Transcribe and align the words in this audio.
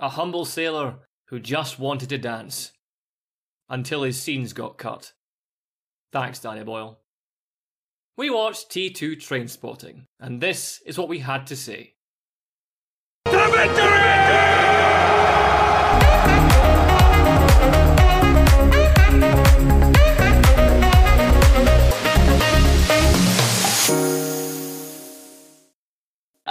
a 0.00 0.08
humble 0.08 0.44
sailor 0.44 0.96
who 1.28 1.38
just 1.38 1.78
wanted 1.78 2.08
to 2.08 2.18
dance 2.18 2.72
until 3.68 4.02
his 4.02 4.20
scenes 4.20 4.52
got 4.52 4.78
cut. 4.78 5.12
Thanks, 6.12 6.40
Danny 6.40 6.64
Boyle. 6.64 6.98
We 8.16 8.30
watched 8.30 8.70
T2 8.70 9.16
Trainspotting, 9.16 10.06
and 10.18 10.40
this 10.40 10.80
is 10.84 10.98
what 10.98 11.08
we 11.08 11.20
had 11.20 11.46
to 11.46 11.56
say. 11.56 11.94
To 13.26 14.09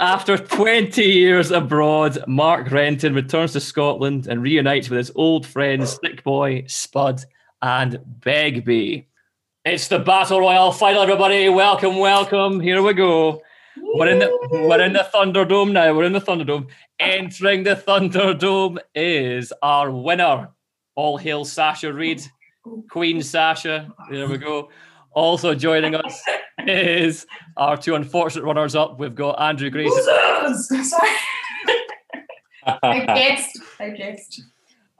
After 0.00 0.38
20 0.38 1.02
years 1.02 1.50
abroad, 1.50 2.24
Mark 2.26 2.70
Renton 2.70 3.12
returns 3.12 3.52
to 3.52 3.60
Scotland 3.60 4.28
and 4.28 4.40
reunites 4.40 4.88
with 4.88 4.96
his 4.96 5.12
old 5.14 5.46
friends 5.46 5.98
Sick 6.02 6.24
Boy, 6.24 6.64
Spud, 6.66 7.22
and 7.60 8.00
Begbie. 8.24 9.06
It's 9.66 9.88
the 9.88 9.98
Battle 9.98 10.40
Royale 10.40 10.72
final, 10.72 11.02
everybody. 11.02 11.50
Welcome, 11.50 11.98
welcome. 11.98 12.60
Here 12.60 12.80
we 12.80 12.94
go. 12.94 13.42
We're 13.76 14.08
in 14.08 14.20
the 14.20 14.48
we're 14.52 14.80
in 14.80 14.94
the 14.94 15.06
Thunderdome 15.12 15.72
now. 15.72 15.94
We're 15.94 16.04
in 16.04 16.14
the 16.14 16.20
Thunderdome. 16.20 16.68
Entering 16.98 17.64
the 17.64 17.76
Thunderdome 17.76 18.78
is 18.94 19.52
our 19.60 19.90
winner. 19.90 20.48
All 20.94 21.18
hail 21.18 21.44
Sasha 21.44 21.92
Reid, 21.92 22.22
Queen 22.88 23.22
Sasha. 23.22 23.92
There 24.10 24.26
we 24.26 24.38
go. 24.38 24.70
Also 25.12 25.54
joining 25.54 25.94
us 25.94 26.22
is 26.70 27.26
our 27.56 27.76
two 27.76 27.94
unfortunate 27.94 28.44
runners 28.44 28.74
up. 28.74 28.98
We've 28.98 29.14
got 29.14 29.40
Andrew 29.40 29.70
Grayson. 29.70 30.02
Sorry. 30.84 31.10
I 32.66 33.04
guessed. 33.06 33.58
I 33.78 33.90
guessed. 33.90 34.42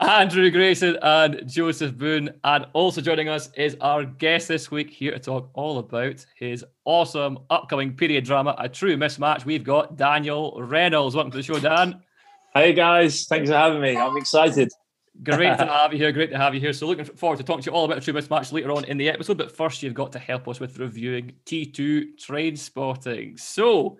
Andrew 0.01 0.51
Grayson 0.51 0.97
and 1.03 1.43
Josef 1.47 1.97
Boon. 1.97 2.31
And 2.45 2.67
also 2.73 3.01
joining 3.01 3.29
us 3.29 3.51
is 3.55 3.77
our 3.81 4.05
guest 4.05 4.49
this 4.49 4.71
week 4.71 4.91
here 4.91 5.13
to 5.13 5.19
talk 5.19 5.51
all 5.55 5.79
about 5.79 6.25
his 6.37 6.65
awesome 6.85 7.39
upcoming 7.51 7.95
period 7.95 8.25
drama, 8.25 8.55
A 8.59 8.69
True 8.69 8.97
Mismatch. 8.97 9.45
We've 9.45 9.65
got 9.65 9.97
Daniel 9.97 10.59
Reynolds. 10.63 11.15
Welcome 11.15 11.33
to 11.33 11.37
the 11.37 11.43
show, 11.43 11.59
Dan. 11.59 12.01
Hey 12.55 12.73
guys, 12.73 13.27
thanks 13.27 13.49
for 13.49 13.57
having 13.57 13.81
me. 13.81 13.97
I'm 13.97 14.17
excited. 14.17 14.73
Great 15.23 15.59
to 15.59 15.67
have 15.67 15.93
you 15.93 15.99
here. 15.99 16.13
Great 16.13 16.31
to 16.31 16.39
have 16.39 16.55
you 16.55 16.61
here. 16.61 16.73
So, 16.73 16.87
looking 16.87 17.05
forward 17.05 17.37
to 17.39 17.43
talking 17.43 17.63
to 17.63 17.71
you 17.71 17.77
all 17.77 17.85
about 17.85 17.99
a 17.99 18.01
true 18.01 18.15
mismatch 18.15 18.53
later 18.53 18.73
on 18.73 18.85
in 18.85 18.97
the 18.97 19.09
episode. 19.09 19.39
But 19.39 19.55
first, 19.55 19.83
you've 19.83 19.95
got 19.95 20.13
to 20.13 20.19
help 20.19 20.49
us 20.49 20.61
with 20.61 20.79
reviewing 20.79 21.33
T2 21.47 22.17
Trainspotting. 22.17 23.39
So, 23.39 23.99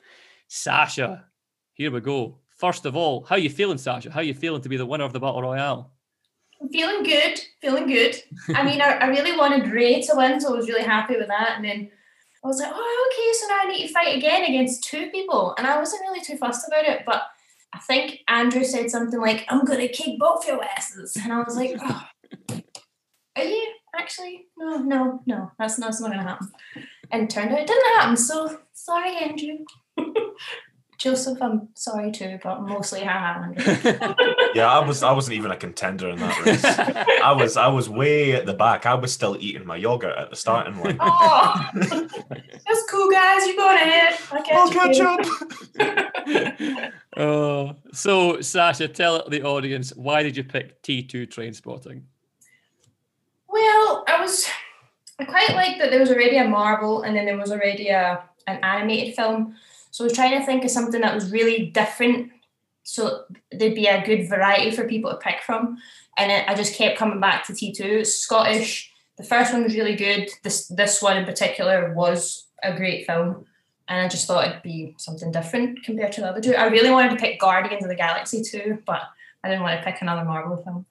Sasha, 0.49 1.27
here 1.75 1.91
we 1.91 2.01
go. 2.01 2.39
First 2.57 2.87
of 2.87 2.97
all, 2.97 3.25
how 3.25 3.37
are 3.37 3.39
you 3.39 3.51
feeling, 3.51 3.79
Sasha? 3.79 4.11
How 4.11 4.21
are 4.21 4.25
you 4.25 4.35
feeling 4.35 4.63
to 4.63 4.69
be 4.69 4.77
the 4.77 4.87
winner 4.87 5.05
of 5.05 5.13
the 5.13 5.21
Battle 5.21 5.43
Royale? 5.43 5.91
I'm 6.61 6.69
feeling 6.69 7.03
good. 7.03 7.41
Feeling 7.61 7.87
good. 7.87 8.17
I 8.55 8.63
mean, 8.63 8.83
I, 8.83 8.99
I 8.99 9.07
really 9.07 9.37
wanted 9.37 9.71
Ray 9.71 10.03
to 10.03 10.13
win, 10.15 10.41
so 10.41 10.53
I 10.53 10.57
was 10.57 10.69
really 10.69 10.83
happy 10.83 11.17
with 11.17 11.29
that. 11.29 11.55
And 11.57 11.65
then 11.65 11.91
I 12.45 12.47
was 12.47 12.59
like, 12.61 12.73
oh, 12.75 13.11
okay, 13.13 13.39
so 13.39 13.49
now 13.49 13.61
I 13.63 13.69
need 13.69 13.87
to 13.87 13.93
fight 13.93 14.17
again 14.17 14.45
against 14.45 14.85
two 14.85 15.11
people. 15.11 15.55
And 15.57 15.67
I 15.67 15.79
wasn't 15.79 16.03
really 16.03 16.21
too 16.21 16.37
fussed 16.37 16.69
about 16.69 16.85
it, 16.85 17.05
but 17.07 17.23
I 17.73 17.79
think 17.79 18.21
Andrew 18.29 18.65
said 18.65 18.91
something 18.91 19.21
like, 19.21 19.45
I'm 19.49 19.65
going 19.65 19.81
to 19.81 19.89
kick 19.89 20.19
both 20.19 20.47
your 20.47 20.63
asses. 20.63 21.17
And 21.17 21.33
I 21.33 21.43
was 21.43 21.57
like, 21.57 21.77
oh, 21.83 22.09
are 23.37 23.45
you 23.45 23.73
actually? 23.95 24.47
No, 24.59 24.79
no, 24.79 25.23
no, 25.27 25.53
that's, 25.59 25.79
not 25.79 25.99
going 25.99 26.13
to 26.13 26.19
happen. 26.19 26.51
And 27.11 27.31
turned 27.31 27.53
out 27.53 27.61
it 27.61 27.67
didn't 27.67 27.97
happen. 27.97 28.17
So 28.17 28.61
sorry, 28.73 29.17
Andrew. 29.17 29.59
Josef, 31.01 31.41
I'm 31.41 31.69
sorry 31.75 32.13
too, 32.13 32.39
but 32.43 32.61
mostly 32.61 33.03
haha. 33.03 33.45
Andrew. 33.57 34.15
Yeah, 34.55 34.71
I 34.71 34.87
was 34.87 35.03
I 35.03 35.13
wasn't 35.13 35.39
even 35.39 35.51
a 35.51 35.57
contender 35.57 36.11
in 36.11 36.19
that 36.19 36.45
race. 36.45 36.63
I 36.63 37.33
was 37.33 37.57
I 37.57 37.69
was 37.69 37.89
way 37.89 38.33
at 38.35 38.45
the 38.45 38.53
back. 38.53 38.85
I 38.85 38.95
was 38.95 39.11
still 39.11 39.35
eating 39.41 39.67
my 39.67 39.77
yogurt 39.77 40.15
at 40.19 40.29
the 40.29 40.37
starting 40.37 40.79
line. 40.79 40.99
Oh, 41.13 41.71
that's 41.73 42.91
cool, 42.91 43.11
guys. 43.11 43.47
You 43.47 43.57
go 43.57 43.75
ahead. 43.75 44.19
I'll 44.31 44.43
catch, 44.43 44.55
I'll 44.55 44.71
catch 44.71 44.99
you. 44.99 45.09
up. 45.09 46.93
Oh, 47.17 47.75
so 47.93 48.41
Sasha, 48.41 48.87
tell 48.87 49.29
the 49.29 49.43
audience 49.43 49.93
why 49.97 50.23
did 50.23 50.37
you 50.37 50.45
pick 50.45 50.81
T2 50.83 51.27
Trainspotting? 51.29 52.03
Well, 53.49 54.05
I 54.07 54.21
was. 54.21 54.47
I 55.19 55.25
quite 55.25 55.51
like 55.55 55.79
that 55.79 55.91
there 55.91 55.99
was 56.01 56.11
already 56.11 56.37
a 56.37 56.47
Marvel 56.47 57.03
and 57.03 57.17
then 57.17 57.25
there 57.27 57.37
was 57.37 57.51
already 57.51 57.89
a, 57.89 58.23
an 58.47 58.59
animated 58.63 59.17
film. 59.17 59.57
So 59.91 60.05
I 60.05 60.07
was 60.07 60.13
trying 60.13 60.39
to 60.39 60.47
think 60.47 60.65
of 60.65 60.71
something 60.71 61.01
that 61.01 61.15
was 61.15 61.33
really 61.33 61.67
different 61.67 62.33
so 62.83 63.25
there'd 63.53 63.75
be 63.75 63.87
a 63.87 64.05
good 64.05 64.29
variety 64.29 64.73
for 64.73 64.89
people 64.89 65.11
to 65.11 65.17
pick 65.17 65.43
from. 65.43 65.79
And 66.19 66.33
it, 66.33 66.49
I 66.49 66.55
just 66.55 66.75
kept 66.75 66.99
coming 66.99 67.21
back 67.21 67.47
to 67.47 67.53
T2. 67.53 67.81
It's 67.81 68.17
Scottish. 68.17 68.93
The 69.17 69.23
first 69.23 69.53
one 69.53 69.63
was 69.63 69.75
really 69.75 69.95
good. 69.95 70.29
This 70.43 70.67
this 70.67 71.01
one 71.01 71.17
in 71.17 71.25
particular 71.25 71.95
was 71.95 72.49
a 72.63 72.75
great 72.75 73.07
film. 73.07 73.45
And 73.87 74.01
I 74.05 74.09
just 74.09 74.27
thought 74.27 74.47
it'd 74.47 74.63
be 74.63 74.95
something 74.99 75.31
different 75.31 75.85
compared 75.85 76.13
to 76.13 76.21
the 76.21 76.29
other 76.29 76.41
two. 76.41 76.55
I 76.55 76.67
really 76.67 76.91
wanted 76.91 77.11
to 77.11 77.17
pick 77.17 77.41
Guardians 77.41 77.85
of 77.85 77.91
the 77.91 77.97
Galaxy 77.97 78.43
too, 78.43 78.79
but 78.87 79.03
I 79.43 79.49
didn't 79.49 79.63
want 79.63 79.79
to 79.79 79.85
pick 79.85 80.01
another 80.01 80.25
Marvel 80.25 80.63
film. 80.63 80.87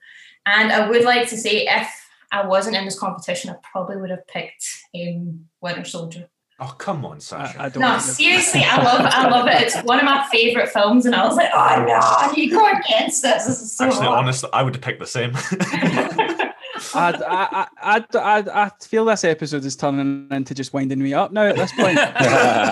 And 0.46 0.72
I 0.72 0.90
would 0.90 1.04
like 1.04 1.28
to 1.30 1.38
say 1.38 1.66
if 1.68 1.90
I 2.32 2.46
wasn't 2.46 2.76
in 2.76 2.86
this 2.86 3.00
competition, 3.00 3.50
I 3.50 3.56
probably 3.62 3.98
would 3.98 4.10
have 4.10 4.28
picked 4.28 4.66
um, 4.96 5.48
Winter 5.62 5.86
Soldier. 5.86 6.30
Oh 6.62 6.76
come 6.78 7.06
on, 7.06 7.22
Sasha. 7.22 7.60
I, 7.60 7.66
I 7.66 7.70
don't 7.70 7.82
No, 7.82 7.98
seriously, 8.00 8.64
I 8.66 8.84
love 8.84 9.02
it. 9.02 9.14
I 9.14 9.30
love 9.30 9.48
it. 9.48 9.62
It's 9.62 9.78
one 9.84 9.98
of 10.00 10.06
my 10.06 10.28
favorite 10.30 10.70
films, 10.70 11.06
and 11.06 11.16
I 11.16 11.26
was 11.26 11.38
like, 11.38 11.50
oh 11.54 11.86
no, 11.88 12.34
you 12.36 12.52
go 12.52 12.66
against 12.66 13.22
this. 13.22 13.46
This 13.46 13.62
is 13.62 13.72
so 13.72 13.86
Actually, 13.86 14.08
hard. 14.08 14.20
honestly, 14.20 14.50
I 14.52 14.64
would 14.64 14.76
have 14.76 14.84
picked 14.84 15.00
the 15.00 15.08
same. 15.08 15.32
I, 16.94 17.14
I, 17.28 17.68
I, 17.82 18.06
I, 18.14 18.64
I 18.66 18.72
feel 18.82 19.06
this 19.06 19.24
episode 19.24 19.64
is 19.66 19.76
turning 19.76 20.28
into 20.32 20.54
just 20.54 20.74
winding 20.74 21.00
me 21.00 21.14
up 21.14 21.32
now 21.32 21.44
at 21.44 21.56
this 21.56 21.72
point. 21.72 21.98
Is 21.98 22.08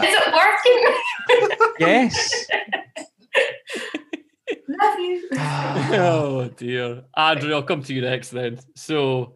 it 0.03 0.33
working? 0.33 1.67
yes. 1.79 2.45
love 4.67 4.99
you. 4.99 5.27
oh 5.33 6.49
dear, 6.57 7.03
Andrew, 7.15 7.53
I'll 7.53 7.63
come 7.63 7.83
to 7.83 7.93
you 7.93 8.01
next 8.01 8.29
then. 8.29 8.59
So, 8.75 9.35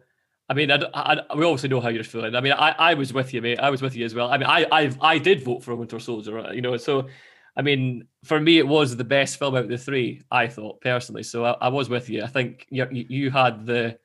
I 0.52 0.54
mean, 0.54 0.70
I, 0.70 0.76
I- 0.92 1.34
we 1.34 1.46
obviously 1.46 1.70
know 1.70 1.80
how 1.80 1.88
you're 1.88 2.04
feeling. 2.04 2.34
I 2.34 2.42
mean, 2.42 2.52
I, 2.52 2.72
I 2.90 2.94
was 2.94 3.10
with 3.14 3.32
you, 3.32 3.40
mate. 3.40 3.58
I 3.58 3.70
was 3.70 3.80
with 3.80 3.96
you 3.96 4.04
as 4.04 4.14
well. 4.14 4.30
I 4.30 4.36
mean, 4.36 4.46
I, 4.48 4.66
I, 4.70 4.92
I 5.00 5.16
did 5.18 5.42
vote 5.42 5.64
for 5.64 5.74
Winter 5.74 5.98
Soldier, 5.98 6.38
uh, 6.38 6.52
you 6.52 6.60
know. 6.60 6.76
So, 6.76 7.08
I 7.56 7.62
mean, 7.62 8.06
for 8.24 8.38
me, 8.38 8.58
it 8.58 8.68
was 8.68 8.94
the 8.94 9.02
best 9.04 9.38
film 9.38 9.54
out 9.54 9.64
of 9.64 9.70
the 9.70 9.78
three. 9.78 10.20
I 10.30 10.48
thought 10.48 10.82
personally. 10.82 11.22
So, 11.22 11.46
I, 11.46 11.52
I 11.52 11.68
was 11.68 11.88
with 11.88 12.10
you. 12.10 12.22
I 12.22 12.26
think 12.26 12.66
you, 12.68 12.86
you 12.92 13.06
you 13.08 13.30
had 13.30 13.64
the, 13.64 13.98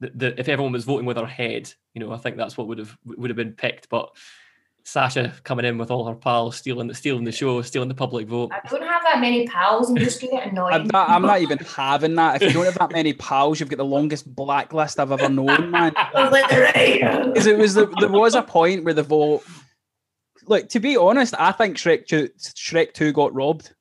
the, 0.00 0.10
the, 0.14 0.40
if 0.40 0.50
everyone 0.50 0.72
was 0.74 0.84
voting 0.84 1.06
with 1.06 1.16
their 1.16 1.24
head, 1.26 1.72
you 1.94 2.00
know, 2.00 2.12
I 2.12 2.18
think 2.18 2.36
that's 2.36 2.58
what 2.58 2.68
would 2.68 2.78
have 2.80 2.94
would 3.06 3.30
have 3.30 3.36
been 3.38 3.52
picked. 3.52 3.88
But 3.88 4.14
Sasha 4.86 5.32
coming 5.44 5.64
in 5.64 5.78
with 5.78 5.90
all 5.90 6.04
her 6.06 6.14
pals, 6.14 6.56
stealing 6.56 6.92
stealing 6.92 7.24
the 7.24 7.32
show, 7.32 7.62
stealing 7.62 7.88
the 7.88 7.94
public 7.94 8.28
vote. 8.28 8.52
I 8.52 8.60
don't 8.68 8.82
have 8.82 9.02
that 9.04 9.18
many 9.18 9.46
pals. 9.48 9.88
I'm 9.88 9.96
just 9.96 10.20
getting 10.20 10.38
I'm 10.38 10.50
annoyed. 10.50 10.92
not, 10.92 11.08
I'm 11.08 11.22
not 11.22 11.40
even 11.40 11.58
having 11.58 12.14
that. 12.16 12.42
If 12.42 12.48
you 12.48 12.52
don't 12.52 12.66
have 12.66 12.78
that 12.78 12.92
many 12.92 13.14
pals, 13.14 13.58
you've 13.58 13.70
got 13.70 13.78
the 13.78 13.84
longest 13.84 14.32
blacklist 14.34 15.00
I've 15.00 15.10
ever 15.10 15.30
known, 15.30 15.70
man. 15.70 15.94
I 15.96 16.10
was 16.14 16.32
like, 16.32 16.50
right. 16.50 17.24
Because 17.24 17.46
it 17.46 17.56
was 17.56 17.74
the, 17.74 17.86
there 17.98 18.10
was 18.10 18.34
a 18.34 18.42
point 18.42 18.84
where 18.84 18.94
the 18.94 19.02
vote. 19.02 19.42
Look, 20.46 20.68
to 20.70 20.80
be 20.80 20.98
honest, 20.98 21.34
I 21.38 21.52
think 21.52 21.78
Shrek 21.78 22.06
2, 22.06 22.28
Shrek 22.38 22.92
2 22.92 23.14
got 23.14 23.34
robbed. 23.34 23.72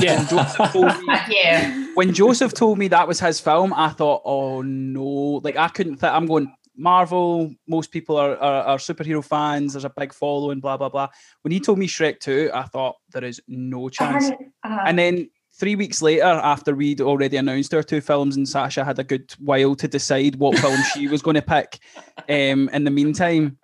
Yeah. 0.00 0.24
Josef 0.26 0.72
told 0.72 0.86
me, 0.86 1.06
yeah. 1.28 1.86
when 1.94 2.14
Josef 2.14 2.54
told 2.54 2.78
me 2.78 2.88
that 2.88 3.06
was 3.06 3.20
his 3.20 3.40
film, 3.40 3.74
I 3.74 3.90
thought, 3.90 4.22
oh 4.24 4.62
no, 4.62 5.40
like 5.42 5.56
I 5.56 5.68
couldn't 5.68 5.96
think. 5.96 6.12
I'm 6.12 6.26
going 6.26 6.54
Marvel. 6.78 7.52
Most 7.66 7.90
people 7.90 8.16
are, 8.16 8.36
are 8.36 8.62
are 8.64 8.78
superhero 8.78 9.24
fans. 9.24 9.72
There's 9.72 9.84
a 9.84 9.90
big 9.90 10.12
following. 10.14 10.60
Blah 10.60 10.76
blah 10.76 10.88
blah. 10.88 11.08
When 11.42 11.52
he 11.52 11.60
told 11.60 11.78
me 11.78 11.86
Shrek 11.86 12.20
two, 12.20 12.50
I 12.54 12.62
thought 12.62 12.96
there 13.12 13.24
is 13.24 13.40
no 13.48 13.88
chance. 13.88 14.30
Uh, 14.62 14.78
And 14.86 14.98
then 14.98 15.28
three 15.52 15.74
weeks 15.74 16.00
later, 16.00 16.22
after 16.24 16.74
we'd 16.74 17.00
already 17.00 17.36
announced 17.36 17.74
our 17.74 17.82
two 17.82 18.00
films, 18.00 18.36
and 18.36 18.48
Sasha 18.48 18.84
had 18.84 18.98
a 18.98 19.04
good 19.04 19.32
while 19.38 19.74
to 19.74 19.88
decide 19.88 20.36
what 20.36 20.58
film 20.58 20.78
she 20.94 21.08
was 21.08 21.22
going 21.22 21.34
to 21.36 21.42
pick. 21.42 21.80
Um, 22.28 22.68
in 22.74 22.84
the 22.84 22.90
meantime, 22.90 23.56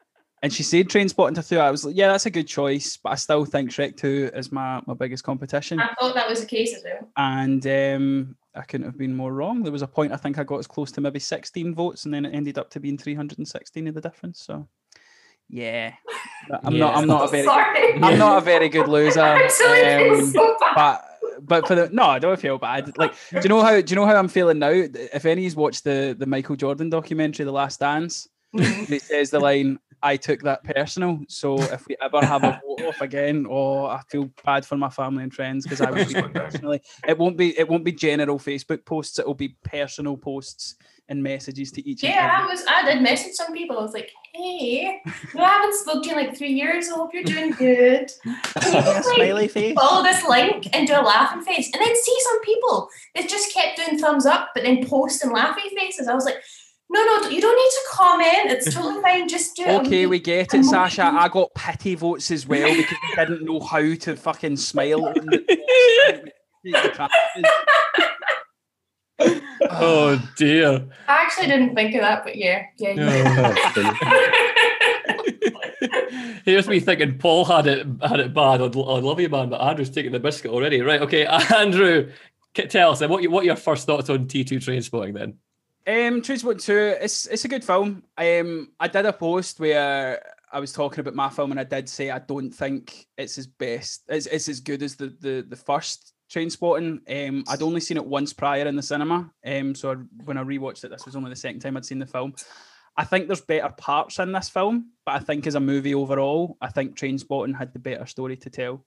and 0.44 0.52
she 0.52 0.62
said 0.62 0.88
Trainspotting 0.88 1.36
to 1.36 1.42
two. 1.42 1.58
I 1.58 1.70
was 1.70 1.86
like, 1.86 1.96
yeah, 1.96 2.08
that's 2.08 2.26
a 2.26 2.30
good 2.30 2.46
choice, 2.46 2.98
but 2.98 3.12
I 3.12 3.14
still 3.14 3.46
think 3.46 3.70
Shrek 3.70 3.96
two 3.96 4.30
is 4.34 4.52
my 4.52 4.82
my 4.84 4.92
biggest 4.92 5.24
competition 5.24 5.80
I 5.80 5.88
thought 5.98 6.14
that 6.14 6.28
was 6.28 6.40
the 6.40 6.46
case 6.46 6.74
as 6.76 6.84
well. 6.84 7.08
and 7.16 7.66
um, 7.66 8.36
I 8.54 8.60
couldn't 8.60 8.84
have 8.84 8.98
been 8.98 9.16
more 9.16 9.32
wrong. 9.32 9.62
There 9.62 9.72
was 9.72 9.80
a 9.80 9.86
point 9.86 10.12
I 10.12 10.16
think 10.16 10.38
I 10.38 10.44
got 10.44 10.58
as 10.58 10.66
close 10.66 10.92
to 10.92 11.00
maybe 11.00 11.18
16 11.18 11.74
votes, 11.74 12.04
and 12.04 12.12
then 12.12 12.26
it 12.26 12.34
ended 12.34 12.58
up 12.58 12.68
to 12.70 12.80
being 12.80 12.98
316 12.98 13.88
of 13.88 13.94
the 13.94 14.02
difference. 14.02 14.42
So, 14.42 14.68
yeah, 15.48 15.94
I'm 16.62 16.78
not. 16.78 16.94
I'm 16.94 17.06
not 17.06 17.24
a 17.24 17.28
very. 17.28 17.44
Sorry. 17.44 17.94
I'm 17.94 18.18
not 18.18 18.36
a 18.36 18.40
very 18.42 18.68
good 18.68 18.86
loser. 18.86 19.22
Um, 19.48 20.30
so 20.30 20.56
but 20.74 21.04
but 21.40 21.66
for 21.66 21.74
the 21.74 21.88
no, 21.90 22.02
I 22.04 22.18
don't 22.18 22.38
feel 22.38 22.58
bad. 22.58 22.96
Like, 22.98 23.14
do 23.30 23.40
you 23.40 23.48
know 23.48 23.62
how 23.62 23.80
do 23.80 23.90
you 23.90 23.96
know 23.96 24.04
how 24.04 24.16
I'm 24.16 24.28
feeling 24.28 24.58
now? 24.58 24.70
If 24.70 25.24
any's 25.24 25.56
watched 25.56 25.84
the 25.84 26.14
the 26.18 26.26
Michael 26.26 26.56
Jordan 26.56 26.90
documentary, 26.90 27.46
The 27.46 27.52
Last 27.52 27.80
Dance, 27.80 28.28
it 28.52 29.02
says 29.02 29.30
the 29.30 29.40
line, 29.40 29.78
I 30.04 30.18
took 30.18 30.42
that 30.42 30.62
personal. 30.64 31.18
So 31.28 31.58
if 31.58 31.88
we 31.88 31.96
ever 32.02 32.24
have 32.24 32.44
a 32.44 32.60
vote 32.78 32.86
off 32.86 33.00
again, 33.00 33.46
oh, 33.48 33.86
I 33.86 34.02
feel 34.10 34.30
bad 34.44 34.66
for 34.66 34.76
my 34.76 34.90
family 34.90 35.22
and 35.22 35.32
friends 35.32 35.64
because 35.64 35.80
I 35.80 35.90
would 35.92 36.06
be 36.06 36.14
personally. 36.14 36.82
It 37.08 37.16
won't 37.16 37.38
be 37.38 37.58
it 37.58 37.66
won't 37.66 37.84
be 37.84 37.92
general 37.92 38.38
Facebook 38.38 38.84
posts. 38.84 39.18
It 39.18 39.26
will 39.26 39.34
be 39.34 39.56
personal 39.64 40.18
posts 40.18 40.76
and 41.08 41.22
messages 41.22 41.72
to 41.72 41.88
each. 41.88 42.02
Yeah, 42.02 42.42
I 42.42 42.46
was. 42.46 42.64
I 42.68 42.84
did 42.84 43.02
message 43.02 43.32
some 43.32 43.54
people. 43.54 43.78
I 43.78 43.82
was 43.82 43.94
like, 43.94 44.10
"Hey, 44.34 45.00
no, 45.34 45.42
I 45.42 45.48
haven't 45.48 45.74
spoken 45.74 46.02
to 46.02 46.08
you 46.10 46.18
in 46.18 46.26
like 46.26 46.36
three 46.36 46.52
years. 46.52 46.88
I 46.90 46.96
hope 46.96 47.14
you're 47.14 47.24
doing 47.24 47.52
good." 47.52 48.10
smiley 48.60 49.48
face. 49.48 49.74
Follow 49.74 50.02
this 50.02 50.22
link 50.28 50.68
and 50.74 50.86
do 50.86 50.94
a 50.94 51.00
laughing 51.00 51.42
face, 51.42 51.70
and 51.72 51.82
then 51.82 51.96
see 51.96 52.16
some 52.24 52.40
people 52.42 52.88
that 53.14 53.28
just 53.28 53.54
kept 53.54 53.78
doing 53.78 53.98
thumbs 53.98 54.26
up, 54.26 54.50
but 54.54 54.64
then 54.64 54.86
posting 54.86 55.32
laughing 55.32 55.70
faces. 55.74 56.08
I 56.08 56.14
was 56.14 56.26
like. 56.26 56.42
No, 56.90 57.02
no, 57.02 57.28
you 57.28 57.40
don't 57.40 57.56
need 57.56 57.70
to 57.70 57.80
comment. 57.90 58.50
It's 58.50 58.74
totally 58.74 59.00
fine. 59.02 59.28
Just 59.28 59.56
do 59.56 59.64
it. 59.64 59.86
Okay, 59.86 60.06
we 60.06 60.20
get 60.20 60.54
it, 60.54 60.64
Sasha. 60.64 61.04
I 61.04 61.28
got 61.28 61.54
pity 61.54 61.94
votes 61.94 62.30
as 62.30 62.46
well 62.46 62.74
because 62.74 62.98
I 63.16 63.24
didn't 63.24 63.44
know 63.44 63.60
how 63.60 63.94
to 63.94 64.16
fucking 64.16 64.56
smile. 64.56 65.12
oh 69.20 70.18
ah. 70.18 70.32
dear. 70.36 70.86
I 71.08 71.22
actually 71.22 71.46
didn't 71.46 71.74
think 71.74 71.94
of 71.94 72.00
that, 72.02 72.24
but 72.24 72.36
yeah, 72.36 72.64
yeah. 72.78 72.94
yeah. 72.94 73.54
Here's 76.44 76.68
me 76.68 76.80
thinking 76.80 77.18
Paul 77.18 77.44
had 77.44 77.66
it 77.66 77.86
had 78.02 78.20
it 78.20 78.34
bad. 78.34 78.60
I 78.60 78.66
love 78.66 79.20
you, 79.20 79.28
man, 79.28 79.50
but 79.50 79.60
Andrew's 79.60 79.90
taking 79.90 80.12
the 80.12 80.20
biscuit 80.20 80.50
already. 80.50 80.80
Right? 80.80 81.00
Okay, 81.02 81.26
Andrew, 81.26 82.10
tell 82.54 82.92
us 82.92 83.00
what 83.00 83.22
you, 83.22 83.30
what 83.30 83.44
your 83.44 83.56
first 83.56 83.86
thoughts 83.86 84.10
on 84.10 84.26
T 84.26 84.44
two 84.44 84.56
Trainspotting 84.58 85.14
then? 85.14 85.38
Um, 85.86 86.22
Trainspotting 86.22 86.62
two, 86.62 86.96
it's 87.00 87.26
it's 87.26 87.44
a 87.44 87.48
good 87.48 87.64
film. 87.64 88.04
Um, 88.16 88.70
I 88.80 88.88
did 88.88 89.04
a 89.04 89.12
post 89.12 89.60
where 89.60 90.24
I 90.50 90.60
was 90.60 90.72
talking 90.72 91.00
about 91.00 91.14
my 91.14 91.28
film, 91.28 91.50
and 91.50 91.60
I 91.60 91.64
did 91.64 91.88
say 91.88 92.10
I 92.10 92.20
don't 92.20 92.50
think 92.50 93.06
it's 93.18 93.36
as 93.36 93.46
best. 93.46 94.04
It's, 94.08 94.26
it's 94.26 94.48
as 94.48 94.60
good 94.60 94.82
as 94.82 94.96
the 94.96 95.14
the 95.20 95.44
the 95.46 95.56
first 95.56 96.14
Trainspotting. 96.32 97.28
Um, 97.28 97.44
I'd 97.48 97.60
only 97.60 97.80
seen 97.80 97.98
it 97.98 98.06
once 98.06 98.32
prior 98.32 98.66
in 98.66 98.76
the 98.76 98.82
cinema. 98.82 99.30
Um, 99.44 99.74
so 99.74 99.92
I, 99.92 99.94
when 100.24 100.38
I 100.38 100.42
rewatched 100.42 100.84
it, 100.84 100.90
this 100.90 101.04
was 101.04 101.16
only 101.16 101.30
the 101.30 101.36
second 101.36 101.60
time 101.60 101.76
I'd 101.76 101.84
seen 101.84 101.98
the 101.98 102.06
film. 102.06 102.34
I 102.96 103.04
think 103.04 103.26
there's 103.26 103.40
better 103.40 103.68
parts 103.76 104.18
in 104.20 104.32
this 104.32 104.48
film, 104.48 104.92
but 105.04 105.16
I 105.16 105.18
think 105.18 105.46
as 105.46 105.54
a 105.54 105.60
movie 105.60 105.94
overall, 105.94 106.56
I 106.60 106.68
think 106.68 106.96
Trainspotting 106.96 107.56
had 107.56 107.72
the 107.72 107.78
better 107.78 108.06
story 108.06 108.36
to 108.38 108.50
tell. 108.50 108.84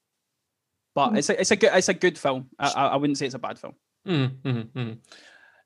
But 0.96 1.12
mm. 1.12 1.18
it's 1.20 1.30
a 1.30 1.40
it's 1.40 1.52
a 1.52 1.56
good 1.56 1.72
it's 1.74 1.90
a 1.90 1.94
good 1.94 2.18
film. 2.18 2.50
I, 2.58 2.72
I 2.72 2.96
wouldn't 2.96 3.20
say 3.20 3.28
it's 3.28 3.36
a 3.36 3.40
bad 3.40 3.60
film. 3.60 3.76
Mm-hmm. 4.08 4.94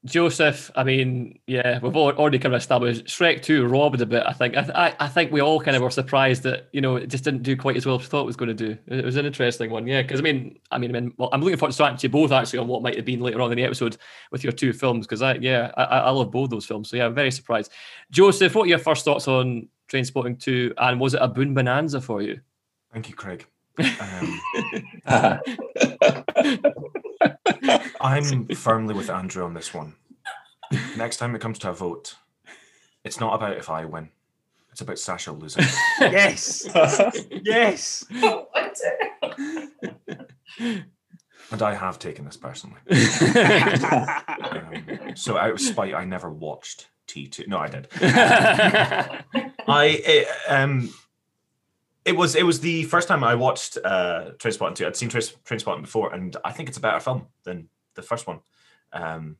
Josef, 0.05 0.71
I 0.75 0.83
mean, 0.83 1.37
yeah, 1.45 1.79
we've 1.79 1.95
already 1.95 2.39
kind 2.39 2.55
of 2.55 2.59
established 2.59 3.05
Shrek 3.05 3.43
2 3.43 3.67
robbed 3.67 4.01
a 4.01 4.05
bit, 4.07 4.23
I 4.25 4.33
think. 4.33 4.57
I, 4.57 4.63
th- 4.63 4.95
I 4.99 5.07
think 5.07 5.31
we 5.31 5.41
all 5.41 5.61
kind 5.61 5.77
of 5.77 5.83
were 5.83 5.91
surprised 5.91 6.41
that, 6.43 6.69
you 6.71 6.81
know, 6.81 6.95
it 6.95 7.07
just 7.07 7.23
didn't 7.23 7.43
do 7.43 7.55
quite 7.55 7.77
as 7.77 7.85
well 7.85 7.97
as 7.97 8.01
we 8.01 8.07
thought 8.07 8.23
it 8.23 8.25
was 8.25 8.35
going 8.35 8.55
to 8.55 8.55
do. 8.55 8.77
It 8.87 9.05
was 9.05 9.15
an 9.15 9.27
interesting 9.27 9.69
one, 9.69 9.85
yeah. 9.85 10.01
Because, 10.01 10.19
I 10.19 10.23
mean, 10.23 10.57
I 10.71 10.79
mean, 10.79 10.95
I 10.95 10.99
mean 10.99 11.13
well, 11.17 11.29
I'm 11.31 11.41
looking 11.41 11.57
forward 11.57 11.73
to 11.73 11.77
talking 11.77 11.97
to 11.97 12.07
you 12.07 12.09
both 12.09 12.31
actually 12.31 12.59
on 12.59 12.67
what 12.67 12.81
might 12.81 12.95
have 12.95 13.05
been 13.05 13.19
later 13.19 13.41
on 13.41 13.51
in 13.51 13.57
the 13.57 13.63
episode 13.63 13.97
with 14.31 14.43
your 14.43 14.53
two 14.53 14.73
films, 14.73 15.05
because, 15.05 15.21
I 15.21 15.35
yeah, 15.35 15.71
I, 15.77 15.83
I 15.83 16.09
love 16.09 16.31
both 16.31 16.49
those 16.49 16.65
films. 16.65 16.89
So, 16.89 16.97
yeah, 16.97 17.05
I'm 17.05 17.13
very 17.13 17.31
surprised. 17.31 17.71
Josef, 18.09 18.55
what 18.55 18.63
are 18.63 18.69
your 18.69 18.79
first 18.79 19.05
thoughts 19.05 19.27
on 19.27 19.67
Trainspotting 19.87 20.39
2, 20.39 20.73
and 20.79 20.99
was 20.99 21.13
it 21.13 21.21
a 21.21 21.27
boon 21.27 21.53
bonanza 21.53 22.01
for 22.01 22.23
you? 22.23 22.39
Thank 22.91 23.09
you, 23.09 23.15
Craig. 23.15 23.45
Um, 25.07 25.39
I'm 28.01 28.47
firmly 28.49 28.93
with 28.93 29.09
Andrew 29.09 29.43
on 29.43 29.53
this 29.53 29.73
one. 29.73 29.95
Next 30.97 31.17
time 31.17 31.35
it 31.35 31.41
comes 31.41 31.59
to 31.59 31.69
a 31.69 31.73
vote, 31.73 32.15
it's 33.03 33.19
not 33.19 33.33
about 33.33 33.57
if 33.57 33.69
I 33.69 33.85
win. 33.85 34.09
It's 34.71 34.81
about 34.81 34.99
Sasha 34.99 35.33
losing. 35.33 35.65
yes. 35.99 36.67
yes. 37.43 38.05
and 40.59 41.61
I 41.61 41.75
have 41.75 41.99
taken 41.99 42.23
this 42.25 42.37
personally. 42.37 42.77
um, 44.49 45.15
so 45.15 45.37
out 45.37 45.51
of 45.51 45.59
spite, 45.59 45.93
I 45.93 46.05
never 46.05 46.29
watched 46.31 46.87
T2. 47.07 47.47
No, 47.47 47.57
I 47.57 47.67
did. 47.67 47.87
I 49.67 50.01
it, 50.05 50.27
um 50.47 50.93
it 52.05 52.15
was 52.15 52.35
it 52.35 52.45
was 52.45 52.59
the 52.59 52.83
first 52.83 53.07
time 53.07 53.23
I 53.23 53.35
watched 53.35 53.77
uh 53.83 54.31
Trainspotting 54.37 54.75
2. 54.75 54.87
I'd 54.87 54.95
seen 54.95 55.09
Trace, 55.09 55.33
Trainspotting 55.45 55.81
before, 55.81 56.13
and 56.13 56.35
I 56.43 56.51
think 56.51 56.69
it's 56.69 56.77
a 56.77 56.81
better 56.81 56.99
film 56.99 57.27
than 57.43 57.69
the 57.95 58.01
first 58.01 58.27
one. 58.27 58.39
Um 58.93 59.37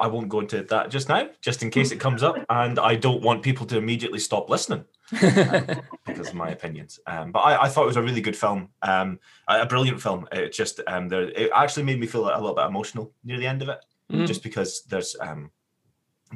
I 0.00 0.06
won't 0.06 0.28
go 0.28 0.40
into 0.40 0.62
that 0.62 0.90
just 0.90 1.08
now, 1.08 1.28
just 1.40 1.62
in 1.62 1.70
case 1.70 1.92
it 1.92 2.00
comes 2.00 2.22
up, 2.22 2.36
and 2.48 2.78
I 2.78 2.94
don't 2.94 3.22
want 3.22 3.42
people 3.42 3.66
to 3.66 3.76
immediately 3.76 4.18
stop 4.18 4.48
listening 4.48 4.84
um, 5.22 5.66
because 6.06 6.28
of 6.28 6.34
my 6.34 6.48
opinions. 6.48 6.98
Um, 7.06 7.32
but 7.32 7.40
I, 7.40 7.64
I, 7.64 7.68
thought 7.68 7.84
it 7.84 7.88
was 7.88 7.96
a 7.96 8.02
really 8.02 8.20
good 8.20 8.36
film, 8.36 8.70
um, 8.82 9.18
a 9.48 9.66
brilliant 9.66 10.00
film. 10.00 10.26
It 10.32 10.52
just 10.52 10.80
um, 10.86 11.08
there, 11.08 11.28
it 11.28 11.50
actually 11.54 11.82
made 11.82 12.00
me 12.00 12.06
feel 12.06 12.24
a 12.24 12.40
little 12.40 12.54
bit 12.54 12.66
emotional 12.66 13.12
near 13.22 13.38
the 13.38 13.46
end 13.46 13.62
of 13.62 13.68
it, 13.68 13.84
mm. 14.10 14.26
just 14.26 14.42
because 14.42 14.82
there's 14.88 15.14
um, 15.20 15.50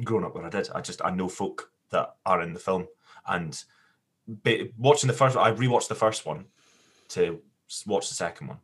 growing 0.03 0.25
up 0.25 0.35
where 0.35 0.45
I 0.45 0.49
did, 0.49 0.69
I 0.73 0.81
just 0.81 1.01
I 1.03 1.09
know 1.09 1.27
folk 1.27 1.71
that 1.89 2.15
are 2.25 2.41
in 2.41 2.53
the 2.53 2.59
film, 2.59 2.87
and 3.27 3.61
watching 4.77 5.07
the 5.07 5.13
first, 5.13 5.37
I 5.37 5.51
rewatched 5.51 5.87
the 5.87 5.95
first 5.95 6.25
one 6.25 6.45
to 7.09 7.41
watch 7.85 8.09
the 8.09 8.15
second 8.15 8.47
one 8.47 8.59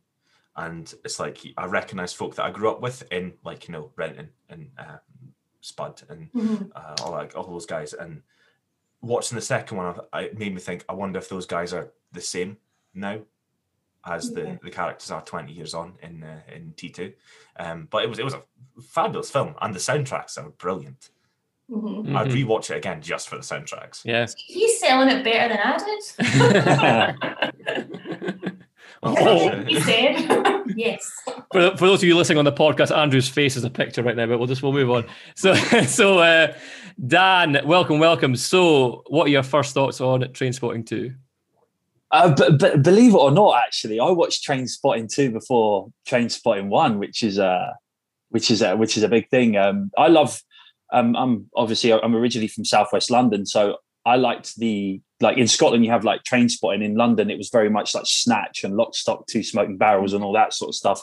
and 0.58 0.94
it's 1.06 1.20
like 1.20 1.40
I 1.56 1.66
recognize 1.66 2.14
folk 2.14 2.36
that 2.36 2.46
I 2.46 2.52
grew 2.52 2.70
up 2.70 2.82
with 2.82 3.04
in 3.12 3.34
like 3.44 3.68
you 3.68 3.72
know 3.72 3.92
Renton 3.96 4.30
and 4.50 4.70
uh, 4.78 4.98
Spud 5.62 6.02
and 6.10 6.32
mm-hmm. 6.34 6.66
uh, 6.76 6.96
all 7.04 7.12
like 7.12 7.38
all 7.38 7.44
those 7.44 7.68
guys. 7.68 7.94
And 7.94 8.24
watching 9.02 9.36
the 9.36 9.42
second 9.42 9.78
one, 9.78 9.96
it 10.16 10.38
made 10.38 10.54
me 10.54 10.60
think. 10.60 10.84
I 10.90 10.94
wonder 10.94 11.20
if 11.20 11.30
those 11.30 11.46
guys 11.46 11.74
are 11.74 11.92
the 12.12 12.22
same 12.22 12.58
now 12.94 13.20
as 14.06 14.32
the, 14.32 14.58
the 14.64 14.72
characters 14.72 15.12
are 15.12 15.22
20 15.22 15.52
years 15.52 15.74
on 15.74 15.94
in 16.02 16.24
uh, 16.24 16.42
in 16.54 16.74
T2. 16.76 17.14
Um, 17.60 17.88
but 17.92 18.04
it 18.04 18.10
was 18.10 18.18
it 18.18 18.26
was 18.26 18.34
a 18.34 18.42
fabulous 18.82 19.30
film, 19.30 19.54
and 19.62 19.76
the 19.76 19.80
soundtracks 19.80 20.38
are 20.40 20.50
brilliant. 20.50 21.10
Mm-hmm. 21.70 22.16
I'd 22.16 22.28
mm-hmm. 22.28 22.50
rewatch 22.50 22.70
it 22.72 22.78
again 22.78 23.02
just 23.02 23.28
for 23.28 23.36
the 23.36 23.42
soundtracks. 23.42 24.06
Yeah, 24.06 24.26
he's 24.38 24.80
selling 24.80 25.10
it 25.10 25.24
better 25.24 25.50
than 25.50 25.60
I 25.64 25.78
did. 27.74 28.54
Oh. 29.04 29.64
he 29.64 29.80
said, 29.82 30.64
yes. 30.76 31.12
For, 31.52 31.78
for 31.78 31.88
those 31.88 32.02
of 32.02 32.04
you 32.04 32.16
listening 32.16 32.40
on 32.40 32.46
the 32.46 32.52
podcast, 32.52 32.96
Andrew's 32.96 33.30
face 33.30 33.56
is 33.56 33.64
a 33.64 33.70
picture 33.70 34.02
right 34.02 34.16
now, 34.16 34.26
but 34.26 34.38
we'll 34.38 34.48
just 34.48 34.64
we'll 34.64 34.74
move 34.74 34.90
on. 34.90 35.06
So, 35.36 35.54
so 35.86 36.20
uh, 36.20 36.54
Dan, 37.06 37.60
welcome, 37.66 38.00
welcome. 38.00 38.36
So, 38.36 39.04
what 39.08 39.28
are 39.28 39.30
your 39.30 39.44
first 39.44 39.74
thoughts 39.74 40.02
on 40.02 40.22
Trainspotting 40.22 40.86
2? 40.86 41.14
Uh, 42.10 42.34
but, 42.36 42.60
but 42.60 42.84
believe 42.84 43.14
it 43.14 43.18
or 43.18 43.32
not, 43.32 43.62
actually, 43.66 44.00
I 44.00 44.10
watched 44.10 44.48
Trainspotting 44.48 45.14
2 45.14 45.32
before 45.32 45.92
Trainspotting 46.08 46.70
1, 46.70 47.00
which 47.00 47.24
is 47.24 47.38
a 47.38 47.76
which 48.30 48.52
is 48.52 48.62
a 48.62 48.76
which 48.76 48.98
is 48.98 49.04
a 49.04 49.10
big 49.10 49.30
thing. 49.30 49.58
Um, 49.58 49.92
I 49.98 50.08
love. 50.08 50.42
Um, 50.94 51.16
I'm 51.16 51.50
obviously 51.56 51.92
I'm 51.92 52.16
originally 52.16 52.48
from 52.48 52.66
Southwest 52.66 53.12
London, 53.12 53.46
so 53.46 53.78
I 54.06 54.16
liked 54.16 54.56
the 54.58 55.02
like 55.20 55.38
in 55.38 55.48
Scotland 55.48 55.84
you 55.84 55.92
have 55.92 56.06
like 56.06 56.24
Trainspotting. 56.24 56.84
In 56.84 56.96
London, 56.96 57.30
it 57.30 57.38
was 57.38 57.50
very 57.50 57.70
much 57.70 57.94
like 57.94 58.06
Snatch 58.06 58.64
and 58.64 58.76
Lock, 58.76 58.96
Stock, 58.96 59.26
Two 59.28 59.44
Smoking 59.44 59.78
Barrels 59.78 60.14
and 60.14 60.24
all 60.24 60.34
that 60.34 60.54
sort 60.54 60.70
of 60.70 60.76
stuff. 60.76 61.02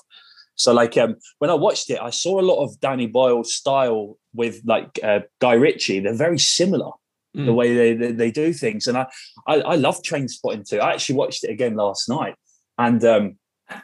So 0.57 0.73
like 0.73 0.97
um, 0.97 1.17
when 1.39 1.51
I 1.51 1.55
watched 1.55 1.91
it, 1.91 2.01
I 2.01 2.11
saw 2.11 2.41
a 2.41 2.43
lot 2.43 2.63
of 2.63 2.79
Danny 2.81 3.07
Boyle's 3.07 3.55
style 3.55 4.17
with 4.33 4.63
like 4.65 4.99
uh, 5.03 5.21
Guy 5.41 5.55
Ritchie. 5.55 6.01
They're 6.01 6.15
very 6.15 6.39
similar 6.39 6.93
mm. 7.37 7.45
the 7.45 7.53
way 7.53 7.75
they, 7.75 7.95
they, 7.95 8.13
they 8.13 8.31
do 8.31 8.53
things, 8.53 8.87
and 8.87 8.97
I 8.97 9.07
I, 9.47 9.57
I 9.61 9.75
love 9.75 10.01
Trainspotting 10.03 10.69
too. 10.69 10.81
I 10.81 10.93
actually 10.93 11.17
watched 11.17 11.45
it 11.45 11.51
again 11.51 11.75
last 11.75 12.09
night, 12.09 12.37
and 12.79 13.05
um, 13.05 13.37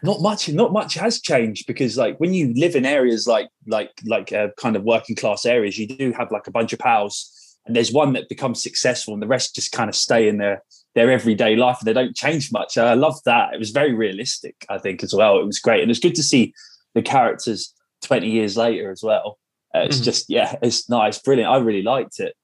not 0.03 0.21
much 0.21 0.49
not 0.49 0.73
much 0.73 0.95
has 0.95 1.21
changed 1.21 1.67
because 1.67 1.97
like 1.97 2.19
when 2.19 2.35
you 2.35 2.53
live 2.55 2.77
in 2.77 2.85
areas 2.85 3.27
like 3.27 3.49
like 3.67 3.91
like 4.05 4.33
uh, 4.33 4.49
kind 4.59 4.77
of 4.77 4.83
working 4.83 5.17
class 5.17 5.47
areas, 5.47 5.79
you 5.79 5.87
do 5.87 6.13
have 6.13 6.31
like 6.31 6.47
a 6.47 6.51
bunch 6.51 6.73
of 6.73 6.79
pals 6.79 7.57
and 7.67 7.77
there's 7.77 7.93
one 7.93 8.13
that 8.15 8.29
becomes 8.29 8.63
successful 8.63 9.15
and 9.15 9.23
the 9.23 9.27
rest 9.27 9.55
just 9.55 9.73
kind 9.73 9.89
of 9.89 9.97
stay 9.97 10.29
in 10.29 10.39
their 10.39 10.63
their 10.95 11.11
everyday 11.11 11.57
life 11.57 11.79
and 11.79 11.87
they 11.87 11.93
don't 11.93 12.17
change 12.17 12.51
much. 12.53 12.77
I 12.77 12.95
love 12.95 13.17
that. 13.25 13.55
It 13.55 13.59
was 13.59 13.71
very 13.71 13.95
realistic 13.95 14.57
i 14.69 14.79
think 14.79 15.03
as 15.03 15.15
well. 15.15 15.39
It 15.39 15.47
was 15.47 15.61
great. 15.61 15.83
And 15.83 15.91
it's 15.91 16.01
good 16.01 16.17
to 16.17 16.23
see 16.23 16.53
the 16.95 17.03
characters 17.03 17.73
20 18.03 18.29
years 18.29 18.57
later 18.57 18.91
as 18.91 19.03
well. 19.03 19.39
Uh, 19.75 19.81
it's 19.81 19.97
mm-hmm. 19.97 20.05
just 20.05 20.27
yeah 20.29 20.57
it's 20.63 20.89
nice. 20.89 21.19
Brilliant. 21.19 21.51
I 21.51 21.59
really 21.59 21.83
liked 21.83 22.21
it. 22.21 22.35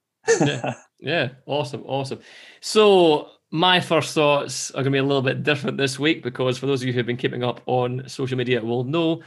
Yeah. 0.41 0.75
yeah. 1.01 1.29
Awesome. 1.47 1.83
Awesome. 1.87 2.21
So 2.61 3.29
my 3.51 3.81
first 3.81 4.15
thoughts 4.15 4.71
are 4.73 4.83
going 4.83 4.87
to 4.87 4.91
be 4.91 4.99
a 4.99 5.05
little 5.05 5.23
bit 5.23 5.43
different 5.43 5.77
this 5.77 5.99
week 5.99 6.23
because 6.23 6.59
for 6.59 6.67
those 6.67 6.83
of 6.83 6.89
you 6.89 6.93
who've 6.93 7.07
been 7.07 7.17
keeping 7.17 7.45
up 7.45 7.61
on 7.67 8.09
social 8.09 8.37
media 8.37 8.63
will 8.63 8.85
know 8.85 9.23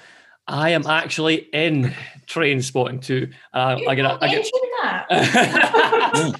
I 0.47 0.69
am 0.69 0.85
actually 0.87 1.47
in 1.53 1.93
Trainspotting 2.25 3.03
2. 3.03 3.29
Uh, 3.53 3.77
I 3.87 3.95
get, 3.95 4.05
I 4.05 4.27
get 4.27 4.51
that. 4.81 6.35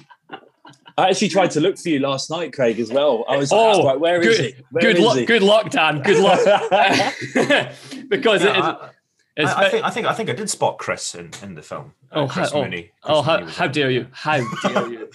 I 0.98 1.08
actually 1.08 1.28
tried 1.28 1.52
to 1.52 1.60
look 1.60 1.78
for 1.78 1.88
you 1.88 2.00
last 2.00 2.28
night, 2.28 2.52
Craig, 2.52 2.78
as 2.80 2.90
well. 2.90 3.24
I 3.28 3.36
was 3.36 3.52
oh, 3.52 3.80
like, 3.80 4.00
where 4.00 4.20
good, 4.20 4.32
is 4.32 4.38
he? 4.38 4.54
Where 4.70 4.82
good 4.82 4.98
luck, 4.98 5.26
good 5.26 5.42
luck, 5.42 5.70
Dan. 5.70 6.02
Good 6.02 6.18
luck. 6.18 6.40
because 8.08 8.42
yeah, 8.42 8.88
it 9.36 9.44
is, 9.44 9.50
I, 9.50 9.62
I, 9.62 9.66
I, 9.66 9.70
think 9.70 9.84
I 9.84 9.90
think 9.90 10.06
I 10.08 10.12
think 10.12 10.28
I 10.28 10.32
did 10.34 10.50
spot 10.50 10.78
Chris 10.78 11.14
in, 11.14 11.30
in 11.42 11.54
the 11.54 11.62
film. 11.62 11.94
Uh, 12.10 12.16
oh, 12.16 12.28
Chris 12.28 12.52
how, 12.52 12.58
oh, 12.58 12.62
Mooney. 12.64 12.90
Chris 13.02 13.16
oh, 13.16 13.22
how, 13.22 13.46
how 13.46 13.66
dare 13.68 13.90
you? 13.90 14.08
How 14.10 14.44
dare 14.62 14.88
you? 14.88 15.10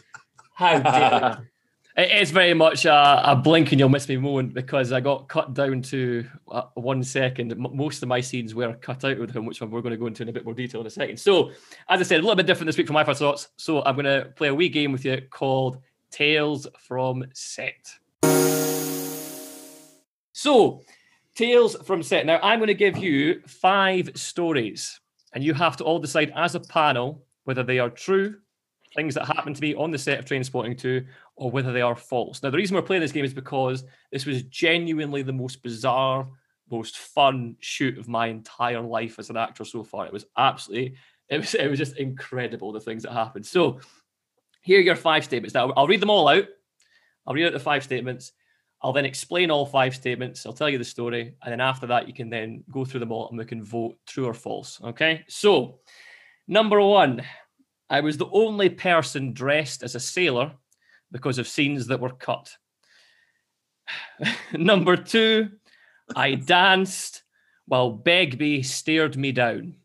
How 0.54 0.80
dare 0.80 1.38
you? 1.40 1.46
It 1.98 2.12
is 2.12 2.32
very 2.32 2.54
much 2.54 2.84
a, 2.84 3.32
a 3.32 3.38
blink 3.38 3.72
and 3.72 3.80
you'll 3.80 3.88
miss 3.88 4.10
me 4.10 4.18
moment 4.18 4.54
because 4.54 4.92
I 4.92 5.00
got 5.00 5.30
cut 5.30 5.54
down 5.54 5.82
to 5.84 6.26
uh, 6.52 6.64
one 6.74 7.02
second. 7.02 7.56
Most 7.58 8.04
of 8.04 8.10
my 8.10 8.20
scenes 8.20 8.54
were 8.54 8.74
cut 8.74 9.06
out 9.06 9.18
with 9.18 9.34
him, 9.34 9.46
which 9.46 9.62
we're 9.62 9.82
going 9.82 9.92
to 9.92 9.98
go 9.98 10.08
into 10.08 10.24
in 10.24 10.28
a 10.28 10.34
bit 10.34 10.44
more 10.44 10.54
detail 10.54 10.82
in 10.82 10.88
a 10.88 10.90
second. 10.90 11.18
So, 11.18 11.52
as 11.88 12.02
I 12.02 12.04
said, 12.04 12.20
a 12.20 12.24
little 12.24 12.36
bit 12.36 12.48
different 12.48 12.66
this 12.68 12.78
week 12.78 12.88
from 12.88 12.96
my 12.96 13.06
first 13.06 13.20
thoughts. 13.20 13.48
So, 13.56 13.82
I'm 13.86 13.96
going 13.96 14.04
to 14.04 14.30
play 14.36 14.50
a 14.50 14.54
wee 14.54 14.68
game 14.68 14.92
with 14.92 15.06
you 15.06 15.22
called 15.30 15.82
Tales 16.12 16.68
from 16.80 17.24
Set. 17.34 17.90
So, 20.34 20.82
Tales 21.34 21.78
from 21.86 22.04
Set. 22.04 22.26
Now, 22.26 22.42
I'm 22.44 22.60
going 22.60 22.68
to 22.68 22.74
give 22.74 22.98
you 22.98 23.42
five 23.48 24.10
stories, 24.16 25.00
and 25.32 25.42
you 25.46 25.54
have 25.54 25.78
to 25.78 25.86
all 25.86 26.00
decide 26.00 26.34
as 26.36 26.56
a 26.56 26.60
panel 26.60 27.24
whether 27.46 27.64
they 27.64 27.80
are 27.80 27.90
true, 27.90 28.36
things 28.96 29.16
that 29.16 29.26
happened 29.26 29.56
to 29.58 29.62
me 29.62 29.76
on 29.76 29.92
the 29.92 29.98
set 29.98 30.20
of 30.20 30.26
Trainspotting 30.26 30.78
2, 30.78 31.06
or 31.36 31.52
whether 31.52 31.74
they 31.74 31.82
are 31.82 31.96
false. 31.96 32.42
Now, 32.42 32.50
the 32.50 32.58
reason 32.58 32.76
we're 32.76 32.82
playing 32.82 33.02
this 33.02 33.12
game 33.12 33.26
is 33.26 33.34
because 33.34 33.84
this 34.12 34.26
was 34.26 34.44
genuinely 34.44 35.22
the 35.22 35.34
most 35.34 35.62
bizarre, 35.62 36.28
most 36.72 36.98
fun 36.98 37.56
shoot 37.60 37.98
of 37.98 38.08
my 38.08 38.28
entire 38.28 38.82
life 38.82 39.20
as 39.20 39.30
an 39.30 39.38
actor 39.38 39.66
so 39.66 39.84
far. 39.84 40.06
It 40.06 40.14
was 40.14 40.26
absolutely, 40.38 40.96
it 41.30 41.40
was, 41.40 41.54
it 41.56 41.70
was 41.70 41.80
just 41.80 41.98
incredible 41.98 42.72
the 42.72 42.80
things 42.80 43.04
that 43.04 43.12
happened. 43.12 43.46
So, 43.46 43.80
here 44.62 44.80
are 44.80 44.84
your 44.84 44.96
five 44.96 45.24
statements. 45.24 45.54
Now, 45.54 45.72
I'll 45.72 45.88
read 45.88 46.00
them 46.00 46.10
all 46.10 46.28
out. 46.28 46.46
I'll 47.28 47.36
read 47.36 47.46
out 47.46 47.54
the 47.54 47.60
five 47.60 47.84
statements. 47.84 48.32
I'll 48.82 48.94
then 48.94 49.06
explain 49.06 49.52
all 49.52 49.66
five 49.66 49.96
statements. 49.96 50.46
I'll 50.46 50.54
tell 50.54 50.70
you 50.70 50.78
the 50.78 50.84
story. 50.84 51.36
And 51.44 51.52
then 51.52 51.62
after 51.62 51.88
that, 51.88 52.08
you 52.08 52.14
can 52.14 52.30
then 52.30 52.64
go 52.72 52.86
through 52.86 53.02
them 53.02 53.12
all 53.12 53.30
and 53.30 53.38
we 53.38 53.46
can 53.46 53.64
vote 53.64 53.96
true 54.08 54.26
or 54.26 54.34
false. 54.34 54.80
Okay. 54.84 55.24
So, 55.28 55.80
number 56.48 56.82
one, 56.82 57.24
I 57.90 58.00
was 58.02 58.18
the 58.18 58.30
only 58.32 58.70
person 58.70 59.34
dressed 59.34 59.84
as 59.84 59.96
a 59.96 60.00
sailor 60.00 60.52
because 61.16 61.38
of 61.38 61.48
scenes 61.48 61.88
that 61.88 62.02
were 62.02 62.10
cut. 62.10 62.58
number 64.54 64.98
two, 64.98 65.50
I 66.14 66.36
danced 66.56 67.24
while 67.68 67.90
Begbie 67.90 68.64
stared 68.64 69.16
me 69.16 69.32
down. 69.32 69.76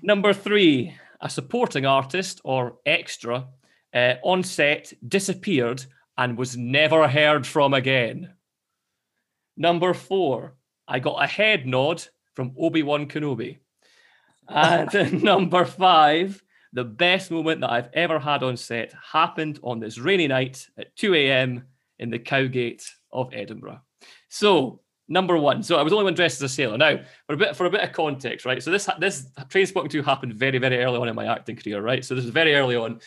Number 0.00 0.32
three, 0.32 0.94
a 1.20 1.28
supporting 1.28 1.86
artist 1.86 2.40
or 2.44 2.76
extra 2.86 3.48
uh, 3.92 4.14
on 4.22 4.44
set 4.44 4.92
disappeared 5.08 5.84
and 6.16 6.38
was 6.38 6.56
never 6.56 7.08
heard 7.08 7.44
from 7.44 7.74
again. 7.74 8.32
Number 9.56 9.92
four, 9.92 10.54
I 10.86 11.00
got 11.00 11.20
a 11.20 11.26
head 11.26 11.66
nod 11.66 12.04
from 12.36 12.54
Obi 12.56 12.84
Wan 12.84 13.08
Kenobi. 13.08 13.58
And 14.48 15.22
number 15.24 15.64
five, 15.64 16.42
the 16.72 16.84
best 16.84 17.30
moment 17.30 17.60
that 17.60 17.70
I've 17.70 17.90
ever 17.92 18.18
had 18.18 18.42
on 18.42 18.56
set 18.56 18.92
happened 19.12 19.60
on 19.62 19.78
this 19.78 19.98
rainy 19.98 20.26
night 20.28 20.66
at 20.78 20.94
2 20.96 21.14
a.m. 21.14 21.64
in 21.98 22.10
the 22.10 22.18
Cowgate 22.18 22.88
of 23.12 23.30
Edinburgh. 23.32 23.80
So, 24.28 24.80
number 25.08 25.36
one, 25.36 25.62
so 25.62 25.76
I 25.76 25.82
was 25.82 25.92
only 25.92 26.04
one 26.04 26.14
dressed 26.14 26.42
as 26.42 26.50
a 26.50 26.54
sailor. 26.54 26.78
Now, 26.78 27.00
for 27.26 27.34
a 27.34 27.36
bit 27.36 27.56
for 27.56 27.66
a 27.66 27.70
bit 27.70 27.82
of 27.82 27.92
context, 27.92 28.46
right? 28.46 28.62
So 28.62 28.70
this 28.70 28.88
this 28.98 29.26
Trainspotting 29.48 29.90
two 29.90 30.02
happened 30.02 30.34
very 30.34 30.58
very 30.58 30.78
early 30.78 30.98
on 30.98 31.08
in 31.08 31.14
my 31.14 31.26
acting 31.26 31.56
career, 31.56 31.82
right? 31.82 32.04
So 32.04 32.14
this 32.14 32.24
is 32.24 32.30
very 32.30 32.54
early 32.54 32.76
on, 32.76 33.00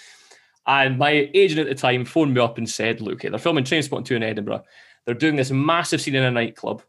and 0.68 0.98
my 0.98 1.30
agent 1.34 1.60
at 1.60 1.68
the 1.68 1.76
time 1.76 2.06
phoned 2.06 2.34
me 2.34 2.42
up 2.42 2.58
and 2.58 2.70
said, 2.70 3.02
"Look, 3.02 3.26
eh, 3.26 3.30
they're 3.30 3.40
filming 3.40 3.64
Trainspotting 3.64 4.06
two 4.06 4.16
in 4.16 4.24
Edinburgh. 4.24 4.64
They're 5.06 5.16
doing 5.16 5.36
this 5.36 5.52
massive 5.52 6.02
scene 6.02 6.16
in 6.16 6.24
a 6.24 6.32
nightclub." 6.32 6.84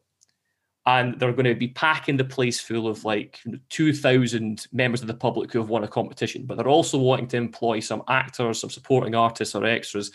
And 0.87 1.19
they're 1.19 1.33
going 1.33 1.45
to 1.45 1.55
be 1.55 1.69
packing 1.69 2.17
the 2.17 2.25
place 2.25 2.61
full 2.61 2.87
of 2.87 3.05
like 3.05 3.41
2,000 3.71 4.69
members 4.73 5.01
of 5.01 5.09
the 5.09 5.15
public 5.15 5.53
who 5.53 5.59
have 5.59 5.69
won 5.69 5.83
a 5.83 5.89
competition. 5.89 6.47
But 6.47 6.57
they're 6.57 6.69
also 6.69 6.97
wanting 6.97 7.27
to 7.29 7.37
employ 7.37 7.81
some 7.81 8.05
actors, 8.09 8.61
some 8.61 8.71
supporting 8.71 9.15
artists 9.15 9.57
or 9.57 9.65
extras 9.65 10.13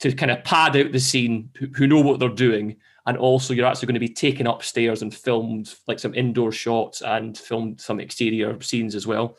to 0.00 0.12
kind 0.12 0.32
of 0.32 0.42
pad 0.42 0.76
out 0.76 0.90
the 0.90 0.98
scene 0.98 1.50
who, 1.76 1.86
know 1.86 2.00
what 2.00 2.18
they're 2.18 2.28
doing. 2.28 2.76
And 3.06 3.16
also, 3.16 3.54
you're 3.54 3.66
actually 3.66 3.86
going 3.86 3.94
to 3.94 4.00
be 4.00 4.08
taken 4.08 4.48
upstairs 4.48 5.02
and 5.02 5.14
filmed 5.14 5.74
like 5.86 6.00
some 6.00 6.14
indoor 6.14 6.50
shots 6.50 7.00
and 7.00 7.38
filmed 7.38 7.80
some 7.80 8.00
exterior 8.00 8.60
scenes 8.60 8.94
as 8.94 9.06
well. 9.06 9.38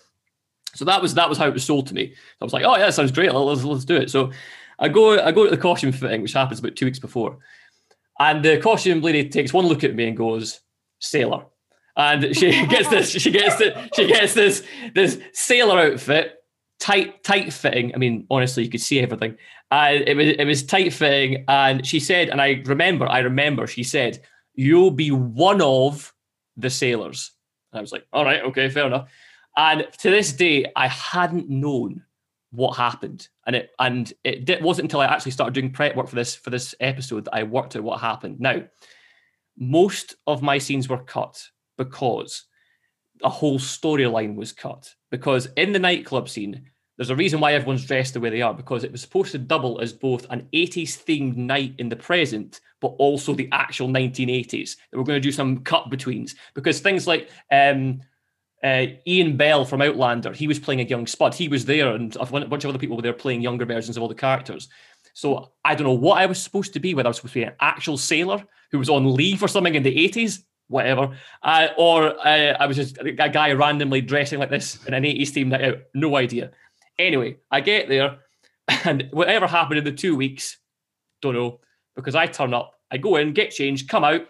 So 0.75 0.85
that 0.85 1.01
was 1.01 1.13
that 1.15 1.29
was 1.29 1.37
how 1.37 1.47
it 1.47 1.53
was 1.53 1.65
sold 1.65 1.87
to 1.87 1.93
me. 1.93 2.13
I 2.41 2.43
was 2.43 2.53
like, 2.53 2.63
oh 2.63 2.77
yeah, 2.77 2.89
sounds 2.89 3.11
great. 3.11 3.33
Let's 3.33 3.63
let's 3.63 3.85
do 3.85 3.97
it. 3.97 4.09
So 4.09 4.31
I 4.79 4.87
go 4.87 5.19
I 5.19 5.31
go 5.31 5.43
to 5.43 5.51
the 5.51 5.57
costume 5.57 5.91
fitting, 5.91 6.21
which 6.21 6.33
happens 6.33 6.59
about 6.59 6.75
two 6.75 6.85
weeks 6.85 6.99
before, 6.99 7.37
and 8.19 8.43
the 8.43 8.57
costume 8.57 9.01
lady 9.01 9.29
takes 9.29 9.53
one 9.53 9.65
look 9.65 9.83
at 9.83 9.95
me 9.95 10.07
and 10.07 10.17
goes, 10.17 10.61
sailor. 10.99 11.45
And 11.95 12.35
she 12.35 12.65
gets 12.67 12.89
this, 12.89 13.09
she 13.09 13.31
gets 13.31 13.57
the, 13.57 13.89
she 13.95 14.07
gets 14.07 14.33
this, 14.33 14.63
this 14.95 15.19
sailor 15.33 15.79
outfit, 15.79 16.43
tight, 16.79 17.23
tight 17.23 17.51
fitting. 17.51 17.93
I 17.93 17.97
mean, 17.97 18.25
honestly, 18.29 18.63
you 18.63 18.69
could 18.69 18.81
see 18.81 18.99
everything. 18.99 19.37
And 19.71 20.07
it 20.07 20.15
was, 20.15 20.27
it 20.27 20.45
was 20.45 20.63
tight 20.63 20.93
fitting. 20.93 21.45
And 21.47 21.85
she 21.85 21.99
said, 21.99 22.29
and 22.29 22.41
I 22.41 22.61
remember, 22.65 23.07
I 23.07 23.19
remember, 23.19 23.67
she 23.67 23.83
said, 23.83 24.21
"You'll 24.55 24.91
be 24.91 25.11
one 25.11 25.61
of 25.61 26.13
the 26.57 26.69
sailors." 26.69 27.31
And 27.71 27.79
I 27.79 27.81
was 27.81 27.91
like, 27.91 28.05
"All 28.11 28.25
right, 28.25 28.41
okay, 28.45 28.69
fair 28.69 28.87
enough." 28.87 29.11
And 29.55 29.87
to 29.99 30.09
this 30.09 30.33
day, 30.33 30.65
I 30.75 30.87
hadn't 30.87 31.49
known 31.49 32.03
what 32.51 32.77
happened, 32.77 33.27
and 33.45 33.55
it 33.55 33.69
and 33.77 34.11
it 34.23 34.61
wasn't 34.61 34.85
until 34.85 35.01
I 35.01 35.05
actually 35.05 35.33
started 35.33 35.53
doing 35.53 35.71
prep 35.71 35.95
work 35.95 36.07
for 36.07 36.15
this 36.15 36.33
for 36.33 36.49
this 36.49 36.73
episode 36.79 37.25
that 37.25 37.35
I 37.35 37.43
worked 37.43 37.75
out 37.75 37.83
what 37.83 37.99
happened. 37.99 38.39
Now, 38.39 38.63
most 39.59 40.15
of 40.25 40.41
my 40.41 40.57
scenes 40.57 40.87
were 40.89 41.03
cut 41.03 41.45
because 41.77 42.45
a 43.23 43.29
whole 43.29 43.59
storyline 43.59 44.35
was 44.35 44.51
cut. 44.53 44.93
Because 45.11 45.47
in 45.57 45.73
the 45.73 45.79
nightclub 45.79 46.29
scene, 46.29 46.69
there's 46.97 47.09
a 47.09 47.15
reason 47.15 47.39
why 47.39 47.53
everyone's 47.53 47.85
dressed 47.85 48.13
the 48.13 48.19
way 48.19 48.29
they 48.29 48.41
are 48.41 48.53
because 48.53 48.83
it 48.83 48.91
was 48.91 49.01
supposed 49.01 49.31
to 49.31 49.37
double 49.37 49.79
as 49.79 49.93
both 49.93 50.25
an 50.29 50.47
80s 50.53 51.03
themed 51.03 51.35
night 51.35 51.73
in 51.77 51.89
the 51.89 51.95
present, 51.95 52.61
but 52.81 52.89
also 52.99 53.33
the 53.33 53.49
actual 53.51 53.87
1980s. 53.87 54.77
They 54.91 54.97
were 54.97 55.03
going 55.03 55.21
to 55.21 55.27
do 55.27 55.31
some 55.31 55.59
cut 55.59 55.89
betweens 55.89 56.35
because 56.53 56.79
things 56.79 57.07
like 57.07 57.29
um, 57.51 58.01
uh, 58.63 58.87
Ian 59.07 59.37
Bell 59.37 59.65
from 59.65 59.81
Outlander, 59.81 60.33
he 60.33 60.47
was 60.47 60.59
playing 60.59 60.81
a 60.81 60.85
young 60.85 61.07
Spud. 61.07 61.33
He 61.33 61.47
was 61.47 61.65
there, 61.65 61.95
and 61.95 62.15
a 62.17 62.25
bunch 62.25 62.63
of 62.63 62.69
other 62.69 62.79
people 62.79 62.97
were 62.97 63.01
there 63.01 63.13
playing 63.13 63.41
younger 63.41 63.65
versions 63.65 63.95
of 63.95 64.03
all 64.03 64.09
the 64.09 64.15
characters. 64.15 64.67
So 65.13 65.51
I 65.63 65.75
don't 65.75 65.87
know 65.87 65.93
what 65.93 66.17
I 66.17 66.25
was 66.25 66.41
supposed 66.41 66.73
to 66.73 66.79
be, 66.79 66.93
whether 66.93 67.07
I 67.07 67.11
was 67.11 67.17
supposed 67.17 67.33
to 67.33 67.39
be 67.39 67.45
an 67.45 67.55
actual 67.61 67.97
sailor 67.97 68.43
who 68.71 68.79
was 68.79 68.89
on 68.89 69.13
leave 69.13 69.41
or 69.43 69.47
something 69.47 69.75
in 69.75 69.83
the 69.83 70.09
80s, 70.09 70.43
whatever, 70.67 71.15
uh, 71.43 71.67
or 71.77 72.15
uh, 72.25 72.55
I 72.59 72.65
was 72.65 72.77
just 72.77 72.97
a 72.99 73.11
guy 73.11 73.51
randomly 73.53 74.01
dressing 74.01 74.39
like 74.39 74.49
this 74.49 74.85
in 74.85 74.93
an 74.93 75.03
80s 75.03 75.33
team 75.33 75.49
night 75.49 75.63
out. 75.63 75.77
No 75.93 76.15
idea. 76.15 76.51
Anyway, 76.97 77.37
I 77.49 77.61
get 77.61 77.87
there, 77.87 78.19
and 78.85 79.09
whatever 79.11 79.47
happened 79.47 79.79
in 79.79 79.85
the 79.85 79.91
two 79.91 80.15
weeks, 80.15 80.57
don't 81.21 81.33
know, 81.33 81.59
because 81.95 82.15
I 82.15 82.27
turn 82.27 82.53
up, 82.53 82.73
I 82.91 82.97
go 82.97 83.15
in, 83.17 83.33
get 83.33 83.51
changed, 83.51 83.89
come 83.89 84.03
out, 84.03 84.21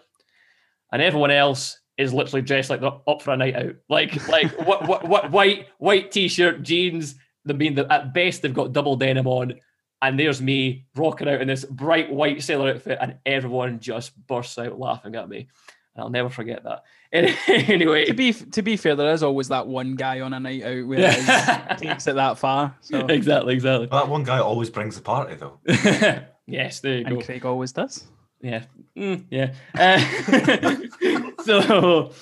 and 0.92 1.02
everyone 1.02 1.30
else 1.30 1.80
is 1.98 2.14
literally 2.14 2.42
dressed 2.42 2.70
like 2.70 2.80
they're 2.80 2.90
up 3.06 3.22
for 3.22 3.32
a 3.32 3.36
night 3.36 3.54
out. 3.54 3.74
Like, 3.88 4.26
like 4.28 4.66
what, 4.66 4.88
what, 4.88 5.06
what, 5.06 5.30
white, 5.30 5.68
white 5.78 6.10
t-shirt, 6.10 6.62
jeans. 6.62 7.14
I 7.48 7.52
mean, 7.52 7.74
the, 7.74 7.92
at 7.92 8.14
best 8.14 8.42
they've 8.42 8.54
got 8.54 8.72
double 8.72 8.96
denim 8.96 9.26
on, 9.26 9.54
and 10.02 10.18
there's 10.18 10.40
me 10.40 10.86
rocking 10.96 11.28
out 11.28 11.40
in 11.40 11.48
this 11.48 11.64
bright 11.64 12.10
white 12.10 12.42
sailor 12.42 12.70
outfit, 12.70 12.98
and 13.00 13.16
everyone 13.26 13.80
just 13.80 14.14
bursts 14.26 14.58
out 14.58 14.78
laughing 14.78 15.14
at 15.14 15.28
me. 15.28 15.48
And 15.94 16.04
I'll 16.04 16.10
never 16.10 16.28
forget 16.28 16.64
that. 16.64 16.84
anyway, 17.12 18.04
to 18.06 18.14
be 18.14 18.32
to 18.32 18.62
be 18.62 18.76
fair, 18.76 18.94
there 18.94 19.12
is 19.12 19.24
always 19.24 19.48
that 19.48 19.66
one 19.66 19.96
guy 19.96 20.20
on 20.20 20.32
a 20.32 20.38
night 20.38 20.62
out 20.62 20.86
where 20.86 21.12
it 21.12 21.78
takes 21.78 22.06
it 22.06 22.14
that 22.14 22.38
far. 22.38 22.76
So 22.82 23.06
exactly, 23.06 23.54
exactly. 23.54 23.88
Well, 23.90 24.04
that 24.04 24.10
one 24.10 24.22
guy 24.22 24.38
always 24.38 24.70
brings 24.70 24.94
the 24.94 25.02
party, 25.02 25.34
though. 25.34 25.58
yes, 26.46 26.80
there 26.80 26.98
you 26.98 27.06
and 27.06 27.16
go. 27.16 27.24
Craig 27.24 27.44
always 27.44 27.72
does. 27.72 28.06
Yeah, 28.40 28.64
mm, 28.96 29.24
yeah. 29.28 29.54
Uh, 29.74 31.42
so, 31.42 32.12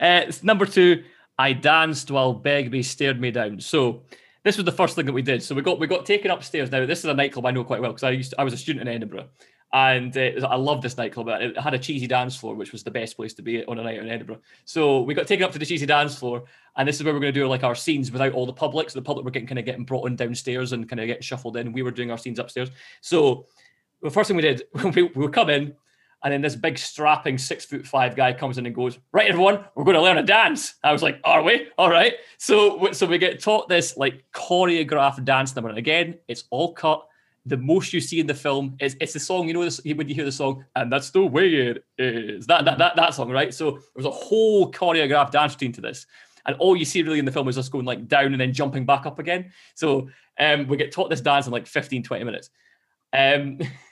uh, 0.00 0.32
number 0.42 0.66
two, 0.66 1.04
I 1.38 1.52
danced 1.52 2.10
while 2.10 2.32
Begbie 2.32 2.82
stared 2.82 3.20
me 3.20 3.30
down. 3.30 3.60
So, 3.60 4.02
this 4.48 4.56
was 4.56 4.64
the 4.64 4.72
first 4.72 4.96
thing 4.96 5.04
that 5.04 5.12
we 5.12 5.20
did. 5.20 5.42
So 5.42 5.54
we 5.54 5.60
got 5.60 5.78
we 5.78 5.86
got 5.86 6.06
taken 6.06 6.30
upstairs. 6.30 6.70
Now 6.70 6.86
this 6.86 7.00
is 7.00 7.04
a 7.04 7.14
nightclub 7.14 7.44
I 7.44 7.50
know 7.50 7.64
quite 7.64 7.82
well 7.82 7.90
because 7.92 8.04
I 8.04 8.10
used 8.10 8.30
to, 8.30 8.40
I 8.40 8.44
was 8.44 8.54
a 8.54 8.56
student 8.56 8.88
in 8.88 8.94
Edinburgh, 8.94 9.28
and 9.74 10.16
uh, 10.16 10.48
I 10.48 10.56
love 10.56 10.80
this 10.80 10.96
nightclub. 10.96 11.28
It 11.28 11.58
had 11.58 11.74
a 11.74 11.78
cheesy 11.78 12.06
dance 12.06 12.34
floor, 12.34 12.54
which 12.54 12.72
was 12.72 12.82
the 12.82 12.90
best 12.90 13.16
place 13.16 13.34
to 13.34 13.42
be 13.42 13.62
on 13.66 13.78
a 13.78 13.82
night 13.82 13.98
in 13.98 14.08
Edinburgh. 14.08 14.40
So 14.64 15.02
we 15.02 15.12
got 15.12 15.26
taken 15.26 15.44
up 15.44 15.52
to 15.52 15.58
the 15.58 15.66
cheesy 15.66 15.84
dance 15.84 16.18
floor, 16.18 16.44
and 16.76 16.88
this 16.88 16.96
is 16.96 17.04
where 17.04 17.12
we're 17.12 17.20
going 17.20 17.34
to 17.34 17.40
do 17.40 17.46
like 17.46 17.62
our 17.62 17.74
scenes 17.74 18.10
without 18.10 18.32
all 18.32 18.46
the 18.46 18.52
public. 18.54 18.88
So 18.88 18.98
the 18.98 19.04
public 19.04 19.26
were 19.26 19.30
getting 19.30 19.48
kind 19.48 19.58
of 19.58 19.66
getting 19.66 19.84
brought 19.84 20.08
in 20.08 20.16
downstairs 20.16 20.72
and 20.72 20.88
kind 20.88 21.00
of 21.00 21.06
getting 21.06 21.22
shuffled 21.22 21.58
in. 21.58 21.72
We 21.72 21.82
were 21.82 21.90
doing 21.90 22.10
our 22.10 22.18
scenes 22.18 22.38
upstairs. 22.38 22.70
So 23.02 23.46
the 24.00 24.10
first 24.10 24.28
thing 24.28 24.36
we 24.36 24.42
did, 24.42 24.62
we, 24.82 25.02
we 25.02 25.10
would 25.14 25.34
come 25.34 25.50
in, 25.50 25.74
and 26.22 26.32
then 26.32 26.40
this 26.40 26.56
big 26.56 26.78
strapping 26.78 27.38
six 27.38 27.64
foot 27.64 27.86
five 27.86 28.16
guy 28.16 28.32
comes 28.32 28.58
in 28.58 28.66
and 28.66 28.74
goes, 28.74 28.98
"Right, 29.12 29.28
everyone, 29.28 29.64
we're 29.74 29.84
going 29.84 29.96
to 29.96 30.02
learn 30.02 30.18
a 30.18 30.22
dance." 30.22 30.74
I 30.82 30.92
was 30.92 31.02
like, 31.02 31.20
"Are 31.24 31.42
we? 31.42 31.68
All 31.78 31.90
right." 31.90 32.14
So, 32.38 32.92
so 32.92 33.06
we 33.06 33.18
get 33.18 33.40
taught 33.40 33.68
this 33.68 33.96
like 33.96 34.24
choreographed 34.32 35.24
dance 35.24 35.54
number. 35.54 35.68
And 35.68 35.78
again, 35.78 36.18
it's 36.26 36.44
all 36.50 36.72
cut. 36.72 37.04
The 37.46 37.56
most 37.56 37.92
you 37.92 38.00
see 38.00 38.20
in 38.20 38.26
the 38.26 38.34
film 38.34 38.76
is 38.80 38.96
it's 39.00 39.12
the 39.12 39.20
song. 39.20 39.46
You 39.46 39.54
know, 39.54 39.64
this, 39.64 39.80
when 39.84 40.08
you 40.08 40.14
hear 40.14 40.24
the 40.24 40.32
song, 40.32 40.64
and 40.74 40.92
that's 40.92 41.10
the 41.10 41.24
way 41.24 41.54
it 41.54 41.84
is. 41.98 42.46
That 42.46 42.64
that 42.64 42.78
that, 42.78 42.96
that 42.96 43.14
song, 43.14 43.30
right? 43.30 43.54
So 43.54 43.72
there 43.72 43.80
was 43.94 44.06
a 44.06 44.10
whole 44.10 44.70
choreographed 44.72 45.30
dance 45.30 45.54
routine 45.54 45.72
to 45.72 45.80
this. 45.80 46.06
And 46.46 46.56
all 46.56 46.74
you 46.74 46.86
see 46.86 47.02
really 47.02 47.18
in 47.18 47.26
the 47.26 47.32
film 47.32 47.46
is 47.48 47.58
us 47.58 47.68
going 47.68 47.84
like 47.84 48.08
down 48.08 48.32
and 48.32 48.40
then 48.40 48.54
jumping 48.54 48.86
back 48.86 49.04
up 49.04 49.18
again. 49.18 49.52
So 49.74 50.08
um, 50.40 50.66
we 50.66 50.78
get 50.78 50.92
taught 50.92 51.10
this 51.10 51.20
dance 51.20 51.46
in 51.46 51.52
like 51.52 51.66
15, 51.66 52.02
20 52.02 52.24
minutes. 52.24 52.50
Um, 53.12 53.58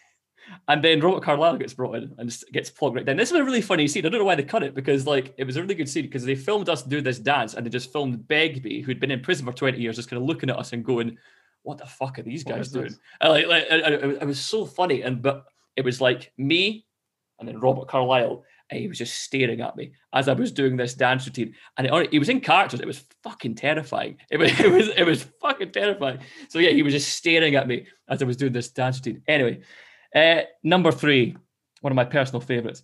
And 0.68 0.82
then 0.82 1.00
Robert 1.00 1.22
Carlyle 1.22 1.56
gets 1.56 1.74
brought 1.74 1.96
in 1.96 2.14
and 2.18 2.36
gets 2.52 2.70
plugged 2.70 2.96
right 2.96 3.04
down. 3.04 3.16
This 3.16 3.30
is 3.30 3.36
a 3.36 3.44
really 3.44 3.60
funny 3.60 3.86
scene. 3.88 4.04
I 4.04 4.08
don't 4.08 4.20
know 4.20 4.24
why 4.24 4.34
they 4.34 4.42
cut 4.42 4.62
it 4.62 4.74
because 4.74 5.06
like 5.06 5.34
it 5.38 5.44
was 5.44 5.56
a 5.56 5.62
really 5.62 5.74
good 5.74 5.88
scene 5.88 6.04
because 6.04 6.24
they 6.24 6.34
filmed 6.34 6.68
us 6.68 6.82
do 6.82 7.00
this 7.00 7.18
dance 7.18 7.54
and 7.54 7.64
they 7.64 7.70
just 7.70 7.92
filmed 7.92 8.26
Begbie, 8.28 8.82
who'd 8.82 9.00
been 9.00 9.10
in 9.10 9.20
prison 9.20 9.46
for 9.46 9.52
20 9.52 9.78
years, 9.78 9.96
just 9.96 10.10
kind 10.10 10.20
of 10.20 10.26
looking 10.26 10.50
at 10.50 10.58
us 10.58 10.72
and 10.72 10.84
going, 10.84 11.16
What 11.62 11.78
the 11.78 11.86
fuck 11.86 12.18
are 12.18 12.22
these 12.22 12.44
guys 12.44 12.70
doing? 12.70 12.86
this? 12.86 12.98
And 13.20 13.32
like, 13.32 13.46
like 13.46 13.66
and 13.70 13.94
it, 13.94 14.22
it 14.22 14.26
was 14.26 14.40
so 14.40 14.66
funny. 14.66 15.02
And 15.02 15.22
but 15.22 15.46
it 15.76 15.84
was 15.84 16.00
like 16.00 16.32
me 16.36 16.86
and 17.38 17.48
then 17.48 17.60
Robert 17.60 17.88
Carlyle, 17.88 18.44
and 18.70 18.80
he 18.80 18.88
was 18.88 18.98
just 18.98 19.22
staring 19.22 19.60
at 19.60 19.76
me 19.76 19.92
as 20.12 20.28
I 20.28 20.32
was 20.32 20.50
doing 20.50 20.76
this 20.76 20.94
dance 20.94 21.26
routine. 21.26 21.54
And 21.76 21.86
it, 21.86 22.10
he 22.10 22.18
was 22.18 22.28
in 22.28 22.40
characters. 22.40 22.80
It 22.80 22.86
was 22.86 23.04
fucking 23.22 23.54
terrifying. 23.54 24.16
It 24.30 24.38
was, 24.38 24.50
it 24.60 24.70
was, 24.70 24.88
it 24.88 25.04
was 25.04 25.26
fucking 25.40 25.72
terrifying. 25.72 26.18
So 26.48 26.58
yeah, 26.58 26.70
he 26.70 26.82
was 26.82 26.92
just 26.92 27.10
staring 27.10 27.54
at 27.54 27.68
me 27.68 27.86
as 28.08 28.22
I 28.22 28.24
was 28.24 28.36
doing 28.36 28.52
this 28.52 28.70
dance 28.70 28.98
routine. 28.98 29.22
Anyway, 29.28 29.60
uh, 30.14 30.42
number 30.62 30.92
three, 30.92 31.36
one 31.80 31.92
of 31.92 31.96
my 31.96 32.04
personal 32.04 32.40
favorites. 32.40 32.82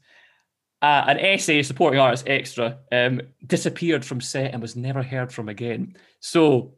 Uh, 0.80 1.04
an 1.06 1.38
SA 1.38 1.62
supporting 1.62 2.00
artist 2.00 2.24
extra 2.26 2.78
um, 2.90 3.20
disappeared 3.46 4.04
from 4.04 4.20
set 4.20 4.52
and 4.52 4.60
was 4.60 4.74
never 4.74 5.02
heard 5.02 5.32
from 5.32 5.48
again. 5.48 5.94
So 6.18 6.74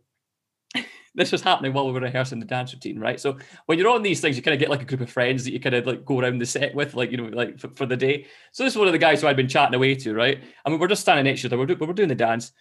this 1.14 1.32
was 1.32 1.40
happening 1.40 1.72
while 1.72 1.86
we 1.86 1.92
were 1.92 2.00
rehearsing 2.00 2.38
the 2.38 2.44
dance 2.44 2.74
routine, 2.74 2.98
right? 2.98 3.18
So 3.18 3.38
when 3.64 3.78
you're 3.78 3.88
on 3.88 4.02
these 4.02 4.20
things, 4.20 4.36
you 4.36 4.42
kind 4.42 4.52
of 4.52 4.60
get 4.60 4.68
like 4.68 4.82
a 4.82 4.84
group 4.84 5.00
of 5.00 5.10
friends 5.10 5.44
that 5.44 5.52
you 5.52 5.60
kind 5.60 5.74
of 5.74 5.86
like 5.86 6.04
go 6.04 6.20
around 6.20 6.38
the 6.38 6.44
set 6.44 6.74
with, 6.74 6.94
like 6.94 7.12
you 7.12 7.16
know, 7.16 7.24
like 7.24 7.58
for, 7.58 7.68
for 7.70 7.86
the 7.86 7.96
day. 7.96 8.26
So 8.52 8.62
this 8.62 8.74
is 8.74 8.78
one 8.78 8.88
of 8.88 8.92
the 8.92 8.98
guys 8.98 9.22
who 9.22 9.26
I'd 9.26 9.36
been 9.36 9.48
chatting 9.48 9.74
away 9.74 9.94
to, 9.94 10.12
right? 10.12 10.42
I 10.66 10.70
mean, 10.70 10.78
we're 10.78 10.88
just 10.88 11.02
standing 11.02 11.24
next 11.24 11.40
to 11.40 11.46
each 11.46 11.52
other. 11.52 11.58
We're, 11.58 11.66
do- 11.66 11.76
we're 11.80 11.94
doing 11.94 12.08
the 12.10 12.14
dance, 12.14 12.52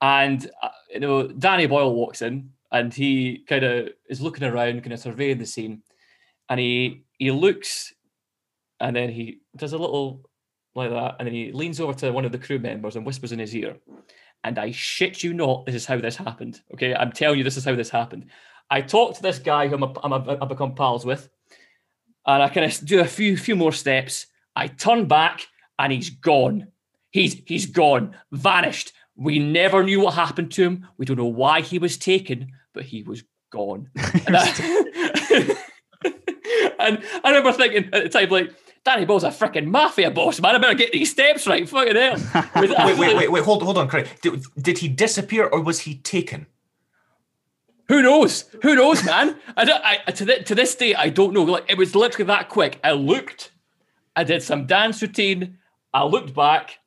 and 0.00 0.48
uh, 0.62 0.68
you 0.92 1.00
know, 1.00 1.26
Danny 1.26 1.66
Boyle 1.66 1.94
walks 1.94 2.22
in 2.22 2.50
and 2.72 2.94
he 2.94 3.44
kind 3.48 3.64
of 3.64 3.88
is 4.08 4.20
looking 4.20 4.44
around, 4.44 4.82
kind 4.82 4.92
of 4.92 5.00
surveying 5.00 5.38
the 5.38 5.46
scene, 5.46 5.82
and 6.50 6.60
he 6.60 7.04
he 7.18 7.30
looks, 7.30 7.94
and 8.80 8.94
then 8.94 9.08
he 9.08 9.38
does 9.56 9.72
a 9.72 9.78
little 9.78 10.28
like 10.74 10.90
that, 10.90 11.16
and 11.18 11.26
then 11.26 11.34
he 11.34 11.52
leans 11.52 11.80
over 11.80 11.94
to 11.94 12.10
one 12.10 12.24
of 12.24 12.32
the 12.32 12.38
crew 12.38 12.58
members 12.58 12.96
and 12.96 13.06
whispers 13.06 13.32
in 13.32 13.38
his 13.38 13.54
ear. 13.56 13.76
And 14.42 14.58
I 14.58 14.72
shit 14.72 15.22
you 15.22 15.32
not, 15.32 15.66
this 15.66 15.74
is 15.74 15.86
how 15.86 15.98
this 15.98 16.16
happened. 16.16 16.60
Okay, 16.74 16.94
I'm 16.94 17.12
telling 17.12 17.38
you, 17.38 17.44
this 17.44 17.56
is 17.56 17.64
how 17.64 17.74
this 17.74 17.90
happened. 17.90 18.26
I 18.70 18.80
talked 18.80 19.16
to 19.16 19.22
this 19.22 19.38
guy 19.38 19.68
who 19.68 19.74
I'm, 19.74 19.82
a, 19.82 19.92
I'm 20.02 20.12
a, 20.12 20.38
I've 20.40 20.48
become 20.48 20.74
pals 20.74 21.04
with, 21.04 21.28
and 22.26 22.42
I 22.42 22.48
kind 22.48 22.70
of 22.70 22.86
do 22.86 23.00
a 23.00 23.04
few 23.04 23.36
few 23.36 23.56
more 23.56 23.72
steps. 23.72 24.26
I 24.56 24.66
turn 24.66 25.06
back, 25.06 25.46
and 25.78 25.92
he's 25.92 26.10
gone. 26.10 26.68
He's 27.10 27.40
he's 27.46 27.66
gone, 27.66 28.16
vanished. 28.32 28.92
We 29.14 29.38
never 29.38 29.84
knew 29.84 30.00
what 30.00 30.14
happened 30.14 30.50
to 30.52 30.64
him. 30.64 30.88
We 30.96 31.04
don't 31.04 31.18
know 31.18 31.26
why 31.26 31.60
he 31.60 31.78
was 31.78 31.98
taken, 31.98 32.52
but 32.72 32.84
he 32.84 33.02
was 33.02 33.22
gone. 33.50 33.90
I, 33.96 35.56
and 36.78 37.02
I 37.24 37.28
remember 37.30 37.52
thinking 37.52 37.90
at 37.92 38.02
the 38.04 38.08
time, 38.08 38.28
like, 38.30 38.54
Danny 38.84 39.04
Boyle's 39.04 39.24
a 39.24 39.28
freaking 39.28 39.66
mafia 39.66 40.10
boss, 40.10 40.40
man. 40.40 40.54
I 40.54 40.58
better 40.58 40.74
get 40.74 40.92
these 40.92 41.10
steps 41.10 41.46
right. 41.46 41.68
Fucking 41.68 41.96
hell. 41.96 42.14
It 42.56 42.60
was 42.60 42.70
Wait, 42.70 42.70
wait, 42.70 42.78
absolutely- 42.78 43.14
wait, 43.16 43.32
wait. 43.32 43.44
Hold, 43.44 43.62
hold 43.62 43.76
on, 43.78 43.88
Craig. 43.88 44.08
Did, 44.22 44.42
did 44.58 44.78
he 44.78 44.88
disappear 44.88 45.46
or 45.46 45.60
was 45.60 45.80
he 45.80 45.96
taken? 45.96 46.46
Who 47.88 48.02
knows? 48.02 48.44
Who 48.62 48.76
knows, 48.76 49.04
man? 49.04 49.36
I 49.56 49.64
don't. 49.64 49.82
I 49.84 49.96
to, 50.12 50.24
th- 50.24 50.46
to 50.46 50.54
this 50.54 50.74
day, 50.76 50.94
I 50.94 51.08
don't 51.08 51.32
know. 51.34 51.42
Like 51.42 51.64
it 51.68 51.76
was 51.76 51.96
literally 51.96 52.26
that 52.26 52.48
quick. 52.48 52.78
I 52.84 52.92
looked, 52.92 53.50
I 54.14 54.22
did 54.22 54.42
some 54.44 54.66
dance 54.66 55.02
routine. 55.02 55.58
I 55.92 56.04
looked 56.04 56.32
back, 56.32 56.78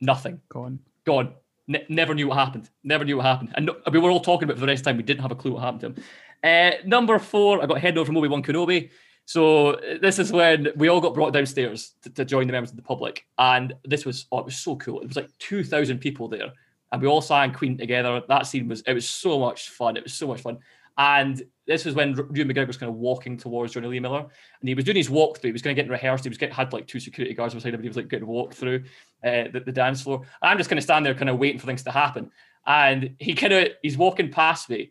nothing. 0.00 0.40
Gone. 0.48 0.80
Gone. 1.06 1.32
Ne- 1.68 1.86
never 1.88 2.12
knew 2.12 2.26
what 2.26 2.38
happened. 2.38 2.68
Never 2.82 3.04
knew 3.04 3.18
what 3.18 3.26
happened. 3.26 3.52
And 3.54 3.66
no, 3.66 3.76
we 3.92 4.00
were 4.00 4.10
all 4.10 4.18
talking 4.20 4.44
about 4.44 4.54
it 4.54 4.56
for 4.56 4.66
the 4.66 4.72
rest 4.72 4.80
of 4.80 4.84
the 4.86 4.90
time. 4.90 4.96
We 4.96 5.04
didn't 5.04 5.20
have 5.20 5.30
a 5.30 5.36
clue 5.36 5.52
what 5.52 5.62
happened 5.62 5.80
to 5.82 5.86
him. 5.86 6.04
Uh, 6.42 6.76
number 6.84 7.20
four, 7.20 7.62
I 7.62 7.66
got 7.66 7.78
head 7.80 7.96
over 7.96 8.06
from 8.06 8.16
Obi 8.16 8.26
Wan 8.26 8.42
Kenobi. 8.42 8.90
So 9.28 9.72
uh, 9.72 9.98
this 10.00 10.18
is 10.18 10.32
when 10.32 10.68
we 10.76 10.88
all 10.88 11.02
got 11.02 11.12
brought 11.12 11.34
downstairs 11.34 11.92
to, 12.00 12.08
to 12.08 12.24
join 12.24 12.46
the 12.46 12.52
members 12.54 12.70
of 12.70 12.76
the 12.76 12.82
public, 12.82 13.26
and 13.36 13.74
this 13.84 14.06
was 14.06 14.24
oh, 14.32 14.38
it 14.38 14.46
was 14.46 14.56
so 14.56 14.74
cool. 14.76 15.02
It 15.02 15.06
was 15.06 15.16
like 15.16 15.28
two 15.38 15.62
thousand 15.62 15.98
people 15.98 16.28
there, 16.28 16.50
and 16.90 17.02
we 17.02 17.08
all 17.08 17.20
sang 17.20 17.52
Queen 17.52 17.76
together. 17.76 18.22
That 18.26 18.46
scene 18.46 18.68
was 18.68 18.80
it 18.80 18.94
was 18.94 19.06
so 19.06 19.38
much 19.38 19.68
fun. 19.68 19.98
It 19.98 20.02
was 20.02 20.14
so 20.14 20.28
much 20.28 20.40
fun. 20.40 20.56
And 20.96 21.42
this 21.66 21.84
was 21.84 21.94
when 21.94 22.14
Ewan 22.14 22.48
McGregor 22.48 22.68
was 22.68 22.78
kind 22.78 22.88
of 22.88 22.96
walking 22.96 23.36
towards 23.36 23.74
Jonny 23.74 23.88
Lee 23.88 24.00
Miller, 24.00 24.20
and 24.60 24.68
he 24.68 24.74
was 24.74 24.86
doing 24.86 24.96
his 24.96 25.10
walkthrough. 25.10 25.44
He 25.44 25.52
was 25.52 25.60
going 25.60 25.76
to 25.76 25.82
get 25.82 25.90
rehearsed. 25.90 26.24
He 26.24 26.30
was 26.30 26.38
getting 26.38 26.54
had 26.54 26.72
like 26.72 26.86
two 26.86 26.98
security 26.98 27.34
guards 27.34 27.52
beside 27.52 27.74
him. 27.74 27.82
He 27.82 27.88
was 27.88 27.98
like 27.98 28.08
getting 28.08 28.26
walked 28.26 28.54
through 28.54 28.84
uh, 29.22 29.44
the, 29.52 29.62
the 29.66 29.72
dance 29.72 30.00
floor. 30.00 30.20
And 30.40 30.50
I'm 30.50 30.56
just 30.56 30.70
kind 30.70 30.78
of 30.78 30.84
standing 30.84 31.04
there, 31.04 31.14
kind 31.14 31.28
of 31.28 31.38
waiting 31.38 31.60
for 31.60 31.66
things 31.66 31.82
to 31.82 31.90
happen. 31.90 32.30
And 32.66 33.14
he 33.18 33.34
kind 33.34 33.52
of 33.52 33.68
he's 33.82 33.98
walking 33.98 34.30
past 34.30 34.70
me, 34.70 34.90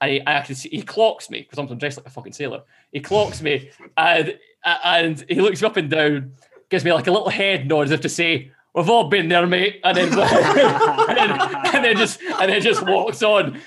and 0.00 0.10
he 0.10 0.20
I 0.20 0.32
actually 0.32 0.56
see, 0.56 0.68
he 0.70 0.82
clocks 0.82 1.30
me 1.30 1.40
because 1.40 1.58
I'm 1.58 1.78
dressed 1.78 1.96
like 1.96 2.06
a 2.06 2.10
fucking 2.10 2.32
sailor. 2.32 2.62
He 2.92 3.00
clocks 3.00 3.40
me, 3.40 3.70
and 3.96 4.38
and 4.64 5.24
he 5.28 5.40
looks 5.40 5.62
me 5.62 5.66
up 5.68 5.76
and 5.76 5.90
down, 5.90 6.32
gives 6.68 6.84
me 6.84 6.92
like 6.92 7.06
a 7.06 7.12
little 7.12 7.30
head 7.30 7.66
nod 7.66 7.82
as 7.82 7.90
if 7.90 8.00
to 8.02 8.08
say, 8.08 8.50
"We've 8.74 8.90
all 8.90 9.08
been 9.08 9.28
there, 9.28 9.46
mate," 9.46 9.80
and 9.84 9.96
then 9.96 10.08
and 10.18 11.16
then, 11.16 11.30
and 11.74 11.84
then 11.84 11.96
just 11.96 12.20
and 12.22 12.50
then 12.50 12.60
just 12.60 12.84
walks 12.86 13.22
on. 13.22 13.60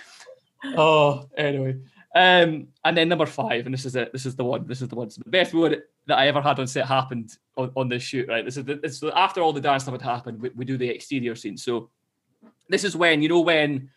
Oh, 0.78 1.30
anyway. 1.38 1.78
Um, 2.16 2.70
and 2.84 2.98
then 2.98 3.08
number 3.08 3.28
five, 3.28 3.66
and 3.66 3.74
this 3.74 3.86
is 3.86 3.96
it. 3.96 4.12
This 4.12 4.26
is 4.26 4.36
the 4.36 4.44
one. 4.44 4.66
This 4.68 4.82
is 4.82 4.90
the 4.90 4.96
one. 4.96 5.10
The 5.10 5.30
best 5.30 5.54
one 5.54 5.76
that 6.08 6.18
I 6.18 6.28
ever 6.28 6.42
had 6.42 6.60
on 6.60 6.68
set 6.68 6.86
happened 6.86 7.38
on, 7.56 7.72
on 7.76 7.88
this 7.88 8.02
shoot. 8.02 8.28
Right. 8.28 8.44
This 8.44 8.58
is 8.58 8.66
the, 8.66 8.76
this 8.76 9.04
after 9.16 9.42
all 9.42 9.54
the 9.54 9.62
dance 9.62 9.84
stuff 9.84 9.94
had 9.94 10.02
happened. 10.02 10.42
We, 10.42 10.50
we 10.50 10.66
do 10.66 10.78
the 10.78 10.90
exterior 10.90 11.36
scene. 11.36 11.56
So 11.56 11.90
this 12.68 12.84
is 12.84 12.96
when 12.96 13.22
you 13.22 13.30
know 13.30 13.42
when 13.42 13.90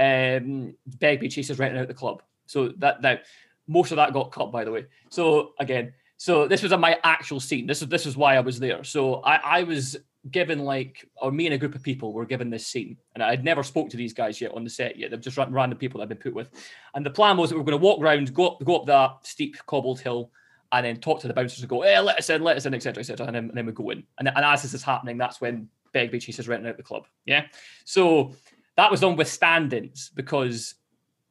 um, 0.00 0.74
Begbie 0.98 1.28
chases 1.28 1.58
Renton 1.58 1.80
out 1.80 1.88
the 1.88 1.94
club. 1.94 2.22
So 2.46 2.68
that 2.78 3.02
that 3.02 3.26
most 3.68 3.92
of 3.92 3.96
that 3.96 4.12
got 4.12 4.32
cut, 4.32 4.50
by 4.50 4.64
the 4.64 4.72
way. 4.72 4.86
So 5.10 5.52
again, 5.60 5.92
so 6.16 6.48
this 6.48 6.62
was 6.62 6.72
my 6.72 6.98
actual 7.04 7.38
scene. 7.38 7.66
This 7.66 7.82
is 7.82 7.88
this 7.88 8.06
is 8.06 8.16
why 8.16 8.36
I 8.36 8.40
was 8.40 8.58
there. 8.58 8.82
So 8.82 9.16
I 9.16 9.36
I 9.36 9.62
was 9.62 9.96
given 10.30 10.58
like, 10.58 11.08
or 11.22 11.32
me 11.32 11.46
and 11.46 11.54
a 11.54 11.58
group 11.58 11.74
of 11.74 11.82
people 11.82 12.12
were 12.12 12.26
given 12.26 12.50
this 12.50 12.66
scene, 12.66 12.96
and 13.14 13.22
I'd 13.22 13.44
never 13.44 13.62
spoke 13.62 13.88
to 13.90 13.96
these 13.96 14.12
guys 14.12 14.40
yet 14.40 14.52
on 14.52 14.64
the 14.64 14.70
set 14.70 14.96
yet. 14.96 15.10
They've 15.10 15.20
just 15.20 15.36
random 15.36 15.78
people 15.78 15.98
that 15.98 16.04
I've 16.04 16.08
been 16.08 16.18
put 16.18 16.34
with, 16.34 16.50
and 16.94 17.04
the 17.04 17.10
plan 17.10 17.36
was 17.36 17.50
that 17.50 17.56
we 17.56 17.62
are 17.62 17.64
going 17.64 17.78
to 17.78 17.84
walk 17.84 18.00
around, 18.00 18.34
go 18.34 18.48
up, 18.48 18.64
go 18.64 18.76
up 18.76 18.86
that 18.86 19.18
steep 19.22 19.56
cobbled 19.66 20.00
hill, 20.00 20.30
and 20.72 20.84
then 20.84 20.96
talk 20.96 21.20
to 21.20 21.28
the 21.28 21.34
bouncers 21.34 21.60
and 21.60 21.68
go, 21.68 21.82
"Hey, 21.82 21.98
let 22.00 22.18
us 22.18 22.30
in, 22.30 22.42
let 22.42 22.56
us 22.56 22.66
in," 22.66 22.74
etc., 22.74 23.00
etc., 23.00 23.26
and 23.26 23.36
then, 23.36 23.44
and 23.44 23.56
then 23.56 23.66
we 23.66 23.72
go 23.72 23.90
in. 23.90 24.02
And, 24.18 24.28
and 24.28 24.44
as 24.44 24.62
this 24.62 24.74
is 24.74 24.82
happening, 24.82 25.16
that's 25.16 25.40
when 25.40 25.68
Begbie 25.92 26.20
chases 26.20 26.48
Renton 26.48 26.68
out 26.68 26.76
the 26.76 26.82
club. 26.82 27.06
Yeah, 27.24 27.46
so 27.84 28.34
that 28.76 28.90
was 28.90 29.00
done 29.00 29.16
with 29.16 29.28
stand-ins 29.28 30.10
because 30.14 30.74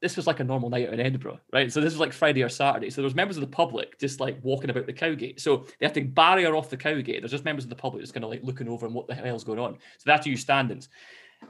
this 0.02 0.16
was 0.16 0.28
like 0.28 0.40
a 0.40 0.44
normal 0.44 0.70
night 0.70 0.88
out 0.88 0.94
in 0.94 1.00
Edinburgh, 1.00 1.40
right? 1.52 1.72
So 1.72 1.82
this 1.82 1.94
was 1.94 2.00
like 2.00 2.14
Friday 2.14 2.42
or 2.42 2.50
Saturday. 2.50 2.90
So 2.90 3.02
there 3.02 3.08
was 3.08 3.16
members 3.16 3.36
of 3.36 3.42
the 3.42 3.48
public 3.48 4.00
just 4.00 4.20
like 4.20 4.38
walking 4.42 4.70
about 4.70 4.86
the 4.86 4.94
Cowgate. 4.94 5.42
So 5.42 5.66
they 5.80 5.86
have 5.86 5.94
to 5.94 6.02
barrier 6.02 6.56
off 6.56 6.70
the 6.70 6.78
Cowgate. 6.78 7.22
There's 7.22 7.32
just 7.32 7.44
members 7.46 7.66
of 7.66 7.70
the 7.70 7.76
public 7.76 8.02
just 8.02 8.14
kind 8.14 8.24
of 8.24 8.30
like 8.30 8.44
looking 8.44 8.70
over 8.70 8.86
and 8.86 8.96
what 8.96 9.08
the 9.08 9.16
hell's 9.16 9.44
going 9.44 9.60
on. 9.60 9.74
So 9.74 10.04
they 10.06 10.12
have 10.12 10.22
to 10.22 10.30
use 10.30 10.42
stand-ins. 10.42 10.88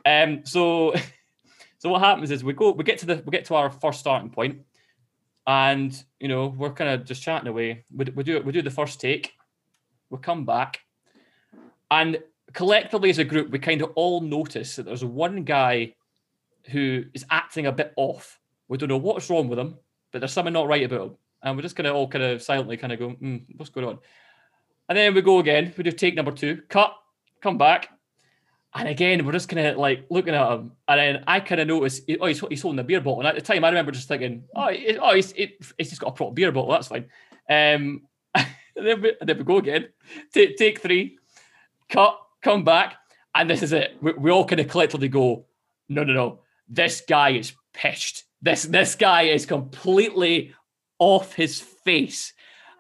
Um, 0.06 0.42
so 0.46 0.96
so 1.78 1.90
what 1.90 2.02
happens 2.02 2.32
is 2.32 2.44
we 2.44 2.54
go, 2.54 2.72
we 2.72 2.84
get 2.84 3.00
to 3.00 3.06
the, 3.06 3.24
we 3.26 3.32
get 3.32 3.46
to 3.46 3.56
our 3.56 3.70
first 3.70 4.00
starting 4.00 4.30
point, 4.30 4.62
and 5.48 6.04
you 6.20 6.28
know 6.28 6.48
we're 6.48 6.74
kind 6.74 6.90
of 6.90 7.06
just 7.06 7.22
chatting 7.22 7.48
away. 7.48 7.86
We, 7.96 8.06
we 8.16 8.24
do 8.24 8.42
we 8.42 8.52
do 8.52 8.62
the 8.62 8.70
first 8.70 9.00
take, 9.00 9.34
we 10.10 10.20
come 10.20 10.46
back, 10.46 10.82
and 11.90 12.20
collectively 12.54 13.10
as 13.10 13.18
a 13.20 13.24
group, 13.24 13.50
we 13.52 13.60
kind 13.60 13.82
of 13.82 13.92
all 13.96 14.22
notice 14.22 14.76
that 14.76 14.84
there's 14.86 15.04
one 15.06 15.44
guy 15.44 15.94
who 16.72 17.06
is 17.14 17.26
acting 17.30 17.66
a 17.66 17.72
bit 17.72 17.94
off. 17.96 18.40
We 18.68 18.78
don't 18.78 18.90
know 18.90 18.98
what's 18.98 19.30
wrong 19.30 19.48
with 19.48 19.60
him, 19.60 19.78
but 20.12 20.20
there's 20.20 20.34
something 20.34 20.54
not 20.54 20.68
right 20.68 20.84
about 20.84 21.02
him. 21.08 21.16
And 21.42 21.56
we're 21.56 21.62
just 21.64 21.76
kind 21.76 21.88
of 21.88 21.96
all 21.96 22.08
kind 22.08 22.24
of 22.24 22.42
silently 22.42 22.78
kind 22.78 22.94
of 22.94 23.00
go, 23.00 23.10
mm, 23.12 23.44
what's 23.58 23.70
going 23.70 23.88
on? 23.88 24.00
And 24.90 24.98
then 24.98 25.14
we 25.14 25.22
go 25.22 25.40
again. 25.40 25.74
We 25.78 25.84
do 25.84 25.92
take 25.92 26.16
number 26.16 26.32
two, 26.32 26.62
cut, 26.70 26.94
come 27.42 27.58
back. 27.58 27.90
And 28.76 28.88
again, 28.88 29.26
we're 29.26 29.32
just 29.32 29.50
kind 29.50 29.66
of 29.68 29.78
like 29.78 30.06
looking 30.10 30.36
at 30.36 30.52
him. 30.52 30.74
And 30.88 31.00
then 31.00 31.24
I 31.26 31.40
kind 31.40 31.62
of 31.62 31.68
notice, 31.68 32.02
oh, 32.20 32.28
he's, 32.28 32.40
he's 32.40 32.62
holding 32.62 32.80
a 32.80 32.84
beer 32.84 33.02
bottle. 33.02 33.20
And 33.20 33.28
at 33.28 33.36
the 33.36 33.42
time, 33.42 33.64
I 33.64 33.70
remember 33.70 33.92
just 33.92 34.08
thinking, 34.08 34.44
oh, 34.56 34.68
he- 34.70 34.98
oh 34.98 35.16
he's, 35.16 35.32
he- 35.32 35.56
he's 35.78 35.90
just 35.90 36.02
got 36.02 36.10
a 36.10 36.12
proper 36.12 36.34
beer 36.34 36.52
bottle. 36.52 36.72
That's 36.72 36.88
fine. 36.88 37.06
Um, 37.50 38.02
and, 38.36 38.46
then 38.76 39.02
we, 39.02 39.14
and 39.20 39.28
then 39.30 39.38
we 39.38 39.44
go 39.44 39.58
again. 39.58 39.88
Take, 40.34 40.58
take 40.58 40.82
three, 40.82 41.18
cut, 41.90 42.20
come 42.42 42.64
back. 42.64 42.96
And 43.36 43.50
this 43.50 43.62
is 43.62 43.74
it. 43.74 43.98
We, 44.02 44.14
we 44.14 44.32
all 44.32 44.46
kind 44.46 44.60
of 44.60 44.68
collectively 44.68 45.08
go, 45.08 45.46
no, 45.88 46.04
no, 46.04 46.14
no. 46.14 46.40
This 46.68 47.02
guy 47.08 47.32
is 47.32 47.54
pissed. 47.74 48.26
This 48.42 48.64
this 48.64 48.96
guy 48.96 49.24
is 49.24 49.46
completely 49.46 50.54
off 50.98 51.34
his 51.34 51.60
face. 51.60 52.34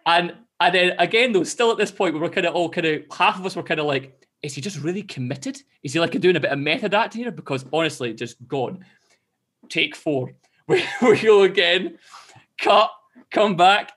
And 0.05 0.33
and 0.59 0.75
then 0.75 0.95
again 0.99 1.31
though, 1.31 1.43
still 1.43 1.71
at 1.71 1.77
this 1.77 1.91
point 1.91 2.13
we 2.13 2.19
were 2.19 2.29
kind 2.29 2.47
of 2.47 2.55
all 2.55 2.69
kind 2.69 2.87
of 2.87 3.03
half 3.11 3.39
of 3.39 3.45
us 3.45 3.55
were 3.55 3.63
kind 3.63 3.79
of 3.79 3.85
like, 3.85 4.25
is 4.41 4.53
he 4.53 4.61
just 4.61 4.79
really 4.79 5.03
committed? 5.03 5.61
Is 5.83 5.93
he 5.93 5.99
like 5.99 6.19
doing 6.19 6.35
a 6.35 6.39
bit 6.39 6.51
of 6.51 6.59
method 6.59 6.93
acting 6.93 7.23
here? 7.23 7.31
Because 7.31 7.65
honestly, 7.73 8.13
just 8.13 8.35
gone. 8.47 8.85
Take 9.69 9.95
four. 9.95 10.31
We, 10.69 10.83
we 11.01 11.19
go 11.19 11.41
again, 11.41 11.97
cut, 12.59 12.91
come 13.31 13.55
back, 13.55 13.91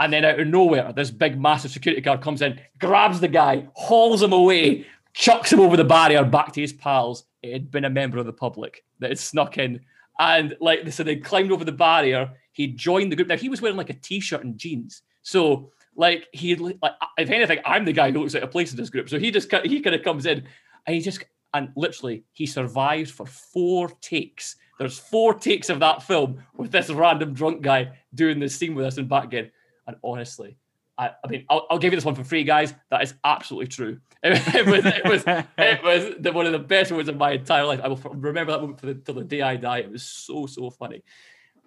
and 0.00 0.12
then 0.12 0.24
out 0.24 0.40
of 0.40 0.46
nowhere, 0.46 0.92
this 0.92 1.10
big 1.10 1.40
massive 1.40 1.70
security 1.70 2.00
guard 2.00 2.20
comes 2.20 2.42
in, 2.42 2.60
grabs 2.80 3.20
the 3.20 3.28
guy, 3.28 3.68
hauls 3.74 4.22
him 4.22 4.32
away, 4.32 4.86
chucks 5.12 5.52
him 5.52 5.60
over 5.60 5.76
the 5.76 5.84
barrier 5.84 6.24
back 6.24 6.52
to 6.52 6.60
his 6.60 6.72
pals. 6.72 7.24
It 7.42 7.52
had 7.52 7.70
been 7.70 7.84
a 7.84 7.90
member 7.90 8.18
of 8.18 8.26
the 8.26 8.32
public 8.32 8.84
that 8.98 9.10
had 9.10 9.18
snuck 9.18 9.58
in. 9.58 9.80
And 10.18 10.56
like 10.60 10.90
so 10.92 11.02
they 11.02 11.16
climbed 11.16 11.52
over 11.52 11.64
the 11.64 11.72
barrier. 11.72 12.30
He 12.52 12.68
joined 12.68 13.12
the 13.12 13.16
group. 13.16 13.28
Now 13.28 13.36
he 13.36 13.48
was 13.48 13.62
wearing 13.62 13.76
like 13.76 13.90
a 13.90 13.94
t-shirt 13.94 14.44
and 14.44 14.58
jeans. 14.58 15.02
So 15.22 15.70
Like 15.96 16.26
he, 16.32 16.54
like 16.56 16.74
if 17.18 17.30
anything, 17.30 17.60
I'm 17.64 17.84
the 17.84 17.92
guy 17.92 18.10
who 18.10 18.20
looks 18.20 18.34
at 18.34 18.42
a 18.42 18.48
place 18.48 18.70
in 18.72 18.76
this 18.76 18.90
group. 18.90 19.08
So 19.08 19.18
he 19.18 19.30
just 19.30 19.50
he 19.64 19.80
kind 19.80 19.94
of 19.94 20.02
comes 20.02 20.26
in 20.26 20.44
and 20.86 20.96
he 20.96 21.00
just 21.00 21.24
and 21.52 21.70
literally 21.76 22.24
he 22.32 22.46
survived 22.46 23.10
for 23.10 23.26
four 23.26 23.90
takes. 24.00 24.56
There's 24.78 24.98
four 24.98 25.34
takes 25.34 25.70
of 25.70 25.78
that 25.80 26.02
film 26.02 26.42
with 26.56 26.72
this 26.72 26.90
random 26.90 27.32
drunk 27.32 27.62
guy 27.62 27.96
doing 28.14 28.40
this 28.40 28.56
scene 28.56 28.74
with 28.74 28.86
us 28.86 28.98
and 28.98 29.08
back 29.08 29.24
again. 29.24 29.50
And 29.86 29.96
honestly, 30.02 30.56
I, 30.96 31.10
I 31.24 31.28
mean, 31.28 31.44
I'll, 31.50 31.66
I'll 31.70 31.78
give 31.78 31.92
you 31.92 31.96
this 31.96 32.04
one 32.04 32.14
for 32.14 32.24
free, 32.24 32.44
guys. 32.44 32.72
That 32.90 33.02
is 33.02 33.14
absolutely 33.24 33.68
true. 33.68 34.00
It, 34.26 34.54
it 34.54 34.66
was, 34.66 34.86
it 34.86 35.04
was, 35.04 35.22
it 35.58 35.82
was 35.82 36.14
the, 36.18 36.32
one 36.32 36.46
of 36.46 36.52
the 36.52 36.58
best 36.58 36.90
moments 36.90 37.10
of 37.10 37.18
my 37.18 37.32
entire 37.32 37.66
life. 37.66 37.80
I 37.84 37.88
will 37.88 37.98
remember 37.98 38.52
that 38.52 38.62
moment 38.62 38.80
for 38.80 38.86
the, 38.86 38.94
till 38.94 39.16
the 39.16 39.22
day 39.24 39.42
I 39.42 39.56
die. 39.56 39.80
It 39.80 39.90
was 39.90 40.02
so 40.02 40.46
so 40.46 40.70
funny, 40.70 41.02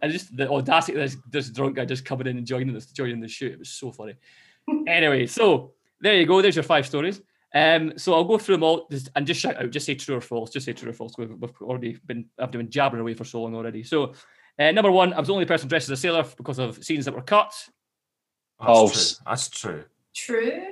and 0.01 0.11
just 0.11 0.35
the 0.35 0.49
audacity 0.49 0.99
of 0.99 1.03
this 1.03 1.17
this 1.29 1.49
drunk 1.51 1.75
guy 1.75 1.85
just 1.85 2.03
coming 2.03 2.25
in 2.25 2.35
and 2.35 2.47
joining 2.47 2.73
this 2.73 2.87
joining 2.87 3.19
the 3.19 3.27
shoot. 3.27 3.51
It 3.51 3.59
was 3.59 3.69
so 3.69 3.91
funny. 3.91 4.15
anyway, 4.87 5.27
so 5.27 5.73
there 6.01 6.15
you 6.15 6.25
go. 6.25 6.41
There's 6.41 6.55
your 6.55 6.63
five 6.63 6.87
stories. 6.87 7.21
Um, 7.53 7.93
so 7.97 8.15
I'll 8.15 8.23
go 8.23 8.37
through 8.37 8.55
them 8.55 8.63
all 8.63 8.87
just, 8.91 9.09
and 9.15 9.25
just 9.25 9.39
shout 9.39 9.57
out, 9.57 9.69
just 9.69 9.85
say 9.85 9.95
true 9.95 10.15
or 10.15 10.21
false, 10.21 10.49
just 10.49 10.65
say 10.65 10.73
true 10.73 10.89
or 10.89 10.93
false. 10.93 11.13
We've, 11.17 11.29
we've 11.29 11.61
already 11.61 11.97
been, 12.05 12.25
I've 12.37 12.51
been 12.51 12.69
jabbering 12.69 13.01
away 13.01 13.13
for 13.13 13.23
so 13.23 13.41
long 13.41 13.55
already. 13.55 13.83
So, 13.83 14.13
uh, 14.59 14.71
number 14.71 14.91
one, 14.91 15.13
I 15.13 15.19
was 15.19 15.27
the 15.27 15.33
only 15.33 15.45
person 15.45 15.69
dressed 15.69 15.89
as 15.89 15.97
a 15.97 16.01
sailor 16.01 16.25
because 16.35 16.59
of 16.59 16.83
scenes 16.83 17.05
that 17.05 17.13
were 17.15 17.21
cut. 17.21 17.53
That's 18.59 18.65
False. 18.67 19.13
true. 19.17 19.23
That's 19.27 19.49
true. 19.49 19.83
True. 20.15 20.63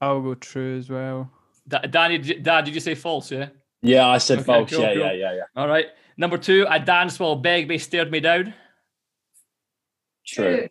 I'll 0.00 0.20
go 0.20 0.34
true 0.34 0.78
as 0.78 0.90
well. 0.90 1.30
Da- 1.66 1.80
Danny, 1.80 2.18
Dad, 2.18 2.64
did 2.66 2.74
you 2.74 2.80
say 2.80 2.94
false? 2.94 3.30
Yeah. 3.30 3.48
Yeah, 3.82 4.06
I 4.06 4.18
said 4.18 4.38
Okay, 4.40 4.44
false. 4.46 4.70
cool, 4.70 4.80
yeah, 4.80 4.92
cool. 4.94 5.02
yeah, 5.02 5.12
yeah, 5.12 5.34
yeah. 5.34 5.42
All 5.56 5.68
right. 5.68 5.86
Number 6.16 6.36
two, 6.38 6.66
I 6.68 6.78
danced 6.78 7.18
while 7.20 7.36
Begbie 7.36 7.78
stared 7.78 8.10
me 8.10 8.20
down. 8.20 8.54
True. 10.26 10.56
True. 10.58 10.68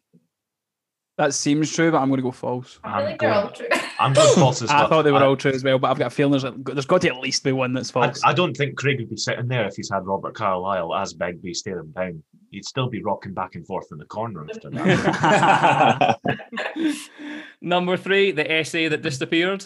That 1.18 1.34
seems 1.36 1.72
true, 1.72 1.92
but 1.92 2.00
I'm 2.00 2.08
going 2.10 2.18
to 2.18 2.24
go 2.24 2.32
false. 2.32 2.80
I 2.84 2.90
feel 2.90 2.98
I'm 2.98 3.06
like 3.06 3.20
they're 3.20 3.34
all 3.34 3.52
true. 3.52 3.68
I'm 4.00 4.14
going 4.14 4.36
false 4.36 4.62
as 4.64 4.70
well. 4.70 4.86
I 4.86 4.90
thought 4.90 5.04
they 5.04 5.12
were 5.12 5.20
I- 5.20 5.26
all 5.26 5.36
true 5.38 5.52
as 5.52 5.64
well, 5.64 5.78
but 5.78 5.92
I've 5.92 6.00
got 6.00 6.08
a 6.08 6.10
feeling 6.10 6.32
there's, 6.42 6.54
there's 6.66 6.86
got 6.88 7.02
to 7.02 7.10
at 7.10 7.20
least 7.20 7.44
be 7.44 7.52
one 7.52 7.72
that's 7.74 7.92
false. 7.92 8.20
I 8.26 8.34
don't 8.34 8.58
think 8.58 8.78
Craig 8.78 8.98
would 9.00 9.10
be 9.12 9.18
sitting 9.18 9.48
there 9.48 9.68
if 9.68 9.76
he's 9.76 9.92
had 9.92 10.08
Robert 10.08 10.34
Carlyle 10.34 10.96
as 10.96 11.14
Begbie 11.14 11.54
staring 11.54 11.92
down. 11.92 12.24
He'd 12.50 12.66
still 12.66 12.90
be 12.90 13.04
rocking 13.04 13.34
back 13.34 13.54
and 13.56 13.66
forth 13.66 13.88
in 13.92 14.00
the 14.00 14.06
corner 14.06 14.46
after 14.50 14.70
that. 14.72 16.20
Number 17.62 17.96
three, 17.98 18.32
the 18.32 18.64
SA 18.64 18.90
that 18.90 19.02
disappeared. 19.02 19.66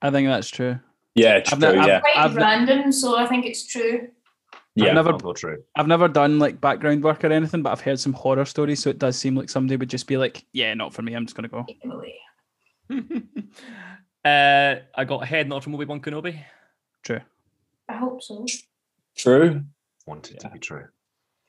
I 0.00 0.10
think 0.10 0.28
that's 0.28 0.48
true. 0.48 0.78
yeah, 1.14 1.38
true. 1.40 1.58
ne- 1.58 1.66
I've- 1.68 1.86
yeah, 1.88 2.00
Quite 2.00 2.16
I've- 2.16 2.34
random, 2.36 2.90
so 2.92 3.16
I 3.16 3.26
think 3.26 3.46
it's 3.46 3.66
true. 3.66 4.08
Yeah. 4.74 4.98
I'll 4.98 5.18
go 5.18 5.32
true. 5.32 5.62
I've 5.76 5.86
never 5.86 6.08
done 6.08 6.38
like 6.38 6.60
background 6.60 7.02
work 7.02 7.24
or 7.24 7.32
anything, 7.32 7.62
but 7.62 7.70
I've 7.70 7.80
heard 7.80 8.00
some 8.00 8.12
horror 8.12 8.44
stories, 8.44 8.82
so 8.82 8.90
it 8.90 8.98
does 8.98 9.18
seem 9.18 9.34
like 9.34 9.50
somebody 9.50 9.76
would 9.76 9.90
just 9.90 10.06
be 10.06 10.16
like, 10.16 10.44
"Yeah, 10.52 10.74
not 10.74 10.94
for 10.94 11.02
me. 11.02 11.14
I'm 11.14 11.26
just 11.26 11.36
going 11.36 11.48
to 11.48 11.64
go." 12.88 13.16
Uh, 14.24 14.76
I 14.94 15.04
got 15.04 15.24
a 15.24 15.26
head 15.26 15.48
nod 15.48 15.64
from 15.64 15.74
Obi 15.74 15.84
Wan 15.84 16.00
Kenobi. 16.00 16.38
True. 17.02 17.20
I 17.88 17.94
hope 17.94 18.22
so. 18.22 18.46
True. 19.16 19.64
Wanted 20.06 20.38
to 20.40 20.48
be 20.48 20.60
true. 20.60 20.84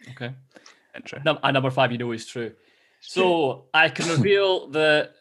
Okay. 0.09 0.31
And 0.95 1.05
true. 1.05 1.19
Num- 1.23 1.39
number 1.43 1.69
five, 1.69 1.91
you 1.91 1.97
know, 1.97 2.11
is 2.11 2.25
true. 2.25 2.53
So 3.01 3.65
I 3.73 3.89
can 3.89 4.09
reveal 4.09 4.69
the. 4.69 5.11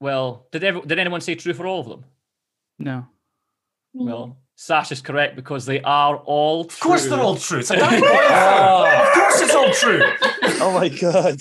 Well, 0.00 0.46
did 0.52 0.62
ever, 0.62 0.80
did 0.80 0.98
anyone 0.98 1.20
say 1.20 1.34
true 1.34 1.54
for 1.54 1.66
all 1.66 1.80
of 1.80 1.88
them? 1.88 2.04
No. 2.78 3.06
Well, 3.94 4.36
Sash 4.60 4.90
is 4.90 5.00
correct 5.00 5.36
because 5.36 5.66
they 5.66 5.80
are 5.82 6.16
all 6.16 6.64
true. 6.64 6.74
Of 6.74 6.80
course 6.80 7.06
they're 7.06 7.20
all 7.20 7.36
true. 7.36 7.60
It's 7.60 7.70
a 7.70 7.76
Danny 7.76 8.02
Oh. 8.04 9.04
Of 9.06 9.14
course 9.14 9.40
it's 9.40 9.54
all 9.54 9.70
true. 9.72 10.02
Oh 10.60 10.72
my 10.72 10.88
god. 10.88 11.40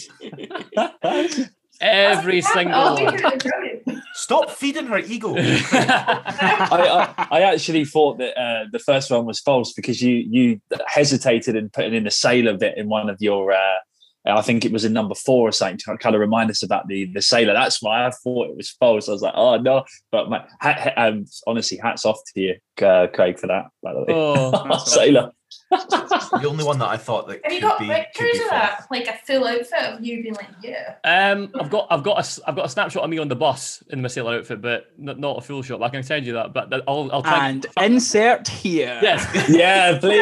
Every 1.82 2.42
single 2.42 2.94
one. 2.94 3.18
true 3.18 3.30
and 3.32 3.42
true. 3.42 4.02
Stop 4.14 4.52
feeding 4.52 4.86
her 4.86 5.00
ego. 5.00 5.34
I, 5.38 7.16
I, 7.18 7.28
I 7.32 7.42
actually 7.42 7.86
thought 7.86 8.20
that 8.20 8.40
uh, 8.40 8.66
the 8.72 8.78
first 8.78 9.10
one 9.10 9.26
was 9.26 9.40
false 9.40 9.74
because 9.74 10.00
you 10.00 10.24
you 10.30 10.62
hesitated 10.86 11.56
in 11.56 11.70
putting 11.72 11.96
in 11.96 12.04
the 12.04 12.12
sailor 12.12 12.56
bit 12.56 12.78
in 12.78 12.88
one 12.88 13.10
of 13.10 13.18
your. 13.20 13.52
Uh, 13.52 13.78
I 14.28 14.42
think 14.42 14.66
it 14.66 14.72
was 14.72 14.86
in 14.86 14.94
number 14.94 15.16
four 15.16 15.48
or 15.48 15.52
something 15.52 15.78
to 15.80 15.98
kind 15.98 16.16
of 16.16 16.22
remind 16.22 16.50
us 16.50 16.64
about 16.64 16.88
the 16.88 17.06
the 17.14 17.22
sailor. 17.22 17.54
That's 17.54 17.82
why 17.82 18.06
I 18.06 18.12
thought 18.12 18.50
it 18.50 18.58
was 18.58 18.72
false. 18.72 19.08
I 19.08 19.14
was 19.14 19.22
like, 19.22 19.34
oh 19.36 19.58
no! 19.58 19.86
But 20.12 20.30
my, 20.30 20.46
um, 20.98 21.26
honestly, 21.46 21.80
hats 21.82 22.06
off 22.06 22.20
to 22.34 22.42
you, 22.42 22.56
uh, 22.86 23.08
Craig, 23.14 23.40
for 23.40 23.48
that. 23.48 23.66
By 23.82 23.94
the 23.94 24.00
way, 24.00 24.06
oh, 24.10 24.78
sailor. 24.86 25.32
The 25.70 26.46
only 26.48 26.64
one 26.64 26.80
that 26.80 26.88
I 26.90 26.98
thought 26.98 27.28
that 27.28 27.42
Have 27.44 27.52
you 27.52 27.60
got 27.62 27.80
be, 27.80 27.88
pictures 27.88 28.42
of 28.44 28.50
that? 28.52 28.86
Like 28.90 29.08
a 29.08 29.18
full 29.26 29.46
outfit 29.46 29.74
of 29.74 30.06
you 30.06 30.22
being 30.24 30.34
like, 30.36 30.48
yeah. 30.64 30.96
um, 31.04 31.52
I've 31.60 31.70
got, 31.70 31.88
I've 31.90 32.04
got, 32.04 32.16
a, 32.18 32.20
s- 32.20 32.40
I've 32.48 32.56
got 32.56 32.66
a 32.66 32.70
snapshot 32.70 33.04
of 33.04 33.10
me 33.10 33.18
on 33.18 33.28
the 33.28 33.36
bus 33.36 33.84
in 33.90 34.02
my 34.02 34.08
sailor 34.08 34.36
outfit, 34.38 34.62
but 34.62 34.86
not, 34.98 35.20
not 35.20 35.38
a 35.38 35.42
full 35.42 35.62
shot. 35.62 35.80
But 35.80 35.86
I 35.88 35.90
can 35.90 36.04
send 36.04 36.26
you 36.26 36.34
that. 36.34 36.54
But 36.54 36.74
I'll, 36.88 37.12
I'll 37.12 37.22
try. 37.24 37.50
And 37.50 37.66
insert 37.82 38.48
here. 38.48 38.98
yes. 39.02 39.26
Yeah, 39.50 39.98
please. 40.00 40.14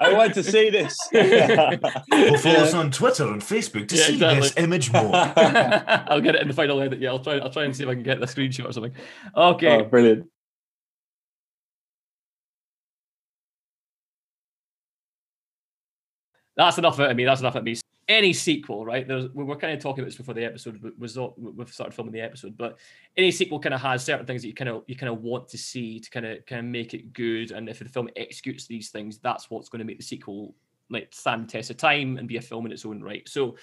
I 0.00 0.12
want 0.14 0.34
to 0.34 0.42
see 0.42 0.70
this. 0.70 0.96
Well, 1.12 2.36
follow 2.38 2.58
us 2.60 2.74
on 2.74 2.90
Twitter 2.90 3.28
and 3.28 3.40
Facebook 3.42 3.88
to 3.88 3.96
Yeah, 3.96 4.02
see 4.04 4.12
exactly. 4.14 4.40
this 4.40 4.56
image 4.56 4.92
more. 4.92 5.10
I'll 5.14 6.20
get 6.20 6.34
it 6.34 6.42
in 6.42 6.48
the 6.48 6.54
final 6.54 6.80
edit. 6.80 7.00
Yeah, 7.00 7.10
I'll 7.10 7.18
try. 7.18 7.38
I'll 7.38 7.50
try 7.50 7.64
and 7.64 7.76
see 7.76 7.82
if 7.84 7.88
I 7.88 7.94
can 7.94 8.02
get 8.02 8.20
the 8.20 8.26
screenshot 8.26 8.68
or 8.68 8.72
something. 8.72 8.92
Okay. 9.36 9.68
oh, 9.80 9.84
brilliant. 9.84 10.28
That's 16.58 16.76
enough 16.76 16.98
out 16.98 17.10
of 17.10 17.16
me. 17.16 17.24
That's 17.24 17.40
enough 17.40 17.54
of 17.54 17.62
me. 17.62 17.76
Any 18.08 18.32
sequel, 18.32 18.84
right? 18.84 19.06
There's, 19.06 19.32
we 19.32 19.44
were 19.44 19.56
kind 19.56 19.72
of 19.74 19.80
talking 19.80 20.00
about 20.00 20.08
this 20.08 20.16
before 20.16 20.34
the 20.34 20.44
episode 20.44 20.80
was 20.98 21.16
we've 21.36 21.72
started 21.72 21.94
filming 21.94 22.12
the 22.12 22.20
episode, 22.20 22.56
but 22.56 22.78
any 23.16 23.30
sequel 23.30 23.60
kind 23.60 23.74
of 23.74 23.80
has 23.80 24.04
certain 24.04 24.26
things 24.26 24.42
that 24.42 24.48
you 24.48 24.54
kind 24.54 24.68
of 24.68 24.82
you 24.88 24.96
kind 24.96 25.12
of 25.12 25.22
want 25.22 25.48
to 25.48 25.58
see 25.58 26.00
to 26.00 26.10
kind 26.10 26.26
of 26.26 26.44
kind 26.46 26.60
of 26.60 26.64
make 26.64 26.94
it 26.94 27.12
good. 27.12 27.52
And 27.52 27.68
if 27.68 27.78
the 27.78 27.88
film 27.88 28.08
executes 28.16 28.66
these 28.66 28.90
things, 28.90 29.18
that's 29.18 29.50
what's 29.50 29.68
going 29.68 29.78
to 29.80 29.84
make 29.84 29.98
the 29.98 30.04
sequel 30.04 30.54
like 30.90 31.08
stand 31.12 31.48
test 31.48 31.70
of 31.70 31.76
time 31.76 32.16
and 32.16 32.26
be 32.26 32.38
a 32.38 32.42
film 32.42 32.66
in 32.66 32.72
its 32.72 32.84
own 32.84 33.02
right. 33.02 33.28
So 33.28 33.56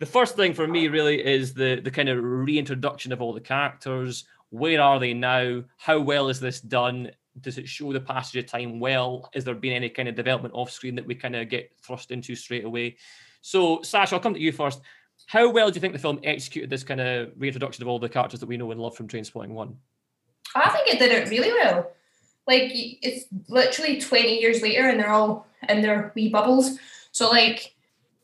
the 0.00 0.06
first 0.06 0.34
thing 0.34 0.54
for 0.54 0.66
me 0.66 0.88
really 0.88 1.24
is 1.24 1.54
the 1.54 1.80
the 1.80 1.90
kind 1.90 2.08
of 2.08 2.18
reintroduction 2.20 3.12
of 3.12 3.22
all 3.22 3.32
the 3.32 3.40
characters. 3.40 4.24
Where 4.48 4.80
are 4.80 4.98
they 4.98 5.14
now? 5.14 5.62
How 5.76 6.00
well 6.00 6.30
is 6.30 6.40
this 6.40 6.60
done? 6.60 7.12
Does 7.40 7.58
it 7.58 7.68
show 7.68 7.92
the 7.92 8.00
passage 8.00 8.44
of 8.44 8.50
time 8.50 8.80
well? 8.80 9.30
Is 9.34 9.44
there 9.44 9.54
been 9.54 9.72
any 9.72 9.88
kind 9.88 10.08
of 10.08 10.14
development 10.14 10.54
off 10.54 10.70
screen 10.70 10.94
that 10.96 11.06
we 11.06 11.14
kind 11.14 11.36
of 11.36 11.48
get 11.48 11.72
thrust 11.82 12.10
into 12.10 12.34
straight 12.34 12.64
away? 12.64 12.96
So, 13.40 13.82
Sash, 13.82 14.12
I'll 14.12 14.20
come 14.20 14.34
to 14.34 14.40
you 14.40 14.52
first. 14.52 14.80
How 15.26 15.48
well 15.50 15.70
do 15.70 15.76
you 15.76 15.80
think 15.80 15.92
the 15.92 15.98
film 15.98 16.20
executed 16.24 16.70
this 16.70 16.82
kind 16.82 17.00
of 17.00 17.30
reintroduction 17.36 17.82
of 17.82 17.88
all 17.88 17.98
the 17.98 18.08
characters 18.08 18.40
that 18.40 18.48
we 18.48 18.56
know 18.56 18.70
and 18.70 18.80
love 18.80 18.96
from 18.96 19.08
Trainspotting 19.08 19.50
One? 19.50 19.76
I 20.54 20.70
think 20.70 20.88
it 20.88 20.98
did 20.98 21.12
it 21.12 21.30
really 21.30 21.52
well. 21.52 21.90
Like 22.46 22.70
it's 22.72 23.26
literally 23.48 24.00
20 24.00 24.40
years 24.40 24.62
later 24.62 24.88
and 24.88 24.98
they're 24.98 25.10
all 25.10 25.46
in 25.68 25.82
their 25.82 26.10
wee 26.14 26.28
bubbles. 26.28 26.78
So 27.12 27.30
like 27.30 27.74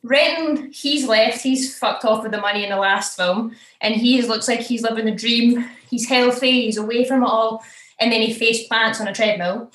Renton, 0.03 0.71
he's 0.71 1.07
left, 1.07 1.41
he's 1.41 1.77
fucked 1.77 2.05
off 2.05 2.23
with 2.23 2.31
the 2.31 2.41
money 2.41 2.63
in 2.63 2.69
the 2.69 2.77
last 2.77 3.17
film, 3.17 3.55
and 3.81 3.95
he 3.95 4.21
looks 4.21 4.47
like 4.47 4.61
he's 4.61 4.83
living 4.83 5.05
the 5.05 5.11
dream. 5.11 5.69
He's 5.89 6.07
healthy, 6.07 6.63
he's 6.63 6.77
away 6.77 7.05
from 7.05 7.23
it 7.23 7.27
all, 7.27 7.63
and 7.99 8.11
then 8.11 8.21
he 8.21 8.33
face 8.33 8.67
plants 8.67 9.01
on 9.01 9.07
a 9.07 9.13
treadmill. 9.13 9.71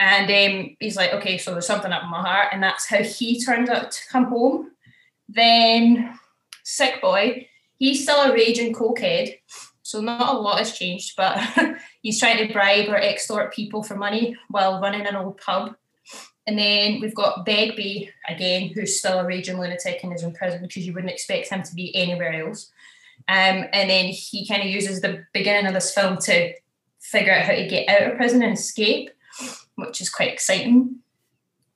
And 0.00 0.30
um, 0.30 0.76
he's 0.80 0.96
like, 0.96 1.12
okay, 1.14 1.38
so 1.38 1.52
there's 1.52 1.66
something 1.66 1.92
up 1.92 2.02
in 2.02 2.10
my 2.10 2.20
heart, 2.20 2.48
and 2.52 2.62
that's 2.62 2.88
how 2.88 3.02
he 3.02 3.40
turns 3.40 3.68
out 3.68 3.92
to 3.92 4.08
come 4.10 4.24
home. 4.24 4.72
Then 5.28 6.18
Sick 6.64 7.00
Boy, 7.00 7.48
he's 7.78 8.02
still 8.02 8.20
a 8.20 8.32
raging 8.32 8.74
cokehead, 8.74 9.38
so 9.82 10.00
not 10.00 10.34
a 10.34 10.38
lot 10.38 10.58
has 10.58 10.76
changed, 10.76 11.14
but 11.16 11.38
he's 12.02 12.18
trying 12.18 12.44
to 12.44 12.52
bribe 12.52 12.88
or 12.88 12.96
extort 12.96 13.54
people 13.54 13.82
for 13.82 13.94
money 13.94 14.36
while 14.48 14.80
running 14.80 15.06
an 15.06 15.14
old 15.14 15.38
pub. 15.38 15.76
And 16.46 16.58
then 16.58 17.00
we've 17.00 17.14
got 17.14 17.46
Begbie 17.46 18.10
again, 18.28 18.68
who's 18.68 18.98
still 18.98 19.20
a 19.20 19.24
raging 19.24 19.58
lunatic 19.58 20.00
and 20.02 20.12
is 20.12 20.22
in 20.22 20.32
prison 20.32 20.62
because 20.62 20.86
you 20.86 20.92
wouldn't 20.92 21.12
expect 21.12 21.48
him 21.48 21.62
to 21.62 21.74
be 21.74 21.94
anywhere 21.94 22.46
else. 22.46 22.70
Um, 23.28 23.64
and 23.72 23.88
then 23.88 24.06
he 24.06 24.46
kind 24.46 24.62
of 24.62 24.68
uses 24.68 25.00
the 25.00 25.24
beginning 25.32 25.66
of 25.66 25.74
this 25.74 25.94
film 25.94 26.18
to 26.22 26.52
figure 27.14 27.32
out 27.32 27.44
how 27.44 27.54
to 27.54 27.66
get 27.66 27.88
out 27.88 28.10
of 28.10 28.16
prison 28.16 28.42
and 28.42 28.52
escape, 28.52 29.10
which 29.76 30.00
is 30.00 30.10
quite 30.10 30.32
exciting. 30.32 30.96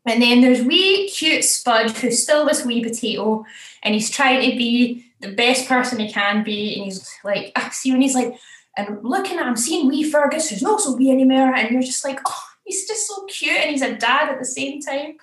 And 0.05 0.23
then 0.23 0.41
there's 0.41 0.63
wee 0.63 1.09
cute 1.09 1.45
Spud, 1.45 1.91
who's 1.91 2.23
still 2.23 2.47
this 2.47 2.65
wee 2.65 2.83
potato, 2.83 3.45
and 3.83 3.95
he's 3.95 4.11
trying 4.11 4.51
to 4.51 4.57
be 4.57 5.05
the 5.21 5.33
best 5.33 5.69
person 5.69 5.99
he 5.99 6.13
can 6.13 6.43
be. 6.43 6.75
And 6.75 6.85
he's 6.85 7.09
like, 7.25 7.53
I 7.57 7.69
see 7.71 7.93
when 7.93 8.01
he's 8.01 8.15
like, 8.15 8.39
and 8.77 9.03
looking 9.03 9.39
at 9.39 9.47
him, 9.47 9.57
seeing 9.57 9.89
wee 9.89 10.11
Fergus, 10.11 10.49
who's 10.49 10.63
not 10.63 10.81
so 10.81 10.97
wee 10.97 11.11
anymore, 11.11 11.55
and 11.55 11.71
you're 11.71 11.83
just 11.83 12.05
like, 12.05 12.21
oh, 12.27 12.45
he's 12.65 12.87
just 12.87 13.07
so 13.07 13.25
cute, 13.27 13.61
and 13.61 13.71
he's 13.71 13.83
a 13.83 13.97
dad 13.97 14.31
at 14.31 14.39
the 14.39 14.45
same 14.45 14.81
time. 14.81 15.17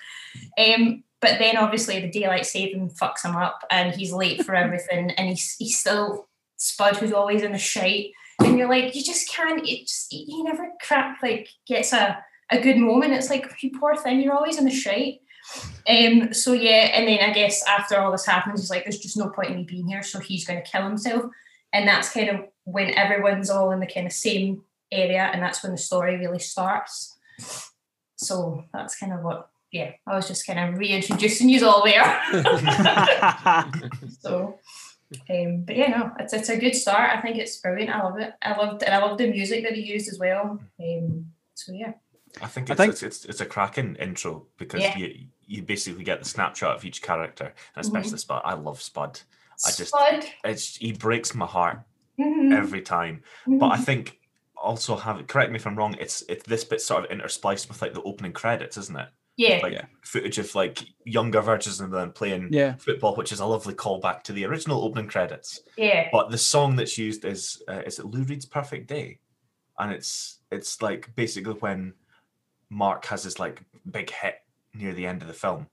Um, 0.58 1.02
but 1.20 1.38
then 1.38 1.56
obviously 1.56 2.00
the 2.00 2.10
daylight 2.10 2.46
saving 2.46 2.90
fucks 2.90 3.24
him 3.24 3.34
up, 3.34 3.64
and 3.70 3.94
he's 3.94 4.12
late 4.12 4.44
for 4.44 4.54
everything, 4.54 5.10
and 5.12 5.28
he's 5.28 5.56
he's 5.56 5.78
still 5.78 6.28
Spud, 6.56 6.96
who's 6.96 7.12
always 7.12 7.42
in 7.42 7.52
the 7.52 7.58
shite, 7.58 8.12
and 8.40 8.58
you're 8.58 8.68
like, 8.68 8.94
you 8.94 9.02
just 9.02 9.28
can't. 9.30 9.66
It 9.66 9.86
just 9.86 10.06
he 10.10 10.42
never 10.42 10.68
crap 10.80 11.22
like 11.22 11.48
gets 11.66 11.92
a 11.92 12.18
a 12.50 12.60
good 12.60 12.78
moment. 12.78 13.12
It's 13.12 13.30
like 13.30 13.62
you 13.62 13.70
poor 13.78 13.96
thing, 13.96 14.20
you're 14.20 14.34
always 14.34 14.58
in 14.58 14.64
the 14.64 14.70
shite. 14.70 15.20
Um, 15.88 16.32
so 16.32 16.52
yeah, 16.52 16.90
and 16.94 17.06
then 17.06 17.20
I 17.20 17.32
guess 17.32 17.64
after 17.68 17.98
all 17.98 18.12
this 18.12 18.26
happens, 18.26 18.60
he's 18.60 18.70
like, 18.70 18.84
there's 18.84 18.98
just 18.98 19.16
no 19.16 19.28
point 19.28 19.50
in 19.50 19.56
me 19.56 19.64
being 19.64 19.86
here, 19.86 20.02
so 20.02 20.18
he's 20.18 20.46
going 20.46 20.62
to 20.62 20.68
kill 20.70 20.82
himself. 20.82 21.24
and 21.72 21.86
that's 21.86 22.12
kind 22.12 22.28
of 22.28 22.40
when 22.64 22.90
everyone's 22.94 23.50
all 23.50 23.70
in 23.70 23.80
the 23.80 23.86
kind 23.86 24.06
of 24.06 24.12
same 24.12 24.62
area, 24.90 25.30
and 25.32 25.42
that's 25.42 25.62
when 25.62 25.72
the 25.72 25.78
story 25.78 26.16
really 26.16 26.38
starts. 26.38 27.16
So 28.16 28.64
that's 28.72 28.98
kind 28.98 29.12
of 29.12 29.22
what. 29.22 29.50
Yeah, 29.72 29.92
I 30.06 30.14
was 30.14 30.28
just 30.28 30.46
kind 30.46 30.58
of 30.58 30.78
reintroducing 30.78 31.48
you 31.48 31.66
all 31.66 31.84
there. 31.84 32.22
so, 34.20 34.58
um, 35.30 35.62
but 35.62 35.76
yeah, 35.76 35.88
no, 35.90 36.12
it's 36.18 36.32
it's 36.32 36.48
a 36.48 36.56
good 36.58 36.74
start. 36.74 37.16
I 37.16 37.20
think 37.20 37.36
it's 37.38 37.56
brilliant. 37.58 37.90
I 37.90 38.02
love 38.02 38.18
it. 38.18 38.34
I 38.42 38.56
loved 38.56 38.82
and 38.82 38.94
I 38.94 38.98
love 38.98 39.18
the 39.18 39.30
music 39.30 39.62
that 39.64 39.72
he 39.74 39.82
used 39.82 40.08
as 40.08 40.18
well. 40.18 40.60
Um, 40.80 41.26
so 41.54 41.72
yeah. 41.72 41.92
I 42.42 42.46
think 42.48 42.68
I 42.70 42.72
it's 42.72 42.80
think- 42.80 42.92
it's, 42.92 43.02
it's 43.02 43.24
it's 43.24 43.40
a 43.40 43.46
cracking 43.46 43.96
intro 43.96 44.46
because 44.58 44.80
Yeah. 44.82 44.96
you 44.96 45.26
you 45.46 45.62
basically 45.62 46.02
get 46.04 46.18
the 46.18 46.28
snapshot 46.28 46.76
of 46.76 46.84
each 46.84 47.02
character, 47.02 47.54
and 47.76 47.84
especially 47.84 48.18
Spud. 48.18 48.42
I 48.44 48.54
love 48.54 48.82
Spud. 48.82 49.20
I 49.64 49.70
just- 49.70 49.88
Spud. 49.94 50.24
It's 50.44 50.76
he 50.76 50.92
breaks 50.92 51.34
my 51.34 51.46
heart 51.46 51.80
Mhm, 52.18 52.52
every 52.56 52.82
time. 52.82 53.22
But 53.46 53.66
I 53.72 53.76
mhm. 53.78 53.84
think 53.84 54.18
also 54.56 54.96
have 54.96 55.24
correct 55.28 55.50
me 55.52 55.56
if 55.56 55.66
I'm 55.66 55.76
wrong. 55.76 55.94
It's 56.00 56.22
it's 56.28 56.44
this 56.44 56.64
bit 56.64 56.80
sort 56.80 57.04
of 57.04 57.10
interspliced 57.16 57.68
with 57.68 57.80
like 57.80 57.94
the 57.94 58.02
opening 58.02 58.32
credits, 58.32 58.76
isn't 58.76 58.96
it? 58.98 59.08
Yeah, 59.36 59.60
Like 59.62 59.72
Yeah. 59.74 59.84
footage 60.02 60.38
of 60.38 60.54
like 60.54 60.78
younger 61.04 61.40
versions 61.40 61.80
of 61.80 61.90
them 61.90 62.12
playing 62.12 62.48
yeah. 62.52 62.74
football, 62.76 63.14
which 63.16 63.32
is 63.32 63.40
a 63.40 63.46
lovely 63.46 63.74
callback 63.74 64.22
to 64.24 64.32
the 64.32 64.44
original 64.46 64.82
opening 64.84 65.08
credits. 65.08 65.60
yeah, 65.76 66.08
But 66.10 66.30
the 66.30 66.38
song 66.38 66.76
that's 66.76 66.96
used 66.98 67.24
is 67.24 67.62
uh, 67.68 67.82
is 67.86 67.98
it 67.98 68.06
Lou 68.06 68.22
Reed's 68.24 68.46
"Perfect 68.46 68.88
Day," 68.88 69.18
and 69.78 69.92
it's 69.92 70.40
it's 70.50 70.80
like 70.82 71.14
basically 71.16 71.54
when 71.54 71.94
Mark 72.70 73.04
has 73.06 73.24
his 73.24 73.38
like 73.38 73.62
big 73.90 74.10
hit 74.10 74.36
near 74.74 74.92
the 74.92 75.06
end 75.06 75.22
of 75.22 75.28
the 75.28 75.34
film 75.34 75.66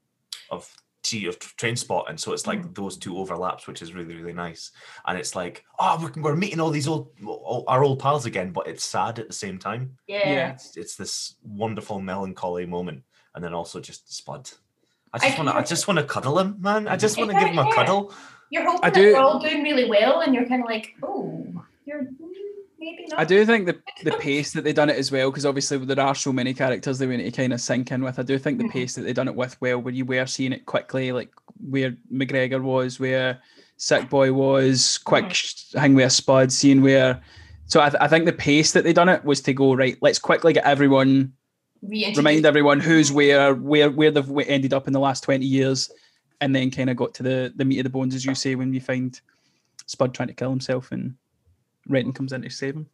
of 0.49 0.71
T 1.03 1.25
of 1.25 1.37
Train 1.39 1.75
Spot, 1.75 2.05
and 2.09 2.19
so 2.19 2.31
it's 2.31 2.47
like 2.47 2.73
those 2.75 2.97
two 2.97 3.17
overlaps, 3.17 3.67
which 3.67 3.81
is 3.81 3.93
really 3.93 4.15
really 4.15 4.33
nice. 4.33 4.71
And 5.05 5.17
it's 5.17 5.35
like, 5.35 5.65
oh, 5.79 5.99
we're, 6.15 6.21
we're 6.21 6.35
meeting 6.35 6.59
all 6.61 6.69
these 6.69 6.87
old 6.87 7.09
all, 7.25 7.65
our 7.67 7.83
old 7.83 7.99
pals 7.99 8.25
again, 8.25 8.51
but 8.51 8.67
it's 8.67 8.83
sad 8.85 9.19
at 9.19 9.27
the 9.27 9.33
same 9.33 9.57
time. 9.57 9.97
yeah. 10.07 10.29
Yeah. 10.29 10.51
It's, 10.53 10.77
it's 10.77 10.95
this 10.95 11.35
wonderful 11.43 11.99
melancholy 11.99 12.65
moment, 12.65 13.03
and 13.35 13.43
then 13.43 13.53
also 13.53 13.79
just 13.79 14.13
Spud. 14.13 14.49
I 15.13 15.17
I 15.17 15.19
just 15.27 15.37
want 15.37 15.49
to, 15.49 15.55
I 15.55 15.61
just 15.63 15.87
want 15.87 15.99
to 15.99 16.05
cuddle 16.05 16.39
him, 16.39 16.57
man. 16.59 16.87
I 16.87 16.95
just 16.97 17.17
want 17.17 17.31
to 17.31 17.37
give 17.39 17.49
him 17.49 17.59
a 17.59 17.65
Yeah. 17.67 17.75
cuddle. 17.75 18.13
You're 18.49 18.63
hoping 18.65 18.79
I 18.83 18.89
that 18.89 18.95
do- 18.95 19.13
we're 19.13 19.19
all 19.19 19.39
doing 19.39 19.63
really 19.63 19.89
well, 19.89 20.21
and 20.21 20.33
you're 20.33 20.45
kind 20.47 20.61
of 20.63 20.67
like, 20.67 20.95
oh, 21.03 21.45
you're 21.85 22.07
maybe 22.79 23.05
not. 23.09 23.19
I 23.19 23.25
do 23.25 23.45
think 23.45 23.65
the 23.65 23.79
the 24.03 24.11
pace 24.17 24.53
that 24.53 24.63
they've 24.63 24.75
done 24.75 24.89
it 24.89 24.97
as 24.97 25.11
well, 25.11 25.29
because 25.31 25.45
obviously 25.45 25.77
there 25.77 25.99
are 25.99 26.15
so 26.15 26.33
many 26.33 26.53
characters 26.53 26.97
they 26.99 27.07
want 27.07 27.19
to 27.21 27.31
kind 27.31 27.53
of 27.53 27.61
sink 27.61 27.91
in 27.91 28.03
with. 28.03 28.19
I 28.19 28.23
do 28.23 28.37
think 28.37 28.57
the 28.57 28.65
Mhm. 28.65 28.71
pace 28.71 28.95
that 28.95 29.01
they've 29.03 29.15
done 29.15 29.27
it 29.27 29.35
with 29.35 29.59
well, 29.61 29.79
where 29.79 29.93
you 29.93 30.05
were 30.05 30.25
seeing 30.25 30.51
it 30.53 30.65
quickly, 30.65 31.11
like 31.11 31.29
where 31.69 31.95
McGregor 32.11 32.61
was, 32.61 32.99
where 32.99 33.39
Sick 33.77 34.09
Boy 34.09 34.31
was, 34.33 34.97
quick 34.99 35.25
Mhm. 35.25 35.79
hang 35.79 35.93
with 35.95 36.05
a 36.05 36.09
spud, 36.09 36.51
seeing 36.51 36.81
where. 36.81 37.21
So 37.65 37.81
I, 37.81 37.89
th- 37.89 38.01
I 38.01 38.07
think 38.07 38.25
the 38.25 38.33
pace 38.33 38.71
that 38.73 38.83
they've 38.83 38.93
done 38.93 39.09
it 39.09 39.23
was 39.25 39.41
to 39.41 39.53
go 39.53 39.73
right. 39.75 39.97
Let's 40.01 40.19
quickly 40.19 40.53
get 40.53 40.65
everyone, 40.65 41.07
Reintroduce- 41.07 41.33
remind 41.87 42.45
everyone 42.45 42.79
who's 42.79 43.11
where, 43.11 43.53
where 43.55 43.89
where 43.91 44.11
they've 44.11 44.39
ended 44.47 44.73
up 44.73 44.87
in 44.87 44.93
the 44.93 44.99
last 44.99 45.23
twenty 45.23 45.45
years, 45.45 45.91
and 46.41 46.55
then 46.55 46.71
kind 46.71 46.89
of 46.89 46.97
got 46.97 47.13
to 47.15 47.23
the 47.23 47.53
the 47.55 47.65
meat 47.65 47.79
of 47.79 47.83
the 47.83 47.89
bones, 47.89 48.15
as 48.15 48.25
you 48.25 48.35
say, 48.35 48.55
when 48.55 48.73
you 48.73 48.81
find 48.81 49.19
Spud 49.85 50.13
trying 50.13 50.29
to 50.29 50.33
kill 50.33 50.49
himself 50.49 50.91
and 50.91 51.15
Renton 51.87 52.13
comes 52.13 52.31
in 52.33 52.41
to 52.41 52.49
save 52.49 52.75
him. 52.75 52.87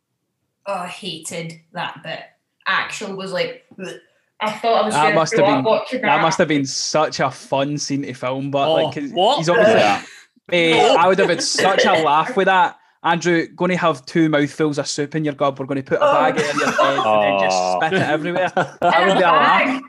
Oh, 0.66 0.74
I 0.74 0.88
hated 0.88 1.54
that 1.74 2.02
bit. 2.04 2.22
Axel 2.68 3.16
was 3.16 3.32
like, 3.32 3.66
"Ugh." 3.84 3.96
I 4.42 4.52
thought 4.54 4.84
I 4.84 4.86
was 4.86 4.94
That 4.94 5.04
going 5.04 5.16
must 5.16 5.34
to 5.36 5.46
have 5.46 5.56
been- 5.58 5.64
watching 5.66 6.02
That 6.02 6.22
must 6.22 6.38
have 6.38 6.48
been 6.48 6.66
such 6.66 7.20
a 7.20 7.30
fun 7.30 7.78
scene 7.78 8.04
to 8.04 8.14
film, 8.14 8.52
but 8.52 8.68
Oh, 8.70 8.74
like 8.76 8.94
'cause 8.96 9.12
what? 9.12 9.38
he's 9.40 9.50
obviously 9.50 9.74
Yeah. 9.80 10.02
Eh, 10.52 10.96
I 10.98 11.08
would 11.08 11.20
have 11.20 11.30
had 11.30 11.44
such 11.44 11.86
a 11.86 11.92
laugh 12.04 12.36
with 12.38 12.46
that. 12.46 12.79
Andrew, 13.04 13.48
going 13.48 13.72
to 13.72 13.78
have 13.78 14.06
two 14.06 14.28
mouthfuls 14.30 14.78
of 14.78 14.88
soup 14.88 15.16
in 15.16 15.24
your 15.24 15.34
gob. 15.34 15.60
We're 15.60 15.66
going 15.66 15.82
to 15.82 15.84
put 15.84 16.00
a 16.02 16.04
Oh. 16.06 16.14
bag 16.14 16.38
in 16.40 16.60
your 16.60 16.72
head 16.72 17.00
and 17.00 17.24
then 17.24 17.40
just 17.40 17.58
Oh. 17.58 17.80
spit 17.82 17.94
it 17.94 18.02
everywhere. 18.02 18.52
That 18.82 19.08
would 19.08 19.18
be 19.18 19.22
a 19.24 19.32
laugh. 19.32 19.82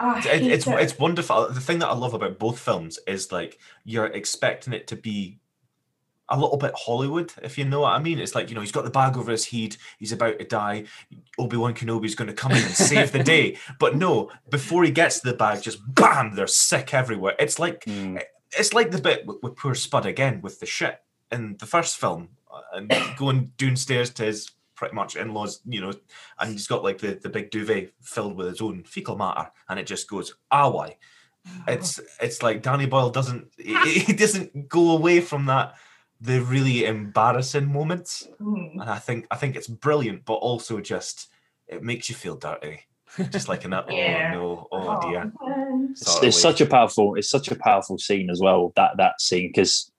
Oh, 0.00 0.16
It- 0.32 0.42
it's 0.42 0.66
it. 0.66 0.72
it's 0.80 0.98
wonderful. 0.98 1.48
The 1.48 1.60
thing 1.60 1.78
that 1.78 1.88
I 1.88 1.94
love 1.94 2.14
about 2.14 2.38
both 2.38 2.58
films 2.58 2.98
is 3.06 3.30
like 3.32 3.58
you're 3.84 4.06
expecting 4.06 4.72
it 4.72 4.86
to 4.88 4.96
be 4.96 5.38
a 6.28 6.36
little 6.38 6.56
bit 6.56 6.72
Hollywood, 6.76 7.32
if 7.44 7.56
you 7.56 7.64
know 7.64 7.80
what 7.82 7.92
I 7.92 8.00
mean. 8.00 8.18
It's 8.18 8.34
like 8.34 8.48
you 8.48 8.56
know 8.56 8.60
he's 8.60 8.72
got 8.72 8.82
the 8.84 8.90
bag 8.90 9.16
over 9.16 9.30
his 9.30 9.46
head, 9.46 9.76
he's 9.98 10.10
about 10.10 10.40
to 10.40 10.44
die. 10.44 10.84
Obi 11.38 11.56
Wan 11.56 11.72
Kenobi's 11.72 12.16
going 12.16 12.26
to 12.26 12.34
come 12.34 12.50
in 12.50 12.58
and 12.64 12.74
save 12.74 13.12
the 13.12 13.22
day, 13.22 13.58
but 13.78 13.94
no, 13.94 14.32
before 14.50 14.82
he 14.82 14.90
gets 14.90 15.20
to 15.20 15.30
the 15.30 15.36
bag, 15.36 15.62
just 15.62 15.78
bam, 15.94 16.34
they're 16.34 16.48
sick 16.48 16.92
everywhere. 16.92 17.36
It's 17.38 17.60
like 17.60 17.84
Mm. 17.84 18.20
it's 18.58 18.74
like 18.74 18.90
the 18.90 19.00
bit 19.00 19.24
with, 19.24 19.36
with 19.40 19.54
poor 19.56 19.74
Spud 19.76 20.04
again 20.04 20.40
with 20.42 20.58
the 20.58 20.66
shit 20.66 21.00
in 21.32 21.56
the 21.58 21.66
first 21.66 21.96
film 21.98 22.28
uh, 22.52 22.60
and 22.78 22.92
going 23.16 23.52
downstairs 23.56 24.10
to 24.10 24.24
his 24.24 24.50
pretty 24.74 24.94
much 24.94 25.16
in-laws, 25.16 25.60
you 25.66 25.80
know, 25.80 25.92
and 26.38 26.52
he's 26.52 26.66
got 26.66 26.84
like 26.84 26.98
the, 26.98 27.18
the 27.22 27.28
big 27.30 27.50
duvet 27.50 27.92
filled 28.02 28.36
with 28.36 28.48
his 28.48 28.60
own 28.60 28.84
fecal 28.84 29.16
matter, 29.16 29.50
and 29.68 29.78
it 29.80 29.86
just 29.86 30.08
goes 30.08 30.34
ah 30.50 30.68
why. 30.70 30.96
It's 31.68 32.00
it's 32.20 32.42
like 32.42 32.62
Danny 32.62 32.86
Boyle 32.86 33.10
doesn't 33.10 33.48
he, 33.56 34.00
he 34.00 34.12
doesn't 34.12 34.68
go 34.68 34.90
away 34.90 35.20
from 35.20 35.46
that 35.46 35.74
the 36.20 36.40
really 36.40 36.84
embarrassing 36.86 37.72
moments, 37.72 38.26
Mm. 38.40 38.72
and 38.80 38.90
I 38.90 38.98
think 38.98 39.26
I 39.30 39.36
think 39.36 39.54
it's 39.56 39.68
brilliant, 39.68 40.24
but 40.24 40.34
also 40.34 40.80
just 40.80 41.28
it 41.68 41.82
makes 41.82 42.08
you 42.08 42.14
feel 42.14 42.36
dirty, 42.36 42.80
just 43.30 43.48
like 43.48 43.64
an 43.64 43.74
oh 43.74 43.82
no. 43.88 44.68
Oh 44.72 45.00
dear. 45.10 45.32
it's, 45.92 46.22
it's 46.22 46.40
such 46.40 46.60
a 46.60 46.66
powerful 46.66 47.14
it's 47.14 47.30
such 47.30 47.48
a 47.50 47.54
powerful 47.56 47.96
scene 47.98 48.28
as 48.30 48.40
well 48.40 48.72
that 48.76 48.96
that 48.98 49.20
scene 49.20 49.48
because 49.54 49.90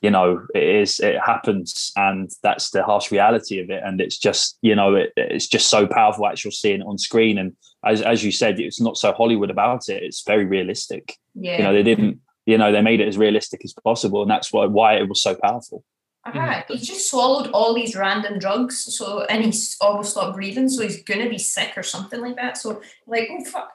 you 0.00 0.10
know 0.10 0.46
it 0.54 0.62
is 0.62 1.00
it 1.00 1.16
happens 1.20 1.92
and 1.96 2.30
that's 2.42 2.70
the 2.70 2.82
harsh 2.84 3.10
reality 3.10 3.58
of 3.60 3.68
it 3.70 3.82
and 3.84 4.00
it's 4.00 4.18
just 4.18 4.56
you 4.62 4.74
know 4.74 4.94
it, 4.94 5.12
it's 5.16 5.46
just 5.46 5.68
so 5.68 5.86
powerful 5.86 6.26
actually 6.26 6.52
seeing 6.52 6.80
it 6.80 6.86
on 6.86 6.98
screen 6.98 7.38
and 7.38 7.54
as, 7.84 8.00
as 8.02 8.22
you 8.24 8.30
said 8.32 8.60
it's 8.60 8.80
not 8.80 8.96
so 8.96 9.12
hollywood 9.12 9.50
about 9.50 9.88
it 9.88 10.02
it's 10.02 10.22
very 10.24 10.44
realistic 10.44 11.16
Yeah. 11.34 11.58
you 11.58 11.64
know 11.64 11.72
they 11.72 11.82
didn't 11.82 12.20
you 12.46 12.56
know 12.58 12.70
they 12.72 12.82
made 12.82 13.00
it 13.00 13.08
as 13.08 13.18
realistic 13.18 13.60
as 13.64 13.74
possible 13.84 14.22
and 14.22 14.30
that's 14.30 14.52
why 14.52 14.66
why 14.66 14.94
it 14.94 15.08
was 15.08 15.20
so 15.22 15.34
powerful 15.34 15.82
Uh-huh. 16.26 16.62
He's 16.68 16.86
just 16.86 17.08
swallowed 17.10 17.48
all 17.52 17.72
these 17.74 17.94
random 17.96 18.38
drugs, 18.38 18.76
so 18.96 19.24
and 19.30 19.44
he's 19.46 19.76
almost 19.80 20.10
stopped 20.10 20.34
breathing, 20.36 20.68
so 20.68 20.82
he's 20.82 21.02
gonna 21.02 21.28
be 21.30 21.38
sick 21.38 21.72
or 21.76 21.82
something 21.82 22.20
like 22.20 22.36
that. 22.36 22.58
So 22.58 22.82
like, 23.06 23.28
oh 23.32 23.44
fuck. 23.44 23.70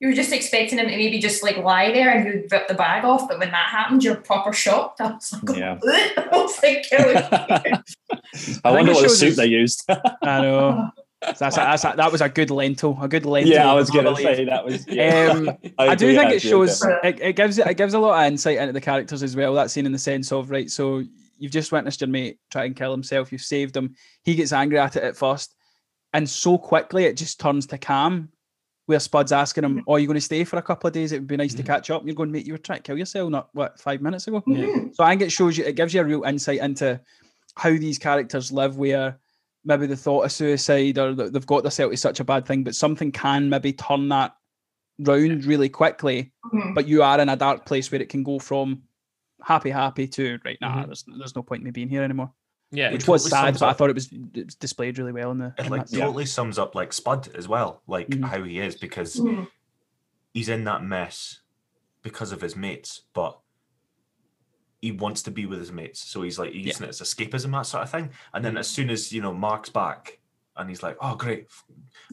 You 0.00 0.08
were 0.08 0.14
just 0.14 0.32
expecting 0.32 0.78
him 0.78 0.88
to 0.88 0.96
maybe 0.96 1.18
just 1.18 1.42
like 1.42 1.56
lie 1.56 1.92
there 1.92 2.10
and 2.10 2.26
you'd 2.26 2.52
rip 2.52 2.68
the 2.68 2.74
bag 2.74 3.04
off, 3.04 3.28
but 3.28 3.38
when 3.38 3.50
that 3.52 3.68
happened, 3.68 4.02
you're 4.04 4.16
proper 4.16 4.52
shocked. 4.52 5.00
I 5.00 5.12
was 5.12 5.32
like, 5.42 5.56
Yeah. 5.56 5.78
I 5.84 6.28
was 6.32 6.62
like, 6.62 6.86
i 6.92 7.58
think 7.60 8.64
wonder 8.64 8.92
what 8.92 9.02
the 9.02 9.08
shows 9.08 9.18
soup 9.18 9.30
us- 9.30 9.36
they 9.36 9.46
used 9.46 9.84
I 10.22 10.40
know. 10.42 10.90
That's, 11.20 11.56
that's, 11.56 11.82
that 11.82 12.12
was 12.12 12.20
a 12.20 12.28
good 12.28 12.50
lentil, 12.50 12.98
a 13.00 13.08
good 13.08 13.24
lentil. 13.24 13.54
yeah 13.54 13.70
i 13.70 13.74
was 13.74 13.88
gonna 13.88 14.14
say 14.14 14.44
that 14.44 14.62
was 14.62 14.86
yeah. 14.86 15.32
Um, 15.32 15.48
I, 15.78 15.94
do 15.94 16.08
agree, 16.08 16.18
think 16.18 16.32
it 16.32 16.42
shows 16.42 16.84
it, 17.02 17.18
it 17.18 17.36
gives 17.36 17.58
it 17.58 17.76
gives 17.78 17.94
a 17.94 17.98
lot 17.98 18.20
of 18.20 18.30
insight 18.30 18.58
into 18.58 18.74
the 18.74 18.80
characters 18.80 19.22
as 19.22 19.34
well. 19.34 19.54
That 19.54 19.70
scene 19.70 19.86
in 19.86 19.92
the 19.92 19.98
sense 19.98 20.32
of 20.32 20.50
right, 20.50 20.70
so 20.70 21.02
you've 21.38 21.52
just 21.52 21.72
witnessed 21.72 22.02
your 22.02 22.08
mate 22.08 22.38
try 22.50 22.64
and 22.66 22.76
kill 22.76 22.90
himself. 22.90 23.32
You've 23.32 23.40
saved 23.40 23.74
him. 23.74 23.94
He 24.22 24.34
gets 24.34 24.52
angry 24.52 24.78
at 24.78 24.96
it 24.96 25.02
at 25.02 25.16
first, 25.16 25.54
and 26.12 26.28
so 26.28 26.58
quickly 26.58 27.04
it 27.04 27.16
just 27.16 27.40
turns 27.40 27.66
to 27.68 27.78
calm. 27.78 28.28
Where 28.86 29.00
Spud's 29.00 29.32
asking 29.32 29.64
him, 29.64 29.82
"Oh, 29.86 29.96
you 29.96 30.06
going 30.06 30.16
to 30.16 30.20
stay 30.20 30.44
for 30.44 30.58
a 30.58 30.62
couple 30.62 30.88
of 30.88 30.92
days? 30.92 31.12
It 31.12 31.18
would 31.20 31.26
be 31.26 31.38
nice 31.38 31.54
to 31.54 31.62
Mhm. 31.62 31.66
catch 31.66 31.90
up." 31.90 32.00
And 32.02 32.08
you're 32.08 32.14
going, 32.14 32.30
"Mate, 32.30 32.46
you 32.46 32.52
were 32.52 32.58
trying 32.58 32.80
to 32.80 32.82
kill 32.82 32.98
yourself 32.98 33.30
not 33.30 33.48
what 33.54 33.80
five 33.80 34.02
minutes 34.02 34.26
ago." 34.28 34.42
Mhm. 34.46 34.94
So 34.94 35.04
I 35.04 35.10
think 35.10 35.22
it 35.22 35.32
shows 35.32 35.56
you, 35.56 35.64
it 35.64 35.76
gives 35.76 35.94
you 35.94 36.02
a 36.02 36.04
real 36.04 36.22
insight 36.24 36.60
into 36.60 37.00
how 37.56 37.70
these 37.70 37.98
characters 37.98 38.52
live, 38.52 38.76
where 38.76 39.18
maybe 39.64 39.86
the 39.86 39.96
thought 39.96 40.24
of 40.26 40.32
suicide 40.32 40.98
or 40.98 41.14
that 41.14 41.32
they've 41.32 41.46
got 41.46 41.62
themselves 41.62 41.92
to 41.94 41.96
such 41.96 42.20
a 42.20 42.24
bad 42.24 42.44
thing, 42.44 42.62
but 42.62 42.74
something 42.74 43.10
can 43.10 43.48
maybe 43.48 43.72
turn 43.72 44.08
that 44.10 44.36
round 44.98 45.46
really 45.46 45.70
quickly. 45.70 46.32
Mhm. 46.52 46.74
But 46.74 46.86
you 46.86 47.02
are 47.02 47.18
in 47.20 47.30
a 47.30 47.36
dark 47.36 47.64
place 47.64 47.90
where 47.90 48.02
it 48.02 48.10
can 48.10 48.22
go 48.22 48.38
from 48.38 48.82
happy, 49.42 49.70
happy 49.70 50.06
to 50.08 50.38
right 50.44 50.58
now. 50.60 50.82
Mhm. 50.82 50.86
There's 50.86 51.04
there's 51.18 51.34
no 51.36 51.42
point 51.42 51.60
in 51.60 51.64
me 51.64 51.70
being 51.70 51.88
here 51.88 52.02
anymore. 52.02 52.32
Yeah, 52.74 52.92
Which 52.92 53.02
it 53.02 53.08
was 53.08 53.22
totally 53.24 53.30
sad, 53.30 53.44
sums 53.46 53.60
but 53.60 53.68
I 53.68 53.72
thought 53.72 53.90
it 53.90 53.94
was, 53.94 54.06
displayed 54.56 54.98
really 54.98 55.12
well 55.12 55.30
in 55.30 55.38
the. 55.38 55.54
It 55.58 55.66
in 55.66 55.70
like 55.70 55.82
that 55.82 55.88
scene. 55.90 56.00
totally 56.00 56.26
sums 56.26 56.58
up 56.58 56.74
like 56.74 56.92
Spud 56.92 57.28
as 57.36 57.46
well, 57.48 57.82
like 57.86 58.08
Mhm. 58.08 58.24
how 58.24 58.42
he 58.42 58.58
is 58.58 58.74
because 58.76 59.16
Mhm. 59.16 59.48
he's 60.32 60.48
in 60.48 60.64
that 60.64 60.82
mess 60.84 61.40
because 62.02 62.32
of 62.32 62.40
his 62.40 62.54
mates, 62.56 63.02
but 63.14 63.38
he 64.82 64.92
wants 64.92 65.22
to 65.22 65.30
be 65.30 65.46
with 65.46 65.58
his 65.58 65.72
mates, 65.72 66.00
so 66.00 66.22
he's 66.22 66.38
like 66.38 66.52
using 66.52 66.84
it 66.84 66.90
as 66.90 67.00
escapism, 67.00 67.52
that 67.52 67.62
sort 67.62 67.82
of 67.84 67.90
thing. 67.90 68.10
And 68.34 68.44
then 68.44 68.58
as 68.58 68.68
soon 68.68 68.90
as 68.90 69.12
you 69.12 69.22
know 69.22 69.32
Mark's 69.32 69.70
back, 69.70 70.20
and 70.56 70.68
he's 70.68 70.82
like, 70.82 70.96
"Oh, 71.00 71.16
great, 71.16 71.48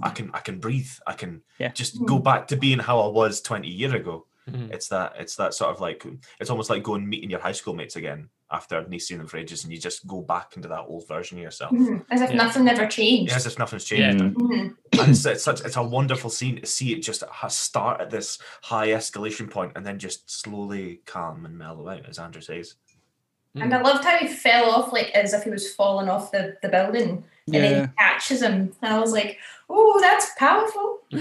I 0.01 0.09
can 0.09 0.31
I 0.33 0.39
can 0.39 0.59
breathe, 0.59 0.89
I 1.05 1.13
can 1.13 1.43
Yeah. 1.59 1.69
just 1.73 2.03
go 2.05 2.17
back 2.19 2.47
to 2.47 2.55
being 2.55 2.79
how 2.79 2.99
I 3.01 3.07
was 3.07 3.41
twenty 3.41 3.69
year 3.69 3.93
ago." 3.95 4.25
Mhm. 4.49 4.71
It's 4.73 4.87
that 4.87 5.13
it's 5.19 5.35
that 5.35 5.53
sort 5.53 5.69
of 5.71 5.81
like 5.81 6.05
it's 6.39 6.49
almost 6.49 6.69
like 6.69 6.81
going 6.81 7.07
meeting 7.07 7.29
your 7.29 7.39
high 7.41 7.51
school 7.51 7.73
mates 7.75 7.95
again 7.97 8.29
after 8.51 8.85
not 8.87 8.99
seen 8.99 9.17
them 9.17 9.27
for 9.27 9.37
ages, 9.37 9.63
and 9.63 9.71
you 9.71 9.79
just 9.79 10.05
go 10.07 10.21
back 10.21 10.55
into 10.55 10.67
that 10.67 10.85
old 10.87 11.07
version 11.07 11.37
of 11.37 11.43
yourself. 11.43 11.71
Mhm. 11.71 12.05
As 12.11 12.21
if 12.21 12.31
Yeah. 12.31 12.35
nothing 12.35 12.67
ever 12.67 12.85
changed. 12.87 13.31
Yeah, 13.31 13.37
as 13.37 13.45
if 13.47 13.57
nothing's 13.57 13.89
Yeah. 13.91 14.11
changed. 14.11 14.35
Mhm. 14.37 14.75
and 14.99 15.09
it's, 15.09 15.25
it's 15.25 15.43
such 15.43 15.61
it's 15.61 15.77
a 15.77 15.83
wonderful 15.83 16.29
scene 16.29 16.59
to 16.59 16.65
see 16.65 16.91
it 16.93 16.99
just 17.01 17.23
start 17.49 18.01
at 18.01 18.09
this 18.09 18.37
high 18.61 18.89
escalation 18.89 19.49
point 19.49 19.71
and 19.75 19.85
then 19.85 19.97
just 19.97 20.29
slowly 20.29 21.01
calm 21.05 21.45
and 21.45 21.57
mellow 21.57 21.87
out, 21.87 22.05
as 22.09 22.19
Andrew 22.19 22.41
says. 22.41 22.75
And 23.55 23.73
I 23.73 23.81
loved 23.81 24.03
how 24.05 24.17
he 24.17 24.27
fell 24.27 24.69
off 24.71 24.93
like 24.93 25.09
as 25.11 25.33
if 25.33 25.43
he 25.43 25.49
was 25.49 25.73
falling 25.73 26.07
off 26.09 26.31
the, 26.31 26.55
the 26.61 26.69
building. 26.69 27.23
And 27.47 27.55
then 27.55 27.71
Yeah. 27.71 27.81
he 27.87 27.91
catches 27.97 28.41
him. 28.41 28.73
And 28.81 28.93
I 28.93 28.99
was 28.99 29.11
like, 29.11 29.37
oh, 29.69 29.99
that's 30.01 30.31
powerful. 30.37 30.99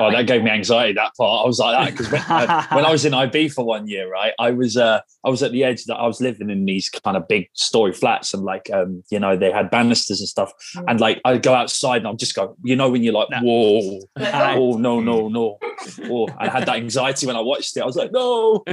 Oh, 0.00 0.10
that 0.10 0.26
gave 0.26 0.42
me 0.42 0.50
anxiety. 0.50 0.94
That 0.94 1.12
part, 1.18 1.44
I 1.44 1.46
was 1.46 1.58
like 1.58 1.76
that 1.78 1.90
because 1.90 2.10
when, 2.10 2.22
uh, 2.22 2.66
when 2.72 2.84
I 2.86 2.90
was 2.90 3.04
in 3.04 3.12
IB 3.12 3.50
for 3.50 3.62
one 3.62 3.86
year, 3.86 4.10
right, 4.10 4.32
I 4.38 4.50
was 4.50 4.76
uh, 4.76 5.02
I 5.22 5.28
was 5.28 5.42
at 5.42 5.52
the 5.52 5.64
edge 5.64 5.84
that 5.84 5.96
I 5.96 6.06
was 6.06 6.18
living 6.20 6.48
in 6.48 6.64
these 6.64 6.88
kind 6.88 7.14
of 7.14 7.28
big 7.28 7.48
story 7.52 7.92
flats, 7.92 8.32
and 8.32 8.42
like 8.42 8.70
um, 8.72 9.04
you 9.10 9.20
know, 9.20 9.36
they 9.36 9.52
had 9.52 9.70
banisters 9.70 10.20
and 10.20 10.28
stuff, 10.28 10.50
and 10.88 10.98
like 10.98 11.20
I'd 11.26 11.42
go 11.42 11.52
outside 11.52 11.98
and 11.98 12.06
I'm 12.08 12.16
just 12.16 12.34
go, 12.34 12.56
you 12.64 12.74
know, 12.74 12.88
when 12.90 13.02
you're 13.02 13.12
like, 13.12 13.28
whoa, 13.42 14.00
oh, 14.16 14.78
no, 14.78 15.00
no, 15.00 15.28
no, 15.28 15.58
oh, 16.04 16.28
I 16.38 16.48
had 16.48 16.64
that 16.66 16.76
anxiety 16.76 17.26
when 17.26 17.36
I 17.36 17.40
watched 17.40 17.76
it. 17.76 17.82
I 17.82 17.86
was 17.86 17.96
like, 17.96 18.12
no, 18.12 18.64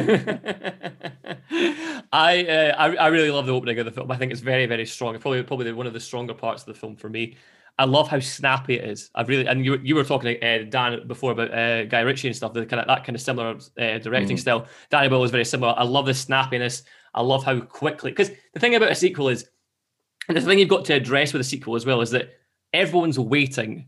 I, 2.14 2.46
uh, 2.46 2.76
I 2.78 2.96
I 2.96 3.08
really 3.08 3.30
love 3.30 3.46
the 3.46 3.54
opening 3.54 3.78
of 3.78 3.86
the 3.86 3.92
film. 3.92 4.10
I 4.10 4.16
think 4.16 4.32
it's 4.32 4.42
very 4.42 4.66
very 4.68 4.86
strong. 4.86 5.16
It's 5.16 5.22
probably 5.22 5.44
probably 5.44 5.74
one 5.74 5.86
of 5.86 5.94
the 5.94 6.00
stronger 6.00 6.34
parts 6.34 6.49
of 6.58 6.66
the 6.66 6.74
film 6.74 6.96
for 6.96 7.10
me. 7.10 7.36
I 7.78 7.86
love 7.86 8.10
how 8.10 8.20
snappy 8.20 8.76
it 8.78 8.84
is. 8.90 9.10
I've 9.16 9.30
really 9.30 9.46
and 9.48 9.64
you 9.64 9.78
you 9.82 9.96
were 9.96 10.04
talking 10.04 10.36
to 10.38 10.46
uh, 10.46 10.64
Dan 10.70 11.08
before 11.08 11.32
about 11.32 11.54
uh, 11.54 11.86
Guy 11.86 12.02
Ritchie 12.02 12.28
and 12.28 12.36
stuff. 12.36 12.52
The 12.54 12.66
kind 12.66 12.82
of 12.82 12.88
that 12.88 13.06
kind 13.06 13.16
of 13.16 13.22
similar 13.22 13.56
uh, 13.80 13.98
directing 14.00 14.36
Mhm. 14.36 14.40
style. 14.42 14.68
Danny 14.90 15.08
Boyle 15.08 15.24
is 15.24 15.32
very 15.32 15.46
similar. 15.46 15.74
I 15.78 15.84
love 15.84 16.06
the 16.06 16.12
snappiness. 16.12 16.84
I 17.14 17.22
love 17.22 17.44
how 17.46 17.60
quickly 17.62 18.12
because 18.12 18.32
the 18.54 18.60
thing 18.60 18.76
about 18.76 18.92
a 18.92 18.96
sequel 18.96 19.30
is, 19.30 19.50
and 20.28 20.36
the 20.36 20.42
thing 20.42 20.60
you've 20.60 20.68
got 20.68 20.84
to 20.86 20.94
address 20.94 21.32
with 21.32 21.40
a 21.40 21.46
sequel 21.46 21.76
as 21.78 21.86
well 21.86 22.02
is 22.02 22.12
that 22.12 22.30
everyone's 22.74 23.18
waiting 23.18 23.88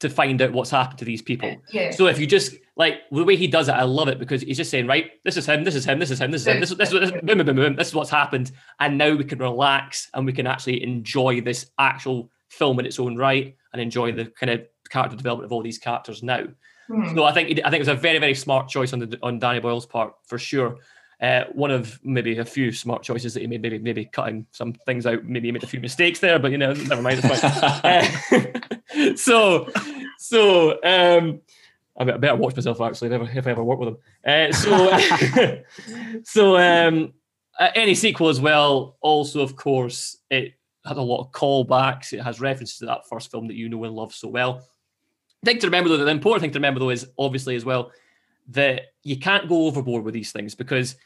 to 0.00 0.08
find 0.08 0.40
out 0.40 0.52
what's 0.52 0.70
happened 0.70 0.98
to 0.98 1.04
these 1.04 1.22
people. 1.22 1.56
yeah. 1.72 1.90
So 1.90 2.06
if 2.06 2.18
you 2.18 2.26
just 2.26 2.54
like 2.76 3.00
the 3.10 3.24
way 3.24 3.34
he 3.36 3.48
does 3.48 3.68
it, 3.68 3.72
I 3.72 3.82
love 3.82 4.06
it 4.08 4.18
because 4.20 4.42
he's 4.42 4.56
just 4.56 4.70
saying, 4.70 4.86
right, 4.86 5.10
this 5.24 5.36
is 5.36 5.46
him, 5.46 5.64
this 5.64 5.74
is 5.74 5.84
him, 5.84 5.98
this 5.98 6.10
is 6.12 6.20
him, 6.20 6.30
this 6.30 6.42
is 6.42 6.46
him, 6.46 6.60
this 6.60 6.70
is 6.70 6.76
this, 6.76 6.92
is- 6.92 7.00
this, 7.00 7.10
is- 7.10 7.20
boom, 7.22 7.38
boom, 7.38 7.46
boom, 7.46 7.56
boom, 7.56 7.76
this 7.76 7.88
is 7.88 7.94
what's 7.94 8.10
happened, 8.10 8.52
and 8.78 8.96
now 8.96 9.12
we 9.14 9.24
can 9.24 9.38
relax 9.40 10.08
and 10.14 10.24
we 10.24 10.32
can 10.32 10.46
actually 10.46 10.82
enjoy 10.84 11.40
this 11.40 11.70
actual 11.78 12.30
film 12.48 12.78
in 12.78 12.86
its 12.86 13.00
own 13.00 13.16
right 13.16 13.56
and 13.72 13.82
enjoy 13.82 14.12
the 14.12 14.26
kind 14.26 14.50
of 14.50 14.62
character 14.88 15.16
development 15.16 15.46
of 15.46 15.52
all 15.52 15.62
these 15.62 15.78
characters 15.78 16.22
now. 16.22 16.44
Hmm. 16.86 17.14
So 17.14 17.24
I 17.24 17.32
think 17.32 17.50
I 17.50 17.70
think 17.70 17.74
it 17.74 17.78
was 17.80 17.88
a 17.88 17.94
very 17.94 18.18
very 18.18 18.34
smart 18.34 18.68
choice 18.68 18.92
on 18.92 19.00
the 19.00 19.18
on 19.22 19.38
Danny 19.38 19.58
Boyle's 19.60 19.84
part 19.84 20.14
for 20.26 20.38
sure. 20.38 20.76
Uh, 21.20 21.44
one 21.52 21.72
of 21.72 21.98
maybe 22.04 22.38
a 22.38 22.44
few 22.44 22.70
smart 22.70 23.02
choices 23.02 23.34
that 23.34 23.40
he 23.40 23.46
made, 23.48 23.60
maybe 23.60 23.78
maybe 23.78 24.04
cutting 24.04 24.46
some 24.52 24.72
things 24.72 25.04
out. 25.04 25.24
Maybe 25.24 25.48
he 25.48 25.52
made 25.52 25.64
a 25.64 25.66
few 25.66 25.80
mistakes 25.80 26.20
there, 26.20 26.38
but 26.38 26.52
you 26.52 26.58
know, 26.58 26.72
never 26.72 27.02
mind. 27.02 27.20
Uh, 27.84 28.06
so, 29.16 29.68
so 30.18 30.82
um, 30.84 31.40
I 31.98 32.04
better 32.04 32.36
watch 32.36 32.54
myself 32.54 32.80
actually 32.80 33.14
if, 33.14 33.36
if 33.36 33.46
I 33.46 33.50
ever 33.50 33.64
work 33.64 33.80
with 33.80 33.88
him. 33.88 33.96
Uh, 34.24 34.52
so, 34.52 35.62
so 36.24 36.56
um, 36.56 37.12
uh, 37.58 37.70
any 37.74 37.94
sequel 37.94 38.28
as 38.28 38.40
well. 38.40 38.96
Also, 39.00 39.40
of 39.40 39.56
course, 39.56 40.18
it 40.30 40.54
has 40.84 40.96
a 40.96 41.02
lot 41.02 41.20
of 41.20 41.32
callbacks. 41.32 42.12
It 42.12 42.20
has 42.22 42.40
references 42.40 42.78
to 42.78 42.86
that 42.86 43.08
first 43.08 43.30
film 43.30 43.48
that 43.48 43.56
you 43.56 43.68
know 43.68 43.82
and 43.84 43.94
love 43.94 44.14
so 44.14 44.28
well. 44.28 44.62
thing 45.44 45.58
to 45.58 45.66
remember 45.66 45.88
though, 45.88 45.96
the 45.96 46.10
important 46.10 46.42
thing 46.42 46.52
to 46.52 46.58
remember 46.58 46.78
though 46.78 46.90
is 46.90 47.08
obviously 47.18 47.56
as 47.56 47.64
well 47.64 47.90
that 48.50 48.92
you 49.02 49.18
can't 49.18 49.48
go 49.48 49.66
overboard 49.66 50.04
with 50.04 50.14
these 50.14 50.32
things 50.32 50.54
because 50.54 50.96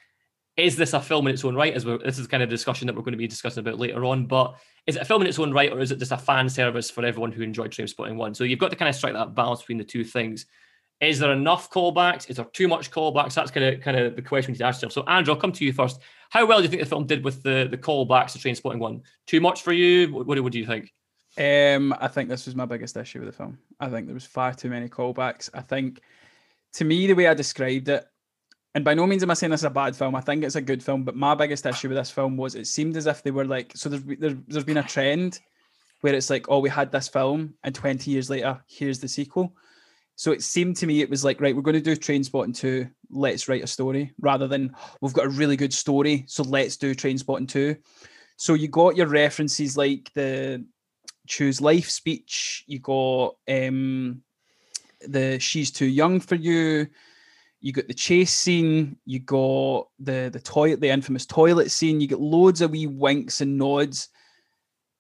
is 0.57 0.77
this 0.77 0.93
a 0.93 1.01
film 1.01 1.27
in 1.27 1.35
its 1.35 1.45
own 1.45 1.55
right? 1.55 1.73
As 1.73 1.87
we're, 1.87 1.99
this 1.99 2.19
is 2.19 2.27
the 2.27 2.31
kind 2.31 2.43
of 2.43 2.49
discussion 2.49 2.87
that 2.87 2.95
we're 2.95 3.03
going 3.03 3.13
to 3.13 3.19
be 3.19 3.27
discussing 3.27 3.61
about 3.61 3.79
later 3.79 4.05
on. 4.05 4.27
But 4.27 4.55
is 4.87 4.97
it 4.97 5.03
a 5.03 5.05
film 5.05 5.23
in 5.23 5.29
its 5.29 5.39
own 5.39 5.53
right, 5.53 5.73
or 5.73 5.81
is 5.81 5.93
it 5.93 5.99
just 5.99 6.13
a 6.13 6.19
fan 6.19 6.49
service 6.49 6.91
for 6.91 7.05
everyone 7.05 7.33
who 7.33 7.43
enjoyed 7.43 7.71
Trainspotting 7.71 8.17
One? 8.17 8.35
So 8.35 8.45
you've 8.45 8.59
got 8.59 8.71
to 8.71 8.77
kind 8.77 8.89
of 8.89 8.95
strike 8.95 9.15
that 9.15 9.35
balance 9.35 9.61
between 9.61 9.79
the 9.79 9.85
two 9.85 10.05
things. 10.05 10.47
Is 11.01 11.19
there 11.19 11.33
enough 11.33 11.69
callbacks? 11.71 12.31
Is 12.31 12.37
there 12.37 12.45
too 12.53 12.69
much 12.69 12.91
callbacks? 12.91 13.35
That's 13.35 13.51
kind 13.51 13.75
of 13.75 13.81
kind 13.81 13.97
of 13.97 14.15
the 14.15 14.23
question 14.23 14.51
you 14.51 14.55
need 14.55 14.59
to 14.59 14.67
ask 14.67 14.83
yourself. 14.83 14.93
So 14.93 15.11
Andrew, 15.11 15.35
I'll 15.35 15.41
come 15.41 15.53
to 15.53 15.65
you 15.65 15.73
first. 15.73 16.01
How 16.31 16.47
well 16.47 16.59
do 16.59 16.65
you 16.65 16.69
think 16.69 16.83
the 16.83 16.89
film 16.89 17.07
did 17.07 17.25
with 17.25 17.43
the 17.43 17.67
the 17.71 17.79
callbacks 17.79 18.33
to 18.33 18.39
Trainspotting 18.39 18.79
One? 18.79 19.03
Too 19.27 19.41
much 19.41 19.63
for 19.63 19.73
you? 19.73 20.13
What, 20.13 20.27
what 20.27 20.53
do 20.53 20.59
you 20.59 20.67
think? 20.67 20.93
Um, 21.39 21.95
I 21.99 22.09
think 22.09 22.29
this 22.29 22.47
was 22.47 22.55
my 22.55 22.67
biggest 22.67 22.97
issue 22.97 23.19
with 23.19 23.29
the 23.29 23.37
film. 23.37 23.59
I 23.81 23.89
think 23.89 24.07
there 24.07 24.15
was 24.15 24.27
far 24.27 24.53
too 24.53 24.69
many 24.69 24.89
callbacks. 24.89 25.49
I 25.55 25.63
think, 25.63 26.01
to 26.75 26.85
me, 26.85 27.07
the 27.07 27.15
way 27.15 27.27
I 27.27 27.35
described 27.35 27.89
it, 27.89 28.05
and 28.75 28.85
by 28.85 28.95
no 28.95 29.07
means 29.07 29.23
am 29.23 29.31
I 29.31 29.35
saying 29.35 29.51
this 29.51 29.61
is 29.61 29.65
a 29.65 29.71
bad 29.71 29.95
film. 29.95 30.15
I 30.15 30.21
think 30.21 30.45
it's 30.45 30.57
a 30.57 30.63
good 30.63 30.83
film. 30.83 31.05
But 31.05 31.17
my 31.17 31.35
biggest 31.35 31.67
issue 31.67 31.89
with 31.89 31.99
this 31.99 32.11
film 32.11 32.37
was 32.37 32.55
it 32.55 32.67
seemed 32.67 32.97
as 32.97 33.07
if 33.07 33.23
they 33.23 33.31
were 33.31 33.45
like, 33.45 33.73
so 33.75 33.89
there's 33.89 34.05
there's, 34.19 34.35
there's 34.49 34.65
been 34.65 34.79
a 34.79 34.83
trend 34.83 35.41
where 36.01 36.15
it's 36.15 36.31
like, 36.31 36.47
oh, 36.49 36.59
we 36.59 36.69
had 36.69 36.91
this 36.91 37.09
film, 37.09 37.55
and 37.63 37.75
20 37.75 38.11
years 38.11 38.29
later, 38.29 38.61
here's 38.67 38.99
the 38.99 39.09
sequel. 39.09 39.55
So 40.17 40.33
it 40.33 40.43
seemed 40.43 40.77
to 40.79 40.87
me 40.87 41.01
it 41.01 41.11
was 41.11 41.25
like, 41.25 41.41
right, 41.41 41.55
we're 41.55 41.63
going 41.63 41.75
to 41.75 41.81
do 41.81 41.97
Trainspotting 41.97 42.57
2, 42.57 42.87
let's 43.11 43.49
write 43.49 43.65
a 43.65 43.67
story, 43.67 44.13
rather 44.21 44.47
than 44.47 44.75
we've 45.01 45.13
got 45.13 45.27
a 45.27 45.31
really 45.31 45.57
good 45.57 45.73
story, 45.73 46.25
so 46.27 46.43
let's 46.43 46.77
do 46.77 46.95
Trainspotting 46.95 47.49
2. 47.49 47.77
So 48.37 48.55
you 48.55 48.69
got 48.69 48.97
your 48.97 49.07
references 49.07 49.77
like 49.77 50.11
the 50.15 50.65
choose 51.27 51.61
life 51.61 51.89
speech, 51.89 52.65
you 52.67 52.81
got 52.81 53.37
um 53.49 54.23
the 55.07 55.39
she's 55.39 55.71
too 55.71 55.87
young 55.87 56.21
for 56.21 56.35
you, 56.35 56.89
you 57.63 57.73
got 57.73 57.87
the 57.87 57.95
chase 57.95 58.33
scene, 58.33 58.97
you 59.07 59.21
got 59.21 59.87
the 60.01 60.29
the 60.33 60.41
toilet, 60.41 60.81
the 60.81 60.91
infamous 60.91 61.25
toilet 61.25 61.71
scene, 61.71 62.01
you 62.01 62.09
get 62.09 62.21
loads 62.21 62.61
of 62.61 62.73
wee 62.73 62.89
winks 62.89 63.41
and 63.41 63.57
nods. 63.57 64.09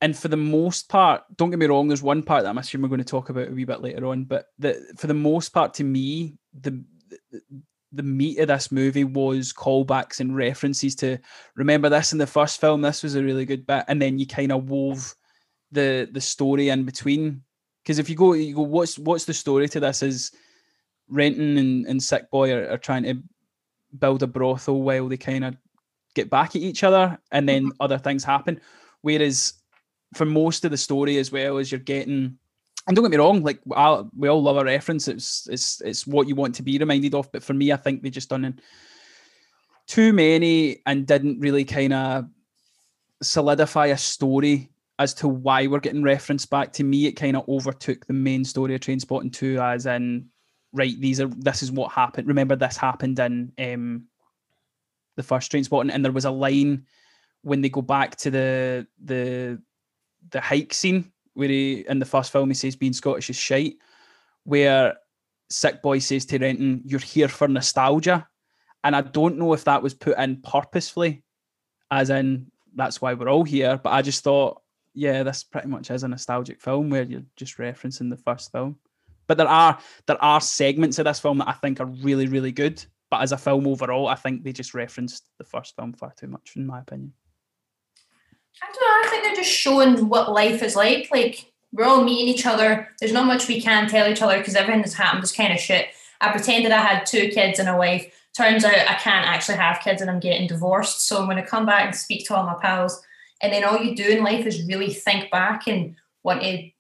And 0.00 0.16
for 0.16 0.28
the 0.28 0.36
most 0.36 0.88
part, 0.88 1.22
don't 1.36 1.50
get 1.50 1.58
me 1.58 1.66
wrong, 1.66 1.88
there's 1.88 2.02
one 2.02 2.22
part 2.22 2.44
that 2.44 2.50
I'm 2.50 2.58
assuming 2.58 2.82
we're 2.82 2.96
going 2.96 3.04
to 3.04 3.04
talk 3.04 3.28
about 3.28 3.48
a 3.48 3.52
wee 3.52 3.64
bit 3.64 3.82
later 3.82 4.06
on, 4.06 4.24
but 4.24 4.46
the 4.58 4.80
for 4.96 5.08
the 5.08 5.14
most 5.14 5.50
part, 5.50 5.74
to 5.74 5.84
me, 5.84 6.34
the 6.60 6.82
the, 7.30 7.42
the 7.90 8.02
meat 8.04 8.38
of 8.38 8.48
this 8.48 8.70
movie 8.70 9.04
was 9.04 9.52
callbacks 9.52 10.20
and 10.20 10.36
references 10.36 10.94
to 10.96 11.18
remember 11.56 11.88
this 11.88 12.12
in 12.12 12.18
the 12.18 12.26
first 12.26 12.60
film. 12.60 12.80
This 12.80 13.02
was 13.02 13.16
a 13.16 13.24
really 13.24 13.44
good 13.44 13.66
bit, 13.66 13.84
and 13.88 14.00
then 14.00 14.20
you 14.20 14.26
kind 14.26 14.52
of 14.52 14.70
wove 14.70 15.14
the 15.72 16.08
the 16.12 16.20
story 16.20 16.68
in 16.68 16.84
between. 16.84 17.42
Because 17.82 17.98
if 17.98 18.08
you 18.08 18.14
go, 18.14 18.34
you 18.34 18.54
go, 18.54 18.62
what's 18.62 19.00
what's 19.00 19.24
the 19.24 19.34
story 19.34 19.68
to 19.68 19.80
this? 19.80 20.04
Is 20.04 20.30
Renton 21.12 21.58
and, 21.58 21.86
and 21.86 22.02
Sick 22.02 22.30
Boy 22.30 22.52
are, 22.52 22.70
are 22.70 22.78
trying 22.78 23.04
to 23.04 23.22
build 23.98 24.22
a 24.22 24.26
brothel 24.26 24.82
while 24.82 25.08
they 25.08 25.16
kind 25.16 25.44
of 25.44 25.56
get 26.14 26.30
back 26.30 26.56
at 26.56 26.62
each 26.62 26.82
other, 26.82 27.18
and 27.30 27.48
then 27.48 27.64
mm-hmm. 27.64 27.76
other 27.80 27.98
things 27.98 28.24
happen. 28.24 28.60
Whereas 29.02 29.54
for 30.14 30.24
most 30.24 30.64
of 30.64 30.70
the 30.70 30.76
story, 30.76 31.18
as 31.18 31.32
well 31.32 31.58
as 31.58 31.70
you're 31.70 31.80
getting, 31.80 32.38
and 32.86 32.96
don't 32.96 33.04
get 33.04 33.10
me 33.10 33.16
wrong, 33.16 33.42
like 33.42 33.60
I, 33.74 34.02
we 34.16 34.28
all 34.28 34.42
love 34.42 34.56
a 34.56 34.64
reference. 34.64 35.08
It's 35.08 35.46
it's 35.48 35.80
it's 35.82 36.06
what 36.06 36.28
you 36.28 36.34
want 36.34 36.54
to 36.56 36.62
be 36.62 36.78
reminded 36.78 37.14
of. 37.14 37.30
But 37.30 37.42
for 37.42 37.54
me, 37.54 37.72
I 37.72 37.76
think 37.76 38.02
they 38.02 38.10
just 38.10 38.30
done 38.30 38.60
too 39.86 40.12
many 40.12 40.82
and 40.86 41.06
didn't 41.06 41.40
really 41.40 41.64
kind 41.64 41.92
of 41.92 42.26
solidify 43.22 43.86
a 43.86 43.98
story 43.98 44.70
as 44.98 45.14
to 45.14 45.28
why 45.28 45.66
we're 45.66 45.80
getting 45.80 46.02
referenced 46.02 46.50
back. 46.50 46.72
To 46.74 46.84
me, 46.84 47.06
it 47.06 47.12
kind 47.12 47.36
of 47.36 47.48
overtook 47.48 48.06
the 48.06 48.12
main 48.12 48.44
story 48.44 48.74
of 48.74 48.80
Trainspotting 48.80 49.32
2 49.32 49.60
as 49.60 49.86
in, 49.86 50.28
right, 50.72 50.98
these 51.00 51.20
are 51.20 51.28
this 51.28 51.62
is 51.62 51.72
what 51.72 51.92
happened. 51.92 52.28
Remember, 52.28 52.56
this 52.56 52.76
happened 52.76 53.18
in 53.18 53.52
um 53.58 54.04
the 55.16 55.22
first 55.22 55.50
Train 55.50 55.64
and 55.90 56.04
there 56.04 56.12
was 56.12 56.24
a 56.24 56.30
line 56.30 56.86
when 57.42 57.60
they 57.60 57.68
go 57.68 57.82
back 57.82 58.16
to 58.16 58.30
the 58.30 58.86
the 59.02 59.60
the 60.30 60.40
hike 60.40 60.72
scene 60.72 61.12
where 61.34 61.48
he 61.48 61.84
in 61.88 61.98
the 61.98 62.06
first 62.06 62.30
film 62.30 62.48
he 62.48 62.54
says 62.54 62.76
being 62.76 62.92
Scottish 62.92 63.30
is 63.30 63.36
shite, 63.36 63.76
where 64.44 64.96
Sick 65.50 65.82
Boy 65.82 65.98
says 65.98 66.24
to 66.26 66.38
Renton, 66.38 66.82
You're 66.84 67.00
here 67.00 67.28
for 67.28 67.48
nostalgia. 67.48 68.26
And 68.84 68.96
I 68.96 69.00
don't 69.02 69.38
know 69.38 69.52
if 69.52 69.64
that 69.64 69.82
was 69.82 69.94
put 69.94 70.18
in 70.18 70.42
purposefully, 70.42 71.22
as 71.90 72.10
in 72.10 72.50
that's 72.74 73.00
why 73.00 73.14
we're 73.14 73.28
all 73.30 73.44
here. 73.44 73.78
But 73.82 73.90
I 73.90 74.02
just 74.02 74.24
thought, 74.24 74.60
yeah, 74.94 75.22
this 75.22 75.44
pretty 75.44 75.68
much 75.68 75.90
is 75.90 76.02
a 76.02 76.08
nostalgic 76.08 76.60
film 76.60 76.90
where 76.90 77.04
you're 77.04 77.22
just 77.36 77.58
referencing 77.58 78.10
the 78.10 78.16
first 78.16 78.50
film. 78.50 78.78
But 79.26 79.38
there 79.38 79.48
are 79.48 79.78
there 80.06 80.22
are 80.22 80.40
segments 80.40 80.98
of 80.98 81.04
this 81.04 81.20
film 81.20 81.38
that 81.38 81.48
I 81.48 81.52
think 81.52 81.80
are 81.80 81.86
really, 81.86 82.26
really 82.26 82.52
good. 82.52 82.84
But 83.10 83.22
as 83.22 83.32
a 83.32 83.38
film 83.38 83.66
overall, 83.66 84.08
I 84.08 84.14
think 84.14 84.42
they 84.42 84.52
just 84.52 84.74
referenced 84.74 85.28
the 85.38 85.44
first 85.44 85.76
film 85.76 85.92
far 85.92 86.12
too 86.16 86.28
much, 86.28 86.52
in 86.56 86.66
my 86.66 86.80
opinion. 86.80 87.12
I 88.62 88.66
don't 88.66 88.74
know. 88.74 89.08
I 89.08 89.10
think 89.10 89.24
they're 89.24 89.44
just 89.44 89.50
showing 89.50 90.08
what 90.08 90.32
life 90.32 90.62
is 90.62 90.76
like. 90.76 91.08
Like 91.10 91.52
we're 91.72 91.84
all 91.84 92.04
meeting 92.04 92.28
each 92.28 92.46
other. 92.46 92.88
There's 93.00 93.12
not 93.12 93.26
much 93.26 93.48
we 93.48 93.60
can 93.60 93.88
tell 93.88 94.10
each 94.10 94.22
other 94.22 94.38
because 94.38 94.54
everything 94.54 94.82
that's 94.82 94.94
happened 94.94 95.24
is 95.24 95.32
kind 95.32 95.52
of 95.52 95.58
shit. 95.58 95.88
I 96.20 96.30
pretended 96.30 96.70
I 96.70 96.80
had 96.80 97.04
two 97.04 97.28
kids 97.28 97.58
and 97.58 97.68
a 97.68 97.76
wife. 97.76 98.12
Turns 98.36 98.64
out 98.64 98.74
I 98.74 98.94
can't 98.94 99.26
actually 99.26 99.58
have 99.58 99.80
kids 99.80 100.00
and 100.00 100.10
I'm 100.10 100.20
getting 100.20 100.46
divorced. 100.46 101.06
So 101.06 101.18
I'm 101.18 101.26
going 101.26 101.36
to 101.36 101.46
come 101.46 101.66
back 101.66 101.86
and 101.86 101.94
speak 101.94 102.26
to 102.26 102.34
all 102.34 102.46
my 102.46 102.56
pals. 102.62 103.02
And 103.40 103.52
then 103.52 103.64
all 103.64 103.78
you 103.78 103.94
do 103.96 104.04
in 104.04 104.22
life 104.22 104.46
is 104.46 104.64
really 104.66 104.92
think 104.92 105.30
back 105.30 105.66
and 105.66 105.96
want 106.22 106.42
to 106.42 106.70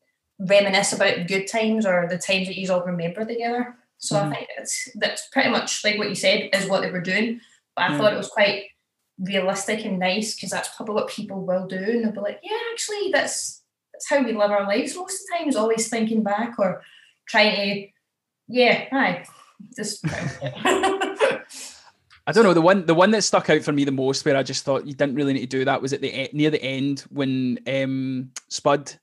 reminisce 0.48 0.92
about 0.92 1.26
good 1.28 1.46
times 1.46 1.86
or 1.86 2.06
the 2.08 2.18
times 2.18 2.48
that 2.48 2.56
you 2.58 2.70
all 2.72 2.82
remember 2.84 3.24
together. 3.24 3.76
So 3.98 4.16
Mhm. 4.16 4.22
I 4.32 4.34
think 4.34 4.48
it's 4.58 4.88
that's 4.96 5.28
pretty 5.28 5.50
much 5.50 5.84
like 5.84 5.98
what 5.98 6.08
you 6.08 6.14
said 6.16 6.50
is 6.52 6.66
what 6.68 6.82
they 6.82 6.90
were 6.90 7.00
doing. 7.00 7.40
But 7.76 7.82
I 7.84 7.88
Yeah. 7.92 7.98
thought 7.98 8.12
it 8.12 8.16
was 8.16 8.28
quite 8.28 8.64
realistic 9.18 9.84
and 9.84 9.98
nice 9.98 10.34
because 10.34 10.50
that's 10.50 10.74
probably 10.76 10.94
what 10.96 11.08
people 11.08 11.46
will 11.46 11.66
do. 11.66 11.76
And 11.76 12.04
they'll 12.04 12.12
be 12.12 12.20
like, 12.20 12.40
yeah, 12.42 12.58
actually, 12.72 13.10
that's 13.12 13.62
that's 13.92 14.08
how 14.08 14.22
we 14.22 14.32
live 14.32 14.50
our 14.50 14.66
lives 14.66 14.96
most 14.96 15.14
of 15.14 15.26
the 15.30 15.38
times. 15.44 15.56
always 15.56 15.88
thinking 15.88 16.22
back 16.22 16.58
or 16.58 16.82
trying 17.28 17.54
to, 17.54 17.88
yeah, 18.48 18.86
hi, 18.90 19.24
just. 19.76 20.04
I 22.24 22.30
don't 22.30 22.44
know 22.44 22.54
the 22.54 22.60
one 22.60 22.86
the 22.86 22.94
one 22.94 23.10
that 23.12 23.22
stuck 23.22 23.50
out 23.50 23.62
for 23.62 23.72
me 23.72 23.84
the 23.84 23.90
most, 23.92 24.24
where 24.24 24.36
I 24.36 24.42
just 24.42 24.64
thought 24.64 24.86
you 24.86 24.94
didn't 24.94 25.16
really 25.16 25.32
need 25.32 25.40
to 25.50 25.58
do 25.58 25.64
that, 25.64 25.82
was 25.82 25.92
at 25.92 26.00
the 26.00 26.28
near 26.32 26.50
the 26.50 26.62
end 26.62 27.00
when 27.10 27.58
um, 27.66 28.30
Spud 28.48 28.94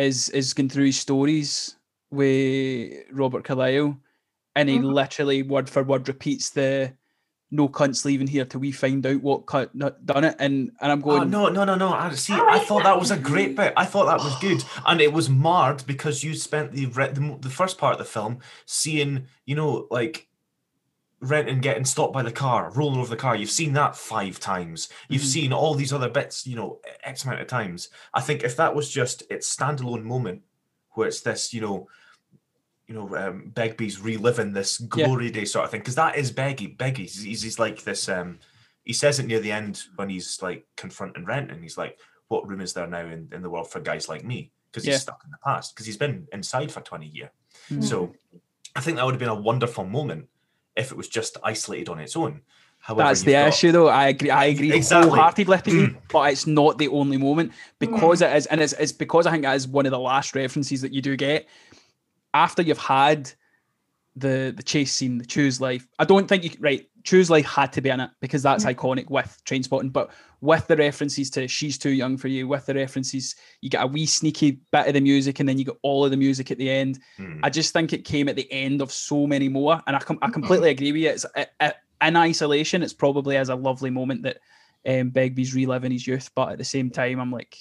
is 0.00 0.28
is 0.30 0.54
going 0.54 0.68
through 0.68 0.86
his 0.86 0.98
stories 0.98 1.76
with 2.10 3.04
Robert 3.12 3.44
Carlyle, 3.44 3.96
and 4.56 4.68
he 4.68 4.78
Mhm. 4.78 4.92
literally 4.92 5.42
word 5.42 5.68
for 5.70 5.82
word 5.82 6.08
repeats 6.08 6.50
the 6.50 6.92
"No 7.50 7.68
cunts 7.68 8.04
leaving 8.04 8.26
here 8.28 8.44
till 8.44 8.60
we 8.60 8.72
find 8.72 9.04
out 9.06 9.22
what 9.22 9.46
cunt 9.46 9.70
not 9.74 10.04
done 10.06 10.24
it," 10.24 10.36
and 10.38 10.70
and 10.80 10.92
I'm 10.92 11.00
Oh, 11.04 11.18
going, 11.18 11.30
no, 11.30 11.48
no, 11.48 11.64
no, 11.64 11.74
no. 11.74 11.92
I 11.92 12.12
see. 12.14 12.32
I 12.32 12.38
I 12.38 12.58
thought 12.60 12.78
that. 12.84 12.90
that 12.94 13.00
was 13.00 13.10
a 13.10 13.16
great 13.18 13.56
bit. 13.56 13.72
I 13.76 13.84
thought 13.84 14.06
that 14.06 14.24
was 14.24 14.36
good, 14.40 14.64
and 14.86 15.00
it 15.00 15.12
was 15.12 15.28
marred 15.28 15.84
because 15.86 16.22
you 16.24 16.34
spent 16.34 16.72
the 16.72 16.86
re- 16.86 17.12
the, 17.12 17.38
the 17.40 17.50
first 17.50 17.76
part 17.78 17.92
of 17.92 17.98
the 17.98 18.04
film 18.04 18.38
seeing, 18.66 19.26
you 19.46 19.54
know, 19.56 19.86
like 19.90 20.28
Renton 21.20 21.60
getting 21.60 21.84
stopped 21.84 22.14
by 22.14 22.22
the 22.22 22.32
car, 22.32 22.70
rolling 22.72 22.98
over 22.98 23.10
the 23.10 23.16
car. 23.16 23.36
You've 23.36 23.50
seen 23.50 23.74
that 23.74 23.94
five 23.94 24.40
times. 24.40 24.88
You've 25.08 25.22
Mhm. 25.22 25.26
seen 25.32 25.52
all 25.52 25.74
these 25.74 25.92
other 25.92 26.08
bits, 26.08 26.46
you 26.46 26.56
know, 26.56 26.80
x 27.04 27.24
amount 27.24 27.40
of 27.42 27.46
times. 27.46 27.90
I 28.14 28.20
think 28.22 28.42
if 28.42 28.56
that 28.56 28.74
was 28.74 28.90
just 28.90 29.22
its 29.30 29.54
standalone 29.54 30.02
moment, 30.04 30.42
where 30.92 31.08
it's 31.08 31.20
this, 31.20 31.52
you 31.52 31.60
know. 31.60 31.88
You 32.86 32.94
know, 32.96 33.16
um, 33.16 33.50
Begbie's 33.50 34.00
reliving 34.00 34.52
this 34.52 34.80
Yeah. 34.80 34.86
glory 34.88 35.30
day 35.30 35.44
sort 35.44 35.64
of 35.64 35.70
thing 35.70 35.78
because 35.80 35.94
that 35.94 36.16
is 36.16 36.32
Begbie. 36.32 36.66
Begbie's 36.76 37.22
he's, 37.22 37.42
he's 37.42 37.58
like 37.60 37.84
this. 37.84 38.08
Um, 38.08 38.40
he 38.82 38.92
says 38.92 39.20
it 39.20 39.26
near 39.26 39.38
the 39.38 39.52
end 39.52 39.84
when 39.94 40.08
he's 40.08 40.42
like 40.42 40.66
confronting 40.76 41.24
Rent 41.24 41.52
and 41.52 41.62
he's 41.62 41.78
like, 41.78 42.00
What 42.26 42.48
room 42.48 42.60
is 42.60 42.72
there 42.72 42.86
now 42.88 43.06
in, 43.06 43.28
in 43.32 43.42
the 43.42 43.50
world 43.50 43.70
for 43.70 43.78
guys 43.78 44.08
like 44.08 44.24
me? 44.24 44.50
Because 44.72 44.84
he's 44.84 44.94
Yeah. 44.94 44.98
stuck 44.98 45.22
in 45.24 45.30
the 45.30 45.36
past, 45.38 45.72
because 45.74 45.86
he's 45.86 45.96
been 45.96 46.26
inside 46.32 46.72
for 46.72 46.80
20 46.80 47.06
years. 47.06 47.30
Mhm. 47.70 47.84
So 47.84 48.12
I 48.74 48.80
think 48.80 48.96
that 48.96 49.04
would 49.04 49.14
have 49.14 49.20
been 49.20 49.28
a 49.28 49.34
wonderful 49.34 49.84
moment 49.84 50.28
if 50.80 50.90
it 50.90 50.96
was 50.96 51.08
just 51.08 51.36
isolated 51.44 51.88
on 51.88 51.98
its 52.00 52.16
own. 52.16 52.40
However, 52.82 53.08
That's 53.08 53.22
the 53.22 53.32
got- 53.32 53.48
issue, 53.48 53.72
though. 53.72 53.88
I 53.88 54.08
agree. 54.08 54.30
I 54.30 54.46
agree 54.46 54.72
Exactly. 54.72 55.10
wholeheartedly, 55.10 55.56
with 55.56 55.64
Mm. 55.66 55.96
but 56.10 56.32
it's 56.32 56.46
not 56.46 56.78
the 56.78 56.88
only 56.88 57.18
moment 57.18 57.52
because 57.78 58.22
it 58.22 58.34
is, 58.34 58.46
and 58.46 58.60
it's, 58.60 58.72
it's 58.72 58.92
because 58.92 59.26
I 59.26 59.30
think 59.32 59.42
that 59.42 59.54
is 59.54 59.68
one 59.68 59.84
of 59.86 59.90
the 59.92 59.98
last 59.98 60.34
references 60.34 60.80
that 60.80 60.92
you 60.92 61.02
do 61.02 61.14
get 61.16 61.46
after 62.32 62.62
you've 62.62 62.78
had 62.78 63.30
the 64.16 64.52
the 64.56 64.62
chase 64.62 64.92
scene, 64.92 65.18
the 65.18 65.24
choose 65.24 65.60
life. 65.60 65.86
I 65.98 66.04
don't 66.04 66.28
think 66.28 66.44
you 66.44 66.50
right. 66.60 66.86
Choose 67.02 67.30
life 67.30 67.46
had 67.46 67.72
to 67.72 67.80
be 67.80 67.88
in 67.88 67.98
it 68.00 68.10
because 68.20 68.42
that's 68.42 68.64
Mm. 68.66 68.74
iconic 68.74 69.08
with 69.10 69.40
Trainspotting, 69.46 69.90
but 69.90 70.10
with 70.42 70.66
the 70.66 70.76
references 70.76 71.30
to 71.30 71.48
she's 71.48 71.78
too 71.78 71.90
young 71.90 72.18
for 72.18 72.28
you, 72.28 72.46
with 72.46 72.66
the 72.66 72.74
references, 72.74 73.34
you 73.62 73.70
get 73.70 73.82
a 73.82 73.86
wee 73.86 74.04
sneaky 74.04 74.60
bit 74.70 74.86
of 74.86 74.92
the 74.92 75.00
music 75.00 75.40
and 75.40 75.48
then 75.48 75.56
you 75.56 75.64
get 75.64 75.76
all 75.82 76.04
of 76.04 76.10
the 76.10 76.16
music 76.18 76.50
at 76.50 76.58
the 76.58 76.68
end. 76.68 76.98
Mm. 77.18 77.40
I 77.42 77.48
just 77.48 77.72
think 77.72 77.94
it 77.94 78.04
came 78.04 78.28
at 78.28 78.36
the 78.36 78.50
end 78.52 78.82
of 78.82 78.92
so 78.92 79.26
many 79.26 79.48
more, 79.48 79.80
and 79.86 79.96
I 79.96 79.98
com- 80.00 80.18
I 80.20 80.28
completely 80.28 80.68
agree 80.70 80.92
with 80.92 81.00
you. 81.00 81.08
It's 81.08 81.24
uh, 81.34 81.44
uh, 81.60 81.70
in 82.02 82.16
isolation, 82.16 82.82
it's 82.82 82.92
probably 82.92 83.38
as 83.38 83.48
a 83.48 83.54
lovely 83.54 83.88
moment 83.90 84.22
that 84.24 84.38
um, 84.86 85.08
Begbie's 85.10 85.54
reliving 85.54 85.92
his 85.92 86.06
youth, 86.06 86.30
but 86.34 86.52
at 86.52 86.58
the 86.58 86.64
same 86.64 86.90
time, 86.90 87.18
I'm 87.18 87.32
like, 87.32 87.56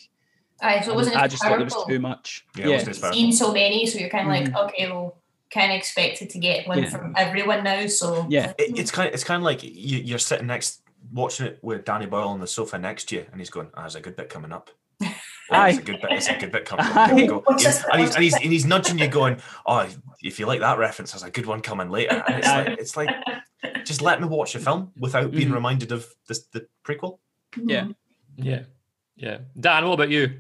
Aye, 0.62 0.82
so 0.82 0.92
it 0.92 0.96
wasn't 0.96 1.16
I 1.16 1.26
as 1.26 1.32
just 1.32 1.44
thought 1.44 1.56
there 1.56 1.64
was 1.64 1.86
too 1.88 2.00
much. 2.02 2.46
Yeah, 2.58 2.66
it 2.66 2.68
Yeah, 2.68 2.74
wasn't 2.76 3.04
as. 3.06 3.14
Seen 3.14 3.32
so 3.32 3.54
many, 3.54 3.86
so 3.86 4.00
you're 4.00 4.10
kind 4.10 4.28
of 4.28 4.34
Mhm. 4.34 4.54
like, 4.54 4.74
okay, 4.74 4.92
well, 4.92 5.19
kind 5.52 5.72
of 5.72 5.78
expected 5.78 6.30
to 6.32 6.40
get 6.40 6.68
one 6.68 6.84
Yeah. 6.84 6.90
from 6.90 7.14
everyone 7.18 7.64
now. 7.64 7.88
So 7.88 8.26
yeah, 8.30 8.54
It, 8.58 8.78
it's 8.78 8.92
kind 8.92 9.08
of 9.08 9.14
it's 9.14 9.24
kind 9.24 9.38
of 9.42 9.44
like 9.46 9.64
you, 9.64 9.98
you're 10.00 10.20
sitting 10.20 10.48
next 10.48 10.82
watching 11.14 11.48
it 11.48 11.60
with 11.62 11.86
Danny 11.86 12.06
Boyle 12.06 12.28
on 12.30 12.40
the 12.40 12.48
sofa 12.48 12.78
next 12.78 13.06
to 13.10 13.16
you, 13.16 13.26
and 13.32 13.40
he's 13.42 13.50
going, 13.50 13.68
"Ah, 13.76 13.82
"There's 13.82 13.96
a 13.96 14.02
good 14.02 14.16
bit 14.16 14.30
coming 14.30 14.52
up." 14.52 14.70
Oh, 15.52 15.56
Aye. 15.56 15.70
it's 15.70 15.80
a 15.80 15.82
good 15.82 16.00
bit. 16.00 16.12
It's 16.12 16.28
a 16.30 16.38
good 16.38 16.52
bit 16.52 16.66
coming. 16.66 16.86
Aye. 16.86 17.12
up. 17.12 17.18
You 17.18 17.28
go- 17.28 17.42
What's 17.44 17.64
he's- 17.64 17.84
and, 17.92 18.00
he's, 18.02 18.14
and, 18.14 18.24
he's, 18.24 18.34
and 18.44 18.44
he's 18.54 18.66
nudging 18.68 19.00
you, 19.00 19.08
going, 19.08 19.38
"Oh, 19.66 19.88
if 20.22 20.38
you 20.40 20.46
like 20.46 20.60
that 20.60 20.78
reference, 20.78 21.12
there's 21.14 21.24
a 21.24 21.32
good 21.32 21.48
one 21.48 21.62
coming 21.62 21.90
later." 21.90 22.24
And 22.28 22.36
it's 22.38 22.48
like, 22.48 22.68
it's 22.80 22.96
like, 22.98 23.10
just 23.84 24.04
let 24.04 24.22
me 24.22 24.28
watch 24.28 24.54
the 24.54 24.60
film 24.60 24.92
without 25.00 25.32
being 25.32 25.50
Mhm. 25.50 25.54
reminded 25.56 25.92
of 25.92 26.06
this, 26.28 26.44
the 26.54 26.68
prequel. 26.86 27.18
yeah. 27.58 27.88
Yeah. 28.38 28.62
Yeah. 29.16 29.40
Dan, 29.60 29.86
what 29.88 29.96
about 29.96 30.12
you? 30.12 30.40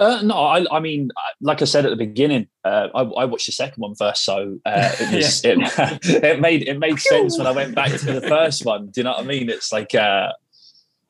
Uh, 0.00 0.22
no, 0.22 0.34
I, 0.34 0.64
I 0.74 0.80
mean, 0.80 1.10
uh, 1.14 1.20
like 1.42 1.60
I 1.60 1.66
said 1.66 1.84
at 1.84 1.90
the 1.90 1.96
beginning, 1.96 2.48
uh, 2.64 2.88
I, 2.94 3.02
I 3.02 3.24
watched 3.26 3.44
the 3.44 3.52
second 3.52 3.82
one 3.82 3.94
first, 3.94 4.24
so 4.24 4.58
uh, 4.64 4.92
it 4.98 5.14
was 5.14 5.44
it, 5.44 5.58
it 6.24 6.40
made 6.40 6.66
it 6.66 6.78
made 6.78 6.98
sense 6.98 7.36
when 7.36 7.46
I 7.46 7.52
went 7.52 7.74
back 7.74 7.90
to 7.92 8.12
the 8.12 8.22
first 8.26 8.64
one. 8.64 8.86
Do 8.86 9.00
you 9.00 9.04
know 9.04 9.10
what 9.10 9.20
I 9.20 9.24
mean? 9.24 9.50
It's 9.50 9.70
like 9.70 9.94
uh, 9.94 10.32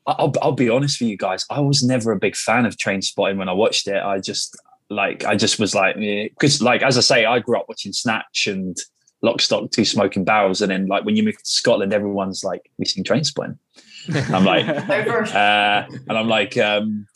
I'll 0.09 0.33
I'll 0.43 0.53
be 0.53 0.69
honest 0.69 1.01
with 1.01 1.09
you 1.09 1.17
guys, 1.17 1.47
I 1.51 1.61
was 1.61 1.85
never 1.85 2.11
a 2.11 2.19
big 2.19 2.35
fan 2.35 2.67
of 2.67 2.77
Trainspotting 2.77 3.37
when 3.37 3.49
I 3.49 3.53
watched 3.53 3.87
it. 3.87 4.03
I 4.03 4.19
just 4.19 4.59
like 4.89 5.25
I 5.25 5.37
just 5.37 5.61
was 5.61 5.73
like 5.73 5.95
because 5.95 6.61
like 6.61 6.83
as 6.83 6.99
I 6.99 7.03
say, 7.03 7.25
I 7.25 7.39
grew 7.39 7.59
up 7.59 7.67
watching 7.69 7.93
Snatch 7.93 8.49
and 8.49 8.77
Lock, 9.23 9.41
Stock, 9.41 9.71
Two 9.71 9.85
Smoking 9.85 10.25
Barrels, 10.25 10.63
and 10.63 10.73
then 10.73 10.89
like 10.89 11.05
when 11.05 11.15
you 11.15 11.23
move 11.23 11.39
to 11.39 11.45
Scotland, 11.45 11.93
everyone's 11.93 12.43
like, 12.43 12.69
"We 12.77 12.87
seen 12.87 13.05
Trainspotting," 13.05 13.57
I'm 14.33 14.45
like, 14.45 14.67
uh, 15.35 15.87
and 16.09 16.19
I'm 16.19 16.27
like, 16.27 16.57
um, 16.57 17.07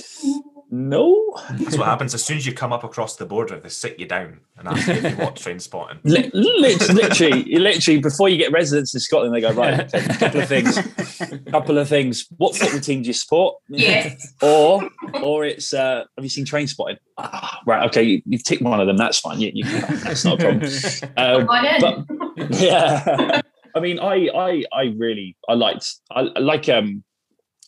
no. 0.75 1.21
That's 1.53 1.77
what 1.79 1.87
happens 1.87 2.15
as 2.15 2.25
soon 2.25 2.37
as 2.37 2.47
you 2.47 2.53
come 2.53 2.73
up 2.73 2.85
across 2.85 3.17
the 3.17 3.27
border. 3.27 3.59
They 3.61 3.69
sit 3.69 3.99
you 3.99 4.07
down 4.07 4.41
and 4.59 4.69
ask 4.69 4.87
you 4.89 4.95
if 4.95 5.03
you 5.19 5.25
watch 5.25 5.43
Trainspotting. 5.45 5.99
Literally, 6.05 7.45
literally, 7.59 8.01
before 8.01 8.29
you 8.29 8.37
get 8.37 8.53
residence 8.53 8.95
in 8.95 9.01
Scotland, 9.01 9.35
they 9.35 9.41
go 9.41 9.53
right. 9.53 9.81
Okay, 9.95 10.07
couple 10.19 10.41
of 10.41 10.49
things. 10.49 10.77
A 10.77 11.39
Couple 11.51 11.79
of 11.79 11.89
things. 11.89 12.27
What 12.37 12.57
football 12.57 12.81
team 12.81 13.03
do 13.03 13.09
you 13.09 13.13
support? 13.13 13.57
yes, 13.69 14.33
Or, 14.43 14.89
or 15.23 15.45
it's 15.45 15.73
uh, 15.73 16.05
have 16.17 16.25
you 16.25 16.29
seen 16.29 16.45
Trainspotting? 16.45 16.97
Ah, 17.19 17.61
right. 17.67 17.87
Okay, 17.89 18.03
you, 18.03 18.23
you've 18.27 18.45
ticked 18.45 18.63
one 18.63 18.81
of 18.81 18.87
them. 18.87 18.97
That's 18.97 19.19
fine. 19.19 19.41
You, 19.41 19.53
you, 19.55 19.65
that's 19.65 20.25
not 20.25 20.41
a 20.43 20.59
problem. 20.59 20.71
Um, 21.17 21.47
come 21.81 22.07
but- 22.37 22.61
yeah 22.61 23.41
i 23.77 23.81
mean 23.81 23.99
i 24.01 24.29
i 24.35 24.65
i 24.73 24.83
really 24.97 25.37
i 25.49 25.55
liked 25.55 25.87
i 26.11 26.21
I 26.23 26.39
like 26.41 26.69
um 26.69 27.05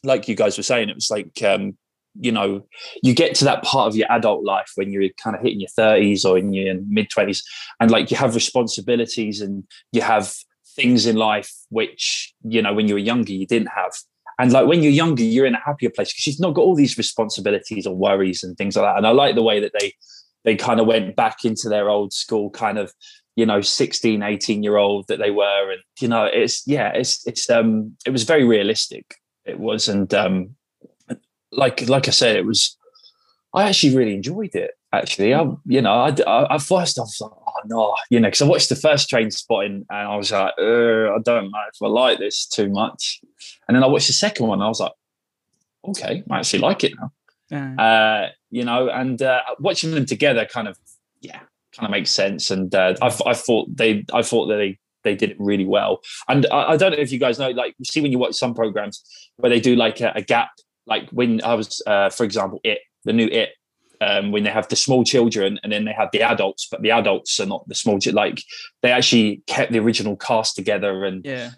like 0.02 0.26
you 0.28 0.34
guys 0.34 0.56
were 0.56 0.62
saying 0.64 0.88
it 0.88 0.94
was 0.96 1.10
like 1.10 1.40
um 1.42 1.76
you 2.20 2.32
know 2.32 2.66
you 3.02 3.14
get 3.14 3.34
to 3.34 3.44
that 3.44 3.62
part 3.62 3.88
of 3.88 3.96
your 3.96 4.10
adult 4.10 4.44
life 4.44 4.72
when 4.76 4.92
you're 4.92 5.08
kind 5.22 5.36
of 5.36 5.42
hitting 5.42 5.60
your 5.60 5.70
30s 5.78 6.24
or 6.24 6.38
in 6.38 6.52
your 6.52 6.74
mid 6.88 7.08
20s 7.10 7.42
and 7.80 7.90
like 7.90 8.10
you 8.10 8.16
have 8.16 8.34
responsibilities 8.34 9.40
and 9.40 9.64
you 9.92 10.02
have 10.02 10.34
things 10.76 11.06
in 11.06 11.16
life 11.16 11.50
which 11.70 12.34
you 12.44 12.62
know 12.62 12.72
when 12.72 12.86
you 12.86 12.94
were 12.94 13.00
younger 13.00 13.32
you 13.32 13.46
didn't 13.46 13.68
have. 13.74 13.92
And 14.38 14.52
like 14.52 14.66
when 14.66 14.82
you're 14.82 14.92
younger 14.92 15.24
you're 15.24 15.46
in 15.46 15.54
a 15.54 15.64
happier 15.64 15.90
place 15.90 16.12
because 16.12 16.26
you've 16.26 16.40
not 16.40 16.54
got 16.54 16.62
all 16.62 16.76
these 16.76 16.98
responsibilities 16.98 17.86
or 17.86 17.96
worries 17.96 18.44
and 18.44 18.56
things 18.56 18.76
like 18.76 18.84
that. 18.84 18.98
And 18.98 19.06
i 19.06 19.10
like 19.10 19.34
the 19.34 19.42
way 19.42 19.58
that 19.60 19.72
they 19.80 19.94
they 20.44 20.54
kind 20.54 20.78
of 20.78 20.86
went 20.86 21.16
back 21.16 21.44
into 21.44 21.68
their 21.68 21.88
old 21.88 22.12
school 22.12 22.50
kind 22.50 22.78
of 22.78 22.92
you 23.34 23.46
know 23.46 23.60
16 23.60 24.22
18 24.22 24.62
year 24.62 24.76
old 24.76 25.08
that 25.08 25.18
they 25.18 25.30
were. 25.30 25.72
And 25.72 25.80
you 26.00 26.08
know 26.08 26.24
it's 26.24 26.62
yeah 26.66 26.92
it's 26.94 27.26
it's 27.26 27.48
um 27.50 27.96
it 28.06 28.10
was 28.10 28.24
very 28.24 28.44
realistic 28.44 29.16
it 29.46 29.58
was. 29.58 29.88
And 29.88 30.12
um 30.12 30.56
like 31.56 31.88
like 31.88 32.06
i 32.08 32.10
said 32.10 32.36
it 32.36 32.46
was 32.46 32.76
i 33.54 33.68
actually 33.68 33.96
really 33.96 34.14
enjoyed 34.14 34.54
it 34.54 34.72
actually 34.92 35.34
i 35.34 35.42
you 35.66 35.80
know 35.82 35.92
i 35.92 36.14
i, 36.26 36.54
I 36.54 36.58
first 36.58 36.98
i 36.98 37.02
was 37.02 37.18
like 37.20 37.30
oh 37.32 37.60
no 37.66 37.96
you 38.10 38.20
know 38.20 38.28
because 38.28 38.42
i 38.42 38.46
watched 38.46 38.68
the 38.68 38.76
first 38.76 39.10
Trainspotting 39.10 39.84
and 39.88 40.08
i 40.12 40.16
was 40.16 40.30
like 40.32 40.52
i 40.58 41.18
don't 41.24 41.50
know 41.50 41.64
if 41.72 41.82
i 41.82 41.86
like 41.86 42.18
this 42.18 42.46
too 42.46 42.68
much 42.68 43.20
and 43.66 43.74
then 43.74 43.82
i 43.82 43.86
watched 43.86 44.06
the 44.06 44.12
second 44.12 44.46
one 44.46 44.58
and 44.58 44.64
i 44.64 44.68
was 44.68 44.80
like 44.80 44.92
okay 45.88 46.22
i 46.30 46.38
actually 46.38 46.60
like 46.60 46.84
it 46.84 46.92
now 47.00 47.10
Uh, 47.78 47.80
uh, 47.80 48.28
you 48.50 48.64
know, 48.64 48.88
and 48.88 49.22
uh, 49.22 49.40
watching 49.60 49.92
them 49.92 50.04
together 50.04 50.44
kind 50.46 50.66
of, 50.66 50.76
yeah, 51.20 51.38
kind 51.74 51.86
of 51.86 51.90
makes 51.90 52.10
sense. 52.10 52.50
And 52.50 52.74
uh, 52.74 52.94
I, 53.00 53.06
I 53.24 53.34
thought 53.34 53.68
they, 53.76 54.04
I 54.12 54.22
thought 54.22 54.46
that 54.48 54.56
they, 54.56 54.78
they 55.04 55.14
did 55.14 55.30
it 55.30 55.36
really 55.38 55.64
well. 55.64 56.00
And 56.28 56.46
I, 56.50 56.72
I 56.72 56.76
don't 56.76 56.90
know 56.90 56.98
if 56.98 57.12
you 57.12 57.20
guys 57.20 57.38
know, 57.38 57.50
like, 57.50 57.76
you 57.78 57.84
see 57.84 58.00
when 58.00 58.10
you 58.10 58.18
watch 58.18 58.34
some 58.34 58.52
programs 58.52 59.00
where 59.36 59.50
they 59.50 59.60
do 59.60 59.76
like 59.76 60.00
a, 60.00 60.10
a 60.16 60.22
gap, 60.22 60.50
like 60.86 61.08
when 61.10 61.42
I 61.42 61.54
was, 61.54 61.82
uh, 61.86 62.10
for 62.10 62.24
example, 62.24 62.60
it, 62.64 62.78
the 63.04 63.12
new 63.12 63.26
it, 63.26 63.50
um, 64.00 64.30
when 64.30 64.44
they 64.44 64.50
have 64.50 64.68
the 64.68 64.76
small 64.76 65.04
children 65.04 65.58
and 65.62 65.72
then 65.72 65.84
they 65.84 65.92
have 65.92 66.10
the 66.12 66.22
adults, 66.22 66.68
but 66.70 66.82
the 66.82 66.90
adults 66.90 67.40
are 67.40 67.46
not 67.46 67.66
the 67.68 67.74
small, 67.74 67.98
like 68.12 68.42
they 68.82 68.90
actually 68.90 69.42
kept 69.46 69.72
the 69.72 69.78
original 69.78 70.16
cast 70.16 70.54
together 70.54 71.04
and 71.04 71.24
yeah, 71.24 71.50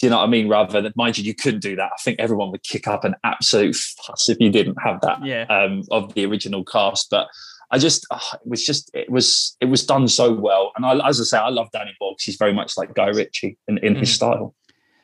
do 0.00 0.06
you 0.06 0.10
know 0.10 0.16
what 0.16 0.24
I 0.24 0.28
mean? 0.28 0.48
Rather 0.48 0.80
than, 0.80 0.92
mind 0.96 1.18
you, 1.18 1.24
you 1.24 1.34
couldn't 1.34 1.60
do 1.60 1.76
that. 1.76 1.90
I 1.92 2.02
think 2.02 2.18
everyone 2.18 2.50
would 2.52 2.62
kick 2.62 2.88
up 2.88 3.04
an 3.04 3.14
absolute 3.22 3.76
fuss 3.76 4.30
if 4.30 4.38
you 4.40 4.50
didn't 4.50 4.76
have 4.82 5.00
that 5.02 5.24
yeah. 5.24 5.44
um, 5.50 5.82
of 5.90 6.14
the 6.14 6.24
original 6.24 6.64
cast. 6.64 7.08
But 7.10 7.28
I 7.70 7.76
just, 7.76 8.06
ah, 8.10 8.38
it 8.42 8.48
was 8.48 8.64
just, 8.64 8.90
it 8.94 9.10
was, 9.10 9.56
it 9.60 9.66
was 9.66 9.84
done 9.84 10.08
so 10.08 10.32
well. 10.32 10.72
And 10.74 10.86
I, 10.86 11.06
as 11.06 11.20
I 11.20 11.24
say, 11.24 11.38
I 11.38 11.50
love 11.50 11.68
Danny 11.72 11.94
Boyle. 12.00 12.16
He's 12.18 12.36
very 12.36 12.54
much 12.54 12.78
like 12.78 12.94
Guy 12.94 13.08
Ritchie 13.08 13.58
in, 13.68 13.76
in 13.78 13.94
his 13.94 14.08
Mhm. 14.08 14.14
style. 14.14 14.54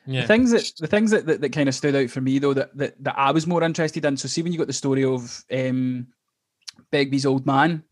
Yeah. 0.07 0.23
The 0.23 0.27
things 0.27 0.51
that 0.53 0.73
the 0.79 0.87
things 0.87 1.11
that, 1.11 1.27
that, 1.27 1.41
that 1.41 1.53
kind 1.53 1.69
of 1.69 1.75
stood 1.75 1.97
out 1.97 2.11
for 2.11 2.21
me 2.21 2.39
though 2.39 2.55
that, 2.55 2.77
that 2.77 3.03
that 3.05 3.19
I 3.19 3.33
was 3.33 3.47
more 3.47 3.63
interested 3.63 4.05
in. 4.05 4.17
So 4.17 4.29
see 4.29 4.43
when 4.43 4.53
you 4.53 4.59
got 4.59 4.67
the 4.67 4.73
story 4.73 5.05
of 5.05 5.45
um 5.53 6.09
Begbie's 6.91 7.27
old 7.27 7.47
man 7.47 7.83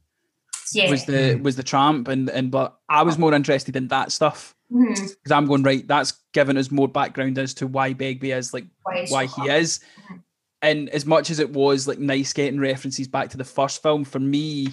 yeah. 0.73 0.91
was 0.91 1.05
the 1.05 1.13
mm-hmm. 1.13 1.43
was 1.43 1.57
the 1.57 1.63
tramp 1.63 2.09
and 2.09 2.29
and 2.31 2.51
but 2.51 2.79
I 2.89 3.03
was 3.03 3.19
more 3.19 3.35
interested 3.35 3.77
in 3.77 3.89
that 3.89 4.13
stuff 4.13 4.55
mm-hmm. 4.73 4.93
because 4.93 5.33
I'm 5.33 5.47
going 5.47 5.63
right. 5.63 5.87
That's 5.87 6.13
given 6.33 6.57
us 6.57 6.71
more 6.71 6.89
background 6.89 7.39
as 7.39 7.55
to 7.55 7.67
why 7.67 7.93
Begbie 7.93 8.33
is 8.33 8.55
like 8.55 8.67
Why 8.83 9.07
why 9.09 9.25
he 9.27 9.43
hot? 9.43 9.51
is. 9.51 9.81
Mm-hmm. 10.05 10.17
And 10.63 10.89
as 10.91 11.05
much 11.05 11.31
as 11.31 11.41
it 11.41 11.51
was 11.51 11.87
like 11.87 11.99
nice 11.99 12.33
getting 12.33 12.59
references 12.59 13.07
back 13.07 13.29
to 13.31 13.37
the 13.37 13.45
first 13.45 13.83
film, 13.83 14.05
for 14.05 14.19
me 14.19 14.69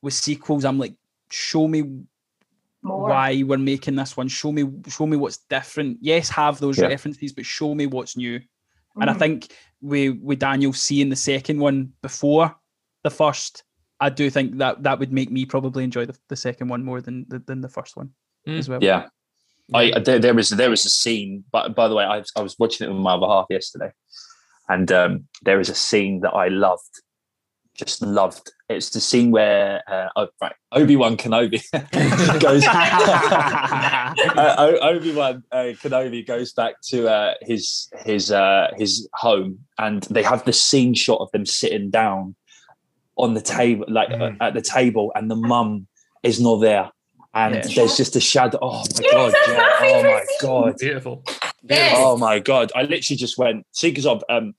with 0.00 0.14
sequels, 0.14 0.64
I'm 0.64 0.78
like, 0.78 0.94
show 1.30 1.68
me 1.68 2.04
More. 2.82 3.08
why 3.08 3.42
we're 3.44 3.58
making 3.58 3.96
this 3.96 4.16
one. 4.16 4.28
Show 4.28 4.52
me, 4.52 4.64
show 4.88 5.06
me 5.06 5.16
what's 5.16 5.38
different. 5.50 5.98
Yes, 6.00 6.28
have 6.30 6.58
those 6.60 6.78
Yeah. 6.78 6.86
references, 6.86 7.32
but 7.32 7.44
show 7.44 7.74
me 7.74 7.86
what's 7.86 8.16
new. 8.16 8.40
And 9.00 9.10
I 9.10 9.14
Mhm. 9.14 9.18
think 9.18 9.52
we 9.80 10.10
with 10.10 10.38
Daniel 10.40 10.72
seeing 10.72 11.08
the 11.08 11.16
second 11.16 11.58
one 11.58 11.92
before 12.02 12.54
the 13.02 13.10
first, 13.10 13.64
I 14.00 14.10
do 14.10 14.30
think 14.30 14.58
that 14.58 14.82
that 14.84 14.98
would 15.00 15.12
make 15.12 15.30
me 15.30 15.44
probably 15.44 15.82
enjoy 15.84 16.06
the, 16.06 16.16
the 16.28 16.36
second 16.36 16.68
one 16.68 16.84
more 16.84 17.00
than 17.00 17.26
the, 17.28 17.38
than 17.40 17.60
the 17.60 17.68
first 17.68 17.96
one 17.96 18.10
Mm. 18.46 18.58
as 18.58 18.68
well. 18.68 18.82
Yeah. 18.82 19.08
I 19.74 19.98
there, 19.98 20.18
there 20.18 20.34
was 20.34 20.48
there 20.50 20.70
was 20.70 20.86
a 20.86 20.90
scene, 20.90 21.44
but 21.52 21.74
by 21.74 21.88
the 21.88 21.94
way, 21.94 22.04
I, 22.04 22.22
I 22.36 22.40
was 22.42 22.56
watching 22.58 22.86
it 22.86 22.92
with 22.92 23.02
my 23.02 23.14
other 23.14 23.26
half 23.26 23.46
yesterday, 23.50 23.92
and 24.68 24.90
um, 24.92 25.28
there 25.42 25.60
is 25.60 25.68
a 25.68 25.74
scene 25.74 26.20
that 26.20 26.30
I 26.32 26.48
loved, 26.48 27.02
just 27.74 28.00
loved. 28.00 28.50
It's 28.68 28.90
the 28.90 29.00
scene 29.00 29.30
where 29.30 29.82
uh, 29.90 30.08
oh, 30.16 30.28
right, 30.42 30.52
Obi 30.72 30.96
Wan 30.96 31.16
Kenobi 31.16 31.62
goes. 32.40 32.64
uh, 33.46 34.78
Obi 34.82 35.12
Wan 35.14 35.42
uh, 35.52 35.72
Kenobi 35.82 36.26
goes 36.26 36.52
back 36.52 36.74
to 36.88 37.08
uh, 37.08 37.34
his 37.40 37.88
his 38.04 38.30
uh, 38.30 38.68
his 38.76 39.08
home, 39.14 39.58
and 39.78 40.02
they 40.04 40.22
have 40.22 40.44
the 40.44 40.52
scene 40.52 40.94
shot 40.94 41.20
of 41.20 41.30
them 41.32 41.46
sitting 41.46 41.90
down 41.90 42.34
on 43.16 43.34
the 43.34 43.40
table, 43.40 43.84
like 43.88 44.08
Mm. 44.10 44.36
at 44.40 44.54
the 44.54 44.62
table, 44.62 45.12
and 45.14 45.30
the 45.30 45.36
mum 45.36 45.86
is 46.22 46.40
not 46.40 46.56
there. 46.56 46.90
And 47.34 47.54
Yeah. 47.54 47.68
there's 47.74 47.96
just 47.96 48.16
a 48.16 48.20
shadow. 48.20 48.58
Oh 48.60 48.82
my 48.94 49.00
Yes, 49.00 49.12
god! 49.12 49.34
yeah. 49.48 49.70
Oh 49.80 50.02
my 50.02 50.24
god! 50.40 50.74
Beautiful. 50.78 51.24
Yes. 51.62 51.94
Oh 51.96 52.16
my 52.16 52.38
god! 52.38 52.72
I 52.74 52.82
literally 52.82 53.16
just 53.16 53.38
went 53.38 53.66
see 53.72 53.90
because 53.90 54.06
of 54.06 54.22
um 54.28 54.54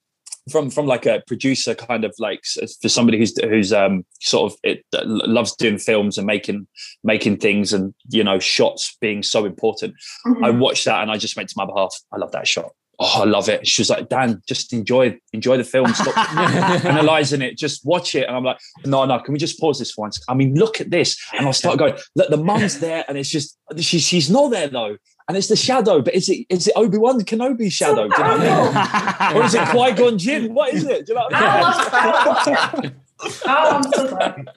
from 0.49 0.69
from 0.69 0.85
like 0.85 1.05
a 1.05 1.21
producer 1.27 1.73
kind 1.75 2.03
of 2.03 2.13
like 2.19 2.41
for 2.81 2.89
somebody 2.89 3.17
who's 3.17 3.39
who's 3.41 3.71
um 3.71 4.03
sort 4.19 4.51
of 4.51 4.59
it 4.63 4.83
loves 5.05 5.55
doing 5.55 5.77
films 5.77 6.17
and 6.17 6.27
making 6.27 6.67
making 7.03 7.37
things 7.37 7.73
and 7.73 7.93
you 8.09 8.23
know 8.23 8.39
shots 8.39 8.97
being 8.99 9.23
so 9.23 9.45
important. 9.45 9.93
Mhm. 10.25 10.45
I 10.45 10.49
watched 10.49 10.85
that 10.85 11.01
and 11.01 11.11
I 11.11 11.17
just 11.17 11.35
went 11.37 11.49
to 11.49 11.55
my 11.57 11.65
behalf. 11.65 11.93
I 12.11 12.17
love 12.17 12.31
that 12.31 12.47
shot. 12.47 12.71
Oh, 13.01 13.21
I 13.21 13.25
love 13.25 13.47
it. 13.47 13.65
She 13.65 13.81
was 13.81 13.89
like, 13.89 14.09
Dan, 14.09 14.41
just 14.45 14.73
enjoy 14.73 15.17
enjoy 15.31 15.55
the 15.55 15.63
film. 15.63 15.93
Stop 15.93 16.17
analyzing 16.85 17.41
it. 17.41 17.57
Just 17.57 17.85
watch 17.85 18.13
it. 18.13 18.27
And 18.27 18.35
I'm 18.35 18.43
like, 18.43 18.57
no, 18.85 19.05
no. 19.05 19.19
Can 19.19 19.31
we 19.33 19.39
just 19.39 19.57
pause 19.59 19.79
this 19.79 19.91
for 19.91 20.01
once? 20.01 20.21
I 20.27 20.33
mean, 20.33 20.53
look 20.55 20.81
at 20.81 20.91
this. 20.91 21.17
And 21.37 21.45
I'll 21.45 21.53
start 21.53 21.77
going. 21.79 21.93
Look, 22.15 22.29
the 22.29 22.35
mum's 22.37 22.79
there, 22.85 23.05
and 23.07 23.17
it's 23.17 23.29
just 23.29 23.57
she's 23.77 24.03
she's 24.03 24.29
not 24.29 24.49
there 24.51 24.67
though. 24.67 24.97
And 25.29 25.37
it's 25.37 25.47
the 25.47 25.55
shadow, 25.55 26.01
but 26.01 26.13
is 26.15 26.27
it 26.27 26.45
is 26.49 26.67
it 26.67 26.73
Obi 26.75 26.97
Wan 26.97 27.21
Kenobi 27.21 27.71
shadow? 27.71 28.07
Do 28.09 28.15
you 28.17 28.23
know 28.23 28.37
what 28.37 28.73
I 28.75 29.33
mean? 29.33 29.37
or 29.41 29.45
is 29.45 29.53
it 29.53 29.67
Qui 29.69 29.91
Gon 29.93 30.17
Jinn? 30.17 30.53
What 30.53 30.73
is 30.73 30.83
it? 30.85 31.05
Do 31.05 31.13
you 31.13 31.19
know 31.19 31.25
what 31.29 31.33
I 31.35 32.81
mean? 32.81 32.95
Oh, 33.45 33.71
I'm 33.75 33.83
so 33.93 34.07
glad. 34.07 34.49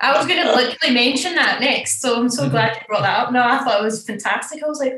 I 0.00 0.16
was 0.16 0.26
going 0.26 0.42
to 0.42 0.52
literally 0.52 0.94
mention 0.94 1.34
that 1.36 1.60
next, 1.60 2.00
so 2.00 2.16
I'm 2.20 2.28
so 2.28 2.48
Mhm. 2.48 2.50
glad 2.50 2.74
you 2.76 2.82
brought 2.88 3.02
that 3.02 3.18
up. 3.20 3.32
No, 3.32 3.42
I 3.42 3.58
thought 3.58 3.80
it 3.80 3.84
was 3.84 4.04
fantastic. 4.04 4.62
I 4.64 4.66
was 4.66 4.80
like, 4.80 4.94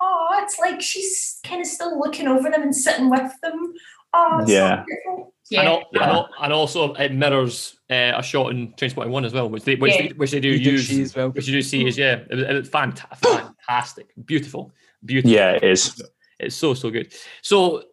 oh, 0.00 0.28
it's 0.42 0.58
like 0.58 0.80
she's 0.80 1.38
kind 1.44 1.60
of 1.60 1.66
still 1.66 1.98
looking 1.98 2.28
over 2.28 2.50
them 2.50 2.62
and 2.62 2.74
sitting 2.74 3.10
with 3.10 3.32
them. 3.42 3.72
Oh, 4.14 4.38
it's 4.40 4.50
Yeah. 4.50 4.80
so 4.80 4.84
beautiful. 4.86 5.32
And, 5.52 5.62
Yeah. 5.62 5.70
al- 5.70 5.88
and, 5.92 6.02
al- 6.02 6.28
and 6.42 6.52
also 6.52 6.94
it 6.94 7.12
mirrors 7.12 7.78
uh, 7.90 8.12
a 8.16 8.22
shot 8.22 8.50
in 8.50 8.72
Trainspotting 8.72 9.10
One 9.10 9.24
as 9.24 9.32
well, 9.32 9.48
which 9.48 9.62
they 9.64 9.76
which, 9.76 9.94
Yeah. 9.94 10.02
they, 10.08 10.12
which 10.14 10.30
they 10.32 10.40
do 10.40 10.48
You 10.48 10.72
use, 10.72 10.88
see 10.88 11.02
as 11.02 11.14
well. 11.14 11.30
which 11.30 11.46
you 11.46 11.52
do 11.54 11.62
see 11.62 11.86
is 11.86 11.96
yeah, 11.96 12.20
it 12.30 12.34
was, 12.34 12.42
it 12.44 12.52
was 12.54 12.68
fantastic, 12.68 14.12
beautiful, 14.24 14.72
beautiful. 15.04 15.30
Yeah, 15.30 15.52
it 15.52 15.64
is. 15.64 16.02
It's 16.38 16.56
so 16.56 16.74
so 16.74 16.90
good. 16.90 17.12
So, 17.42 17.84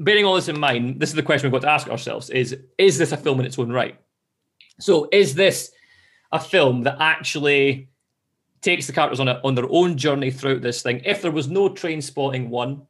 bearing 0.00 0.24
all 0.24 0.34
this 0.34 0.48
in 0.48 0.58
mind, 0.58 0.98
this 1.00 1.10
is 1.10 1.14
the 1.14 1.22
question 1.22 1.50
we've 1.50 1.60
got 1.60 1.66
to 1.66 1.72
ask 1.72 1.88
ourselves: 1.88 2.30
is 2.30 2.56
is 2.78 2.96
this 2.98 3.12
a 3.12 3.16
film 3.16 3.38
in 3.40 3.46
its 3.46 3.58
own 3.58 3.70
right? 3.70 3.96
So, 4.80 5.08
is 5.12 5.34
this 5.34 5.70
a 6.32 6.40
film 6.40 6.82
that 6.84 6.96
actually 7.00 7.90
takes 8.64 8.86
the 8.86 8.92
characters 8.92 9.20
on 9.20 9.28
a, 9.28 9.40
on 9.44 9.54
their 9.54 9.68
own 9.70 9.96
journey 9.96 10.30
throughout 10.30 10.62
this 10.62 10.82
thing? 10.82 11.02
If 11.04 11.22
there 11.22 11.30
was 11.30 11.48
no 11.48 11.68
Trainspotting 11.68 12.48
one, 12.48 12.82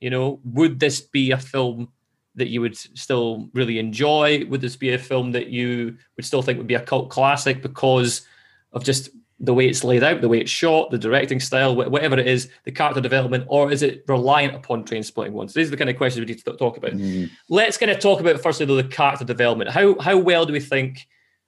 you 0.00 0.10
know, 0.10 0.40
would 0.44 0.78
this 0.78 1.00
be 1.00 1.32
a 1.32 1.38
film 1.38 1.88
that 2.36 2.48
you 2.48 2.60
would 2.60 2.76
still 2.76 3.50
really 3.52 3.78
enjoy? 3.78 4.44
Would 4.48 4.60
this 4.60 4.76
be 4.76 4.94
a 4.94 4.98
film 4.98 5.32
that 5.32 5.48
you 5.48 5.96
would 6.16 6.24
still 6.24 6.40
think 6.40 6.56
would 6.58 6.68
be 6.68 6.74
a 6.74 6.80
cult 6.80 7.10
classic 7.10 7.62
because 7.62 8.22
of 8.72 8.84
just 8.84 9.10
the 9.40 9.54
way 9.54 9.68
it's 9.68 9.84
laid 9.84 10.02
out, 10.02 10.20
the 10.20 10.28
way 10.28 10.40
it's 10.40 10.50
shot, 10.50 10.90
the 10.90 10.98
directing 10.98 11.40
style, 11.40 11.74
whatever 11.74 12.18
it 12.18 12.26
is, 12.26 12.48
the 12.64 12.72
character 12.72 13.00
development, 13.00 13.44
or 13.48 13.70
is 13.70 13.82
it 13.82 14.04
reliant 14.08 14.54
upon 14.54 14.84
Trainspotting 14.84 15.30
ones? 15.30 15.54
These 15.54 15.68
are 15.68 15.70
the 15.72 15.76
kind 15.76 15.90
of 15.90 15.96
questions 15.96 16.24
we 16.24 16.32
need 16.32 16.44
to 16.44 16.56
talk 16.56 16.76
about. 16.76 16.92
Mm. 16.92 17.30
Let's 17.48 17.76
kind 17.76 17.90
of 17.90 18.00
talk 18.00 18.20
about 18.20 18.40
firstly 18.40 18.66
though 18.66 18.76
the 18.76 18.84
character 18.84 19.24
development. 19.24 19.70
How 19.70 19.98
how 20.00 20.16
well 20.16 20.46
do 20.46 20.52
we 20.52 20.60
think 20.60 21.06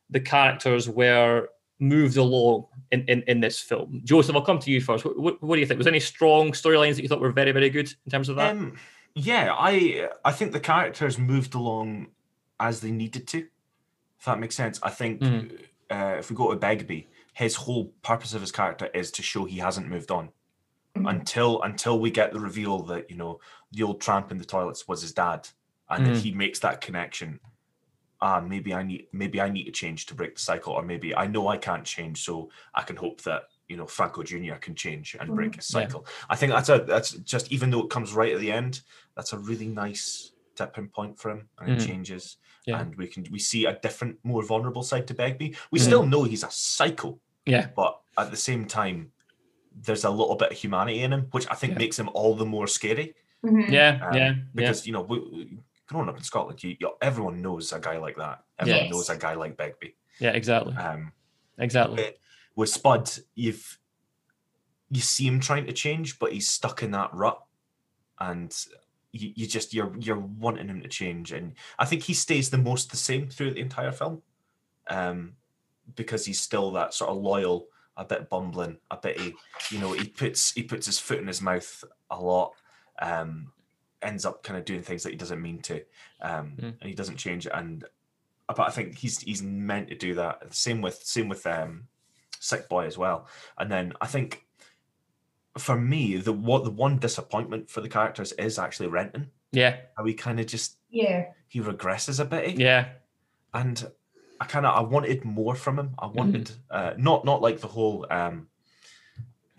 the 0.08 0.20
characters 0.20 0.88
were 0.88 1.48
moved 1.80 2.16
along 2.16 2.66
in, 2.92 3.04
in, 3.08 3.22
in 3.26 3.40
this 3.40 3.58
film? 3.58 4.00
Joseph, 4.04 4.36
I'll 4.36 4.42
come 4.42 4.58
to 4.60 4.70
you 4.70 4.80
first. 4.80 5.04
What, 5.04 5.18
what, 5.18 5.42
what 5.42 5.56
do 5.56 5.60
you 5.60 5.66
think? 5.66 5.78
Was 5.78 5.86
there 5.86 5.92
any 5.92 6.00
strong 6.00 6.52
storylines 6.52 6.94
that 6.96 7.02
you 7.02 7.08
thought 7.08 7.20
were 7.20 7.32
very 7.32 7.52
very 7.52 7.70
good 7.70 7.92
in 8.04 8.10
terms 8.10 8.28
of 8.28 8.36
that? 8.36 8.54
Um, 8.54 8.76
yeah, 9.14 9.52
I 9.56 10.08
I 10.24 10.32
think 10.32 10.52
the 10.52 10.60
characters 10.60 11.18
moved 11.18 11.54
along 11.54 12.08
as 12.60 12.80
they 12.80 12.90
needed 12.92 13.26
to. 13.28 13.38
If 14.18 14.26
that 14.26 14.38
makes 14.38 14.54
sense. 14.54 14.78
I 14.82 14.90
think 14.90 15.20
Mhm. 15.20 15.60
uh, 15.90 16.16
if 16.18 16.30
we 16.30 16.36
go 16.36 16.50
to 16.50 16.56
Begbie, 16.56 17.08
his 17.32 17.54
whole 17.56 17.86
purpose 18.02 18.34
of 18.34 18.42
his 18.42 18.52
character 18.52 18.88
is 18.94 19.10
to 19.12 19.22
show 19.22 19.46
he 19.46 19.58
hasn't 19.58 19.88
moved 19.88 20.10
on 20.10 20.28
Mhm. 20.96 21.08
until 21.08 21.62
until 21.62 21.98
we 21.98 22.10
get 22.10 22.32
the 22.32 22.40
reveal 22.40 22.82
that 22.84 23.10
you 23.10 23.16
know 23.16 23.40
the 23.72 23.82
old 23.82 24.00
tramp 24.00 24.30
in 24.30 24.38
the 24.38 24.44
toilets 24.44 24.86
was 24.86 25.00
his 25.02 25.12
dad, 25.12 25.48
and 25.88 26.04
Mhm. 26.06 26.12
that 26.14 26.16
he 26.22 26.32
makes 26.32 26.58
that 26.60 26.80
connection. 26.80 27.40
Ah, 28.22 28.38
maybe 28.40 28.74
I 28.74 28.82
need 28.82 29.06
maybe 29.12 29.40
I 29.40 29.48
need 29.48 29.64
to 29.64 29.70
change 29.72 30.04
to 30.06 30.14
break 30.14 30.34
the 30.34 30.40
cycle, 30.40 30.74
or 30.74 30.82
maybe 30.82 31.14
I 31.16 31.26
know 31.26 31.48
I 31.48 31.56
can't 31.56 31.84
change, 31.86 32.22
so 32.22 32.50
I 32.74 32.82
can 32.82 32.96
hope 32.96 33.22
that 33.22 33.44
you 33.68 33.76
know 33.78 33.86
Franco 33.86 34.22
Jr. 34.22 34.56
can 34.60 34.74
change 34.74 35.16
and 35.18 35.34
break 35.34 35.54
his 35.56 35.70
Yeah. 35.70 35.80
cycle. 35.80 36.06
I 36.28 36.36
think 36.36 36.52
that's 36.52 36.68
a 36.68 36.78
that's 36.80 37.12
just 37.34 37.50
even 37.50 37.70
though 37.70 37.80
it 37.84 37.90
comes 37.90 38.12
right 38.12 38.34
at 38.34 38.40
the 38.40 38.52
end, 38.52 38.82
that's 39.16 39.32
a 39.32 39.38
really 39.38 39.68
nice 39.68 40.32
tipping 40.54 40.88
point 40.88 41.18
for 41.18 41.30
him, 41.30 41.48
and 41.58 41.70
it 41.70 41.78
Mhm. 41.78 41.86
changes, 41.86 42.36
Yeah. 42.66 42.80
and 42.80 42.94
we 42.96 43.06
can 43.06 43.24
we 43.30 43.38
see 43.38 43.64
a 43.64 43.78
different, 43.80 44.18
more 44.22 44.42
vulnerable 44.44 44.82
side 44.82 45.06
to 45.06 45.14
Begbie. 45.14 45.56
We 45.70 45.78
Mhm. 45.78 45.82
still 45.84 46.04
know 46.06 46.24
he's 46.24 46.44
a 46.44 46.50
psycho, 46.50 47.18
yeah. 47.46 47.68
but 47.74 48.00
at 48.18 48.30
the 48.30 48.36
same 48.36 48.66
time, 48.66 49.12
there's 49.74 50.04
a 50.04 50.10
little 50.10 50.36
bit 50.36 50.50
of 50.52 50.58
humanity 50.58 51.00
in 51.00 51.12
him, 51.14 51.22
which 51.30 51.46
I 51.48 51.54
think 51.54 51.72
Yeah. 51.72 51.78
makes 51.78 51.98
him 51.98 52.10
all 52.12 52.34
the 52.34 52.44
more 52.44 52.66
scary. 52.66 53.14
Mhm. 53.42 53.70
Yeah, 53.70 53.98
Um, 54.06 54.14
yeah, 54.14 54.28
yeah. 54.28 54.34
Because 54.54 54.86
you 54.86 54.92
know, 54.92 55.00
we, 55.00 55.18
we- 55.20 55.58
growing 55.90 56.08
up 56.08 56.16
in 56.16 56.22
Scotland, 56.22 56.62
you, 56.62 56.76
you, 56.78 56.92
everyone 57.02 57.42
knows 57.42 57.72
a 57.72 57.80
guy 57.80 57.98
like 57.98 58.16
that. 58.16 58.44
Everyone 58.60 58.82
Yes. 58.84 58.92
knows 58.92 59.08
a 59.10 59.16
guy 59.16 59.34
like 59.34 59.56
Begbie. 59.56 59.96
Yeah, 60.20 60.30
exactly. 60.30 60.74
Um, 60.76 61.12
Exactly. 61.58 61.96
with- 61.96 62.14
with 62.56 62.68
Spud, 62.70 63.10
you've 63.34 63.78
you 64.92 65.00
see 65.00 65.24
him 65.26 65.38
trying 65.40 65.66
to 65.66 65.72
change, 65.72 66.18
but 66.18 66.32
he's 66.32 66.48
stuck 66.48 66.82
in 66.82 66.90
that 66.92 67.12
rut, 67.14 67.40
and 68.18 68.52
you, 69.12 69.32
you 69.36 69.46
just 69.46 69.72
you're 69.72 69.94
you're 69.98 70.18
wanting 70.18 70.68
him 70.68 70.80
to 70.82 70.88
change, 70.88 71.32
and 71.32 71.54
I 71.78 71.84
think 71.84 72.02
he 72.02 72.12
stays 72.14 72.50
the 72.50 72.58
most 72.58 72.90
the 72.90 72.96
same 72.96 73.28
through 73.28 73.52
the 73.52 73.60
entire 73.60 73.92
film, 73.92 74.22
um, 74.88 75.34
because 75.94 76.24
he's 76.26 76.40
still 76.40 76.72
that 76.72 76.92
sort 76.92 77.10
of 77.10 77.18
loyal, 77.18 77.68
a 77.96 78.04
bit 78.04 78.28
bumbling, 78.28 78.78
a 78.90 78.96
bit 78.96 79.20
he, 79.20 79.34
you 79.70 79.78
know 79.80 79.92
he 79.92 80.08
puts 80.08 80.50
he 80.52 80.62
puts 80.64 80.86
his 80.86 80.98
foot 80.98 81.20
in 81.20 81.26
his 81.28 81.40
mouth 81.40 81.84
a 82.10 82.20
lot, 82.20 82.52
um, 83.00 83.52
ends 84.02 84.24
up 84.24 84.42
kind 84.42 84.58
of 84.58 84.64
doing 84.64 84.82
things 84.82 85.02
that 85.02 85.10
he 85.10 85.16
doesn't 85.16 85.40
mean 85.42 85.60
to, 85.62 85.82
um, 86.22 86.52
Mm. 86.58 86.76
and 86.80 86.82
he 86.88 86.94
doesn't 86.94 87.16
change, 87.16 87.46
it. 87.46 87.52
and 87.54 87.84
but 88.48 88.60
I 88.60 88.70
think 88.70 88.96
he's 88.98 89.20
he's 89.20 89.42
meant 89.42 89.88
to 89.90 89.94
do 89.94 90.14
that. 90.14 90.52
Same 90.54 90.80
with 90.82 90.96
same 91.02 91.28
with 91.28 91.46
um, 91.46 91.86
Sick 92.40 92.68
Boy 92.68 92.86
as 92.86 92.98
well. 92.98 93.28
And 93.58 93.70
then 93.70 93.92
I 94.00 94.06
think 94.06 94.44
for 95.58 95.76
me, 95.78 96.16
the 96.16 96.32
what 96.32 96.64
the 96.64 96.70
one 96.70 96.98
disappointment 96.98 97.70
for 97.70 97.80
the 97.80 97.88
characters 97.88 98.32
is 98.32 98.58
actually 98.58 98.88
Renton. 98.88 99.30
Yeah, 99.52 99.76
How 99.96 100.04
he 100.04 100.14
kind 100.14 100.38
of 100.40 100.46
just 100.46 100.76
Yeah. 100.90 101.26
he 101.48 101.60
regresses 101.60 102.20
a 102.20 102.24
bit, 102.24 102.58
yeah, 102.58 102.88
and 103.54 103.90
I 104.40 104.46
kind 104.46 104.64
of 104.64 104.74
I 104.76 104.80
wanted 104.80 105.24
more 105.24 105.54
from 105.54 105.78
him. 105.78 105.94
I 105.98 106.06
wanted 106.06 106.50
uh, 106.70 106.94
not 106.96 107.24
not 107.24 107.42
like 107.42 107.60
the 107.60 107.66
whole 107.68 108.06
um 108.10 108.48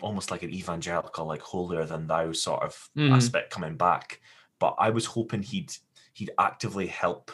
almost 0.02 0.30
like 0.30 0.42
an 0.42 0.52
evangelical 0.52 1.26
like 1.26 1.40
holier 1.42 1.84
than 1.84 2.06
thou 2.06 2.32
sort 2.32 2.62
of 2.62 2.88
Mhm. 2.96 3.14
aspect 3.14 3.50
coming 3.50 3.76
back, 3.76 4.20
but 4.58 4.74
I 4.78 4.90
was 4.90 5.06
hoping 5.06 5.42
he'd 5.42 5.72
he'd 6.14 6.30
actively 6.38 6.86
help 6.86 7.30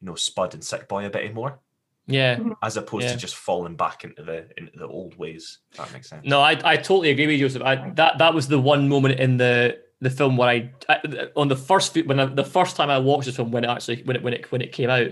you 0.00 0.06
know 0.06 0.14
Spud 0.14 0.54
and 0.54 0.64
Sick 0.64 0.88
Boy 0.88 1.04
a 1.06 1.10
bit 1.10 1.34
more 1.34 1.58
yeah. 2.06 2.38
as 2.62 2.76
opposed 2.76 3.04
Yeah. 3.06 3.12
to 3.12 3.18
just 3.18 3.36
falling 3.36 3.76
back 3.76 4.04
into 4.04 4.22
the 4.22 4.48
into 4.56 4.72
the 4.78 4.86
old 4.86 5.16
ways. 5.18 5.58
If 5.72 5.78
that 5.78 5.92
makes 5.92 6.08
sense. 6.08 6.26
No, 6.26 6.40
I, 6.40 6.58
I 6.64 6.76
totally 6.76 7.10
agree 7.10 7.26
with 7.26 7.38
you, 7.38 7.46
Joseph. 7.48 7.62
I, 7.62 7.90
that 7.90 8.18
that 8.18 8.34
was 8.34 8.48
the 8.48 8.58
one 8.58 8.88
moment 8.88 9.20
in 9.20 9.36
the 9.36 9.78
the 10.00 10.10
film 10.10 10.36
where 10.36 10.48
I, 10.48 10.72
I 10.88 11.28
on 11.36 11.46
the 11.48 11.56
first 11.56 11.94
when 12.06 12.18
I, 12.18 12.24
the 12.26 12.44
first 12.44 12.74
time 12.74 12.90
I 12.90 12.98
watched 12.98 13.26
this 13.26 13.36
film 13.36 13.52
when 13.52 13.64
it 13.64 13.68
actually 13.70 14.02
when 14.02 14.16
it 14.16 14.22
when 14.22 14.34
it 14.34 14.50
when 14.50 14.60
it 14.62 14.72
came 14.72 14.90
out, 14.90 15.10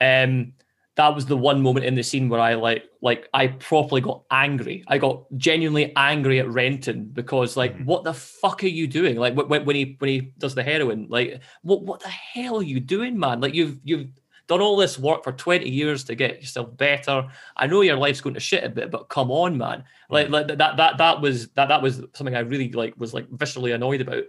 um, 0.00 0.54
that 0.94 1.14
was 1.14 1.24
the 1.24 1.36
one 1.36 1.62
moment 1.62 1.86
in 1.86 1.94
the 1.94 2.02
scene 2.02 2.28
where 2.28 2.40
I 2.40 2.54
like 2.54 2.84
like 3.00 3.28
I 3.32 3.46
properly 3.46 4.00
got 4.02 4.22
angry. 4.30 4.84
I 4.86 4.98
got 4.98 5.24
genuinely 5.38 5.92
angry 5.96 6.38
at 6.38 6.48
Renton 6.50 7.06
because 7.12 7.56
like 7.56 7.76
Mhm. 7.78 7.86
what 7.86 8.04
the 8.04 8.12
fuck 8.12 8.62
are 8.62 8.66
you 8.68 8.86
doing? 8.86 9.16
Like 9.16 9.34
when, 9.34 9.64
when 9.64 9.76
he 9.76 9.96
when 9.98 10.08
he 10.10 10.20
does 10.38 10.54
the 10.54 10.62
heroin, 10.62 11.06
like 11.08 11.40
what 11.62 11.82
what 11.82 12.00
the 12.00 12.08
hell 12.10 12.58
are 12.58 12.62
you 12.62 12.78
doing, 12.78 13.18
man? 13.18 13.40
Like 13.40 13.54
you've 13.54 13.78
you've 13.84 14.08
done 14.48 14.60
all 14.60 14.76
this 14.76 14.98
work 14.98 15.24
for 15.24 15.32
20 15.32 15.66
years 15.70 16.04
to 16.04 16.14
get 16.14 16.40
yourself 16.42 16.76
better. 16.76 17.26
I 17.56 17.66
know 17.68 17.80
your 17.80 17.96
life's 17.96 18.20
going 18.20 18.34
to 18.34 18.40
shit 18.40 18.64
a 18.64 18.68
bit, 18.68 18.90
but 18.90 19.08
come 19.08 19.30
on, 19.30 19.56
man. 19.56 19.84
Like, 20.10 20.28
like 20.28 20.48
that 20.48 20.76
that 20.76 20.98
that 20.98 21.20
was 21.22 21.48
that 21.50 21.68
that 21.68 21.80
was 21.80 22.02
something 22.12 22.34
I 22.34 22.40
really 22.40 22.70
like 22.72 22.94
was 22.98 23.14
like 23.14 23.26
viscerally 23.30 23.74
annoyed 23.74 24.02
about. 24.02 24.24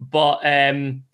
But 0.00 0.40
um 0.44 1.04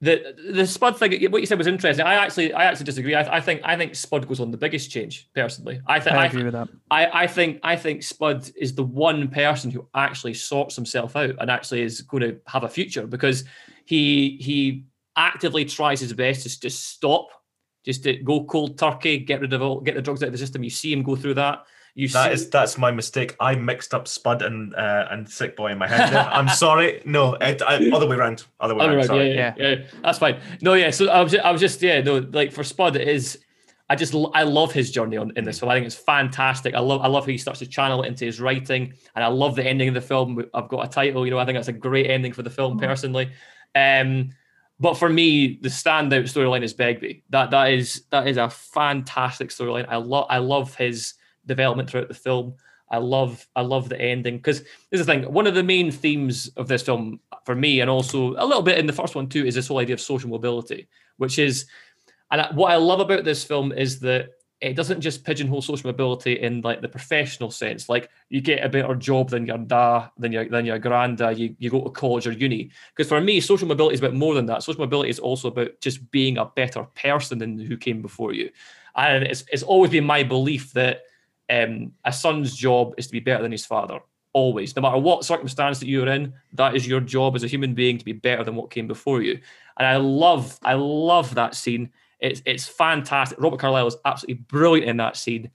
the 0.00 0.36
the 0.52 0.66
Spud 0.66 0.96
thing, 0.96 1.20
what 1.30 1.40
you 1.40 1.46
said 1.46 1.58
was 1.58 1.66
interesting. 1.66 2.06
I 2.06 2.14
actually 2.14 2.52
I 2.52 2.64
actually 2.64 2.84
disagree. 2.84 3.16
I, 3.16 3.36
I 3.36 3.40
think 3.40 3.62
I 3.64 3.76
think 3.76 3.96
Spud 3.96 4.28
goes 4.28 4.38
on 4.38 4.52
the 4.52 4.56
biggest 4.56 4.90
change 4.92 5.28
personally. 5.34 5.80
I 5.88 5.98
think 5.98 6.14
I 6.14 6.22
I, 6.22 6.26
agree 6.26 6.44
with 6.44 6.52
that. 6.52 6.68
I, 6.90 7.24
I 7.24 7.26
think 7.26 7.58
I 7.64 7.74
think 7.74 8.04
Spud 8.04 8.48
is 8.56 8.74
the 8.74 8.84
one 8.84 9.26
person 9.28 9.72
who 9.72 9.88
actually 9.94 10.34
sorts 10.34 10.76
himself 10.76 11.16
out 11.16 11.34
and 11.40 11.50
actually 11.50 11.82
is 11.82 12.00
going 12.02 12.22
to 12.22 12.38
have 12.46 12.62
a 12.62 12.68
future 12.68 13.08
because 13.08 13.44
he 13.86 14.38
he 14.40 14.84
actively 15.16 15.64
tries 15.64 15.98
his 16.00 16.12
best 16.12 16.44
to 16.44 16.60
just 16.60 16.90
stop, 16.90 17.30
just 17.84 18.04
to 18.04 18.18
go 18.18 18.44
cold 18.44 18.78
turkey, 18.78 19.18
get 19.18 19.40
rid 19.40 19.52
of 19.52 19.62
all, 19.62 19.80
get 19.80 19.96
the 19.96 20.02
drugs 20.02 20.22
out 20.22 20.26
of 20.26 20.32
the 20.32 20.38
system. 20.38 20.62
You 20.62 20.70
see 20.70 20.92
him 20.92 21.02
go 21.02 21.16
through 21.16 21.34
that. 21.34 21.64
You 21.98 22.06
That 22.10 22.26
see, 22.28 22.32
is 22.34 22.48
that's 22.50 22.78
my 22.78 22.92
mistake. 22.92 23.34
I 23.40 23.56
mixed 23.56 23.92
up 23.92 24.06
Spud 24.06 24.42
and 24.42 24.72
uh, 24.76 25.08
and 25.10 25.28
Sick 25.28 25.56
Boy 25.56 25.72
in 25.72 25.78
my 25.78 25.88
head. 25.88 26.12
there. 26.12 26.22
I'm 26.30 26.48
sorry. 26.48 27.02
No, 27.04 27.34
it, 27.34 27.60
I, 27.60 27.90
other 27.90 28.06
way 28.06 28.14
around. 28.14 28.44
Other 28.60 28.76
way 28.76 28.82
Other 28.84 28.90
around. 28.92 28.98
road, 28.98 29.06
Sorry. 29.06 29.34
yeah, 29.34 29.52
yeah, 29.56 29.68
yeah, 29.68 29.86
That's 30.00 30.18
fine. 30.20 30.38
No, 30.62 30.74
yeah. 30.74 30.90
So 30.90 31.08
I 31.08 31.20
was, 31.20 31.32
just, 31.32 31.44
I 31.44 31.50
was 31.50 31.60
just, 31.60 31.82
yeah, 31.82 32.00
no. 32.00 32.18
Like 32.18 32.52
for 32.52 32.62
Spud, 32.62 32.94
it 32.94 33.08
is. 33.08 33.40
I 33.90 33.96
just, 33.96 34.14
I 34.32 34.44
love 34.44 34.72
his 34.72 34.92
journey 34.92 35.16
on 35.16 35.32
in 35.34 35.42
this 35.44 35.58
film. 35.58 35.72
I 35.72 35.74
think 35.74 35.86
it's 35.86 35.96
fantastic. 35.96 36.74
I 36.76 36.78
love, 36.78 37.00
I 37.00 37.08
love 37.08 37.24
how 37.24 37.32
he 37.32 37.38
starts 37.38 37.58
to 37.60 37.66
channel 37.66 38.04
it 38.04 38.06
into 38.06 38.26
his 38.26 38.40
writing, 38.40 38.92
and 39.16 39.24
I 39.24 39.26
love 39.26 39.56
the 39.56 39.66
ending 39.66 39.88
of 39.88 39.94
the 39.94 40.00
film. 40.00 40.40
I've 40.54 40.68
got 40.68 40.86
a 40.86 40.88
title. 40.88 41.26
You 41.26 41.32
know, 41.32 41.38
I 41.40 41.46
think 41.46 41.56
that's 41.56 41.66
a 41.66 41.72
great 41.72 42.08
ending 42.08 42.32
for 42.32 42.44
the 42.44 42.50
film 42.50 42.78
personally. 42.78 43.32
Um, 43.74 44.30
but 44.78 44.94
for 44.94 45.08
me, 45.08 45.58
the 45.60 45.68
standout 45.68 46.22
storyline 46.32 46.62
is 46.62 46.74
Begbie. 46.74 47.24
That 47.30 47.50
that 47.50 47.72
is 47.72 48.04
that 48.10 48.28
is 48.28 48.36
a 48.36 48.48
fantastic 48.48 49.48
storyline. 49.50 49.86
I 49.88 49.96
love, 49.96 50.26
I 50.30 50.38
love 50.38 50.76
his 50.76 51.14
development 51.48 51.90
throughout 51.90 52.08
the 52.08 52.14
film. 52.14 52.54
I 52.90 52.98
love 52.98 53.46
I 53.54 53.62
love 53.62 53.88
the 53.88 54.00
ending 54.00 54.36
because 54.36 54.60
this 54.60 55.00
is 55.00 55.06
the 55.06 55.12
thing. 55.12 55.32
One 55.32 55.46
of 55.46 55.54
the 55.54 55.62
main 55.62 55.90
themes 55.90 56.48
of 56.56 56.68
this 56.68 56.82
film 56.82 57.20
for 57.44 57.54
me, 57.54 57.80
and 57.80 57.90
also 57.90 58.30
a 58.36 58.46
little 58.46 58.62
bit 58.62 58.78
in 58.78 58.86
the 58.86 58.92
first 58.92 59.14
one 59.14 59.28
too, 59.28 59.44
is 59.44 59.54
this 59.54 59.68
whole 59.68 59.78
idea 59.78 59.94
of 59.94 60.00
social 60.00 60.30
mobility, 60.30 60.88
which 61.16 61.38
is, 61.38 61.66
and 62.30 62.46
what 62.56 62.72
I 62.72 62.76
love 62.76 63.00
about 63.00 63.24
this 63.24 63.44
film 63.44 63.72
is 63.72 64.00
that 64.00 64.30
it 64.60 64.74
doesn't 64.74 65.00
just 65.00 65.24
pigeonhole 65.24 65.62
social 65.62 65.88
mobility 65.88 66.40
in 66.40 66.62
like 66.62 66.80
the 66.80 66.88
professional 66.88 67.50
sense. 67.50 67.88
Like 67.88 68.10
you 68.28 68.40
get 68.40 68.64
a 68.64 68.68
better 68.68 68.94
job 68.94 69.30
than 69.30 69.46
your 69.46 69.58
da, 69.58 70.08
than 70.18 70.32
your 70.32 70.48
than 70.48 70.66
your 70.66 70.80
granda, 70.80 71.36
you, 71.36 71.54
you 71.58 71.70
go 71.70 71.84
to 71.84 71.90
college 71.90 72.26
or 72.26 72.32
uni. 72.32 72.70
Because 72.96 73.08
for 73.08 73.20
me, 73.20 73.40
social 73.40 73.68
mobility 73.68 73.94
is 73.94 74.00
about 74.00 74.14
more 74.14 74.34
than 74.34 74.46
that. 74.46 74.62
Social 74.62 74.80
mobility 74.80 75.10
is 75.10 75.20
also 75.20 75.48
about 75.48 75.80
just 75.80 76.10
being 76.10 76.38
a 76.38 76.46
better 76.46 76.84
person 76.94 77.38
than 77.38 77.58
who 77.58 77.76
came 77.76 78.02
before 78.02 78.32
you. 78.32 78.50
And 78.96 79.24
it's 79.24 79.44
it's 79.52 79.62
always 79.62 79.90
been 79.90 80.04
my 80.04 80.22
belief 80.24 80.72
that 80.72 81.02
um, 81.50 81.92
a 82.04 82.12
son's 82.12 82.54
job 82.56 82.94
is 82.96 83.06
to 83.06 83.12
be 83.12 83.20
better 83.20 83.42
than 83.42 83.52
his 83.52 83.66
father. 83.66 84.00
Always, 84.32 84.76
no 84.76 84.82
matter 84.82 84.98
what 84.98 85.24
circumstance 85.24 85.78
that 85.80 85.88
you're 85.88 86.06
in, 86.08 86.34
that 86.52 86.76
is 86.76 86.86
your 86.86 87.00
job 87.00 87.34
as 87.34 87.42
a 87.44 87.48
human 87.48 87.74
being 87.74 87.98
to 87.98 88.04
be 88.04 88.12
better 88.12 88.44
than 88.44 88.54
what 88.56 88.70
came 88.70 88.86
before 88.86 89.22
you. 89.22 89.40
And 89.78 89.86
I 89.86 89.96
love, 89.96 90.58
I 90.62 90.74
love 90.74 91.34
that 91.34 91.54
scene. 91.54 91.90
It's 92.20 92.42
it's 92.44 92.66
fantastic. 92.66 93.40
Robert 93.40 93.58
Carlyle 93.60 93.86
is 93.86 93.96
absolutely 94.04 94.42
brilliant 94.48 94.88
in 94.90 94.96
that 94.98 95.16
scene. 95.16 95.50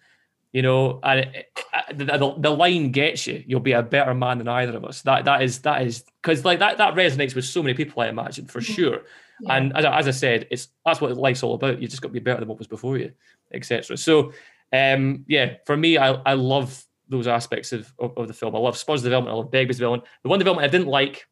You 0.51 0.61
know, 0.61 0.99
and 1.03 1.21
it, 1.21 1.35
it- 1.35 1.97
the, 1.97 2.05
the, 2.05 2.35
the 2.37 2.49
line 2.49 2.91
gets 2.91 3.27
you. 3.27 3.43
You'll 3.45 3.59
be 3.59 3.71
a 3.73 3.81
better 3.83 4.13
man 4.13 4.37
than 4.37 4.47
either 4.47 4.75
of 4.77 4.85
us. 4.85 5.01
That 5.01 5.25
that 5.25 5.41
is 5.43 5.59
that 5.59 5.81
is 5.81 6.03
because 6.21 6.45
like 6.45 6.59
that 6.59 6.77
that 6.77 6.95
resonates 6.95 7.35
with 7.35 7.45
so 7.45 7.61
many 7.61 7.73
people. 7.73 8.01
I 8.01 8.07
imagine 8.07 8.45
for 8.45 8.61
sure. 8.61 9.01
Yeah. 9.41 9.55
And 9.55 9.75
as, 9.75 9.85
as 9.85 10.07
I 10.07 10.11
said, 10.11 10.47
it's 10.51 10.69
that's 10.85 11.01
what 11.01 11.15
life's 11.17 11.43
all 11.43 11.55
about. 11.55 11.81
You 11.81 11.87
just 11.87 12.01
got 12.01 12.09
to 12.09 12.13
be 12.13 12.19
better 12.19 12.39
than 12.39 12.47
what 12.47 12.59
was 12.59 12.67
before 12.67 12.97
you, 12.97 13.11
etc. 13.51 13.97
So, 13.97 14.31
um, 14.73 15.23
yeah, 15.27 15.55
for 15.65 15.77
me, 15.77 15.97
I 15.97 16.13
I 16.25 16.33
love 16.33 16.83
those 17.09 17.27
aspects 17.27 17.71
of, 17.71 17.93
of, 17.99 18.17
of 18.17 18.27
the 18.27 18.33
film. 18.33 18.55
I 18.55 18.59
love 18.59 18.75
Spud's 18.77 19.03
development. 19.03 19.33
I 19.33 19.37
love 19.37 19.51
Begbie's 19.51 19.77
development. 19.77 20.07
The 20.23 20.29
one 20.29 20.39
development 20.39 20.67
I 20.67 20.71
didn't 20.71 20.87
like 20.87 21.27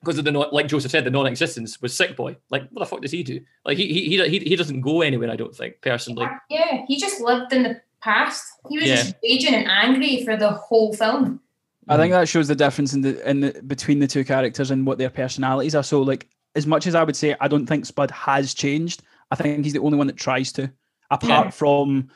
because 0.00 0.18
of 0.18 0.24
the 0.24 0.32
non- 0.32 0.50
like 0.52 0.68
Joseph 0.68 0.90
said, 0.90 1.04
the 1.04 1.10
non-existence 1.10 1.80
was 1.80 1.96
Sick 1.96 2.14
Boy. 2.16 2.36
Like, 2.50 2.68
what 2.70 2.80
the 2.80 2.86
fuck 2.86 3.00
does 3.00 3.10
he 3.10 3.22
do? 3.22 3.40
Like, 3.64 3.76
he 3.78 3.86
he 3.92 4.28
he, 4.28 4.38
he 4.38 4.56
doesn't 4.56 4.80
go 4.80 5.02
anywhere. 5.02 5.30
I 5.30 5.36
don't 5.36 5.54
think 5.54 5.76
personally. 5.82 6.26
Yeah, 6.50 6.82
he 6.88 6.98
just 6.98 7.20
lived 7.20 7.52
in 7.52 7.62
the 7.62 7.80
past. 8.02 8.44
He 8.68 8.78
was 8.78 8.86
Yeah. 8.86 8.96
just 8.96 9.14
raging 9.22 9.54
and 9.54 9.66
angry 9.68 10.24
for 10.24 10.36
the 10.36 10.50
whole 10.50 10.92
film. 10.94 11.40
I 11.88 11.98
think 11.98 12.12
that 12.12 12.28
shows 12.28 12.48
the 12.48 12.54
difference 12.54 12.94
in 12.94 13.02
the 13.02 13.28
in 13.28 13.40
the 13.40 13.62
between 13.66 13.98
the 13.98 14.06
two 14.06 14.24
characters 14.24 14.70
and 14.70 14.86
what 14.86 14.96
their 14.98 15.10
personalities 15.10 15.74
are. 15.74 15.82
So, 15.82 16.00
like, 16.02 16.28
as 16.54 16.66
much 16.66 16.86
as 16.86 16.94
I 16.94 17.02
would 17.02 17.16
say 17.16 17.34
I 17.40 17.48
don't 17.48 17.66
think 17.66 17.84
Spud 17.84 18.10
has 18.10 18.54
changed, 18.54 19.02
I 19.30 19.36
think 19.36 19.64
he's 19.64 19.74
the 19.74 19.80
only 19.80 19.98
one 19.98 20.06
that 20.06 20.16
tries 20.16 20.50
to. 20.52 20.70
Apart 21.10 21.46
Yeah. 21.46 21.50
from 21.50 22.08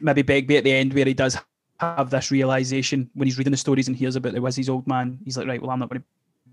maybe 0.00 0.22
Begbie 0.22 0.56
at 0.58 0.64
the 0.64 0.72
end, 0.72 0.92
where 0.92 1.04
he 1.04 1.14
does 1.14 1.36
have 1.80 2.10
this 2.10 2.30
realization 2.30 3.08
when 3.14 3.26
he's 3.26 3.38
reading 3.38 3.50
the 3.52 3.56
stories 3.56 3.86
and 3.88 3.96
hears 3.96 4.16
about 4.16 4.32
the 4.34 4.40
Wizzy's 4.40 4.68
old 4.68 4.86
man. 4.86 5.18
He's 5.24 5.36
like, 5.36 5.46
right, 5.46 5.60
well, 5.60 5.70
I'm 5.70 5.78
not 5.78 5.88
going 5.88 6.00
to 6.00 6.06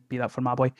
be 0.09 0.17
that 0.17 0.31
for 0.31 0.41
my 0.41 0.55
boy. 0.55 0.71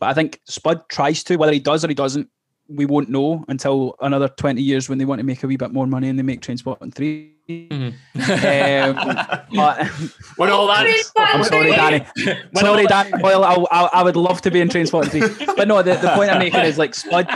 But 0.00 0.06
I 0.10 0.14
think 0.14 0.40
Spud 0.44 0.88
tries 0.88 1.22
to, 1.24 1.36
whether 1.36 1.52
he 1.52 1.60
does 1.60 1.84
or 1.84 1.88
he 1.88 1.94
doesn't, 1.94 2.28
we 2.68 2.84
won't 2.86 3.08
know 3.08 3.44
until 3.48 3.94
another 4.00 4.28
20 4.28 4.60
years 4.60 4.88
when 4.88 4.98
they 4.98 5.04
want 5.06 5.20
to 5.20 5.24
make 5.24 5.42
a 5.42 5.46
wee 5.46 5.56
bit 5.56 5.72
more 5.72 5.86
money 5.86 6.08
and 6.08 6.18
they 6.18 6.22
make 6.22 6.40
Trainspotting 6.42 6.94
3. 6.94 7.34
Mhm. 7.48 7.94
Um, 8.28 8.94
but 9.54 9.86
when 10.36 10.50
all 10.50 10.66
that, 10.66 10.86
I'm 11.16 11.44
sorry, 11.44 11.70
Danny. 11.70 12.06
when 12.52 12.64
Sorry, 12.64 12.86
that- 12.86 13.10
Dan 13.10 13.20
Boyle. 13.22 13.42
I, 13.42 13.54
I, 13.72 13.84
I 13.94 14.02
would 14.02 14.16
love 14.16 14.42
to 14.42 14.50
be 14.50 14.60
in 14.60 14.68
Trainspotting 14.68 15.38
3. 15.38 15.46
But 15.56 15.66
no, 15.66 15.82
the, 15.82 15.94
the 15.94 16.10
point 16.14 16.30
I'm 16.30 16.40
making 16.40 16.60
is 16.60 16.76
like 16.76 16.94
Spud. 16.94 17.26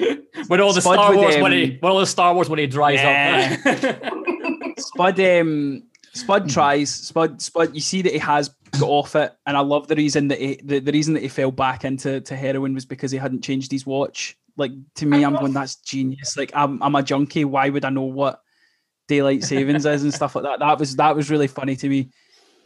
when 0.46 0.60
all 0.60 0.72
the 0.72 0.80
Spud 0.80 0.94
Star 0.94 1.14
Wars 1.14 1.36
um, 1.36 1.52
he, 1.52 1.78
when 1.80 1.92
all 1.92 1.98
the 2.00 2.06
Star 2.06 2.34
Wars 2.34 2.48
when 2.48 2.58
he 2.58 2.66
dries 2.66 3.00
Yeah. 3.02 3.56
up. 3.64 4.78
Spud 4.78 5.20
um 5.20 5.82
Spud 6.12 6.48
tries. 6.48 6.90
Spud 6.90 7.40
Spud 7.40 7.74
you 7.74 7.80
see 7.80 8.02
that 8.02 8.12
he 8.12 8.18
has 8.18 8.48
got 8.78 8.88
off 8.88 9.14
it. 9.16 9.32
And 9.46 9.56
I 9.56 9.60
love 9.60 9.88
the 9.88 9.96
reason 9.96 10.28
that 10.28 10.38
he 10.40 10.60
the, 10.64 10.78
the 10.80 10.92
reason 10.92 11.14
that 11.14 11.22
he 11.22 11.28
fell 11.28 11.50
back 11.50 11.84
into 11.84 12.20
to 12.20 12.36
heroin 12.36 12.74
was 12.74 12.84
because 12.86 13.10
he 13.10 13.18
hadn't 13.18 13.42
changed 13.42 13.70
his 13.72 13.86
watch. 13.86 14.36
Like 14.56 14.72
to 14.96 15.06
me, 15.06 15.22
I'm 15.22 15.36
going, 15.36 15.52
that's 15.52 15.76
genius. 15.76 16.36
Like 16.36 16.50
I'm 16.54 16.82
I'm 16.82 16.94
a 16.94 17.02
junkie. 17.02 17.44
Why 17.44 17.68
would 17.70 17.84
I 17.84 17.90
know 17.90 18.02
what 18.02 18.40
daylight 19.08 19.44
savings 19.44 19.86
is 19.86 20.02
and 20.02 20.12
stuff 20.14 20.34
like 20.34 20.44
that? 20.44 20.58
That 20.60 20.78
was 20.78 20.96
that 20.96 21.14
was 21.16 21.30
really 21.30 21.48
funny 21.48 21.76
to 21.76 21.88
me. 21.88 22.10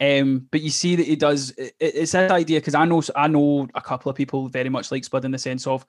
Um, 0.01 0.47
but 0.51 0.61
you 0.61 0.71
see 0.71 0.97
that 0.97 1.05
he 1.05 1.15
does. 1.15 1.51
It, 1.51 1.73
it's 1.79 2.11
that 2.11 2.31
idea 2.31 2.59
because 2.59 2.75
I 2.75 2.85
know 2.85 3.01
I 3.15 3.27
know 3.27 3.67
a 3.75 3.81
couple 3.81 4.09
of 4.09 4.15
people 4.17 4.49
very 4.49 4.69
much 4.69 4.91
like 4.91 5.05
Spud 5.05 5.23
in 5.23 5.31
the 5.31 5.37
sense 5.37 5.67
of 5.67 5.85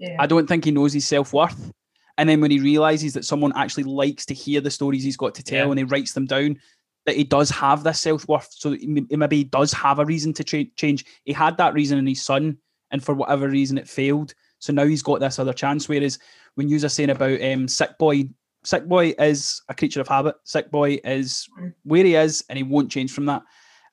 Yeah. 0.00 0.16
I 0.18 0.26
don't 0.26 0.48
think 0.48 0.64
he 0.64 0.70
knows 0.72 0.92
his 0.92 1.06
self 1.06 1.32
worth. 1.32 1.72
And 2.18 2.28
then 2.28 2.40
when 2.40 2.50
he 2.50 2.58
realizes 2.58 3.14
that 3.14 3.24
someone 3.24 3.52
actually 3.54 3.84
likes 3.84 4.26
to 4.26 4.34
hear 4.34 4.60
the 4.60 4.70
stories 4.70 5.04
he's 5.04 5.16
got 5.16 5.34
to 5.36 5.42
tell 5.44 5.66
Yeah. 5.66 5.70
and 5.70 5.78
he 5.78 5.84
writes 5.84 6.12
them 6.12 6.26
down, 6.26 6.58
that 7.06 7.16
he 7.16 7.24
does 7.24 7.48
have 7.50 7.84
this 7.84 8.00
self 8.00 8.26
worth. 8.28 8.48
So 8.50 8.72
he 8.72 9.06
maybe 9.10 9.36
he 9.36 9.44
does 9.44 9.72
have 9.72 9.98
a 10.00 10.04
reason 10.04 10.32
to 10.34 10.44
tra- 10.44 10.64
change. 10.76 11.04
He 11.24 11.32
had 11.32 11.56
that 11.58 11.74
reason 11.74 11.98
in 11.98 12.06
his 12.06 12.22
son, 12.24 12.58
and 12.90 13.02
for 13.04 13.14
whatever 13.14 13.48
reason 13.48 13.78
it 13.78 13.88
failed. 13.88 14.34
So 14.58 14.72
now 14.72 14.84
he's 14.84 15.02
got 15.02 15.20
this 15.20 15.38
other 15.38 15.52
chance. 15.54 15.88
Whereas 15.88 16.18
when 16.56 16.68
you 16.68 16.76
are 16.84 16.88
saying 16.88 17.10
about 17.10 17.40
um, 17.42 17.68
Sick 17.68 17.96
Boy, 17.98 18.24
Sick 18.64 18.84
Boy 18.86 19.14
is 19.18 19.62
a 19.70 19.74
creature 19.74 20.02
of 20.02 20.08
habit. 20.08 20.34
Sick 20.44 20.70
Boy 20.70 20.98
is 21.04 21.48
where 21.84 22.04
he 22.04 22.14
is, 22.16 22.44
and 22.50 22.58
he 22.58 22.62
won't 22.62 22.90
change 22.90 23.12
from 23.12 23.26
that. 23.26 23.42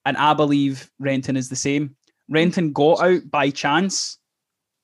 And 0.05 0.17
I 0.17 0.33
believe 0.33 0.89
Renton 0.99 1.37
is 1.37 1.47
the 1.47 1.55
same. 1.55 1.95
Renton 2.29 2.73
got 2.73 2.99
out 3.01 3.21
by 3.31 3.49
chance, 3.49 4.17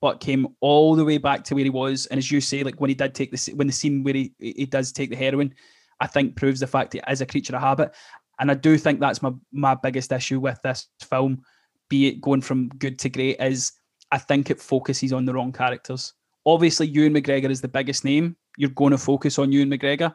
but 0.04 0.20
came 0.20 0.46
all 0.60 0.94
the 0.94 1.02
way 1.02 1.16
back 1.16 1.44
to 1.44 1.54
where 1.54 1.64
he 1.64 1.70
was. 1.70 2.04
And 2.04 2.18
as 2.18 2.30
you 2.30 2.38
say, 2.38 2.62
like 2.62 2.78
when 2.78 2.90
he 2.90 2.94
did 2.94 3.14
take 3.14 3.30
the 3.30 3.54
when 3.54 3.66
the 3.66 3.72
scene 3.72 4.02
where 4.02 4.12
he 4.12 4.34
he 4.38 4.66
does 4.66 4.92
take 4.92 5.08
the 5.08 5.16
heroin, 5.16 5.54
I 5.98 6.06
think 6.06 6.36
proves 6.36 6.60
the 6.60 6.66
fact 6.66 6.92
he 6.92 7.00
is 7.08 7.22
a 7.22 7.26
creature 7.26 7.56
of 7.56 7.62
habit. 7.62 7.94
And 8.38 8.50
I 8.50 8.54
do 8.54 8.76
think 8.76 9.00
that's 9.00 9.22
my 9.22 9.32
my 9.50 9.74
biggest 9.74 10.12
issue 10.12 10.40
with 10.40 10.60
this 10.60 10.88
film, 11.00 11.40
be 11.88 12.08
it 12.08 12.20
going 12.20 12.42
from 12.42 12.68
good 12.68 12.98
to 12.98 13.08
great, 13.08 13.40
is 13.40 13.72
I 14.12 14.18
think 14.18 14.50
it 14.50 14.60
focuses 14.60 15.14
on 15.14 15.24
the 15.24 15.32
wrong 15.32 15.52
characters. 15.54 16.12
Obviously, 16.44 16.86
Ewan 16.88 17.14
McGregor 17.14 17.48
is 17.48 17.62
the 17.62 17.68
biggest 17.68 18.04
name. 18.04 18.36
You're 18.58 18.68
going 18.68 18.90
to 18.90 18.98
focus 18.98 19.38
on 19.38 19.52
Ewan 19.52 19.70
McGregor. 19.70 20.14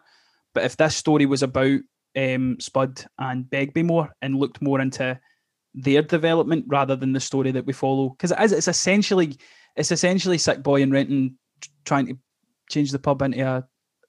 But 0.53 0.65
if 0.65 0.77
this 0.77 0.95
story 0.95 1.25
was 1.25 1.41
about 1.41 1.79
um, 2.15 2.59
Spud 2.59 3.03
and 3.17 3.49
Begbie 3.49 3.81
more 3.81 4.11
and 4.21 4.35
looked 4.35 4.61
more 4.61 4.81
into 4.81 5.19
their 5.73 6.03
development 6.03 6.65
rather 6.67 6.95
than 6.95 7.13
the 7.13 7.19
story 7.19 7.49
that 7.53 7.65
we 7.65 7.73
follow, 7.73 8.09
because 8.09 8.31
it 8.31 8.39
is, 8.39 8.51
it's 8.51 8.67
essentially 8.67 9.35
it's 9.79 9.91
essentially 9.91 10.37
Sick 10.37 10.61
Boy 10.61 10.81
and 10.83 10.91
Renton 10.91 11.37
trying 11.85 12.05
to 12.07 12.17
change 12.69 12.91
the 12.91 12.99
pub 12.99 13.21
into 13.21 13.41
a, 13.41 13.65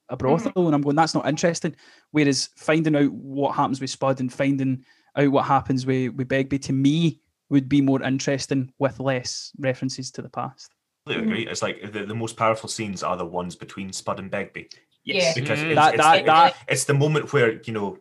a 0.08 0.16
brothel, 0.16 0.66
and 0.66 0.74
I'm 0.74 0.82
going 0.82 0.96
that's 0.96 1.14
not 1.14 1.28
interesting. 1.28 1.74
Whereas 2.10 2.50
finding 2.56 2.96
out 2.96 3.12
what 3.12 3.54
happens 3.54 3.80
with 3.80 3.90
Spud 3.90 4.20
and 4.20 4.32
finding 4.32 4.84
out 5.16 5.30
what 5.30 5.46
happens 5.46 5.86
with 5.86 6.14
with 6.14 6.28
Begbie 6.28 6.58
to 6.60 6.72
me 6.72 7.20
would 7.48 7.68
be 7.68 7.80
more 7.80 8.02
interesting 8.02 8.72
with 8.78 9.00
less 9.00 9.52
references 9.58 10.10
to 10.12 10.22
the 10.22 10.28
past. 10.28 10.72
I 11.06 11.14
agree. 11.14 11.46
It's 11.46 11.62
like 11.62 11.92
the, 11.92 12.04
the 12.04 12.14
most 12.14 12.36
powerful 12.36 12.68
scenes 12.68 13.02
are 13.02 13.16
the 13.16 13.24
ones 13.26 13.56
between 13.56 13.92
Spud 13.92 14.18
and 14.20 14.30
Begbie 14.30 14.68
Yes. 15.02 15.34
because 15.34 15.58
Mhm. 15.58 15.66
it's, 15.70 15.74
That 15.76 15.94
it's, 15.94 16.02
that 16.04 16.18
the, 16.18 16.24
that 16.26 16.56
it's 16.68 16.84
the 16.84 16.94
moment 16.94 17.32
where 17.32 17.60
you 17.62 17.72
know 17.72 17.98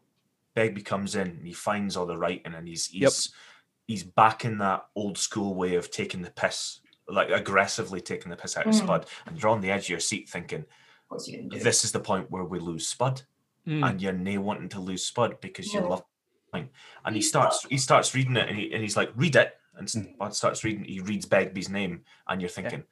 Begbie 0.55 0.81
comes 0.83 1.15
in 1.15 1.27
and 1.27 1.47
he 1.47 1.53
finds 1.53 1.95
all 1.95 2.05
the 2.05 2.17
writing 2.17 2.53
and 2.53 2.67
he's 2.67 2.87
he's 2.87 3.31
he's 3.87 4.03
back 4.03 4.45
in 4.45 4.57
that 4.59 4.85
old 4.95 5.17
school 5.17 5.55
way 5.55 5.75
of 5.75 5.89
taking 5.89 6.21
the 6.21 6.29
piss, 6.31 6.81
like 7.09 7.29
aggressively 7.29 8.01
taking 8.01 8.29
the 8.29 8.35
piss 8.37 8.57
out 8.57 8.65
of 8.67 8.73
Mm. 8.73 8.77
Spud, 8.83 9.05
and 9.25 9.41
you're 9.41 9.51
on 9.51 9.61
the 9.61 9.71
edge 9.71 9.83
of 9.85 9.89
your 9.89 9.99
seat 9.99 10.29
thinking, 10.29 10.65
What's 11.07 11.25
he 11.25 11.37
gonna 11.37 11.49
do? 11.49 11.59
this 11.59 11.83
is 11.83 11.91
the 11.91 11.99
point 11.99 12.29
where 12.31 12.43
we 12.43 12.59
lose 12.59 12.87
Spud, 12.87 13.23
Mm. 13.67 13.87
and 13.89 14.01
you're 14.01 14.13
nae 14.13 14.37
wanting 14.37 14.69
to 14.69 14.79
lose 14.79 15.05
Spud 15.05 15.41
because 15.41 15.73
you 15.73 15.81
No. 15.81 15.89
love 15.89 16.03
him. 16.53 16.69
And 17.05 17.15
he 17.15 17.21
starts 17.21 17.65
he 17.69 17.77
starts 17.77 18.13
reading 18.15 18.35
it, 18.37 18.47
and, 18.49 18.57
he, 18.57 18.71
and 18.73 18.81
he's 18.81 18.97
like, 18.97 19.11
"Read 19.15 19.35
it." 19.35 19.55
And 19.75 19.89
Hmm. 19.89 20.13
Spud 20.13 20.35
starts 20.35 20.63
reading. 20.63 20.83
He 20.83 20.99
reads 20.99 21.25
Begbie's 21.25 21.69
name, 21.69 22.03
and 22.27 22.41
you're 22.41 22.49
thinking, 22.49 22.83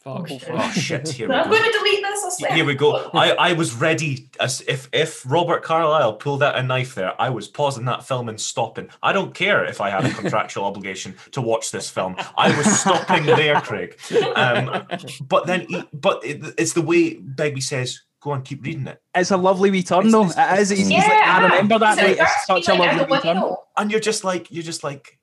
Fuck. 0.00 0.20
Oh, 0.30 0.38
shit. 0.38 0.44
"Oh 0.50 0.70
shit, 0.70 1.08
here 1.08 1.28
we 1.28 1.34
I'm 1.34 1.50
going 1.50 1.62
to 1.62 1.72
delete 1.72 2.02
this. 2.02 2.04
I 2.04 2.06
swear. 2.06 2.07
Here 2.38 2.64
we 2.64 2.74
go. 2.74 3.10
I, 3.14 3.32
I 3.32 3.52
was 3.54 3.74
ready 3.74 4.28
as 4.40 4.62
if 4.66 4.88
if 4.92 5.22
Robert 5.30 5.62
Carlyle 5.62 6.14
pulled 6.14 6.42
out 6.42 6.56
a 6.56 6.62
knife 6.62 6.94
there, 6.94 7.20
I 7.20 7.30
was 7.30 7.48
pausing 7.48 7.84
that 7.86 8.04
film 8.06 8.28
and 8.28 8.40
stopping. 8.40 8.88
I 9.02 9.12
don't 9.12 9.34
care 9.34 9.64
if 9.64 9.80
I 9.80 9.90
had 9.90 10.04
a 10.04 10.10
contractual 10.12 10.64
obligation 10.70 11.14
to 11.32 11.40
watch 11.40 11.70
this 11.70 11.88
film. 11.90 12.16
I 12.36 12.56
was 12.56 12.80
stopping 12.80 13.26
there, 13.26 13.60
Craig. 13.60 13.98
Um, 14.34 14.86
but 15.22 15.46
then, 15.46 15.66
he, 15.68 15.82
but 15.92 16.24
it, 16.24 16.54
it's 16.58 16.72
the 16.72 16.82
way 16.82 17.14
Begbie 17.14 17.60
says, 17.60 18.00
"Go 18.20 18.30
on, 18.32 18.42
keep 18.42 18.64
reading 18.64 18.86
it," 18.86 19.00
It's 19.14 19.30
a 19.30 19.36
lovely 19.36 19.70
wee 19.70 19.82
turn, 19.82 20.06
It's- 20.06 20.12
though. 20.12 20.24
it's- 20.26 20.58
It 20.58 20.62
is. 20.62 20.68
He's, 20.70 20.78
he's 20.80 20.90
yeah, 20.90 21.08
like, 21.08 21.26
I 21.26 21.42
remember 21.44 21.78
that 21.80 21.96
So 21.98 22.02
night. 22.02 22.16
It's 22.20 22.46
such 22.46 22.68
a 22.68 22.74
like, 22.74 22.80
I 22.90 22.96
lovely 22.96 22.98
don't 22.98 23.10
wee 23.10 23.20
turn. 23.20 23.36
know. 23.36 23.58
and 23.76 23.90
you're 23.90 24.00
just 24.00 24.24
like, 24.24 24.50
you're 24.50 24.62
just 24.62 24.84
like, 24.84 25.18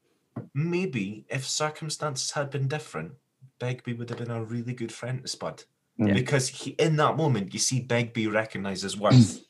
maybe 0.53 1.25
if 1.29 1.45
circumstances 1.47 2.31
had 2.31 2.49
been 2.49 2.67
different, 2.67 3.13
Begbie 3.59 3.93
would 3.93 4.09
have 4.09 4.19
been 4.19 4.31
a 4.31 4.43
really 4.43 4.73
good 4.73 4.91
friend 4.91 5.21
to 5.21 5.27
Spud. 5.27 5.63
Yeah. 5.97 6.13
Because 6.13 6.49
he, 6.49 6.71
in 6.71 6.97
that 6.97 7.15
moment, 7.15 7.53
you 7.53 7.59
see 7.59 7.81
Begbie 7.81 8.27
recognise 8.27 8.81
his 8.81 8.97
worth. 8.97 9.41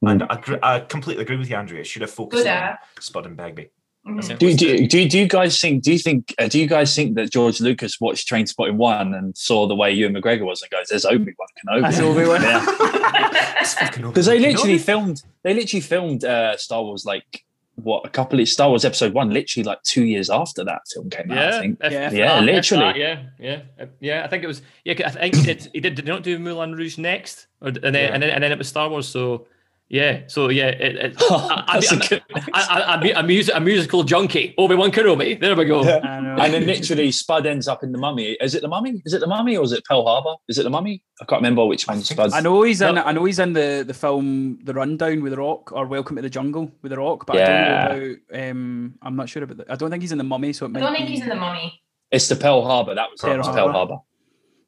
And 0.00 0.22
I, 0.24 0.58
I 0.62 0.80
completely 0.80 1.22
agree 1.22 1.36
with 1.36 1.48
you, 1.48 1.56
Andrea. 1.56 1.84
Should 1.84 2.02
have 2.02 2.10
focused 2.10 2.44
Good 2.44 2.50
on 2.50 2.56
at. 2.56 2.78
Spud 2.98 3.26
and 3.26 3.36
Begbie. 3.36 3.70
Mhm. 4.06 4.38
Do, 4.38 4.54
do, 4.54 4.88
do, 4.88 5.08
do 5.08 5.18
you 5.18 5.28
guys 5.28 5.60
think? 5.60 5.84
Do 5.84 5.92
you 5.92 5.98
think? 5.98 6.34
Uh, 6.36 6.48
do 6.48 6.58
you 6.58 6.66
guys 6.66 6.96
think 6.96 7.14
that 7.14 7.30
George 7.30 7.60
Lucas 7.60 8.00
watched 8.00 8.28
Trainspotting 8.28 8.74
one 8.74 9.14
and 9.14 9.36
saw 9.38 9.68
the 9.68 9.76
way 9.76 9.92
Ewan 9.92 10.14
McGregor 10.14 10.44
was 10.44 10.60
and 10.60 10.70
goes, 10.72 10.88
"There's 10.88 11.04
Obi 11.04 11.32
Wan 11.38 11.80
Kenobi." 11.80 11.82
That's 11.82 12.00
Obi-Wan. 12.00 12.42
Yeah, 12.42 14.08
because 14.08 14.26
they 14.26 14.40
literally 14.40 14.78
filmed. 14.78 15.22
They 15.44 15.54
literally 15.54 15.82
filmed 15.82 16.24
uh, 16.24 16.56
Star 16.56 16.82
Wars 16.82 17.04
like 17.04 17.44
what 17.76 18.04
a 18.04 18.08
couple 18.10 18.38
of 18.38 18.48
Star 18.48 18.68
Wars 18.68 18.84
Episode 18.84 19.14
One, 19.14 19.30
literally 19.30 19.64
like 19.64 19.82
two 19.82 20.04
years 20.04 20.28
after 20.30 20.62
that 20.64 20.82
film 20.92 21.08
came 21.10 21.30
out. 21.32 21.38
I 21.38 21.42
Yeah, 21.50 21.60
think. 21.60 21.78
if- 21.82 21.92
Yeah. 21.92 22.06
if 22.08 22.12
Yeah, 22.12 22.26
that- 22.34 22.44
literally. 22.44 22.84
that, 22.84 22.96
yeah, 22.96 23.22
yeah, 23.38 23.60
Uh, 23.80 23.86
yeah. 24.00 24.24
I 24.24 24.28
think 24.28 24.44
it 24.44 24.46
was. 24.46 24.62
Yeah, 24.84 24.94
I 25.06 25.10
think 25.10 25.34
he 25.36 25.42
did. 25.42 25.68
He 25.72 25.80
did. 25.80 25.94
Did 25.94 26.06
not 26.06 26.22
do 26.22 26.38
Moulin 26.38 26.72
Rouge 26.74 26.98
next, 26.98 27.46
or 27.60 27.68
and 27.68 27.76
then 27.82 27.94
Yeah. 27.94 28.10
and 28.14 28.22
then 28.22 28.30
and 28.30 28.44
then 28.44 28.52
it 28.52 28.58
was 28.58 28.68
Star 28.68 28.88
Wars. 28.88 29.08
So 29.08 29.46
yeah, 29.92 30.22
so 30.26 30.48
yeah, 30.48 30.68
it, 30.68 30.96
it, 30.96 31.16
I, 31.30 31.64
I, 31.68 31.74
That's 31.80 31.92
a 31.92 31.96
I, 31.96 32.08
good- 32.08 32.22
I, 32.34 32.40
I, 32.54 32.80
I, 33.12 33.20
a, 33.20 33.22
music, 33.22 33.54
a 33.54 33.60
musical 33.60 34.02
junkie, 34.04 34.54
Obi 34.56 34.74
Wan 34.74 34.90
Kenobi. 34.90 35.38
There 35.38 35.54
we 35.54 35.66
go. 35.66 35.84
Yeah. 35.84 35.98
And 36.42 36.54
then 36.54 36.64
literally 36.64 37.12
Spud 37.12 37.44
ends 37.46 37.68
up 37.68 37.84
in 37.84 37.92
the 37.92 37.98
Mummy. 37.98 38.38
Is 38.40 38.54
it 38.54 38.62
the 38.62 38.68
Mummy? 38.68 39.02
Is 39.04 39.12
it 39.12 39.20
the 39.20 39.26
Mummy 39.26 39.54
or 39.58 39.64
is 39.64 39.72
it 39.72 39.84
Pearl 39.84 40.06
Harbor? 40.06 40.36
Is 40.48 40.56
it 40.58 40.62
the 40.62 40.70
Mummy? 40.70 41.02
I 41.20 41.26
can't 41.26 41.40
remember 41.42 41.66
which 41.66 41.86
one 41.86 41.98
I 41.98 42.00
Spud. 42.00 42.32
I 42.32 42.40
know 42.40 42.62
he's 42.62 42.80
in. 42.80 42.96
I 42.96 43.12
know 43.12 43.24
he's 43.26 43.38
in 43.38 43.52
the 43.52 43.84
the 43.86 43.92
film 43.94 44.58
The 44.64 44.72
Rundown 44.72 45.22
with 45.22 45.32
the 45.32 45.38
Rock 45.38 45.70
or 45.72 45.86
Welcome 45.86 46.16
to 46.16 46.22
the 46.22 46.30
Jungle 46.30 46.72
with 46.80 46.90
the 46.90 46.96
Rock, 46.98 47.26
but 47.26 47.36
I 47.36 47.44
don't 47.44 47.98
know 48.00 48.16
about. 48.30 48.50
Um, 48.50 48.94
I'm 49.02 49.14
not 49.16 49.28
sure 49.28 49.42
about. 49.42 49.58
The, 49.58 49.70
I 49.70 49.76
don't 49.76 49.90
think 49.90 50.02
he's 50.02 50.12
in 50.12 50.18
the 50.18 50.24
Mummy, 50.24 50.54
so 50.54 50.64
it 50.66 50.74
I 50.76 50.80
don't 50.80 50.94
think 50.94 51.06
be- 51.06 51.12
he's 51.12 51.22
in 51.22 51.28
the 51.28 51.36
mummy. 51.36 51.80
It's 52.10 52.28
the 52.28 52.36
Pearl 52.36 52.64
Harbor. 52.64 52.94
That 52.94 53.10
was, 53.10 53.20
Pearl 53.20 53.32
it. 53.32 53.34
it 53.34 53.38
was 53.38 53.46
Harbor. 53.48 53.60
Pearl 53.62 53.72
Harbor. 53.72 53.96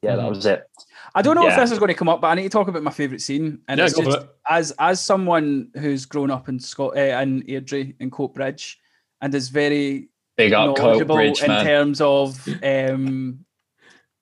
Yeah, 0.03 0.15
that 0.17 0.25
Mhm. 0.25 0.29
was 0.29 0.45
it. 0.45 0.63
I 1.17 1.21
don't 1.21 1.35
know 1.35 1.47
if 1.47 1.55
this 1.55 1.71
is 1.71 1.79
going 1.79 1.87
to 1.89 1.93
come 1.95 2.09
up, 2.09 2.19
but 2.21 2.27
I 2.27 2.35
need 2.35 2.43
to 2.43 2.49
talk 2.49 2.67
about 2.67 2.83
my 2.83 2.91
favourite 2.91 3.21
scene. 3.21 3.61
And 3.67 3.77
Yeah, 3.79 3.85
it's 3.85 3.95
just 3.97 4.17
it. 4.17 4.29
as 4.49 4.71
as 4.79 4.99
someone 4.99 5.69
who's 5.75 6.05
grown 6.05 6.29
up 6.29 6.49
in 6.49 6.59
Scot 6.59 6.97
uh, 6.97 6.99
in 7.21 7.41
Airdrie 7.43 7.95
in 7.99 8.11
Coatbridge, 8.11 8.75
and 9.21 9.33
is 9.33 9.49
very 9.49 10.09
Big 10.37 10.51
up 10.53 10.77
knowledgeable 10.77 11.15
Bridge, 11.15 11.41
in 11.41 11.47
man. 11.47 11.65
terms 11.65 12.01
of 12.01 12.45
um, 12.63 13.45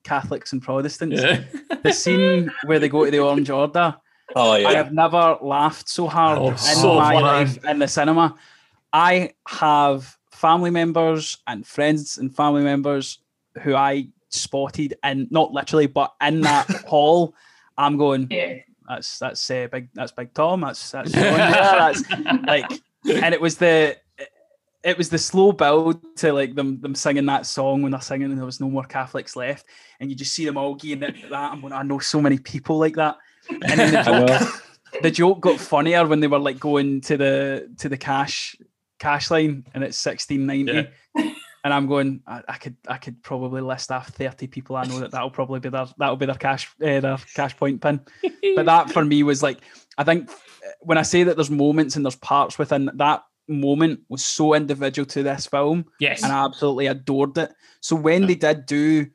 Catholics 0.04 0.54
and 0.54 0.62
Protestants. 0.62 1.22
Yeah. 1.22 1.44
The 1.84 1.92
scene 1.94 2.52
where 2.66 2.80
they 2.80 2.90
go 2.90 3.06
to 3.06 3.12
the 3.12 3.20
Orange 3.20 3.50
Order, 3.50 3.96
Oh 4.36 4.52
I 4.52 4.74
have 4.76 4.94
never 4.94 5.38
laughed 5.42 5.90
so 5.90 6.08
hard 6.08 6.40
Oh, 6.40 6.50
in 6.52 6.58
so 6.58 6.96
my 6.96 7.14
funny. 7.14 7.24
life 7.26 7.66
in 7.66 7.80
the 7.80 7.88
cinema. 7.88 8.36
I 8.94 9.32
have 9.48 10.16
family 10.32 10.70
members 10.70 11.38
and 11.48 11.66
friends 11.66 12.18
and 12.20 12.36
family 12.36 12.64
members 12.64 13.20
who 13.64 13.76
I 13.76 14.10
spotted 14.34 14.96
and 15.04 15.32
not 15.32 15.52
literally, 15.52 15.88
but 15.88 16.14
in 16.22 16.42
that 16.42 16.70
hall. 16.88 17.36
I'm 17.78 17.98
going. 17.98 18.28
Yeah. 18.30 18.60
That's 18.88 19.18
that's 19.18 19.50
uh, 19.50 19.68
big. 19.72 19.90
That's 19.94 20.12
Big 20.12 20.34
Tom. 20.34 20.62
That's 20.62 20.92
that's 20.92 21.12
John 21.14 21.22
there, 21.22 21.52
that's 21.52 22.04
like, 22.46 22.70
and 23.06 23.34
it 23.34 23.40
was 23.40 23.58
the 23.58 23.98
it 24.84 24.98
was 24.98 25.10
the 25.10 25.18
slow 25.18 25.54
build 25.54 26.02
to 26.18 26.34
like 26.34 26.56
them 26.56 26.80
them 26.82 26.94
singing 26.94 27.26
that 27.28 27.46
song 27.46 27.82
when 27.82 27.94
they're 27.94 28.02
singing 28.02 28.30
and 28.30 28.38
there 28.38 28.46
was 28.46 28.60
no 28.60 28.70
more 28.70 28.84
Catholics 28.84 29.36
left, 29.36 29.66
and 30.00 30.10
you 30.10 30.16
just 30.16 30.34
see 30.34 30.46
them 30.46 30.58
all 30.58 30.76
geeing 30.76 31.02
it 31.02 31.30
that. 31.30 31.52
I'm 31.52 31.62
going, 31.62 31.74
I 31.74 31.84
know 31.84 32.00
so 32.00 32.22
many 32.22 32.38
people 32.38 32.78
like 32.78 32.96
that. 32.96 33.18
And 33.50 33.80
then 33.80 33.94
the 33.94 34.04
joke, 34.28 35.02
the 35.02 35.12
joke 35.12 35.42
got 35.42 35.60
funnier 35.60 36.06
when 36.06 36.20
they 36.20 36.28
were 36.28 36.40
like 36.40 36.60
going 36.60 37.02
to 37.02 37.18
the 37.18 37.74
to 37.78 37.90
the 37.90 37.98
cash 37.98 38.56
cash 39.00 39.32
line 39.32 39.66
and 39.74 39.84
it's 39.84 40.06
1690 40.06 41.33
and 41.64 41.74
i'm 41.74 41.88
going 41.88 42.22
I, 42.28 42.42
I 42.48 42.58
could 42.58 42.76
i 42.88 42.98
could 42.98 43.22
probably 43.24 43.62
list 43.62 43.92
off 43.92 44.10
30 44.10 44.48
people 44.48 44.76
i 44.76 44.84
know 44.86 45.00
that 45.00 45.12
that'll 45.12 45.30
probably 45.32 45.60
be 45.60 45.70
their 45.70 45.88
that'll 45.98 46.16
be 46.18 46.26
their 46.26 46.36
cash 46.36 46.70
uh, 46.82 47.00
their 47.00 47.18
cash 47.36 47.56
point 47.58 47.82
pin 47.82 48.02
but 48.56 48.66
that 48.66 48.92
for 48.92 49.04
me 49.04 49.24
was 49.24 49.42
like 49.44 49.60
i 49.98 50.04
think 50.04 50.30
uh, 50.30 50.34
when 50.82 50.98
i 50.98 51.02
say 51.02 51.24
that 51.24 51.36
there's 51.36 51.50
moments 51.52 51.96
and 51.96 52.06
there's 52.06 52.16
parts 52.18 52.58
within 52.60 52.90
that 52.96 53.24
moment 53.48 54.00
was 54.10 54.24
so 54.24 54.54
individual 54.54 55.06
to 55.06 55.22
this 55.24 55.46
film 55.48 55.86
yes. 56.00 56.24
and 56.24 56.32
i 56.32 56.46
absolutely 56.46 56.88
adored 56.88 57.38
it 57.38 57.54
so 57.82 57.96
when 57.96 58.26
they 58.26 58.36
did 58.36 58.66
do 58.66 59.06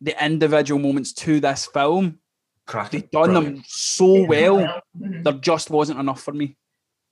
the 0.00 0.24
individual 0.24 0.80
moments 0.80 1.12
to 1.12 1.38
this 1.40 1.66
film 1.66 2.18
they 2.66 2.72
Cracking. 2.72 3.08
done 3.12 3.34
them 3.34 3.62
so 3.66 4.24
well 4.24 4.80
Mhm. 4.98 5.22
there 5.22 5.34
just 5.34 5.68
wasn't 5.68 5.98
enough 6.00 6.22
for 6.22 6.32
me 6.32 6.56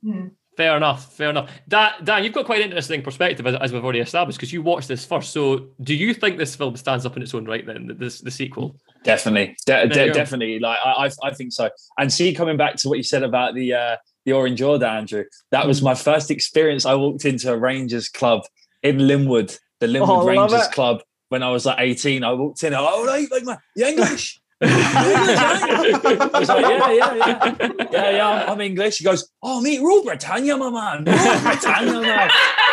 Mhm. 0.05 0.31
Fair 0.57 0.77
enough. 0.77 1.15
Fair 1.15 1.31
enough. 1.31 1.51
Dan, 1.67 1.93
Dan, 2.05 2.25
you've 2.25 2.35
got 2.35 2.45
quite 2.45 2.61
an 2.61 2.67
interesting 2.67 3.01
perspective 3.03 3.47
as, 3.47 3.55
as 3.57 3.73
we've 3.73 3.83
already 3.83 4.01
established 4.01 4.39
because 4.39 4.53
you 4.53 4.61
watched 4.63 4.87
this 4.87 5.05
first. 5.05 5.33
So, 5.33 5.69
do 5.81 5.95
you 5.95 6.13
think 6.13 6.37
this 6.37 6.55
film 6.55 6.77
stands 6.77 7.07
up 7.07 7.17
in 7.17 7.23
its 7.23 7.35
own 7.35 7.47
right? 7.47 7.65
Then 7.65 7.87
the, 7.87 8.21
the, 8.23 8.31
sequel. 8.31 8.77
Definitely, 9.03 9.57
De- 9.67 9.89
de- 9.89 10.13
definitely. 10.13 10.59
Like 10.59 10.79
I, 10.85 11.07
I, 11.07 11.11
I 11.29 11.35
think 11.35 11.53
so. 11.53 11.71
And 11.99 12.13
see, 12.13 12.35
coming 12.35 12.59
back 12.59 12.77
to 12.77 12.89
what 12.89 12.99
you 12.99 13.05
said 13.05 13.23
about 13.23 13.55
the 13.55 13.73
uh, 13.73 13.97
the 14.27 14.33
Orange 14.33 14.61
Order, 14.61 14.87
Andrew, 14.87 15.25
that 15.53 15.67
was 15.67 15.81
my 15.81 15.95
first 15.95 16.31
experience. 16.31 16.85
I 16.85 16.95
walked 16.95 17.25
into 17.25 17.51
a 17.51 17.57
Rangers 17.57 18.09
club 18.09 18.43
in 18.83 19.07
Linwood, 19.07 19.57
the 19.81 19.87
Linwood 19.87 20.11
Oh, 20.11 20.27
Rangers 20.27 20.69
club. 20.69 21.03
When 21.31 21.43
I 21.43 21.49
was 21.49 21.65
like 21.65 21.79
18, 21.81 22.25
I 22.25 22.33
walked 22.35 22.63
in. 22.63 22.75
Oh, 22.75 23.07
like 23.09 23.45
man, 23.45 23.57
you 23.75 23.87
English? 23.87 24.42
You 24.63 24.69
English, 24.69 25.39
eh?" 25.39 26.29
I 26.33 26.39
was 26.39 26.49
like, 26.49 26.63
yeah, 26.63 26.93
yeah, 26.93 27.15
yeah, 27.15 27.69
yeah, 27.93 28.11
yeah. 28.11 28.45
I'm, 28.53 28.61
English. 28.61 28.99
He 28.99 29.05
goes, 29.05 29.29
oh, 29.43 29.61
meet 29.61 29.81
Rule 29.81 30.05
Britannia, 30.05 30.57
my 30.57 30.71
man. 30.71 31.05
Rule 31.05 31.41
Britannia, 31.43 32.01
man. 32.01 32.31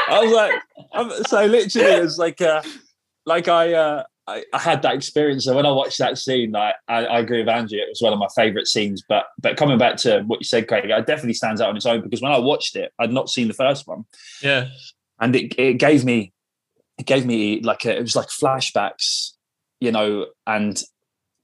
I 0.10 0.20
was 0.24 0.32
like, 0.32 0.54
I'm, 0.94 1.24
so 1.26 1.46
literally, 1.46 1.88
it 1.88 2.02
was 2.02 2.18
like, 2.18 2.42
uh, 2.42 2.62
like 3.26 3.48
I, 3.48 3.74
uh, 3.74 4.04
I, 4.28 4.44
I 4.54 4.60
had 4.60 4.82
that 4.84 4.94
experience. 4.94 5.46
So 5.46 5.56
when 5.56 5.66
I 5.66 5.72
watched 5.72 5.98
that 5.98 6.18
scene, 6.18 6.52
like, 6.52 6.76
I, 6.88 7.06
I 7.06 7.20
agree 7.20 7.40
with 7.40 7.50
Angie, 7.50 7.78
it 7.78 7.90
was 7.90 8.02
one 8.02 8.14
of 8.14 8.20
my 8.20 8.28
favourite 8.36 8.68
scenes. 8.68 9.04
But 9.08 9.26
but 9.40 9.58
coming 9.58 9.78
back 9.78 9.98
to 9.98 10.22
what 10.22 10.40
you 10.40 10.46
said, 10.46 10.68
Craig, 10.68 10.86
it 10.86 11.06
definitely 11.08 11.34
stands 11.34 11.62
out 11.62 11.70
on 11.70 11.78
its 11.78 11.86
own 11.86 12.02
because 12.02 12.22
when 12.22 12.32
I 12.32 12.38
watched 12.38 12.76
it, 12.76 12.92
I'd 13.00 13.12
not 13.12 13.30
seen 13.30 13.48
the 13.48 13.54
first 13.56 13.88
one, 13.88 14.06
Yeah. 14.44 14.68
and 15.20 15.36
it, 15.36 15.56
it 15.60 15.74
gave 15.80 16.06
me, 16.06 16.32
it 17.00 17.08
gave 17.08 17.26
me 17.26 17.62
like 17.62 17.86
a, 17.86 17.98
it 17.98 18.02
was 18.02 18.16
like 18.16 18.28
flashbacks, 18.28 19.32
you 19.80 19.92
know, 19.92 20.28
and. 20.46 20.82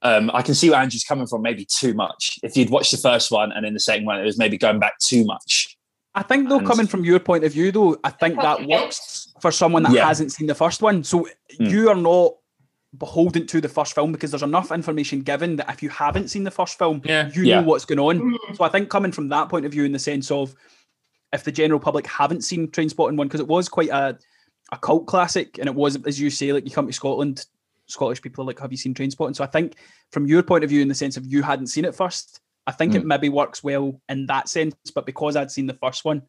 Um, 0.06 0.30
I 0.34 0.42
can 0.42 0.54
see 0.54 0.70
where 0.70 0.80
Andrew's 0.80 1.04
coming 1.04 1.26
from. 1.26 1.42
Maybe 1.42 1.64
too 1.80 1.92
much. 1.94 2.38
If 2.42 2.56
you'd 2.56 2.70
watched 2.70 2.92
the 2.92 2.96
first 3.08 3.30
one 3.30 3.50
and 3.52 3.64
then 3.64 3.74
the 3.74 3.80
second 3.80 4.04
one, 4.06 4.20
it 4.20 4.24
was 4.24 4.38
maybe 4.38 4.56
going 4.66 4.78
back 4.78 4.98
too 4.98 5.24
much. 5.24 5.76
I 6.14 6.22
think 6.22 6.48
though, 6.48 6.58
And- 6.58 6.66
coming 6.66 6.86
from 6.86 7.04
your 7.04 7.18
point 7.20 7.44
of 7.44 7.52
view, 7.52 7.68
though, 7.72 7.98
I 8.04 8.10
think 8.10 8.36
that 8.40 8.58
works 8.66 9.32
for 9.42 9.50
someone 9.60 9.82
that 9.84 9.92
Yeah. 9.92 10.06
hasn't 10.06 10.32
seen 10.32 10.46
the 10.46 10.54
first 10.54 10.80
one. 10.88 11.02
So 11.04 11.16
Mm. 11.60 11.70
you 11.72 11.88
are 11.90 11.94
not 12.12 12.34
beholden 12.96 13.46
to 13.48 13.60
the 13.60 13.68
first 13.68 13.94
film 13.94 14.12
because 14.12 14.30
there's 14.30 14.42
enough 14.42 14.70
information 14.72 15.20
given 15.20 15.56
that 15.56 15.68
if 15.68 15.82
you 15.82 15.90
haven't 15.90 16.28
seen 16.28 16.44
the 16.44 16.50
first 16.50 16.78
film, 16.78 17.02
Yeah. 17.04 17.30
you 17.34 17.42
Yeah. 17.42 17.60
know 17.60 17.66
what's 17.66 17.84
going 17.84 17.98
on. 17.98 18.16
Mhm. 18.32 18.56
So 18.56 18.64
I 18.64 18.70
think 18.70 18.88
coming 18.88 19.12
from 19.12 19.28
that 19.28 19.48
point 19.50 19.66
of 19.66 19.72
view, 19.72 19.84
in 19.84 19.92
the 19.92 19.98
sense 19.98 20.30
of 20.30 20.54
if 21.32 21.44
the 21.44 21.52
general 21.52 21.80
public 21.80 22.06
haven't 22.06 22.42
seen 22.44 22.68
Trainspotting 22.68 23.16
one, 23.16 23.26
because 23.28 23.40
it 23.40 23.48
was 23.48 23.68
quite 23.68 23.90
a 23.90 24.16
a 24.72 24.76
cult 24.78 25.06
classic, 25.06 25.58
and 25.58 25.68
it 25.68 25.74
was, 25.76 25.96
as 26.06 26.18
you 26.20 26.28
say, 26.28 26.52
like 26.52 26.64
you 26.64 26.72
come 26.72 26.88
to 26.88 26.92
Scotland, 26.92 27.44
Scottish 27.88 28.22
people 28.22 28.42
are 28.42 28.46
like, 28.46 28.60
"Have 28.60 28.72
you 28.72 28.78
seen 28.78 28.94
Trainspotting?" 28.94 29.36
So 29.36 29.44
I 29.44 29.48
think 29.48 29.76
from 30.10 30.26
your 30.26 30.42
point 30.42 30.64
of 30.64 30.70
view, 30.70 30.82
in 30.82 30.88
the 30.88 30.94
sense 30.94 31.16
of 31.16 31.26
you 31.26 31.42
hadn't 31.42 31.68
seen 31.68 31.84
it 31.84 31.94
first, 31.94 32.40
I 32.66 32.72
think 32.72 32.94
it 32.94 33.04
maybe 33.04 33.28
works 33.28 33.62
well 33.62 34.00
in 34.08 34.26
that 34.26 34.48
sense. 34.48 34.74
But 34.94 35.06
because 35.06 35.36
I'd 35.36 35.50
seen 35.50 35.66
the 35.66 35.74
first 35.74 36.04
one, 36.04 36.22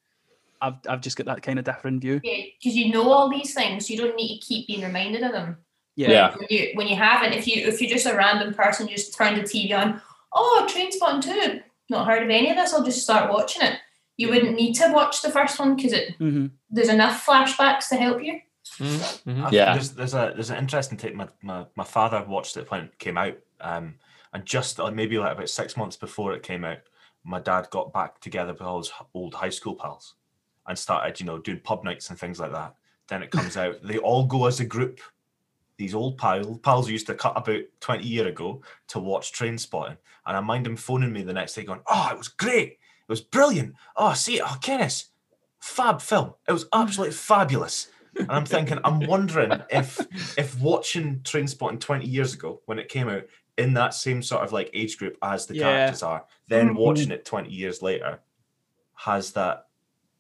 I've 0.61 0.75
I've 0.87 1.01
just 1.01 1.17
got 1.17 1.25
that 1.27 1.41
kind 1.41 1.59
of 1.59 1.65
different 1.65 2.01
view. 2.01 2.21
Yeah, 2.23 2.43
because 2.59 2.75
you 2.75 2.91
know 2.91 3.11
all 3.11 3.29
these 3.29 3.53
things, 3.53 3.89
you 3.89 3.97
don't 3.97 4.15
need 4.15 4.39
to 4.39 4.45
keep 4.45 4.67
being 4.67 4.81
reminded 4.81 5.23
of 5.23 5.31
them. 5.31 5.57
Yeah. 5.95 6.11
Yeah. 6.11 6.35
When 6.35 6.47
you 6.49 6.71
when 6.75 6.87
you 6.87 6.95
haven't, 6.95 7.33
if 7.33 7.47
you 7.47 7.65
if 7.65 7.81
you're 7.81 7.89
just 7.89 8.05
a 8.05 8.15
random 8.15 8.53
person, 8.53 8.87
you 8.87 8.95
just 8.95 9.15
turn 9.17 9.35
the 9.35 9.41
TV 9.41 9.73
on. 9.77 10.01
Oh, 10.33 10.67
Train 10.69 10.91
Trainspotting 10.91 11.23
too. 11.23 11.61
Not 11.89 12.07
heard 12.07 12.23
of 12.23 12.29
any 12.29 12.49
of 12.49 12.55
this. 12.55 12.73
I'll 12.73 12.83
just 12.83 13.01
start 13.01 13.31
watching 13.31 13.63
it. 13.63 13.79
You 14.17 14.29
wouldn't 14.29 14.55
need 14.55 14.73
to 14.75 14.91
watch 14.91 15.21
the 15.21 15.31
first 15.31 15.59
one 15.59 15.75
because 15.75 15.93
it 15.93 16.15
hmm 16.17 16.47
there's 16.69 16.89
enough 16.89 17.25
flashbacks 17.25 17.89
to 17.89 17.95
help 17.95 18.23
you. 18.23 18.39
Mhm. 18.80 19.45
I- 19.45 19.49
Yeah. 19.51 19.73
There's, 19.73 19.91
there's 19.91 20.13
a 20.13 20.32
there's 20.36 20.49
an 20.49 20.57
interesting 20.57 20.97
take. 20.97 21.15
My, 21.15 21.28
my 21.41 21.65
my 21.75 21.84
father 21.84 22.23
watched 22.28 22.57
it 22.57 22.69
when 22.71 22.86
it 22.86 22.99
came 22.99 23.17
out, 23.17 23.38
um, 23.61 23.95
And 24.34 24.45
just 24.45 24.80
uh, 24.80 24.91
maybe 24.91 25.17
like 25.17 25.34
about 25.34 25.49
six 25.49 25.75
months 25.78 25.95
before 25.97 26.34
it 26.34 26.43
came 26.43 26.63
out, 26.65 26.80
my 27.23 27.39
dad 27.39 27.67
got 27.71 27.93
back 27.93 28.19
together 28.19 28.53
with 28.53 28.61
all 28.61 28.80
his 28.80 28.91
old 29.13 29.34
high 29.34 29.49
school 29.49 29.75
pals 29.75 30.15
and 30.67 30.78
started, 30.78 31.19
you 31.19 31.25
know, 31.25 31.38
doing 31.39 31.61
pub 31.63 31.84
nights 31.84 32.09
and 32.09 32.19
things 32.19 32.39
like 32.39 32.51
that. 32.51 32.75
Then 33.07 33.23
it 33.23 33.32
comes 33.32 33.55
out, 33.57 33.82
they 33.84 33.97
all 33.99 34.25
go 34.25 34.45
as 34.47 34.59
a 34.59 34.65
group. 34.65 34.99
These 35.78 35.95
old 35.95 36.17
pal, 36.17 36.57
pals 36.63 36.89
used 36.89 37.07
to 37.07 37.13
cut 37.15 37.38
about 37.38 37.61
20 37.80 38.03
year 38.05 38.28
ago 38.28 38.61
to 38.89 38.99
watch 38.99 39.32
Trainspotting. 39.32 39.97
And 40.25 40.36
I 40.38 40.39
mind 40.41 40.67
him 40.67 40.75
phoning 40.75 41.13
me 41.13 41.23
the 41.23 41.34
next 41.34 41.53
day 41.53 41.63
going, 41.63 41.82
Oh, 41.88 42.09
it 42.11 42.17
was 42.17 42.28
great. 42.28 42.71
It 42.73 43.09
was 43.09 43.21
brilliant. 43.21 43.75
Oh, 43.95 44.13
see, 44.13 44.41
oh, 44.41 44.57
Kenneth, 44.61 45.05
fab 45.59 46.01
film. 46.01 46.34
It 46.47 46.51
was 46.51 46.65
absolutely 46.73 47.13
fabulous. 47.15 47.88
And 48.20 48.32
I'm 48.32 48.45
thinking, 48.45 48.80
I'm 48.84 48.99
wondering 49.01 49.51
if 49.70 49.99
if 50.38 50.59
watching 50.59 51.20
Trainspotting 51.20 51.80
20 51.80 52.05
years 52.05 52.34
ago 52.34 52.61
when 52.65 52.80
it 52.80 52.89
came 52.89 53.09
out 53.09 53.24
in 53.57 53.74
that 53.74 53.93
same 53.93 54.22
sort 54.22 54.43
of 54.43 54.51
like 54.51 54.70
age 54.74 54.97
group 54.97 55.18
as 55.22 55.45
the 55.47 55.55
Yeah. 55.55 55.63
characters 55.63 56.03
are, 56.03 56.26
then 56.47 56.70
Mhm. 56.70 56.76
watching 56.78 57.11
it 57.11 57.26
20 57.26 57.49
years 57.49 57.82
later 57.82 58.20
has 58.95 59.32
that 59.34 59.68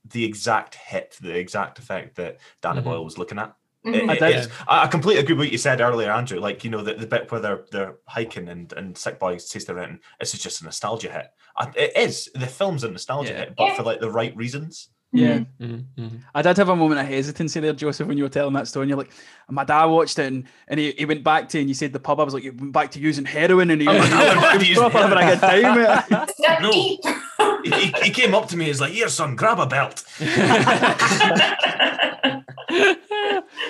the 0.05 0.23
exact 0.23 0.75
hit, 0.75 1.17
the 1.21 1.37
exact 1.37 1.79
effect 1.79 2.15
that 2.15 2.37
Danny 2.61 2.79
Mhm. 2.81 2.85
Boyle 2.85 3.03
was 3.03 3.17
looking 3.17 3.37
at. 3.39 3.53
It- 3.83 4.09
I 4.09 4.27
it- 4.27 4.49
I, 4.67 4.83
I 4.83 4.87
completely 4.87 5.21
agree 5.21 5.33
with 5.35 5.47
what 5.47 5.51
you 5.51 5.57
said 5.57 5.81
earlier, 5.81 6.11
Andrew. 6.11 6.39
Like 6.39 6.63
you 6.63 6.69
know 6.69 6.81
the, 6.81 6.93
the 6.95 7.07
bit 7.07 7.31
where 7.31 7.39
they're 7.41 7.65
they're 7.71 7.95
hiking 8.05 8.47
and 8.49 8.71
and 8.73 8.97
Sick 8.97 9.19
Boy 9.19 9.37
says 9.37 9.65
they're 9.65 9.75
renting. 9.75 9.99
This 10.19 10.33
is 10.33 10.41
just 10.41 10.61
a 10.61 10.65
nostalgia 10.65 11.11
hit. 11.11 11.27
I, 11.55 11.71
it 11.75 11.95
is 11.95 12.29
the 12.35 12.47
film's 12.47 12.83
a 12.83 12.89
nostalgia 12.91 13.33
Yeah. 13.33 13.39
hit, 13.39 13.55
but 13.55 13.63
Yeah. 13.65 13.75
for 13.75 13.83
like 13.83 13.99
the 13.99 14.11
right 14.11 14.35
reasons. 14.35 14.89
Yeah. 15.13 15.39
Mhm, 15.61 15.85
mhm. 15.97 16.19
I 16.35 16.41
did 16.41 16.57
have 16.57 16.69
a 16.69 16.75
moment 16.75 16.99
of 16.99 17.07
hesitancy 17.07 17.59
there, 17.59 17.73
Joseph, 17.73 18.07
when 18.07 18.17
you 18.17 18.23
were 18.25 18.29
telling 18.29 18.53
that 18.53 18.67
story. 18.67 18.83
And 18.83 18.89
you're 18.89 18.97
like, 18.97 19.11
my 19.49 19.63
dad 19.63 19.85
watched 19.85 20.19
it 20.19 20.25
and, 20.27 20.43
and 20.67 20.79
he, 20.79 20.91
he 20.91 21.05
went 21.05 21.23
back 21.23 21.47
to, 21.49 21.59
and 21.59 21.67
you 21.69 21.73
said 21.73 21.93
the 21.93 21.99
pub. 21.99 22.19
I 22.19 22.23
was 22.23 22.33
like, 22.33 22.43
you 22.43 22.51
went 22.53 22.73
back 22.73 22.91
to 22.91 22.99
using 22.99 23.25
heroin 23.25 23.71
and 23.71 23.81
he, 23.81 23.87
Oh, 23.87 23.93
he, 23.93 24.09
no, 24.09 24.17
I 24.17 24.27
went 24.27 24.41
back 24.41 24.51
to 24.53 24.57
was 24.59 24.69
using 24.69 24.89
proper 24.89 24.97
having 25.07 25.17
a 25.17 25.31
good 25.31 25.39
time. 25.39 26.61
mate. 26.61 26.99
No. 27.07 27.13
He, 27.63 27.93
he 28.03 28.09
came 28.11 28.33
up 28.33 28.47
to 28.49 28.57
me. 28.57 28.65
He's 28.65 28.81
like, 28.81 28.93
"Here, 28.93 29.09
son, 29.09 29.35
grab 29.35 29.59
a 29.59 29.65
belt." 29.65 30.03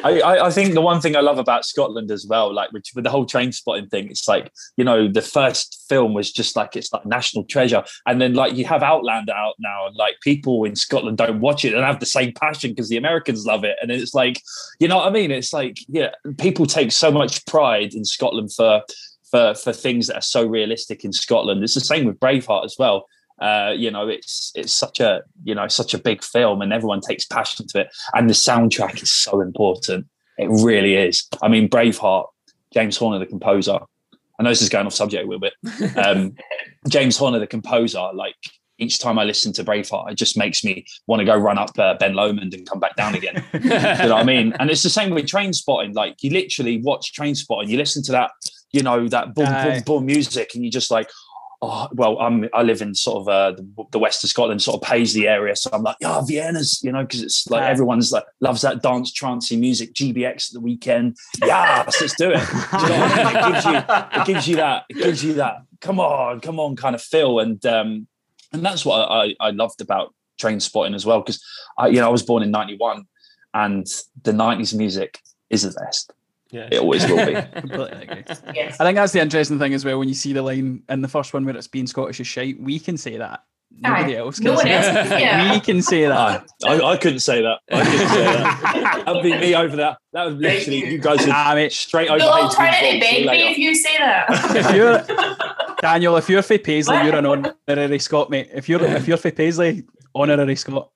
I, 0.03 0.21
I, 0.21 0.47
I 0.47 0.51
think 0.51 0.73
the 0.73 0.81
one 0.81 1.01
thing 1.01 1.15
I 1.15 1.21
love 1.21 1.37
about 1.37 1.65
Scotland 1.65 2.11
as 2.11 2.25
well, 2.27 2.53
like 2.53 2.71
with, 2.71 2.85
with 2.95 3.03
the 3.03 3.09
whole 3.09 3.25
Trainspotting 3.25 3.89
thing, 3.89 4.09
it's 4.09 4.27
like, 4.27 4.51
you 4.75 4.83
know, 4.83 5.07
the 5.07 5.21
first 5.21 5.85
film 5.87 6.13
was 6.13 6.31
just 6.31 6.55
like 6.55 6.75
it's 6.75 6.91
like 6.93 7.05
national 7.05 7.43
treasure. 7.45 7.83
And 8.05 8.21
then 8.21 8.33
like 8.33 8.55
you 8.55 8.65
have 8.65 8.83
Outlander 8.83 9.33
out 9.33 9.55
now, 9.59 9.87
and 9.87 9.95
like 9.95 10.15
people 10.21 10.63
in 10.63 10.75
Scotland 10.75 11.17
don't 11.17 11.39
watch 11.39 11.65
it 11.65 11.73
and 11.73 11.83
have 11.83 11.99
the 11.99 12.05
same 12.05 12.33
passion 12.33 12.71
because 12.71 12.89
the 12.89 12.97
Americans 12.97 13.45
love 13.45 13.63
it. 13.63 13.77
And 13.81 13.91
it's 13.91 14.13
like, 14.13 14.41
you 14.79 14.87
know 14.87 14.97
what 14.97 15.07
I 15.07 15.11
mean? 15.11 15.31
It's 15.31 15.53
like, 15.53 15.77
yeah, 15.87 16.11
people 16.37 16.65
take 16.65 16.91
so 16.91 17.11
much 17.11 17.45
pride 17.45 17.93
in 17.93 18.05
Scotland 18.05 18.53
for 18.53 18.83
for 19.29 19.53
for 19.55 19.73
things 19.73 20.07
that 20.07 20.17
are 20.17 20.21
so 20.21 20.45
realistic 20.45 21.03
in 21.03 21.13
Scotland. 21.13 21.63
It's 21.63 21.75
the 21.75 21.81
same 21.81 22.05
with 22.05 22.19
Braveheart 22.19 22.65
as 22.65 22.75
well. 22.79 23.07
Uh, 23.39 23.73
you 23.75 23.91
know, 23.91 24.07
it's 24.07 24.51
it's 24.55 24.73
such 24.73 24.99
a 24.99 25.21
you 25.43 25.53
know 25.53 25.67
such 25.67 25.93
a 25.93 25.97
big 25.97 26.23
film, 26.23 26.61
and 26.61 26.73
everyone 26.73 27.01
takes 27.01 27.25
passion 27.25 27.67
to 27.67 27.81
it. 27.81 27.89
And 28.13 28.29
the 28.29 28.33
soundtrack 28.33 29.01
is 29.01 29.11
so 29.11 29.41
important. 29.41 30.07
It 30.37 30.47
really 30.49 30.95
is. 30.95 31.27
I 31.41 31.47
mean, 31.47 31.67
Braveheart, 31.69 32.27
James 32.73 32.97
Horner, 32.97 33.19
the 33.19 33.25
composer. 33.25 33.79
I 34.39 34.43
know 34.43 34.49
this 34.49 34.61
is 34.61 34.69
going 34.69 34.85
off 34.85 34.93
subject 34.93 35.23
a 35.23 35.27
little 35.27 35.39
bit. 35.39 35.53
Um, 35.97 36.35
James 36.87 37.17
Horner, 37.17 37.39
the 37.39 37.47
composer, 37.47 38.09
like 38.13 38.35
each 38.79 38.99
time 38.99 39.17
I 39.17 39.23
listen 39.23 39.51
to 39.53 39.63
Braveheart, 39.63 40.11
it 40.11 40.15
just 40.15 40.37
makes 40.37 40.63
me 40.63 40.85
want 41.07 41.19
to 41.19 41.25
go 41.25 41.35
run 41.35 41.57
up 41.57 41.77
uh, 41.79 41.95
Ben 41.95 42.13
Lomond 42.13 42.53
and 42.53 42.67
come 42.67 42.79
back 42.79 42.95
down 42.95 43.15
again. 43.15 43.43
you 43.53 43.69
know 43.69 44.09
what 44.09 44.11
I 44.11 44.23
mean? 44.23 44.53
And 44.59 44.69
it's 44.69 44.83
the 44.83 44.89
same 44.89 45.11
with 45.11 45.25
Trainspotting. 45.25 45.95
Like 45.95 46.21
you 46.21 46.29
literally 46.29 46.81
watch 46.81 47.13
Trainspotting, 47.13 47.67
you 47.67 47.77
listen 47.77 48.03
to 48.03 48.11
that, 48.11 48.31
you 48.71 48.83
know, 48.83 49.07
that 49.07 49.33
boom, 49.33 49.45
boom, 49.45 49.55
Aye. 49.55 49.83
boom 49.85 50.05
music, 50.05 50.51
and 50.53 50.63
you're 50.63 50.71
just 50.71 50.91
like, 50.91 51.09
oh, 51.61 51.87
well, 51.93 52.19
I'm 52.19 52.47
I 52.53 52.63
live 52.63 52.81
in 52.81 52.93
sort 52.95 53.21
of 53.21 53.27
uh, 53.27 53.51
the, 53.51 53.85
the 53.91 53.99
west 53.99 54.23
of 54.23 54.29
Scotland, 54.29 54.61
sort 54.61 54.81
of 54.81 54.87
Paisley 54.87 55.27
area, 55.27 55.55
so 55.55 55.69
I'm 55.73 55.83
like, 55.83 55.97
yeah, 55.99 56.21
Vienna's, 56.25 56.81
you 56.83 56.91
know, 56.91 57.01
because 57.01 57.21
it's 57.21 57.49
like 57.49 57.63
Aye. 57.63 57.69
everyone's 57.69 58.11
like 58.11 58.25
loves 58.39 58.61
that 58.61 58.81
dance, 58.81 59.11
trancey 59.11 59.59
music, 59.59 59.93
GBX 59.93 60.49
at 60.49 60.53
the 60.53 60.59
weekend. 60.59 61.17
Yeah, 61.43 61.83
let's 61.85 62.15
do 62.15 62.31
it. 62.31 62.39
Do 62.39 62.77
you 62.77 62.89
know 62.89 63.05
I 63.05 63.23
mean? 63.23 63.35
It 63.35 63.53
gives 63.53 63.65
you, 63.65 64.21
it 64.21 64.25
gives 64.25 64.47
you 64.47 64.55
that, 64.57 64.85
it 64.89 64.97
gives 64.97 65.23
you 65.23 65.33
that. 65.35 65.63
Come 65.81 65.99
on, 65.99 66.39
come 66.39 66.59
on, 66.59 66.75
kind 66.75 66.95
of 66.95 67.01
feel, 67.01 67.39
and 67.39 67.63
um, 67.65 68.07
and 68.53 68.65
that's 68.65 68.85
what 68.85 69.09
I, 69.09 69.35
I 69.39 69.51
loved 69.51 69.81
about 69.81 70.13
Trainspotting 70.41 70.95
as 70.95 71.05
well 71.05 71.19
because 71.19 71.43
I 71.77 71.87
you 71.87 71.99
know 71.99 72.07
I 72.07 72.11
was 72.11 72.23
born 72.23 72.43
in 72.43 72.51
91 72.51 73.05
and 73.53 73.87
the 74.23 74.31
90s 74.31 74.75
music 74.75 75.19
is 75.49 75.63
the 75.63 75.71
best 75.79 76.13
Yeah. 76.49 76.69
it 76.71 76.79
always 76.79 77.05
will 77.07 77.25
be 77.25 77.33
Completely 77.59 78.03
agree. 78.07 78.23
Yes. 78.53 78.79
I 78.79 78.85
think 78.85 78.95
that's 78.95 79.11
the 79.13 79.19
interesting 79.21 79.59
thing 79.59 79.73
as 79.73 79.83
well. 79.83 79.99
When 79.99 80.07
you 80.07 80.13
see 80.15 80.33
the 80.33 80.41
line 80.41 80.83
in 80.89 81.01
the 81.01 81.07
first 81.07 81.33
one 81.33 81.45
where 81.45 81.55
it's 81.57 81.67
being 81.67 81.87
Scottish 81.87 82.19
is 82.19 82.27
shite, 82.27 82.59
we 82.59 82.79
can 82.79 82.97
say 82.97 83.17
that. 83.17 83.43
Nobody 83.79 84.15
Aye. 84.15 84.19
else 84.19 84.37
can. 84.37 84.45
No 84.45 84.55
say 84.55 84.69
that. 84.69 85.19
yeah. 85.19 85.53
We 85.53 85.59
can 85.59 85.81
say 85.81 86.05
that. 86.05 86.45
I, 86.63 86.73
I, 86.77 86.91
I 86.93 86.97
couldn't 86.97 87.19
say 87.19 87.41
that 87.41 87.59
I 87.69 87.83
couldn't 87.83 88.07
say 88.07 88.23
that 88.23 89.03
that'd 89.05 89.21
be 89.23 89.31
me 89.37 89.53
over 89.55 89.75
that 89.75 89.97
that 90.13 90.23
was 90.23 90.35
literally 90.35 90.85
you 90.89 90.97
guys 90.97 91.19
would 91.19 91.29
Ah, 91.29 91.51
mate. 91.53 91.73
straight 91.73 92.09
over 92.09 92.17
We'll 92.17 92.29
all 92.29 92.47
Hayes 92.47 92.55
turn 92.55 92.69
Green 92.79 92.95
into 92.95 92.99
Box, 93.05 93.11
see 93.11 93.19
you 93.19 93.25
Begbie 93.25 93.27
later. 93.27 93.51
if 93.51 93.57
you 93.57 93.75
say 93.75 93.97
that. 93.97 94.55
If 94.55 94.73
you're 94.73 95.75
Daniel, 95.81 96.15
if 96.15 96.29
you're 96.29 96.41
for 96.41 96.57
Paisley, 96.57 96.95
you're 97.03 97.15
an 97.17 97.25
honorary 97.67 97.99
Scot, 97.99 98.29
mate. 98.29 98.49
If 98.53 98.69
you're 98.69 98.81
if 98.83 99.07
you're 99.07 99.17
for 99.17 99.31
Paisley, 99.31 99.83
honorary 100.15 100.55
Scot. 100.55 100.89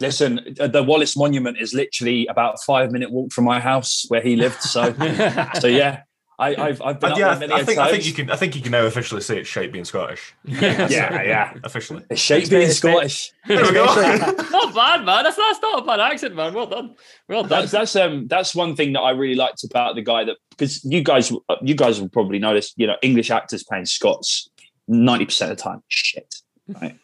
Listen 0.00 0.54
uh, 0.60 0.66
the 0.66 0.82
Wallace 0.82 1.16
Monument 1.16 1.58
is 1.58 1.74
literally 1.74 2.26
about 2.26 2.54
a 2.54 2.58
five 2.66 2.90
minute 2.92 3.10
walk 3.10 3.32
from 3.32 3.44
my 3.44 3.60
house 3.60 4.04
where 4.08 4.20
he 4.20 4.36
lived 4.36 4.60
so 4.62 4.92
so 5.60 5.66
yeah 5.66 6.02
I, 6.38 6.54
I've, 6.54 6.82
I've 6.82 7.00
been 7.00 7.12
And 7.12 7.12
up 7.14 7.18
yeah, 7.18 7.28
I, 7.30 7.34
there 7.36 7.48
many 7.48 7.52
I 7.54 7.60
a 7.60 7.64
think 7.64 7.78
I 7.78 7.84
think 7.90 8.02
times. 8.02 8.08
you 8.08 8.12
can 8.14 8.30
I 8.30 8.36
think 8.36 8.56
you 8.56 8.60
can 8.60 8.72
now 8.72 8.84
officially 8.84 9.22
say 9.22 9.38
it's 9.40 9.48
shite 9.48 9.72
being 9.72 9.86
Scottish. 9.86 10.34
yeah 10.44 10.86
yeah 11.22 11.54
Officially. 11.64 12.04
it's 12.10 12.20
shape 12.20 12.50
being 12.50 12.70
Scottish 12.70 13.32
There 13.46 13.62
we 13.62 13.72
go. 13.72 13.84
not 14.50 14.74
bad, 14.74 15.04
man. 15.06 15.24
That's, 15.24 15.36
that's 15.36 15.62
not 15.62 15.82
a 15.82 15.86
bad 15.86 15.98
accent, 16.00 16.34
man. 16.34 16.52
Well 16.52 16.66
done. 16.66 16.94
Well 17.26 17.42
done. 17.44 17.48
that's 17.48 17.70
that's 17.72 17.96
um 17.96 18.26
that's 18.28 18.54
one 18.54 18.76
thing 18.76 18.92
that 18.92 19.00
I 19.00 19.12
really 19.12 19.34
liked 19.34 19.64
about 19.64 19.94
the 19.94 20.02
guy 20.02 20.24
that 20.24 20.36
because 20.50 20.84
you 20.84 21.02
guys 21.02 21.32
you 21.62 21.74
guys 21.74 22.00
will 22.02 22.10
probably 22.10 22.38
notice 22.38 22.74
you 22.76 22.86
know 22.86 22.96
English 23.00 23.30
actors 23.30 23.64
playing 23.64 23.86
Scots 23.86 24.50
ninety 24.88 25.24
percent 25.24 25.52
of 25.52 25.56
the 25.56 25.62
time 25.62 25.82
shit 25.88 26.34
right 26.68 26.98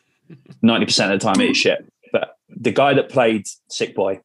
ninety 0.61 0.85
percent 0.85 1.11
of 1.11 1.19
the 1.19 1.25
time 1.25 1.41
it 1.41 1.51
is 1.53 1.57
shit 1.57 1.85
but 1.87 1.92
the 2.63 2.73
guy 2.73 2.95
that 2.95 3.09
played 3.09 3.45
Sick 3.69 3.95
Boy 3.95 4.21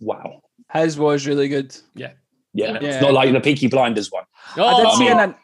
wow 0.00 0.40
His 0.72 0.98
was 0.98 1.26
really 1.26 1.48
good. 1.48 1.76
yeah, 1.94 2.12
Yeah. 2.52 2.78
it's 2.80 3.00
not 3.02 3.12
like 3.12 3.32
the 3.32 3.40
Peaky 3.40 3.68
Blinders 3.68 4.10
one 4.12 4.24
oh, 4.56 4.64
I 4.66 4.76
did 4.76 4.86
I 4.86 4.94
see 4.94 5.08
mean- 5.08 5.18
an 5.18 5.34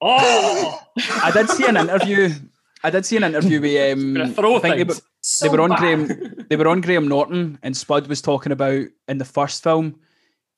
oh. 0.00 0.80
I 1.22 1.30
did 1.30 1.48
see 1.48 1.66
an 1.66 1.76
interview. 1.76 2.28
I 2.84 2.90
did 2.90 3.06
see 3.06 3.16
an 3.16 3.24
interview 3.24 3.60
with 3.60 3.92
um, 3.98 4.32
throw 4.34 4.56
I 4.56 4.58
think 4.60 4.76
they, 4.76 4.84
were- 4.84 4.94
So 5.20 5.46
they 5.46 5.56
were 5.56 5.62
on 5.62 5.70
bad. 5.70 5.78
Graham 5.78 6.46
they 6.48 6.56
were 6.56 6.68
on 6.68 6.80
Graham 6.80 7.08
Norton 7.08 7.58
and 7.62 7.76
Spud 7.76 8.06
was 8.08 8.20
talking 8.22 8.52
about 8.52 8.86
in 9.08 9.18
the 9.18 9.24
first 9.24 9.62
film 9.62 10.00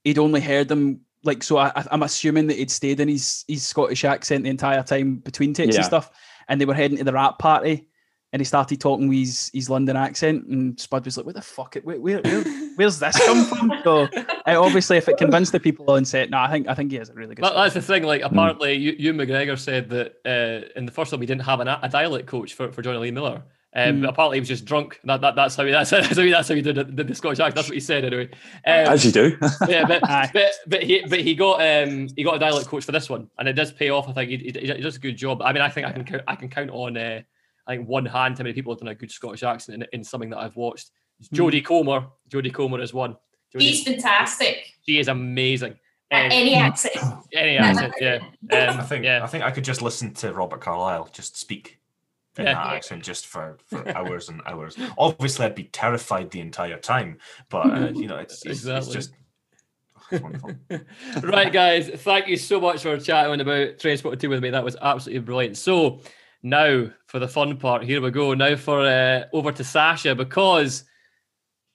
he'd 0.04 0.18
only 0.18 0.40
heard 0.40 0.68
them 0.68 1.00
like 1.22 1.42
so 1.42 1.56
I, 1.58 1.68
I- 1.76 1.86
I'm 1.90 2.02
assuming 2.02 2.46
that 2.48 2.58
he'd 2.58 2.70
stayed 2.70 3.00
in 3.00 3.08
his 3.08 3.44
his 3.48 3.62
Scottish 3.66 4.04
accent 4.04 4.44
the 4.44 4.50
entire 4.50 4.82
time 4.82 5.16
between 5.16 5.52
takes 5.54 5.74
Yeah. 5.74 5.80
and 5.80 5.86
stuff 5.86 6.10
and 6.48 6.60
they 6.60 6.64
were 6.66 6.74
heading 6.74 6.98
to 6.98 7.04
the 7.04 7.12
wrap 7.12 7.38
party 7.38 7.88
and 8.34 8.40
he 8.40 8.44
started 8.44 8.80
talking 8.80 9.06
with 9.08 9.18
his, 9.18 9.50
his 9.54 9.70
London 9.70 9.96
accent 9.96 10.44
and 10.48 10.78
Spud 10.78 11.04
was 11.04 11.16
like 11.16 11.24
what 11.24 11.36
the 11.36 11.40
fuck 11.40 11.76
where, 11.84 12.00
where, 12.00 12.18
where, 12.20 12.42
where's 12.74 12.98
this 12.98 13.16
come 13.24 13.44
from 13.44 13.72
so 13.84 14.08
uh, 14.46 14.60
obviously 14.60 14.96
if 14.96 15.08
it 15.08 15.16
convinced 15.18 15.52
the 15.52 15.60
people 15.60 15.88
on 15.88 16.04
set 16.04 16.30
no 16.30 16.38
I 16.38 16.50
think 16.50 16.66
I 16.68 16.74
think 16.74 16.90
he 16.90 16.98
has 16.98 17.08
a 17.10 17.14
really 17.14 17.36
good 17.36 17.44
That, 17.44 17.54
that's 17.54 17.74
the 17.74 17.80
thing. 17.80 18.02
Like, 18.02 18.22
apparently, 18.22 18.74
you 18.74 18.96
Ewan 18.98 19.18
McGregor 19.18 19.56
said 19.56 19.88
that 19.90 20.16
uh, 20.26 20.66
in 20.76 20.84
the 20.84 20.90
first 20.92 21.10
film 21.10 21.22
he 21.22 21.26
didn't 21.26 21.42
have 21.42 21.60
an, 21.60 21.68
a 21.68 21.88
dialect 21.88 22.26
coach 22.26 22.54
for, 22.54 22.72
for 22.72 22.82
Jonny 22.82 22.98
Lee 22.98 23.10
Miller. 23.12 23.44
Um, 23.76 24.02
Mm. 24.02 24.08
Apparently, 24.08 24.36
he 24.36 24.40
was 24.40 24.48
just 24.48 24.64
drunk. 24.64 25.00
That, 25.04 25.20
that, 25.20 25.34
that's 25.34 25.56
how 25.56 25.64
he 25.64 25.72
that's, 25.72 25.90
that's 25.90 26.16
how 26.16 26.22
he, 26.22 26.30
that's 26.30 26.48
how 26.48 26.54
he 26.54 26.62
did, 26.62 26.76
the- 26.76 26.84
did 26.84 27.08
the 27.08 27.14
Scottish 27.14 27.40
accent. 27.40 27.54
That's 27.56 27.68
what 27.68 27.74
he 27.74 27.80
said 27.80 28.04
anyway. 28.04 28.28
Um, 28.66 28.92
as 28.94 29.04
you 29.04 29.10
do 29.12 29.36
yeah, 29.68 29.84
but, 29.84 30.00
but 30.32 30.52
but 30.66 30.82
he 30.82 31.02
but 31.08 31.20
he 31.20 31.34
got 31.34 31.60
um 31.60 32.08
he 32.16 32.22
got 32.22 32.36
a 32.36 32.38
dialect 32.38 32.68
coach 32.68 32.84
for 32.84 32.92
this 32.92 33.08
one, 33.10 33.28
and 33.38 33.48
it 33.48 33.54
does 33.54 33.72
pay 33.72 33.90
off. 33.90 34.08
I 34.08 34.12
think 34.12 34.30
he, 34.30 34.36
he, 34.36 34.74
he 34.74 34.80
does 34.80 34.96
a 34.96 35.00
good 35.00 35.16
job. 35.16 35.40
I 35.42 35.52
mean, 35.52 35.62
I 35.62 35.68
think 35.68 35.86
I 35.86 35.92
can 35.92 36.04
count, 36.04 36.22
I 36.28 36.36
can 36.36 36.48
count 36.48 36.70
on 36.70 36.96
uh, 36.96 37.22
I 37.66 37.76
think 37.76 37.88
one 37.88 38.06
hand 38.06 38.38
how 38.38 38.44
many 38.44 38.52
people 38.54 38.72
have 38.72 38.80
done 38.80 38.88
a 38.88 38.94
good 38.94 39.10
Scottish 39.10 39.42
accent 39.42 39.82
in, 39.82 39.88
in 40.00 40.04
something 40.04 40.30
that 40.30 40.38
I've 40.38 40.56
watched. 40.56 40.90
It's 41.20 41.28
Hmm. 41.28 41.36
Jodie 41.36 41.64
Comer. 41.64 42.06
Jodie 42.28 42.52
Comer 42.52 42.80
is 42.80 42.92
one. 42.92 43.16
Jodie, 43.54 43.62
He's 43.62 43.84
fantastic 43.84 44.74
she 44.86 44.98
is 44.98 45.08
amazing. 45.08 45.72
Um, 46.10 46.30
any 46.30 46.54
accent. 46.54 46.94
any 47.32 47.56
accent, 47.56 47.94
yeah. 48.00 48.18
Um, 48.52 48.80
I 48.80 48.82
think 48.84 49.04
yeah. 49.04 49.24
I 49.24 49.26
think 49.26 49.44
I 49.44 49.50
could 49.50 49.64
just 49.64 49.82
listen 49.82 50.12
to 50.14 50.32
Robert 50.32 50.60
Carlyle 50.60 51.08
just 51.12 51.36
speak 51.36 51.80
in 52.36 52.44
Yeah. 52.44 52.54
that 52.54 52.74
accent 52.74 53.02
just 53.02 53.26
for, 53.26 53.58
for 53.66 53.88
hours 53.96 54.28
and 54.28 54.42
hours. 54.46 54.76
Obviously, 54.98 55.46
I'd 55.46 55.54
be 55.54 55.64
terrified 55.64 56.30
the 56.30 56.40
entire 56.40 56.78
time, 56.78 57.18
but 57.48 57.66
uh, 57.66 57.90
you 57.94 58.06
know, 58.06 58.18
it's, 58.18 58.44
it's, 58.44 58.64
Exactly. 58.64 58.78
it's 58.78 58.88
just 58.88 60.22
wonderful. 60.22 60.52
right, 61.22 61.52
guys, 61.52 61.88
thank 61.88 62.28
you 62.28 62.36
so 62.36 62.60
much 62.60 62.82
for 62.82 62.98
chatting 62.98 63.40
about 63.40 63.78
Transport 63.78 64.20
2 64.20 64.28
with 64.28 64.42
me. 64.42 64.50
That 64.50 64.64
was 64.64 64.76
absolutely 64.80 65.20
brilliant. 65.20 65.56
So, 65.56 66.00
now 66.44 66.90
for 67.06 67.18
the 67.18 67.26
fun 67.26 67.56
part, 67.56 67.82
here 67.82 68.02
we 68.02 68.10
go. 68.10 68.34
Now 68.34 68.54
for 68.54 68.86
uh, 68.86 69.24
over 69.32 69.50
to 69.50 69.64
Sasha 69.64 70.14
because 70.14 70.84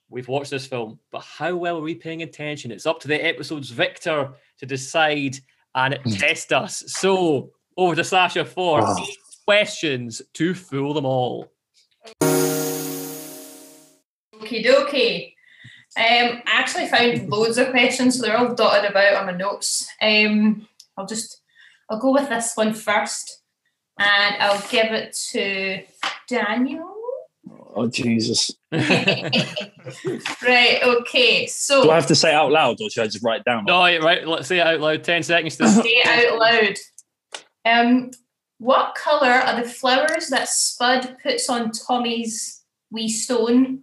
we've 0.08 0.28
watched 0.28 0.52
this 0.52 0.66
film, 0.66 1.00
but 1.10 1.22
how 1.22 1.56
well 1.56 1.78
are 1.78 1.82
we 1.82 1.96
paying 1.96 2.22
attention? 2.22 2.70
It's 2.70 2.86
up 2.86 3.00
to 3.00 3.08
the 3.08 3.22
episode's 3.22 3.70
victor 3.70 4.30
to 4.58 4.66
decide 4.66 5.36
and 5.74 5.98
test 6.18 6.52
us. 6.52 6.84
So, 6.86 7.50
over 7.76 7.96
to 7.96 8.04
Sasha 8.04 8.44
for 8.44 8.80
eight 8.80 9.18
questions 9.44 10.22
to 10.34 10.54
fool 10.54 10.94
them 10.94 11.04
all. 11.04 11.50
Okie 14.40 14.64
dokie. 14.64 15.34
Um, 15.96 16.42
I 16.46 16.52
actually 16.52 16.86
found 16.86 17.28
loads 17.28 17.58
of 17.58 17.70
questions, 17.70 18.16
so 18.16 18.22
they're 18.22 18.38
all 18.38 18.54
dotted 18.54 18.88
about 18.88 19.14
on 19.14 19.26
my 19.26 19.32
notes. 19.32 19.88
Um, 20.00 20.68
I'll 20.96 21.06
just, 21.06 21.40
I'll 21.88 21.98
go 21.98 22.12
with 22.12 22.28
this 22.28 22.52
one 22.54 22.72
first, 22.72 23.39
and 24.00 24.42
I'll 24.42 24.62
give 24.70 24.92
it 24.92 25.16
to 25.30 25.82
Daniel. 26.28 26.96
Oh 27.76 27.86
Jesus! 27.86 28.50
right. 28.72 30.80
Okay. 30.82 31.46
So 31.46 31.84
Do 31.84 31.90
I 31.90 31.94
have 31.94 32.06
to 32.06 32.16
say 32.16 32.30
it 32.30 32.34
out 32.34 32.50
loud, 32.50 32.80
or 32.80 32.90
should 32.90 33.04
I 33.04 33.06
just 33.06 33.22
write 33.22 33.40
it 33.40 33.44
down? 33.44 33.64
No, 33.66 33.86
yeah, 33.86 33.98
right. 33.98 34.26
Let's 34.26 34.48
say 34.48 34.58
it 34.58 34.66
out 34.66 34.80
loud. 34.80 35.04
Ten 35.04 35.22
seconds 35.22 35.56
to. 35.58 35.68
say 35.68 35.82
it 35.84 36.32
out 36.32 36.38
loud. 36.38 36.76
Um, 37.64 38.10
what 38.58 38.94
color 38.94 39.30
are 39.30 39.62
the 39.62 39.68
flowers 39.68 40.28
that 40.28 40.48
Spud 40.48 41.16
puts 41.22 41.48
on 41.48 41.70
Tommy's 41.70 42.62
wee 42.90 43.08
stone? 43.08 43.82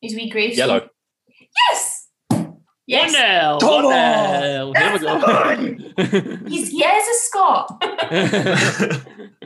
His 0.00 0.14
wee 0.14 0.30
gravestone. 0.30 0.68
Yellow. 0.68 0.88
Yes. 1.70 1.99
Yes. 2.90 3.12
One 3.14 3.22
nil. 3.22 3.60
Come 3.60 3.84
One 3.84 3.94
on. 3.94 4.40
nil. 4.40 4.72
Here 4.74 4.92
we 4.92 4.98
go. 4.98 6.48
He's 6.48 6.72
yes, 6.72 7.06
a 7.08 7.14
Scot. 7.24 7.84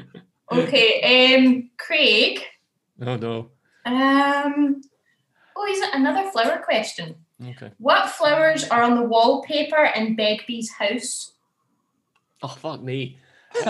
Okay. 0.52 1.34
Um, 1.36 1.70
Craig. 1.78 2.40
oh 3.00 3.16
no. 3.16 3.50
Um. 3.84 4.82
Oh, 5.56 5.66
is 5.66 5.80
it 5.80 5.88
another 5.94 6.30
flower 6.30 6.62
question? 6.64 7.16
Okay. 7.42 7.70
What 7.78 8.10
flowers 8.10 8.64
are 8.68 8.82
on 8.82 8.94
the 8.94 9.02
wallpaper 9.02 9.90
in 9.96 10.16
Begbie's 10.16 10.70
house? 10.70 11.32
Oh 12.42 12.48
fuck 12.48 12.82
me. 12.82 13.18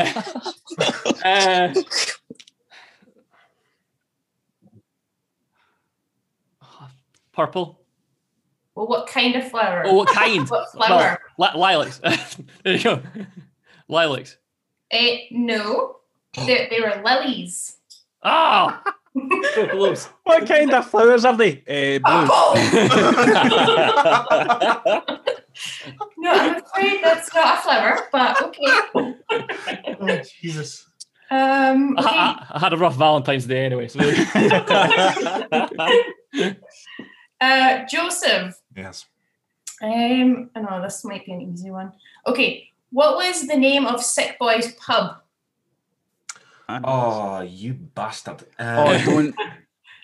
uh, 1.24 1.72
purple. 7.32 7.84
Well, 8.74 8.86
what 8.88 9.06
kind 9.06 9.36
of 9.36 9.48
flower? 9.50 9.84
Oh, 9.86 9.94
what 9.94 10.08
kind? 10.08 10.48
What 10.50 10.70
flower? 10.72 11.18
Li- 11.38 11.48
lilacs. 11.56 11.98
there 12.64 12.76
you 12.76 12.82
go. 12.82 13.02
Lilacs. 13.88 14.36
Eh, 14.90 15.18
no, 15.30 15.96
they, 16.46 16.68
they 16.70 16.80
were 16.80 17.02
lilies. 17.04 17.76
Ah, 18.22 18.82
so 19.54 19.68
close. 19.68 20.06
What 20.24 20.46
kind 20.48 20.72
of 20.72 20.88
flowers 20.90 21.24
are 21.24 21.36
they? 21.36 21.62
Uh, 21.68 21.98
blue. 21.98 22.26
No, 26.16 26.30
I'm 26.32 26.56
afraid 26.62 27.00
that's 27.04 27.32
not 27.34 27.58
a 27.58 27.62
flower, 27.62 28.08
but 28.10 28.42
okay. 28.42 28.66
oh, 30.00 30.20
Jesus. 30.40 30.86
Um, 31.30 31.96
I, 31.98 32.00
okay. 32.00 32.16
I- 32.16 32.46
I 32.52 32.58
had 32.58 32.72
a 32.72 32.76
rough 32.76 32.96
Valentine's 32.96 33.46
Day 33.46 33.64
anyway. 33.64 33.88
So 33.88 33.98
there 33.98 34.14
you 34.14 34.48
go. 36.34 36.54
Uh, 37.40 37.84
Josef. 37.90 38.54
Yes. 38.76 39.06
Um, 39.82 40.50
I 40.54 40.60
know 40.60 40.80
this 40.82 41.04
might 41.04 41.26
be 41.26 41.32
an 41.32 41.40
easy 41.42 41.70
one. 41.70 41.92
Okay, 42.26 42.68
what 42.90 43.16
was 43.16 43.46
the 43.46 43.56
name 43.56 43.86
of 43.86 44.02
Sick 44.02 44.36
Boy's 44.38 44.72
pub? 44.74 45.16
Oh, 46.68 47.40
you 47.42 47.74
bastard. 47.74 48.44
Oh, 48.58 48.64
Uh, 48.64 49.04
don't. 49.04 49.34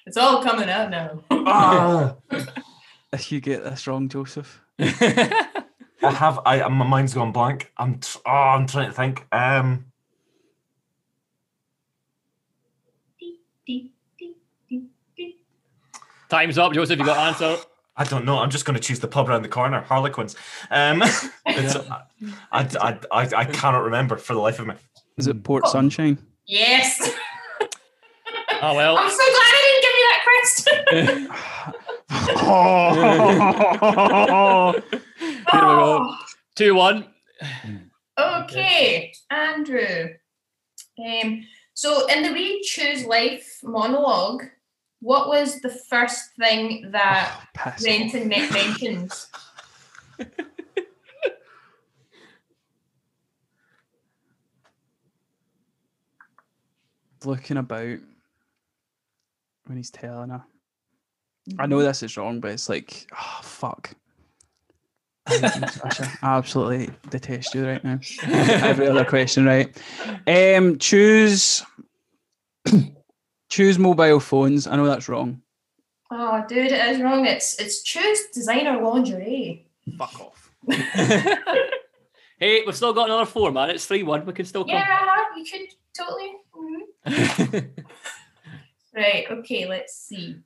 It's 0.07 0.17
all 0.17 0.43
coming 0.43 0.69
out 0.69 0.91
now. 0.91 1.23
ah, 1.31 2.17
If 3.13 3.31
you 3.31 3.41
get 3.41 3.63
this 3.63 3.87
wrong, 3.87 4.09
Josef. 4.09 4.61
I 4.79 5.53
have. 6.03 6.41
I 6.47 6.67
my 6.69 6.87
mind's 6.87 7.15
gone 7.15 7.33
blank. 7.33 7.71
I'm. 7.77 7.99
T- 7.99 8.19
oh, 8.27 8.31
I'm 8.31 8.67
trying 8.67 8.89
to 8.89 8.93
think. 8.95 9.27
Um. 9.31 9.85
Time's 16.29 16.59
up, 16.59 16.73
Josef. 16.73 16.99
You 16.99 17.05
got 17.05 17.19
an 17.19 17.29
answer. 17.29 17.63
I 17.97 18.05
don't 18.05 18.25
know. 18.25 18.39
I'm 18.39 18.51
just 18.51 18.65
going 18.65 18.77
to 18.77 18.83
choose 18.83 19.01
the 19.01 19.09
pub 19.09 19.29
around 19.29 19.43
the 19.43 19.49
corner, 19.49 19.81
Harlequins. 19.83 20.37
Um, 20.71 21.03
it's, 21.47 21.77
I, 21.77 22.03
I, 22.53 22.99
I, 23.13 23.29
I 23.37 23.45
cannot 23.45 23.85
remember 23.85 24.17
for 24.17 24.33
the 24.35 24.41
life 24.41 24.59
of 24.59 24.67
me. 24.67 24.75
Is 25.17 25.27
it 25.27 25.43
Port 25.45 25.67
Sunshine? 25.69 26.19
Yes. 26.47 27.11
Oh 28.63 28.75
well. 28.75 28.99
I'm 28.99 29.09
so 29.09 29.17
glad 29.17 29.27
I 29.33 29.63
didn't 29.65 29.83
give 29.87 29.97
you 29.97 30.09
that 30.11 30.23
question. 30.37 31.29
oh, 32.43 32.95
Here 35.51 35.61
we 35.61 35.61
go. 35.61 36.15
Two 36.57 36.75
one. 36.75 37.07
Okay, 38.19 39.13
Andrew. 39.31 40.11
Um, 40.99 41.47
so 41.73 42.07
in 42.09 42.23
the 42.23 42.33
We 42.33 42.61
Choose 42.63 43.07
Life 43.07 43.61
monologue, 43.63 44.43
what 45.01 45.29
was 45.29 45.61
the 45.61 45.71
first 45.71 46.35
thing 46.39 46.91
that 46.93 47.31
ah, 47.33 47.49
Piss. 47.55 47.85
Renton 47.85 48.29
me- 48.29 48.51
mentions? 48.51 49.29
Looking 57.25 57.57
about 57.59 57.99
when 59.67 59.77
he's 59.77 59.91
telling 59.91 60.31
her. 60.31 60.43
I 61.59 61.67
know 61.67 61.77
mm-hmm. 61.79 61.87
this 61.87 62.03
is 62.03 62.17
wrong, 62.17 62.41
but 62.41 62.53
it's 62.53 62.69
like, 62.69 63.07
oh 63.13 63.41
fuck. 63.43 63.95
I 65.27 65.39
hate 65.39 65.55
you, 65.61 65.69
Sasha. 65.69 66.11
I 66.23 66.37
absolutely 66.37 66.91
detest 67.11 67.55
you 67.55 67.67
right 67.67 67.85
now. 67.85 68.01
Every 68.23 68.89
other 68.89 69.05
question, 69.05 69.45
right? 69.45 69.77
Um, 70.27 70.79
choose 70.79 71.63
choose 73.51 73.79
mobile 73.79 74.21
phones. 74.21 74.67
I 74.67 74.77
know 74.77 74.87
that's 74.87 75.09
wrong. 75.09 75.43
Oh, 76.11 76.43
dude, 76.49 76.73
it 76.73 76.89
is 76.95 77.01
wrong. 77.03 77.27
It's 77.27 77.61
it's 77.61 77.83
choose 77.83 78.27
designer 78.33 78.81
lingerie. 78.83 79.67
Fuck 79.99 80.21
off. 80.21 80.51
hey, 82.39 82.63
we've 82.65 82.77
still 82.77 82.93
got 82.93 83.07
another 83.09 83.27
four, 83.27 83.53
man. 83.53 83.71
It's 83.71 83.87
three 83.87 84.03
one. 84.03 84.25
We 84.27 84.33
can 84.33 84.45
still 84.47 84.65
Yeah, 84.67 84.85
come. 84.87 85.07
Yeah, 85.07 85.37
you 85.37 85.45
could 85.45 85.75
totally. 85.97 86.33
mhm. 87.07 87.71
Right. 88.95 89.25
Okay. 89.31 89.69
Let's 89.69 89.95
see. 89.97 90.37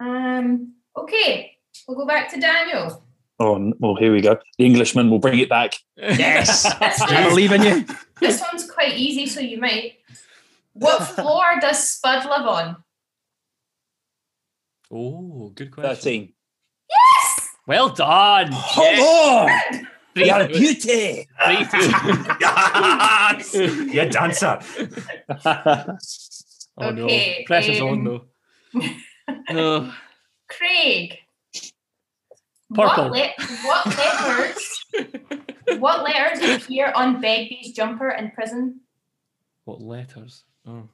Um. 0.00 0.72
Okay. 0.96 1.56
We'll 1.86 1.96
go 1.96 2.04
back 2.06 2.28
to 2.32 2.40
Daniel. 2.40 3.04
Oh, 3.38 3.72
well, 3.78 3.94
here 3.94 4.12
we 4.12 4.20
go. 4.20 4.38
The 4.58 4.66
Englishman 4.66 5.08
will 5.08 5.20
bring 5.20 5.38
it 5.38 5.48
back. 5.48 5.74
Yes. 5.96 6.66
I 6.66 7.28
believe 7.28 7.52
in 7.52 7.62
you. 7.62 7.86
this 8.18 8.42
one's 8.42 8.68
quite 8.70 8.96
easy, 8.98 9.26
so 9.26 9.40
you 9.40 9.58
might. 9.60 9.94
What 10.72 11.02
floor 11.02 11.44
does 11.60 11.88
Spud 11.88 12.24
live 12.26 12.46
on? 12.46 12.76
oh, 14.92 15.50
good 15.54 15.70
question. 15.70 15.94
13. 15.96 16.32
Yes! 16.88 17.48
Well 17.66 17.88
done. 17.90 18.50
Come 18.50 18.84
Yes. 18.84 19.00
on! 19.72 19.86
Three, 20.14 20.26
You're 20.26 20.40
a 20.40 20.48
beauty! 20.48 21.28
three, 21.44 21.64
two. 21.66 21.90
yes! 22.40 23.54
Yeah, 23.94 24.04
dancer. 24.06 24.58
Oh 26.82 26.86
Okay, 26.86 27.36
no. 27.40 27.46
Pressure's 27.46 27.80
on 27.80 27.88
um, 27.88 28.04
though. 28.04 28.24
No. 29.52 29.92
Craig. 30.48 31.16
Purple. 32.74 33.10
What, 33.10 33.12
le- 33.12 33.46
what 33.64 33.86
letters? 33.86 34.84
what 35.80 36.02
letters 36.04 36.62
appear 36.62 36.92
on 36.94 37.20
Begbie's 37.20 37.72
jumper 37.72 38.10
in 38.10 38.30
prison? 38.32 38.80
What 39.64 39.80
letters? 39.82 40.44
Oh. 40.66 40.88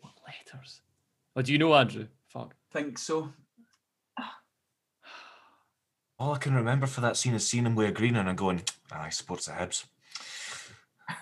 What 0.00 0.12
letters? 0.26 0.80
Oh, 1.36 1.42
do 1.42 1.52
you 1.52 1.58
know, 1.58 1.74
Andrew? 1.74 2.06
Fuck. 2.28 2.54
Think 2.72 2.98
so. 2.98 3.32
All 6.18 6.34
I 6.34 6.38
can 6.38 6.54
remember 6.54 6.86
for 6.86 7.00
that 7.00 7.16
scene 7.16 7.34
is 7.34 7.46
seeing 7.48 7.66
him 7.66 7.74
wear 7.74 7.90
green 7.92 8.16
and 8.16 8.28
I'm 8.28 8.36
going, 8.36 8.62
"Ah, 8.92 9.02
I 9.04 9.08
suppose 9.10 9.46
the 9.46 9.52
Hibs. 9.52 9.84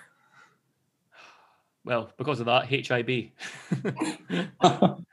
Well, 1.84 2.12
because 2.18 2.40
of 2.40 2.46
that, 2.46 2.66
HIB. 2.66 3.30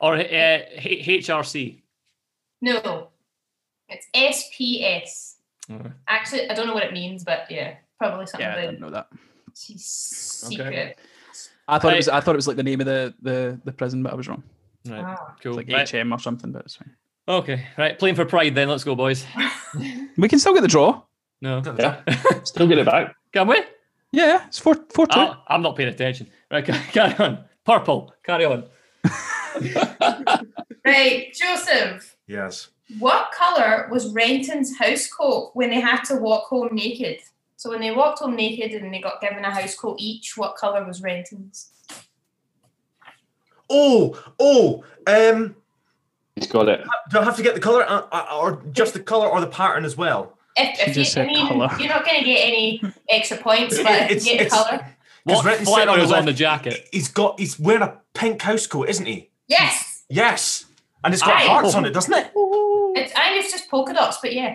or 0.00 0.14
uh, 0.14 0.18
H- 0.24 1.26
HRC. 1.26 1.82
No. 2.62 3.08
It's 3.88 4.06
SPS. 4.14 5.34
Oh. 5.70 5.82
Actually, 6.08 6.48
I 6.48 6.54
don't 6.54 6.66
know 6.66 6.72
what 6.74 6.84
it 6.84 6.92
means, 6.94 7.22
but 7.22 7.50
yeah, 7.50 7.74
probably 7.98 8.24
something 8.26 8.46
Yeah, 8.46 8.54
I 8.54 8.58
about 8.60 8.70
didn't 8.70 8.80
know 8.80 8.90
that. 8.90 9.08
S- 9.56 10.42
Okay. 10.46 10.56
secret. 10.56 10.98
I 11.68 11.78
thought 11.78 11.88
Right. 11.88 11.94
it 11.94 11.96
was. 11.96 12.08
I 12.08 12.20
thought 12.20 12.34
it 12.34 12.36
was 12.36 12.46
like 12.46 12.56
the 12.56 12.62
name 12.62 12.80
of 12.80 12.86
the 12.86 13.14
the, 13.22 13.60
the 13.64 13.72
prison, 13.72 14.02
but 14.02 14.12
I 14.12 14.16
was 14.16 14.28
wrong. 14.28 14.42
Right, 14.88 15.02
Ah. 15.04 15.34
cool. 15.42 15.58
It's 15.58 15.68
like 15.68 15.76
right. 15.76 15.88
HM 15.88 16.12
or 16.12 16.18
something, 16.20 16.52
but 16.52 16.62
it's 16.66 16.76
fine. 16.76 16.94
Okay, 17.28 17.66
right. 17.76 17.98
Playing 17.98 18.14
for 18.14 18.24
pride 18.24 18.54
then. 18.54 18.68
Let's 18.68 18.84
go, 18.84 18.94
boys. 18.94 19.24
We 20.16 20.28
can 20.28 20.38
still 20.38 20.54
get 20.54 20.62
the 20.62 20.68
draw. 20.68 21.02
No. 21.42 21.60
Yeah. 21.78 22.00
Still 22.44 22.66
get 22.66 22.78
it 22.78 22.86
back. 22.86 23.14
Can 23.32 23.46
we? 23.48 23.60
Yeah, 24.12 24.46
it's 24.46 24.58
four 24.58 24.76
four 24.94 25.06
two. 25.06 25.20
I, 25.20 25.36
I'm 25.48 25.60
not 25.60 25.76
paying 25.76 25.90
attention. 25.90 26.28
Right, 26.50 26.64
carry 26.92 27.14
on. 27.18 27.44
Purple. 27.64 28.14
Carry 28.24 28.44
on. 28.46 28.64
Right, 30.84 31.34
Josef. 31.34 32.16
Yes. 32.26 32.68
What 32.98 33.32
colour 33.32 33.88
was 33.90 34.12
Renton's 34.12 34.78
house 34.78 35.08
coat 35.08 35.50
when 35.54 35.70
they 35.70 35.80
had 35.80 36.02
to 36.04 36.16
walk 36.16 36.44
home 36.44 36.68
naked? 36.72 37.18
So 37.56 37.70
when 37.70 37.80
they 37.80 37.90
walked 37.90 38.18
home 38.18 38.36
naked 38.36 38.72
and 38.72 38.92
they 38.92 39.00
got 39.00 39.20
given 39.20 39.44
a 39.44 39.50
house 39.50 39.74
coat 39.74 39.96
each, 39.98 40.36
what 40.36 40.56
colour 40.56 40.84
was 40.84 41.02
Renton's? 41.02 41.70
Oh, 43.68 44.20
oh, 44.38 44.84
um, 45.06 45.56
He's 46.36 46.46
got 46.46 46.68
it. 46.68 46.84
do 47.10 47.18
I 47.18 47.24
have 47.24 47.36
to 47.36 47.42
get 47.42 47.54
the 47.54 47.60
color 47.60 47.82
uh, 47.88 48.02
uh, 48.12 48.26
or 48.38 48.62
just 48.72 48.92
the 48.92 49.00
color 49.00 49.26
or 49.26 49.40
the 49.40 49.46
pattern 49.46 49.84
as 49.84 49.96
well? 49.96 50.36
If, 50.54 50.78
if 50.80 50.88
you, 50.88 50.94
just 50.94 51.16
I 51.16 51.22
said 51.24 51.26
mean, 51.28 51.48
colour. 51.48 51.70
you're 51.78 51.88
not 51.88 52.04
going 52.04 52.18
to 52.20 52.24
get 52.24 52.46
any 52.46 52.80
extra 53.08 53.36
points, 53.38 53.76
but 53.82 53.86
It's- 54.10 54.24
if 54.24 54.26
you 54.26 54.32
get 54.38 54.46
it's- 54.46 54.52
colour. 54.64 54.86
Because 55.24 55.38
What 55.42 55.44
Renton's 55.46 55.68
flannel 55.68 55.94
on 55.94 56.00
was 56.00 56.12
on 56.12 56.24
the 56.24 56.32
jacket? 56.32 56.88
He's 56.92 57.08
got. 57.08 57.40
He's 57.40 57.58
wearing 57.58 57.82
a 57.82 57.98
pink 58.14 58.40
house 58.42 58.64
coat, 58.68 58.88
isn't 58.88 59.06
he? 59.06 59.28
Yes, 59.48 60.04
Yes, 60.08 60.66
and 61.02 61.12
it's 61.12 61.20
got 61.20 61.34
Aye. 61.34 61.46
hearts 61.46 61.74
on 61.74 61.84
it, 61.84 61.90
doesn't 61.90 62.14
it? 62.14 62.30
it's 62.36 63.12
I 63.16 63.30
think 63.30 63.42
it's 63.44 63.50
just 63.52 63.68
polka 63.68 63.92
dots, 63.92 64.18
but 64.22 64.32
yeah. 64.32 64.54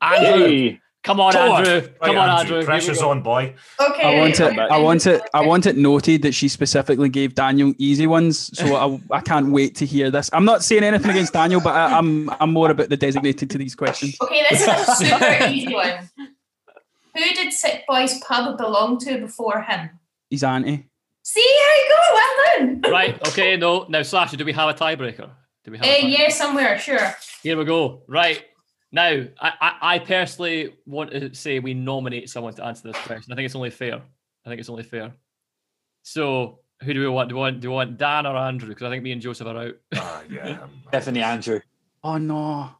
Andrew, 0.00 0.46
Hey. 0.46 0.80
Come 1.04 1.20
on, 1.20 1.32
Come 1.32 1.52
on. 1.52 1.66
Andrew. 1.66 1.88
Right, 1.88 2.00
Come 2.00 2.18
on, 2.18 2.28
Andrew. 2.28 2.56
Here 2.56 2.60
we 2.60 2.64
Pressure's 2.64 3.00
on, 3.00 3.22
boy. 3.22 3.54
Okay. 3.80 4.02
I 4.02 4.18
want 4.18 4.40
it. 4.40 4.58
I 4.58 4.78
want 4.78 5.06
it. 5.06 5.22
I 5.32 5.46
want 5.46 5.66
it 5.66 5.76
noted 5.76 6.22
that 6.22 6.32
she 6.32 6.48
specifically 6.48 7.08
gave 7.08 7.34
Daniel 7.34 7.72
easy 7.78 8.06
ones, 8.06 8.50
so 8.58 8.74
I, 8.74 9.16
I 9.18 9.20
can't 9.20 9.52
wait 9.52 9.76
to 9.76 9.86
hear 9.86 10.10
this. 10.10 10.28
I'm 10.32 10.44
not 10.44 10.64
saying 10.64 10.82
anything 10.82 11.10
against 11.10 11.32
Daniel, 11.32 11.60
but 11.60 11.74
I, 11.74 11.96
I'm 11.96 12.28
I'm 12.40 12.52
more 12.52 12.70
about 12.70 12.88
the 12.88 12.96
designated 12.96 13.50
to 13.50 13.58
these 13.58 13.74
questions. 13.74 14.16
Okay, 14.20 14.42
this 14.50 14.62
is 14.62 14.68
a 14.68 14.94
super 14.96 15.46
easy 15.50 15.72
one. 15.72 16.10
Who 17.16 17.34
did 17.34 17.52
Sick 17.52 17.84
Boy's 17.86 18.18
pub 18.20 18.58
belong 18.58 18.98
to 19.00 19.18
before 19.18 19.62
him? 19.62 19.90
His 20.30 20.42
auntie. 20.42 20.88
See, 21.22 21.40
here 21.40 21.50
you 21.50 21.88
go. 21.88 22.14
Well 22.14 22.80
done. 22.82 22.92
Right. 22.92 23.28
Okay. 23.28 23.56
No. 23.56 23.86
Now, 23.88 24.02
Sasha, 24.02 24.36
do 24.36 24.44
we 24.44 24.52
have 24.52 24.68
a 24.68 24.74
tiebreaker? 24.74 25.30
Do 25.64 25.70
we 25.70 25.78
have? 25.78 25.86
Uh, 25.86 25.90
a 25.90 26.02
tiebreaker? 26.02 26.18
yeah, 26.18 26.28
somewhere, 26.28 26.78
sure. 26.78 27.14
Here 27.42 27.56
we 27.56 27.64
go. 27.64 28.02
Right. 28.08 28.44
Now, 28.94 29.24
I, 29.40 29.52
I, 29.60 29.72
I 29.94 29.98
personally 29.98 30.76
want 30.86 31.10
to 31.10 31.34
say 31.34 31.58
we 31.58 31.74
nominate 31.74 32.30
someone 32.30 32.54
to 32.54 32.64
answer 32.64 32.86
this 32.86 32.96
question. 33.02 33.32
I 33.32 33.34
think 33.34 33.46
it's 33.46 33.56
only 33.56 33.70
fair. 33.70 34.00
I 34.46 34.48
think 34.48 34.60
it's 34.60 34.68
only 34.68 34.84
fair. 34.84 35.12
So, 36.04 36.60
who 36.80 36.94
do 36.94 37.00
we 37.00 37.08
want? 37.08 37.28
Do 37.28 37.34
we 37.34 37.40
want, 37.40 37.60
do 37.60 37.70
we 37.70 37.74
want 37.74 37.98
Dan 37.98 38.24
or 38.24 38.36
Andrew? 38.36 38.68
Because 38.68 38.84
I 38.84 38.90
think 38.90 39.02
me 39.02 39.10
and 39.10 39.20
Josef 39.20 39.48
are 39.48 39.56
out. 39.56 39.74
Ah, 39.96 40.22
yeah. 40.30 40.58
Definitely 40.92 41.22
Andrew. 41.22 41.60
Oh 42.04 42.18
no! 42.18 42.70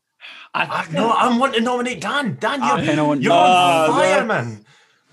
I, 0.55 0.65
ah, 0.67 0.87
no, 0.93 1.11
I'm 1.11 1.41
wanting 1.41 1.59
to 1.59 1.65
nominate 1.65 2.01
Dan. 2.01 2.37
Dan, 2.39 2.61
you're, 2.61 2.69
ah, 2.71 2.77
kinda 2.77 3.05
want- 3.05 3.21
you're 3.21 3.33
No, 3.33 3.39
on 3.41 3.91
fire, 3.91 4.21
no. 4.21 4.27
man. 4.27 4.65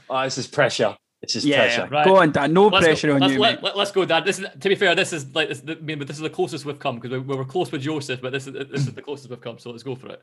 Oh, 0.07 0.15
ah, 0.15 0.23
this 0.25 0.37
is 0.37 0.45
pressure. 0.45 0.95
This 1.21 1.35
is 1.35 1.45
Yeah, 1.45 1.61
pressure. 1.61 1.87
Right. 1.89 2.05
go 2.05 2.17
on, 2.17 2.31
Dan. 2.31 2.53
No 2.53 2.67
Let's 2.67 2.85
pressure 2.85 3.07
go, 3.07 3.15
on 3.15 3.21
let's, 3.21 3.33
you, 3.33 3.39
let, 3.39 3.63
mate. 3.63 3.75
let, 3.75 3.75
us 3.75 3.91
go, 3.91 4.05
Dan. 4.05 4.23
This 4.23 4.37
is 4.37 4.45
to 4.59 4.69
be 4.69 4.75
fair. 4.75 4.93
This 4.93 5.13
is 5.13 5.33
like 5.33 5.49
this. 5.49 5.63
I 5.67 5.75
mean, 5.75 5.97
but 5.97 6.07
this 6.07 6.17
is 6.17 6.21
the 6.21 6.29
closest 6.29 6.65
we've 6.65 6.77
come 6.77 6.95
because 6.95 7.11
we, 7.11 7.19
we 7.19 7.35
were 7.35 7.45
close 7.45 7.71
with 7.71 7.81
Josef, 7.81 8.21
but 8.21 8.31
this 8.31 8.45
is 8.45 8.53
this 8.53 8.87
is 8.87 8.93
the 8.93 9.01
closest 9.01 9.29
we've 9.31 9.41
come. 9.41 9.57
So 9.57 9.71
let's 9.71 9.83
go 9.83 9.95
for 9.95 10.09
it. 10.09 10.21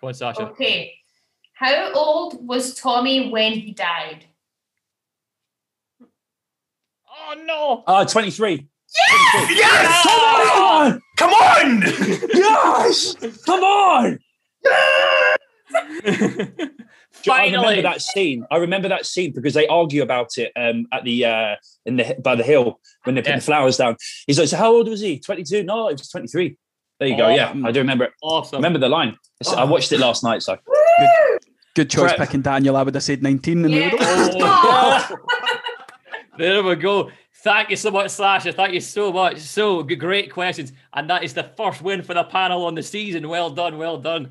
Go 0.00 0.08
on, 0.08 0.14
Sasha. 0.14 0.42
Okay. 0.50 0.94
How 1.54 1.92
old 1.92 2.46
was 2.46 2.74
Tommy 2.74 3.28
when 3.30 3.52
he 3.52 3.72
died? 3.72 4.24
Oh 6.02 7.34
no! 7.44 7.84
Oh, 7.86 8.04
23. 8.04 8.66
Yes! 8.96 9.50
Yes! 9.50 10.06
Come 10.06 10.62
on! 10.62 11.02
Come 11.18 11.30
on! 11.32 11.82
Yes! 12.34 13.14
Come 13.44 13.62
on! 13.62 14.18
I 17.30 17.46
remember 17.46 17.82
that 17.82 18.00
scene. 18.00 18.44
I 18.50 18.56
remember 18.56 18.88
that 18.88 19.06
scene 19.06 19.32
because 19.32 19.54
they 19.54 19.66
argue 19.66 20.02
about 20.02 20.38
it 20.38 20.50
um, 20.56 20.86
at 20.92 21.04
the 21.04 21.24
uh, 21.26 21.56
in 21.84 21.96
the 21.96 22.16
by 22.22 22.34
the 22.34 22.42
hill 22.42 22.80
when 23.04 23.14
they 23.14 23.22
put 23.22 23.28
Yeah. 23.30 23.36
the 23.36 23.42
flowers 23.42 23.76
down. 23.76 23.96
He's 24.26 24.38
like, 24.38 24.48
"So 24.48 24.56
how 24.56 24.72
old 24.72 24.88
was 24.88 25.00
he? 25.00 25.18
22? 25.20 25.62
No, 25.62 25.88
it 25.88 25.98
was 25.98 26.08
23." 26.08 26.56
There 27.00 27.08
you 27.08 27.16
go. 27.16 27.26
Oh, 27.26 27.34
Yeah, 27.34 27.52
I 27.64 27.72
do 27.72 27.80
remember 27.80 28.04
it. 28.04 28.12
Awesome. 28.22 28.58
Remember 28.58 28.78
the 28.78 28.88
line. 28.88 29.16
It's- 29.40 29.56
I 29.56 29.64
watched 29.64 29.90
it 29.90 29.98
last 29.98 30.22
night. 30.22 30.42
So 30.42 30.56
Good 31.74 31.88
choice 31.90 32.10
Correct. 32.12 32.18
picking 32.20 32.42
Daniel. 32.42 32.76
I 32.76 32.82
would 32.82 32.94
have 32.94 33.02
said 33.02 33.22
19 33.22 33.64
and 33.64 33.74
Yeah. 33.74 33.90
Oh. 33.94 35.16
There 36.38 36.62
we 36.62 36.74
go. 36.76 37.10
Thank 37.42 37.70
you 37.70 37.76
so 37.76 37.90
much, 37.90 38.10
Sasha. 38.10 38.52
Thank 38.52 38.72
you 38.74 38.80
so 38.80 39.12
much. 39.12 39.38
So 39.38 39.82
great 39.82 40.32
questions, 40.32 40.72
and 40.94 41.08
that 41.10 41.22
is 41.24 41.34
the 41.34 41.44
first 41.56 41.82
win 41.82 42.02
for 42.02 42.14
the 42.14 42.24
panel 42.24 42.64
on 42.64 42.74
the 42.74 42.82
season. 42.82 43.28
Well 43.28 43.50
done, 43.50 43.76
well 43.78 43.98
done, 43.98 44.30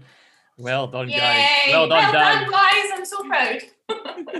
well 0.57 0.87
done, 0.87 1.07
guys. 1.07 1.17
Yay! 1.67 1.71
Well 1.73 1.87
done, 1.87 2.11
Dan. 2.13 2.49
guys. 2.49 2.85
I'm 2.93 3.05
so 3.05 3.23
proud. 3.23 3.61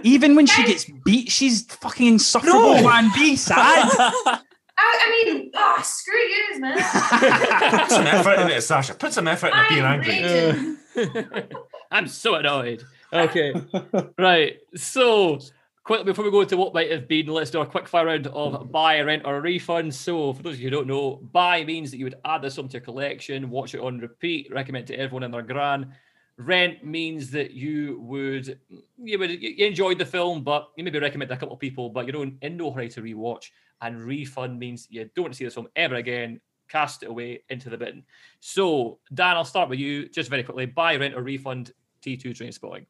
Even 0.03 0.35
when 0.35 0.45
she 0.47 0.63
gets 0.65 0.85
beat, 1.05 1.29
she's 1.31 1.63
fucking 1.65 2.07
insufferable, 2.07 2.75
No. 2.75 2.83
man. 2.87 3.11
Be 3.15 3.35
sad. 3.35 3.87
I, 4.79 4.99
I 5.05 5.25
mean, 5.25 5.51
ah, 5.55 5.81
screw 5.81 6.15
you, 6.15 6.59
man. 6.59 6.77
Put 7.79 7.91
some 7.91 8.07
effort 8.07 8.39
in 8.39 8.49
it, 8.49 8.61
Sasha. 8.61 8.93
Put 8.93 9.13
some 9.13 9.27
effort 9.27 9.47
into 9.53 9.65
being 9.69 9.83
angry. 9.83 10.23
raging. 10.23 10.77
I'm 11.91 12.07
so 12.07 12.35
annoyed. 12.35 12.83
Okay, 13.11 13.53
right. 14.17 14.57
So 14.75 15.39
quickly 15.83 16.05
before 16.05 16.23
we 16.23 16.31
go 16.31 16.41
into 16.41 16.55
what 16.55 16.73
might 16.73 16.91
have 16.91 17.07
been, 17.07 17.27
let's 17.27 17.51
do 17.51 17.61
a 17.61 17.65
quick 17.65 17.87
fire 17.87 18.05
round 18.05 18.27
of 18.27 18.71
buy, 18.71 19.01
rent, 19.01 19.23
or 19.25 19.41
refund. 19.41 19.93
So 19.93 20.33
for 20.33 20.43
those 20.43 20.53
of 20.53 20.61
you 20.61 20.69
who 20.69 20.75
don't 20.75 20.87
know, 20.87 21.15
buy 21.31 21.63
means 21.63 21.91
that 21.91 21.97
you 21.97 22.05
would 22.05 22.15
add 22.25 22.41
this 22.41 22.57
onto 22.57 22.73
your 22.73 22.81
collection, 22.81 23.49
watch 23.49 23.73
it 23.73 23.81
on 23.81 23.99
repeat, 23.99 24.51
recommend 24.51 24.87
to 24.87 24.95
everyone 24.95 25.23
in 25.23 25.31
their 25.31 25.41
gran. 25.41 25.93
Rent 26.37 26.85
means 26.85 27.31
that 27.31 27.51
you 27.51 27.99
would 28.01 28.59
you 29.03 29.19
would 29.19 29.29
you 29.29 29.65
enjoyed 29.65 29.97
the 29.97 30.05
film, 30.05 30.43
but 30.43 30.69
you 30.77 30.83
maybe 30.85 30.99
recommend 30.99 31.29
to 31.29 31.35
a 31.35 31.37
couple 31.37 31.55
of 31.55 31.59
people, 31.59 31.89
but 31.89 32.07
you're 32.07 32.31
in 32.41 32.57
no 32.57 32.71
hurry 32.71 32.87
to 32.89 33.01
rewatch. 33.01 33.49
And 33.81 34.01
refund 34.01 34.59
means 34.59 34.87
you 34.89 35.09
don't 35.15 35.23
want 35.23 35.33
to 35.33 35.37
see 35.37 35.45
this 35.45 35.53
film 35.53 35.67
ever 35.75 35.95
again. 35.95 36.41
Cast 36.69 37.03
it 37.03 37.09
away 37.09 37.43
into 37.49 37.69
the 37.69 37.77
bin. 37.77 38.03
So 38.41 38.99
Dan, 39.13 39.35
I'll 39.37 39.45
start 39.45 39.69
with 39.69 39.79
you 39.79 40.07
just 40.09 40.29
very 40.29 40.43
quickly. 40.43 40.65
Buy, 40.67 40.95
rent, 40.97 41.15
or 41.15 41.21
refund 41.23 41.71
T2 42.03 42.27
Trainspotting. 42.27 42.85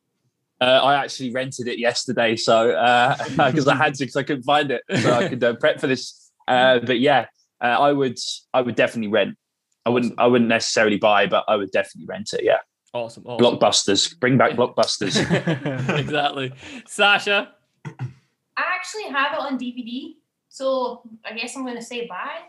uh, 0.61 0.65
I 0.65 0.95
actually 0.95 1.31
rented 1.31 1.67
it 1.67 1.79
yesterday, 1.79 2.35
so 2.35 2.67
because 3.29 3.67
I 3.67 3.75
had 3.75 3.93
to, 3.95 4.03
because 4.03 4.17
I 4.17 4.23
couldn't 4.23 4.43
find 4.43 4.71
it, 4.71 4.81
so 5.01 5.13
I 5.13 5.29
could 5.29 5.43
uh, 5.43 5.53
prep 5.55 5.79
for 5.79 5.87
this. 5.87 6.31
Uh, 6.47 6.79
but 6.79 6.99
yeah, 6.99 7.27
uh, 7.61 7.67
I 7.67 7.93
would, 7.93 8.17
I 8.53 8.61
would 8.61 8.75
definitely 8.75 9.09
rent. 9.11 9.37
I 9.85 9.89
wouldn't, 9.91 10.15
I 10.17 10.27
wouldn't 10.27 10.49
necessarily 10.49 10.97
buy, 10.97 11.27
but 11.27 11.45
I 11.47 11.55
would 11.55 11.71
definitely 11.71 12.07
rent 12.07 12.31
it. 12.33 12.43
Yeah, 12.43 12.57
Awesome. 12.93 13.23
awesome. 13.25 13.45
blockbusters, 13.59 14.19
bring 14.19 14.37
back 14.37 14.51
blockbusters. 14.53 15.15
exactly. 15.97 16.51
Sasha. 16.85 17.53
I 17.85 18.63
actually 18.75 19.03
have 19.05 19.33
it 19.33 19.39
on 19.39 19.57
DVD, 19.57 20.15
so 20.59 21.01
I 21.23 21.33
guess 21.33 21.55
I'm 21.55 21.63
going 21.63 21.77
to 21.77 21.81
say 21.81 22.05
bye. 22.05 22.41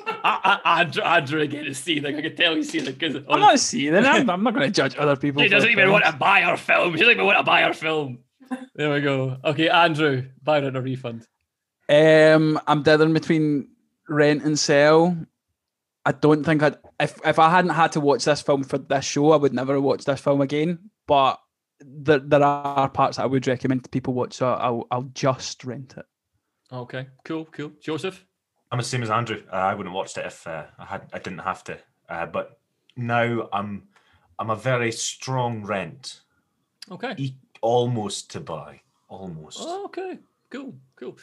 I, 0.00 0.60
I, 0.64 0.80
Andrew, 0.80 1.02
Andrew 1.02 1.40
again 1.40 1.64
to 1.64 1.74
see. 1.74 2.00
like 2.00 2.14
I 2.14 2.22
can 2.22 2.36
tell 2.36 2.56
you 2.56 2.62
see 2.62 2.78
it 2.78 2.84
because 2.84 3.16
I'm 3.28 3.40
not 3.40 3.58
seeing 3.58 3.94
it. 3.94 4.04
I'm, 4.04 4.30
I'm 4.30 4.44
not 4.44 4.54
going 4.54 4.66
to 4.66 4.72
judge 4.72 4.94
other 4.96 5.16
people. 5.16 5.42
he 5.42 5.48
for 5.48 5.56
doesn't 5.56 5.74
their 5.74 5.86
even 5.86 5.90
want 5.90 6.04
to 6.04 6.12
buy 6.12 6.44
our 6.44 6.56
film. 6.56 6.92
He 6.92 6.98
doesn't 6.98 7.14
even 7.14 7.26
want 7.26 7.38
to 7.38 7.42
buy 7.42 7.64
our 7.64 7.74
film. 7.74 8.20
There 8.76 8.92
we 8.92 9.00
go. 9.00 9.38
Okay, 9.44 9.68
Andrew, 9.68 10.28
buy 10.42 10.60
rent 10.60 10.76
or 10.76 10.80
refund. 10.80 11.26
Um, 11.88 12.60
I'm 12.68 12.84
dithering 12.84 13.12
between 13.12 13.70
rent 14.08 14.44
and 14.44 14.56
sell. 14.56 15.16
I 16.06 16.12
don't 16.12 16.44
think 16.44 16.62
I'd 16.62 16.76
if 17.00 17.20
if 17.26 17.40
I 17.40 17.50
hadn't 17.50 17.72
had 17.72 17.92
to 17.92 18.00
watch 18.00 18.24
this 18.24 18.40
film 18.40 18.62
for 18.62 18.78
this 18.78 19.04
show, 19.04 19.32
I 19.32 19.36
would 19.36 19.52
never 19.52 19.80
watch 19.80 20.04
this 20.04 20.20
film 20.20 20.40
again. 20.40 20.90
But 21.08 21.40
there 21.80 22.20
there 22.20 22.42
are 22.44 22.88
parts 22.88 23.16
that 23.16 23.24
I 23.24 23.26
would 23.26 23.48
recommend 23.48 23.82
to 23.82 23.90
people 23.90 24.14
watch, 24.14 24.34
so 24.34 24.52
I'll 24.52 24.86
I'll 24.92 25.10
just 25.12 25.64
rent 25.64 25.94
it. 25.96 26.06
Okay, 26.72 27.06
cool, 27.24 27.46
cool. 27.46 27.72
Josef. 27.80 28.24
I'm 28.70 28.78
the 28.78 28.84
same 28.84 29.02
as 29.02 29.10
Andrew. 29.10 29.42
Uh, 29.50 29.56
I 29.56 29.74
wouldn't 29.74 29.88
have 29.92 29.96
watched 29.96 30.18
it 30.18 30.26
if 30.26 30.46
uh, 30.46 30.64
I 30.78 30.84
had. 30.84 31.08
I 31.12 31.18
didn't 31.18 31.38
have 31.40 31.64
to. 31.64 31.78
Uh, 32.08 32.26
but 32.26 32.58
now 32.96 33.48
I'm. 33.52 33.88
I'm 34.40 34.50
a 34.50 34.56
very 34.56 34.92
strong 34.92 35.64
rent, 35.64 36.20
Okay. 36.92 37.12
e- 37.16 37.34
almost 37.60 38.30
to 38.30 38.40
buy, 38.40 38.80
almost. 39.08 39.58
Oh, 39.60 39.86
okay, 39.86 40.16
cool, 40.48 40.76
cool. 40.94 41.18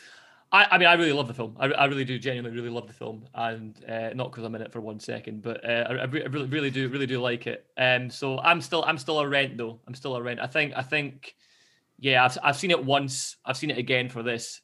I, 0.52 0.66
I 0.72 0.78
mean, 0.78 0.90
I 0.90 0.96
really 0.96 1.14
love 1.14 1.30
the 1.30 1.34
film. 1.34 1.56
I, 1.58 1.68
I 1.68 1.86
really 1.86 2.04
do 2.04 2.20
genuinely 2.20 2.54
really 2.58 2.70
love 2.74 2.88
the 2.88 2.94
film, 2.94 3.26
and 3.34 3.82
uh, 3.88 4.10
not 4.16 4.32
because 4.32 4.44
I'm 4.44 4.54
in 4.56 4.62
it 4.64 4.74
for 4.74 4.82
one 4.82 5.00
second, 5.00 5.44
but 5.44 5.64
uh, 5.64 5.86
I, 5.90 5.94
I 5.94 6.02
I 6.02 6.04
really, 6.08 6.48
really 6.48 6.70
do, 6.72 6.90
really 6.90 7.06
do 7.08 7.22
like 7.22 7.48
it. 7.48 7.66
Um, 7.78 8.10
so 8.10 8.38
I'm 8.40 8.60
still, 8.60 8.84
I'm 8.86 8.98
still 8.98 9.20
a 9.22 9.28
rent 9.30 9.58
though. 9.58 9.80
I'm 9.88 9.96
still 9.96 10.18
a 10.18 10.22
rent. 10.22 10.42
I 10.42 10.48
think, 10.48 10.74
I 10.76 10.82
think, 10.82 11.36
yeah, 12.00 12.26
I've, 12.26 12.38
I've 12.44 12.58
seen 12.58 12.72
it 12.72 12.84
once. 12.84 13.38
I've 13.46 13.56
seen 13.56 13.72
it 13.72 13.78
again 13.78 14.10
for 14.10 14.24
this. 14.24 14.60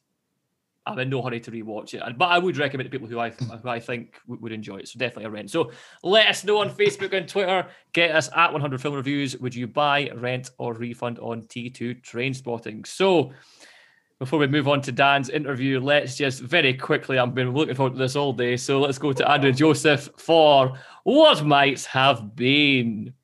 I'm 0.84 0.98
in 0.98 1.10
no 1.10 1.22
hurry 1.22 1.38
to 1.40 1.50
rewatch 1.50 1.94
it, 1.94 2.18
but 2.18 2.26
I 2.26 2.38
would 2.38 2.56
recommend 2.56 2.86
it 2.86 2.90
to 2.90 2.98
people 2.98 3.08
who 3.08 3.20
I 3.20 3.30
who 3.30 3.68
I 3.68 3.78
think 3.78 4.18
would, 4.26 4.52
enjoy 4.52 4.78
it. 4.78 4.88
So 4.88 4.98
definitely 4.98 5.26
a 5.26 5.30
rent. 5.30 5.50
So 5.50 5.70
let 6.02 6.26
us 6.26 6.42
know 6.44 6.58
on 6.58 6.70
Facebook 6.70 7.12
and 7.12 7.28
Twitter. 7.28 7.66
Get 7.92 8.14
us 8.14 8.28
at 8.34 8.52
100 8.52 8.80
Film 8.80 8.94
Reviews. 8.94 9.36
Would 9.38 9.54
you 9.54 9.68
buy, 9.68 10.10
rent, 10.14 10.50
or 10.58 10.74
refund 10.74 11.20
on 11.20 11.42
T2 11.42 12.02
Trainspotting? 12.02 12.86
So 12.86 13.32
before 14.18 14.38
we 14.38 14.46
move 14.46 14.68
on 14.68 14.80
to 14.82 14.92
Dan's 14.92 15.28
interview, 15.30 15.80
let's 15.80 16.16
just 16.16 16.40
very 16.40 16.74
quickly. 16.74 17.18
I've 17.18 17.34
been 17.34 17.52
looking 17.52 17.74
forward 17.74 17.94
to 17.94 17.98
this 17.98 18.16
all 18.16 18.32
day, 18.32 18.56
so 18.56 18.80
let's 18.80 18.98
go 18.98 19.12
to 19.12 19.28
Andrew 19.28 19.52
Josef 19.52 20.08
for 20.16 20.78
what 21.04 21.44
might 21.44 21.84
have 21.86 22.36
been. 22.36 23.14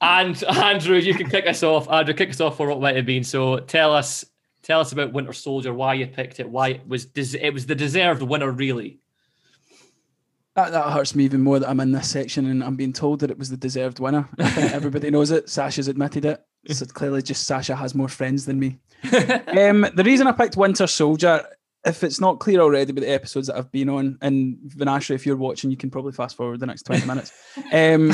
And 0.00 0.44
Andrew, 0.48 0.96
you 0.98 1.14
can 1.14 1.28
kick 1.28 1.46
us 1.46 1.62
off. 1.62 1.88
Andrew, 1.90 2.14
kick 2.14 2.30
us 2.30 2.40
off 2.40 2.56
for 2.56 2.68
what 2.68 2.80
might 2.80 2.96
have 2.96 3.06
been. 3.06 3.24
So 3.24 3.58
tell 3.58 3.92
us, 3.92 4.24
tell 4.66 4.80
us 4.80 4.90
about 4.90 5.12
Winter 5.12 5.32
Soldier, 5.32 5.72
why 5.72 5.94
you 5.94 6.08
picked 6.08 6.40
it, 6.40 6.50
why 6.50 6.68
it 6.70 6.88
was 6.88 7.06
des- 7.06 7.38
it 7.40 7.54
was 7.54 7.66
the 7.66 7.74
deserved 7.76 8.20
winner, 8.20 8.50
really. 8.50 8.98
That, 10.56 10.72
that 10.72 10.92
hurts 10.92 11.14
me 11.14 11.24
even 11.24 11.42
more 11.42 11.60
that 11.60 11.68
I'm 11.68 11.80
in 11.80 11.92
this 11.92 12.10
section 12.10 12.46
and 12.46 12.64
I'm 12.64 12.76
being 12.76 12.92
told 12.92 13.20
that 13.20 13.30
it 13.30 13.38
was 13.38 13.48
the 13.48 13.56
deserved 13.56 14.00
winner. 14.00 14.28
I 14.38 14.50
think 14.50 14.72
everybody 14.72 15.10
knows 15.10 15.30
it. 15.30 15.48
Sasha's 15.48 15.86
admitted 15.86 16.24
it. 16.24 16.42
So 16.68 16.84
clearly, 16.86 17.22
just 17.22 17.46
Sasha 17.46 17.76
has 17.76 17.94
more 17.94 18.08
friends 18.08 18.44
than 18.44 18.58
me. 18.58 18.78
um, 19.04 19.86
the 19.94 20.02
reason 20.04 20.26
I 20.26 20.32
picked 20.32 20.56
Winter 20.56 20.88
Soldier, 20.88 21.46
if 21.84 22.02
it's 22.02 22.20
not 22.20 22.40
clear 22.40 22.60
already 22.60 22.92
with 22.92 23.04
the 23.04 23.12
episodes 23.12 23.46
that 23.46 23.56
I've 23.56 23.70
been 23.70 23.88
on, 23.88 24.18
and 24.20 24.56
Vinasha, 24.66 25.14
if 25.14 25.26
you're 25.26 25.36
watching, 25.36 25.70
you 25.70 25.76
can 25.76 25.90
probably 25.90 26.12
fast 26.12 26.36
forward 26.36 26.58
the 26.58 26.66
next 26.66 26.82
20 26.82 27.06
minutes. 27.06 27.32
Um, 27.72 28.08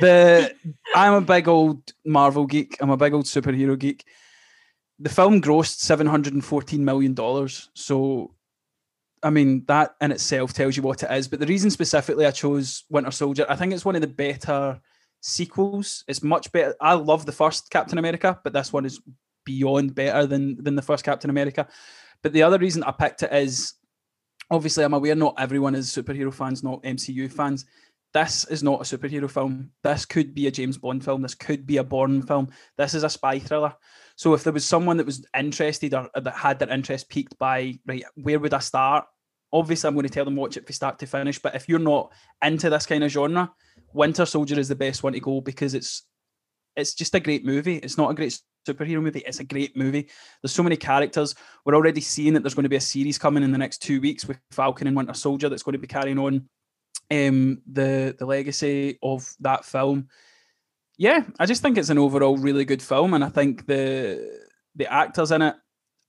the 0.00 0.54
I'm 0.94 1.14
a 1.14 1.20
big 1.20 1.48
old 1.48 1.82
Marvel 2.04 2.46
geek. 2.46 2.76
I'm 2.80 2.90
a 2.90 2.96
big 2.96 3.14
old 3.14 3.24
superhero 3.24 3.76
geek. 3.76 4.04
The 4.98 5.08
film 5.08 5.40
grossed 5.40 5.78
714 5.78 6.84
million 6.84 7.14
dollars. 7.14 7.70
So, 7.74 8.34
I 9.22 9.30
mean, 9.30 9.64
that 9.66 9.96
in 10.00 10.12
itself 10.12 10.52
tells 10.52 10.76
you 10.76 10.82
what 10.82 11.02
it 11.02 11.10
is. 11.10 11.28
But 11.28 11.40
the 11.40 11.46
reason 11.46 11.70
specifically 11.70 12.26
I 12.26 12.30
chose 12.30 12.84
Winter 12.88 13.10
Soldier, 13.10 13.46
I 13.48 13.56
think 13.56 13.72
it's 13.72 13.84
one 13.84 13.96
of 13.96 14.00
the 14.00 14.06
better 14.06 14.80
sequels. 15.20 16.04
It's 16.06 16.22
much 16.22 16.52
better. 16.52 16.76
I 16.80 16.94
love 16.94 17.26
the 17.26 17.32
first 17.32 17.70
Captain 17.70 17.98
America, 17.98 18.38
but 18.44 18.52
this 18.52 18.72
one 18.72 18.84
is 18.84 19.00
beyond 19.44 19.94
better 19.94 20.26
than 20.26 20.62
than 20.62 20.76
the 20.76 20.82
first 20.82 21.04
Captain 21.04 21.30
America. 21.30 21.66
But 22.22 22.32
the 22.32 22.42
other 22.42 22.58
reason 22.58 22.84
I 22.84 22.92
picked 22.92 23.22
it 23.22 23.32
is 23.32 23.74
obviously 24.50 24.84
I'm 24.84 24.94
aware 24.94 25.14
not 25.14 25.34
everyone 25.38 25.74
is 25.74 25.90
superhero 25.90 26.32
fans, 26.32 26.62
not 26.62 26.82
MCU 26.82 27.30
fans. 27.32 27.64
This 28.12 28.44
is 28.44 28.62
not 28.62 28.80
a 28.80 28.96
superhero 28.96 29.30
film. 29.30 29.70
This 29.82 30.04
could 30.04 30.34
be 30.34 30.46
a 30.46 30.50
James 30.50 30.76
Bond 30.76 31.02
film. 31.02 31.22
This 31.22 31.34
could 31.34 31.66
be 31.66 31.78
a 31.78 31.84
Bourne 31.84 32.20
film. 32.22 32.50
This 32.76 32.92
is 32.92 33.04
a 33.04 33.10
spy 33.10 33.38
thriller. 33.38 33.74
So 34.22 34.34
if 34.34 34.44
there 34.44 34.52
was 34.52 34.64
someone 34.64 34.98
that 34.98 35.06
was 35.06 35.26
interested 35.36 35.94
or 35.94 36.08
that 36.14 36.34
had 36.34 36.60
their 36.60 36.70
interest 36.70 37.08
piqued 37.08 37.36
by 37.40 37.80
right, 37.84 38.04
where 38.14 38.38
would 38.38 38.54
I 38.54 38.60
start? 38.60 39.04
Obviously, 39.52 39.88
I'm 39.88 39.94
going 39.94 40.06
to 40.06 40.12
tell 40.12 40.24
them 40.24 40.36
watch 40.36 40.56
it 40.56 40.64
from 40.64 40.72
start 40.74 41.00
to 41.00 41.06
finish. 41.06 41.40
But 41.40 41.56
if 41.56 41.68
you're 41.68 41.80
not 41.80 42.12
into 42.40 42.70
this 42.70 42.86
kind 42.86 43.02
of 43.02 43.10
genre, 43.10 43.50
Winter 43.92 44.24
Soldier 44.24 44.60
is 44.60 44.68
the 44.68 44.76
best 44.76 45.02
one 45.02 45.14
to 45.14 45.18
go 45.18 45.40
because 45.40 45.74
it's 45.74 46.04
it's 46.76 46.94
just 46.94 47.16
a 47.16 47.18
great 47.18 47.44
movie. 47.44 47.78
It's 47.78 47.98
not 47.98 48.12
a 48.12 48.14
great 48.14 48.38
superhero 48.64 49.02
movie. 49.02 49.24
It's 49.26 49.40
a 49.40 49.44
great 49.44 49.76
movie. 49.76 50.08
There's 50.40 50.52
so 50.52 50.62
many 50.62 50.76
characters. 50.76 51.34
We're 51.64 51.74
already 51.74 52.00
seeing 52.00 52.34
that 52.34 52.44
there's 52.44 52.54
going 52.54 52.62
to 52.62 52.68
be 52.68 52.76
a 52.76 52.80
series 52.80 53.18
coming 53.18 53.42
in 53.42 53.50
the 53.50 53.58
next 53.58 53.78
two 53.78 54.00
weeks 54.00 54.24
with 54.24 54.38
Falcon 54.52 54.86
and 54.86 54.96
Winter 54.96 55.14
Soldier 55.14 55.48
that's 55.48 55.64
going 55.64 55.72
to 55.72 55.78
be 55.78 55.88
carrying 55.88 56.20
on 56.20 56.48
um, 57.10 57.60
the 57.66 58.14
the 58.16 58.26
legacy 58.26 59.00
of 59.02 59.28
that 59.40 59.64
film. 59.64 60.06
Yeah, 60.98 61.24
I 61.38 61.46
just 61.46 61.62
think 61.62 61.78
it's 61.78 61.88
an 61.88 61.98
overall 61.98 62.36
really 62.36 62.64
good 62.64 62.82
film, 62.82 63.14
and 63.14 63.24
I 63.24 63.28
think 63.28 63.66
the 63.66 64.40
the 64.76 64.92
actors 64.92 65.32
in 65.32 65.42
it 65.42 65.54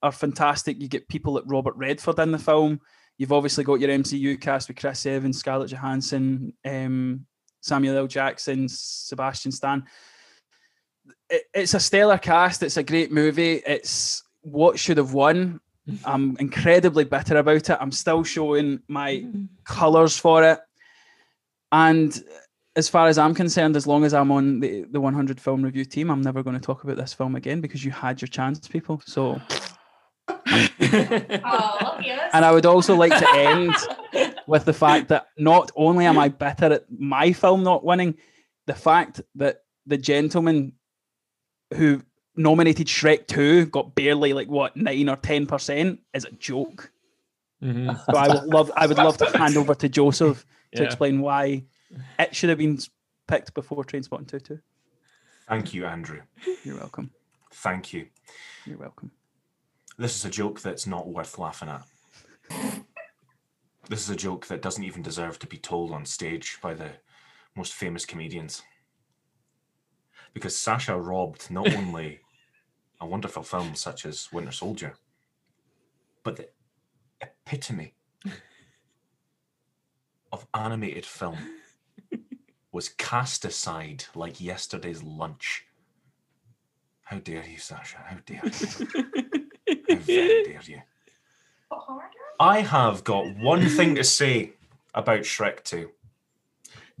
are 0.02 0.12
fantastic. 0.12 0.80
You 0.80 0.88
get 0.88 1.08
people 1.08 1.34
like 1.34 1.44
Robert 1.46 1.74
Redford 1.76 2.18
in 2.18 2.32
the 2.32 2.38
film. 2.38 2.80
You've 3.16 3.32
obviously 3.32 3.64
got 3.64 3.80
your 3.80 3.90
MCU 3.90 4.40
cast 4.40 4.68
with 4.68 4.76
Chris 4.76 5.06
Evans, 5.06 5.38
Scarlett 5.38 5.70
Johansson, 5.70 6.52
um, 6.64 7.26
Samuel 7.60 7.96
L. 7.96 8.06
Jackson, 8.06 8.68
Sebastian 8.68 9.52
Stan. 9.52 9.84
It, 11.30 11.44
it's 11.54 11.74
a 11.74 11.80
stellar 11.80 12.18
cast. 12.18 12.62
It's 12.62 12.76
a 12.76 12.82
great 12.82 13.12
movie. 13.12 13.62
It's 13.66 14.22
what 14.42 14.78
should 14.78 14.98
have 14.98 15.14
won. 15.14 15.60
I'm 16.04 16.36
incredibly 16.38 17.04
bitter 17.04 17.36
about 17.36 17.70
it. 17.70 17.78
I'm 17.80 17.92
still 17.92 18.24
showing 18.24 18.80
my 18.88 19.26
colours 19.64 20.16
for 20.16 20.42
it. 20.44 20.60
And 21.70 22.22
as 22.76 22.88
far 22.88 23.06
as 23.06 23.18
I'm 23.18 23.34
concerned, 23.34 23.76
as 23.76 23.86
long 23.86 24.04
as 24.04 24.12
I'm 24.12 24.32
on 24.32 24.60
the, 24.60 24.84
the 24.90 25.00
100 25.00 25.40
film 25.40 25.62
review 25.62 25.84
team, 25.84 26.10
I'm 26.10 26.22
never 26.22 26.42
going 26.42 26.54
to 26.54 26.62
talk 26.62 26.84
about 26.84 26.96
this 26.96 27.12
film 27.12 27.36
again 27.36 27.60
because 27.60 27.84
you 27.84 27.90
had 27.90 28.20
your 28.20 28.28
chance, 28.28 28.66
people. 28.66 29.00
So. 29.06 29.40
oh, 30.28 31.98
yes. 32.02 32.30
And 32.32 32.44
I 32.44 32.50
would 32.50 32.66
also 32.66 32.96
like 32.96 33.16
to 33.16 33.28
end 33.34 33.74
with 34.46 34.64
the 34.64 34.72
fact 34.72 35.08
that 35.08 35.26
not 35.38 35.70
only 35.76 36.06
am 36.06 36.18
I 36.18 36.28
bitter 36.28 36.72
at 36.72 36.84
my 36.90 37.32
film 37.32 37.62
not 37.62 37.84
winning, 37.84 38.16
the 38.66 38.74
fact 38.74 39.20
that 39.36 39.58
the 39.86 39.98
gentleman 39.98 40.72
who 41.74 42.02
nominated 42.36 42.86
Shrek 42.86 43.26
2 43.26 43.66
got 43.66 43.94
barely 43.94 44.32
like 44.32 44.48
what 44.48 44.76
nine 44.76 45.08
or 45.08 45.16
ten 45.16 45.46
percent 45.46 46.00
is 46.12 46.24
a 46.24 46.32
joke. 46.32 46.90
Mm-hmm. 47.62 47.90
So 48.10 48.18
I 48.18 48.28
would 48.28 48.44
love 48.44 48.72
I 48.76 48.86
would 48.86 48.96
love 48.98 49.16
to 49.18 49.38
hand 49.38 49.56
over 49.56 49.74
to 49.74 49.88
Josef 49.88 50.44
to 50.74 50.82
Yeah. 50.82 50.86
explain 50.86 51.20
why 51.20 51.64
it 52.18 52.34
should 52.34 52.50
have 52.50 52.58
been 52.58 52.78
picked 53.26 53.54
before 53.54 53.84
Trainspotting 53.84 54.28
2 54.28 54.40
too. 54.40 54.58
Thank 55.48 55.74
you, 55.74 55.86
Andrew. 55.86 56.20
You're 56.64 56.78
welcome. 56.78 57.10
Thank 57.52 57.92
you. 57.92 58.06
You're 58.64 58.78
welcome. 58.78 59.10
This 59.98 60.16
is 60.16 60.24
a 60.24 60.30
joke 60.30 60.60
that's 60.60 60.86
not 60.86 61.08
worth 61.08 61.38
laughing 61.38 61.68
at. 61.68 61.84
This 63.88 64.02
is 64.02 64.10
a 64.10 64.16
joke 64.16 64.46
that 64.46 64.62
doesn't 64.62 64.84
even 64.84 65.02
deserve 65.02 65.38
to 65.40 65.46
be 65.46 65.58
told 65.58 65.92
on 65.92 66.06
stage 66.06 66.58
by 66.62 66.74
the 66.74 66.90
most 67.54 67.74
famous 67.74 68.06
comedians. 68.06 68.62
Because 70.32 70.56
Sasha 70.56 70.98
robbed 70.98 71.50
not 71.50 71.72
only 71.76 72.20
a 73.00 73.06
wonderful 73.06 73.42
film 73.42 73.74
such 73.74 74.06
as 74.06 74.32
Winter 74.32 74.52
Soldier, 74.52 74.94
but 76.22 76.36
the 76.36 76.48
epitome 77.20 77.94
of 80.32 80.46
animated 80.54 81.04
film 81.04 81.36
was 82.74 82.88
cast 82.88 83.44
aside 83.44 84.04
like 84.16 84.40
yesterday's 84.40 85.00
lunch. 85.00 85.64
How 87.04 87.18
dare 87.18 87.44
you, 87.46 87.58
Sasha? 87.58 87.98
How 88.04 88.16
dare 88.26 88.42
you? 88.44 88.86
How 89.88 89.96
very 90.00 90.44
dare 90.44 90.60
you? 90.64 90.82
I 92.40 92.60
have 92.62 93.04
got 93.04 93.36
one 93.36 93.68
thing 93.68 93.94
to 93.94 94.02
say 94.02 94.54
about 94.92 95.20
Shrek 95.20 95.62
2. 95.62 95.88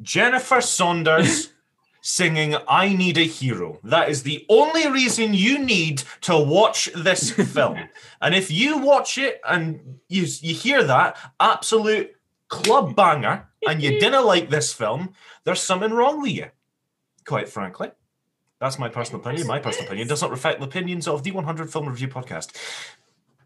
Jennifer 0.00 0.60
Saunders 0.60 1.50
singing 2.02 2.54
I 2.68 2.94
Need 2.94 3.18
a 3.18 3.24
Hero. 3.24 3.80
That 3.82 4.08
is 4.08 4.22
the 4.22 4.46
only 4.48 4.88
reason 4.88 5.34
you 5.34 5.58
need 5.58 6.04
to 6.20 6.38
watch 6.38 6.88
this 6.94 7.32
film. 7.32 7.78
and 8.22 8.32
if 8.32 8.48
you 8.48 8.78
watch 8.78 9.18
it 9.18 9.40
and 9.48 9.98
you, 10.08 10.26
you 10.40 10.54
hear 10.54 10.84
that 10.84 11.16
absolute 11.40 12.13
club 12.48 12.94
banger 12.94 13.48
and 13.66 13.82
you 13.82 13.90
didn't 14.00 14.24
like 14.24 14.50
this 14.50 14.72
film, 14.72 15.14
there's 15.44 15.62
something 15.62 15.92
wrong 15.92 16.22
with 16.22 16.32
you, 16.32 16.46
quite 17.26 17.48
frankly. 17.48 17.90
That's 18.60 18.78
my 18.78 18.88
personal 18.88 19.20
opinion. 19.20 19.46
My 19.46 19.58
personal 19.58 19.86
opinion 19.86 20.08
does 20.08 20.22
not 20.22 20.30
reflect 20.30 20.60
the 20.60 20.66
opinions 20.66 21.06
of 21.06 21.22
the 21.22 21.32
100 21.32 21.70
Film 21.70 21.88
Review 21.88 22.08
Podcast. 22.08 22.56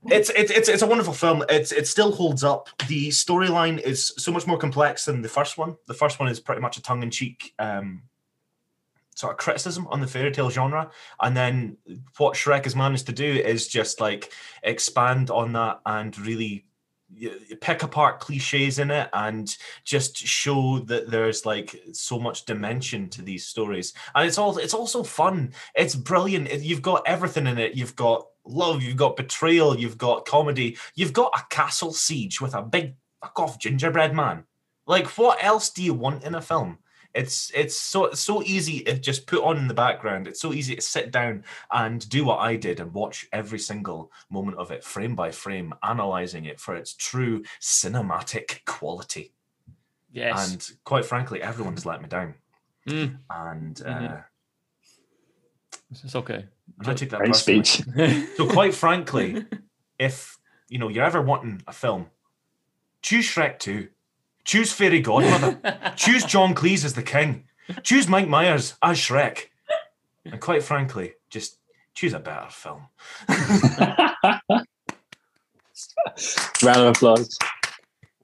It's 0.06 0.30
it's 0.30 0.50
it's 0.52 0.68
it's 0.68 0.82
a 0.82 0.86
wonderful 0.86 1.12
film. 1.12 1.42
It's 1.48 1.72
it 1.72 1.88
still 1.88 2.12
holds 2.12 2.44
up. 2.44 2.68
The 2.86 3.08
storyline 3.08 3.80
is 3.80 4.14
so 4.16 4.30
much 4.30 4.46
more 4.46 4.56
complex 4.56 5.06
than 5.06 5.22
the 5.22 5.28
first 5.28 5.58
one. 5.58 5.76
The 5.86 5.94
first 5.94 6.20
one 6.20 6.28
is 6.28 6.38
pretty 6.38 6.60
much 6.60 6.76
a 6.76 6.82
tongue 6.82 7.02
in 7.02 7.10
cheek 7.10 7.52
um, 7.58 8.02
sort 9.16 9.32
of 9.32 9.38
criticism 9.38 9.88
on 9.88 10.00
the 10.00 10.06
fairy 10.06 10.30
tale 10.30 10.50
genre, 10.50 10.90
and 11.20 11.36
then 11.36 11.78
what 12.16 12.34
Shrek 12.34 12.62
has 12.62 12.76
managed 12.76 13.06
to 13.06 13.12
do 13.12 13.24
is 13.24 13.66
just 13.66 14.00
like 14.00 14.32
expand 14.62 15.30
on 15.30 15.52
that 15.54 15.80
and 15.84 16.16
really 16.16 16.64
pick 17.60 17.82
apart 17.82 18.20
cliches 18.20 18.78
in 18.78 18.90
it 18.90 19.08
and 19.12 19.56
just 19.84 20.16
show 20.16 20.80
that 20.80 21.10
there's 21.10 21.46
like 21.46 21.80
so 21.92 22.18
much 22.18 22.44
dimension 22.44 23.08
to 23.08 23.22
these 23.22 23.46
stories. 23.46 23.94
And 24.14 24.26
it's 24.26 24.38
all 24.38 24.58
it's 24.58 24.74
also 24.74 25.02
fun. 25.02 25.52
It's 25.74 25.94
brilliant. 25.94 26.52
You've 26.62 26.82
got 26.82 27.02
everything 27.06 27.46
in 27.46 27.58
it. 27.58 27.74
You've 27.74 27.96
got 27.96 28.26
love. 28.44 28.82
You've 28.82 28.96
got 28.96 29.16
betrayal. 29.16 29.78
You've 29.78 29.98
got 29.98 30.26
comedy. 30.26 30.76
You've 30.94 31.12
got 31.12 31.32
a 31.36 31.54
castle 31.54 31.92
siege 31.92 32.40
with 32.40 32.54
a 32.54 32.62
big 32.62 32.94
fuck 33.20 33.38
off 33.38 33.58
gingerbread 33.58 34.14
man. 34.14 34.44
Like 34.86 35.06
what 35.18 35.42
else 35.42 35.70
do 35.70 35.82
you 35.82 35.94
want 35.94 36.24
in 36.24 36.34
a 36.34 36.42
film 36.42 36.78
it's 37.14 37.50
it's 37.54 37.80
so 37.80 38.12
so 38.12 38.42
easy 38.42 38.80
to 38.84 38.98
just 38.98 39.26
put 39.26 39.42
on 39.42 39.56
in 39.56 39.66
the 39.66 39.74
background 39.74 40.26
it's 40.28 40.40
so 40.40 40.52
easy 40.52 40.74
to 40.76 40.80
sit 40.82 41.10
down 41.10 41.42
and 41.72 42.08
do 42.10 42.24
what 42.24 42.38
i 42.38 42.54
did 42.54 42.80
and 42.80 42.92
watch 42.92 43.26
every 43.32 43.58
single 43.58 44.12
moment 44.30 44.58
of 44.58 44.70
it 44.70 44.84
frame 44.84 45.14
by 45.14 45.30
frame 45.30 45.72
analyzing 45.82 46.44
it 46.44 46.60
for 46.60 46.74
its 46.76 46.94
true 46.94 47.42
cinematic 47.60 48.64
quality 48.66 49.32
Yes. 50.12 50.52
and 50.52 50.68
quite 50.84 51.04
frankly 51.04 51.40
everyone's 51.42 51.86
let 51.86 52.02
me 52.02 52.08
down 52.08 52.34
Mm, 52.86 53.18
and 53.28 53.82
uh, 53.84 53.90
Mhm. 53.90 54.24
it's 55.90 56.14
okay. 56.14 56.46
I 56.80 56.84
don't 56.84 56.96
take 56.98 57.10
that 57.10 57.36
speech. 57.36 57.82
So 58.36 58.48
quite 58.48 58.74
frankly, 58.74 59.44
if 59.98 60.38
you 60.68 60.78
know 60.78 60.88
you're 60.88 61.04
ever 61.04 61.20
wanting 61.20 61.62
a 61.66 61.72
film, 61.72 62.06
choose 63.02 63.26
Shrek 63.26 63.58
2. 63.58 63.88
Choose 64.48 64.72
Fairy 64.72 65.00
Godmother. 65.00 65.92
choose 65.96 66.24
John 66.24 66.54
Cleese 66.54 66.82
as 66.82 66.94
the 66.94 67.02
king. 67.02 67.44
Choose 67.82 68.08
Mike 68.08 68.28
Myers 68.28 68.76
as 68.82 68.96
Shrek. 68.96 69.48
And 70.24 70.40
quite 70.40 70.62
frankly, 70.62 71.12
just 71.28 71.58
choose 71.92 72.14
a 72.14 72.18
better 72.18 72.48
film. 72.48 72.86
Round 76.62 76.80
of 76.80 76.96
applause. 76.96 77.36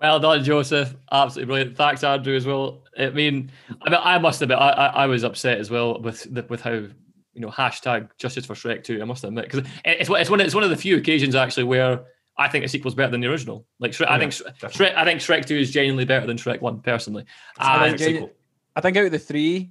Well 0.00 0.18
done, 0.18 0.42
Josef. 0.42 0.96
Absolutely 1.12 1.46
brilliant. 1.46 1.76
Thanks, 1.76 2.02
Andrew, 2.02 2.34
as 2.34 2.46
well. 2.46 2.84
I 2.98 3.10
mean, 3.10 3.50
I, 3.82 3.90
mean, 3.90 4.00
I 4.02 4.16
must 4.16 4.40
admit, 4.40 4.56
I, 4.56 4.70
I, 4.70 4.86
I 4.86 5.06
was 5.06 5.24
upset 5.24 5.58
as 5.58 5.70
well 5.70 6.00
with 6.00 6.22
the, 6.34 6.46
with 6.48 6.62
how 6.62 6.70
you 6.70 6.90
know 7.34 7.50
hashtag 7.50 8.08
Justice 8.16 8.46
for 8.46 8.54
Shrek 8.54 8.82
Two. 8.82 9.02
I 9.02 9.04
must 9.04 9.24
admit 9.24 9.44
because 9.50 9.70
it's 9.84 10.08
it's 10.08 10.30
one 10.30 10.40
it's 10.40 10.54
one 10.54 10.64
of 10.64 10.70
the 10.70 10.76
few 10.76 10.96
occasions 10.96 11.34
actually 11.34 11.64
where 11.64 12.06
I 12.36 12.48
think 12.48 12.64
a 12.64 12.68
sequel's 12.68 12.94
better 12.94 13.10
than 13.12 13.20
the 13.20 13.28
original. 13.28 13.66
Like 13.78 13.92
Shrek, 13.92 14.08
I 14.08 14.18
think 14.18 14.32
Sh- 14.32 14.42
Shrek, 14.60 14.94
I 14.96 15.04
think 15.04 15.20
Shrek 15.20 15.44
Two 15.46 15.56
is 15.56 15.70
genuinely 15.70 16.04
better 16.04 16.26
than 16.26 16.36
Shrek 16.36 16.60
One 16.60 16.80
personally. 16.80 17.22
It's 17.56 17.66
a 17.66 17.70
And 17.70 17.80
perfect 17.80 18.00
sequel. 18.00 18.30
I 18.76 18.80
think 18.80 18.96
out 18.96 19.04
of 19.06 19.12
the 19.12 19.18
three, 19.18 19.70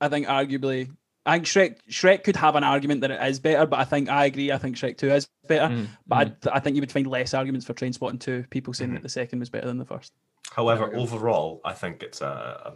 I 0.00 0.08
think 0.08 0.26
arguably 0.28 0.90
I 1.26 1.34
think 1.34 1.46
Shrek 1.46 1.76
Shrek 1.90 2.22
could 2.24 2.36
have 2.36 2.54
an 2.54 2.62
argument 2.64 3.00
that 3.02 3.10
it 3.10 3.20
is 3.28 3.40
better, 3.40 3.66
but 3.66 3.80
I 3.80 3.84
think 3.84 4.08
I 4.08 4.26
agree. 4.26 4.52
I 4.52 4.58
think 4.58 4.76
Shrek 4.76 4.96
Two 4.96 5.10
is 5.10 5.28
better, 5.48 5.74
Mm, 5.74 5.88
but 6.06 6.36
I, 6.46 6.56
I 6.56 6.60
think 6.60 6.76
you 6.76 6.82
would 6.82 6.92
find 6.92 7.06
less 7.06 7.34
arguments 7.34 7.66
for 7.66 7.74
Trainspotting 7.74 8.20
Two. 8.20 8.44
People 8.50 8.72
saying 8.74 8.90
Mhm. 8.90 8.94
that 8.94 9.02
the 9.02 9.08
second 9.08 9.40
was 9.40 9.50
better 9.50 9.66
than 9.66 9.78
the 9.78 9.84
first. 9.84 10.12
However, 10.52 10.94
overall, 10.96 11.60
I 11.64 11.72
think 11.74 12.02
it's 12.02 12.20
a, 12.22 12.26
a 12.26 12.72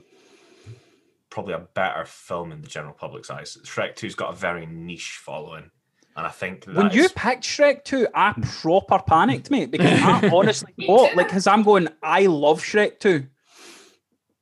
probably 1.31 1.55
a 1.55 1.61
better 1.61 2.05
film 2.05 2.53
in 2.53 2.61
the 2.61 2.69
general 2.69 2.93
public's 2.93 3.31
eyes. 3.31 3.57
Shrek 3.65 3.95
2's 3.95 4.15
got 4.15 4.35
a 4.35 4.37
very 4.37 4.67
niche 4.67 5.19
following, 5.25 5.71
and 6.17 6.27
I 6.27 6.31
think 6.31 6.65
that 6.67 6.75
when 6.75 6.91
you 6.91 7.05
is- 7.05 7.13
picked 7.13 7.45
Shrek 7.45 7.85
2, 7.85 8.09
I 8.15 8.35
proper 8.43 8.99
panicked, 9.07 9.51
mate, 9.51 9.71
because 9.71 10.01
I 10.03 10.29
honestly 10.33 10.73
thought, 10.87 11.15
like, 11.17 11.29
because 11.29 11.47
I'm 11.47 11.63
going, 11.63 11.89
I 12.03 12.27
love 12.27 12.63
Shrek 12.63 12.99
2. 13.01 13.27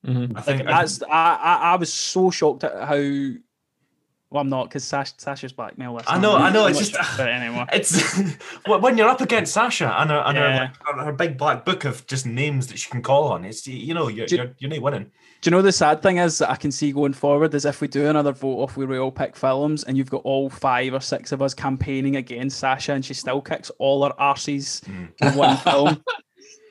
mhm. 0.06 0.36
I 0.36 0.40
think 0.40 0.64
That's 0.64 1.02
I, 1.02 1.08
I 1.36 1.54
I 1.72 1.76
was 1.76 1.92
so 1.92 2.30
shocked 2.30 2.64
at 2.64 2.88
how. 2.88 2.96
Well, 4.30 4.40
I'm 4.42 4.48
not 4.48 4.68
because 4.68 4.84
Sash, 4.84 5.12
Sasha's 5.16 5.52
blackmail. 5.52 5.96
that's 5.96 6.08
I 6.08 6.16
know, 6.18 6.36
I 6.36 6.50
know, 6.52 6.66
it's 6.66 6.88
just- 6.88 7.18
it 7.18 7.26
anymore. 7.26 7.66
It's 7.72 8.16
when 8.66 8.96
you're 8.96 9.08
up 9.08 9.20
against 9.20 9.52
Sasha 9.52 9.92
and 10.00 10.08
her, 10.10 10.18
and 10.24 10.38
her, 10.38 10.44
Yeah. 10.44 10.70
her, 10.94 11.04
her 11.06 11.12
big 11.12 11.36
black 11.36 11.64
book 11.64 11.84
of 11.84 12.06
just 12.06 12.26
names 12.26 12.68
that 12.68 12.78
she 12.78 12.88
can 12.90 13.02
call 13.02 13.24
on. 13.32 13.44
It's 13.44 13.66
you 13.66 13.92
know 13.92 14.06
you're 14.08 14.26
Do- 14.26 14.36
you're, 14.36 14.54
you're 14.58 14.70
not 14.70 14.82
winning. 14.82 15.10
Do 15.40 15.48
you 15.48 15.56
know 15.56 15.62
the 15.62 15.72
sad 15.72 16.02
thing 16.02 16.18
is 16.18 16.36
that 16.38 16.50
I 16.50 16.56
can 16.56 16.70
see 16.70 16.92
going 16.92 17.14
forward 17.14 17.54
is 17.54 17.64
if 17.64 17.80
we 17.80 17.88
do 17.88 18.06
another 18.06 18.30
vote 18.32 18.58
off 18.62 18.76
where 18.76 18.86
we 18.86 18.98
all 18.98 19.10
pick 19.10 19.34
films 19.34 19.84
and 19.84 19.96
you've 19.96 20.10
got 20.10 20.20
all 20.22 20.50
five 20.50 20.92
or 20.92 21.00
six 21.00 21.32
of 21.32 21.40
us 21.40 21.54
campaigning 21.54 22.16
against 22.16 22.58
Sasha 22.58 22.92
and 22.92 23.02
she 23.02 23.14
still 23.14 23.40
kicks 23.40 23.70
all 23.78 24.04
her 24.04 24.12
arses 24.20 24.82
Mm. 24.82 25.08
in 25.22 25.34
one 25.38 25.56
film. 25.66 26.04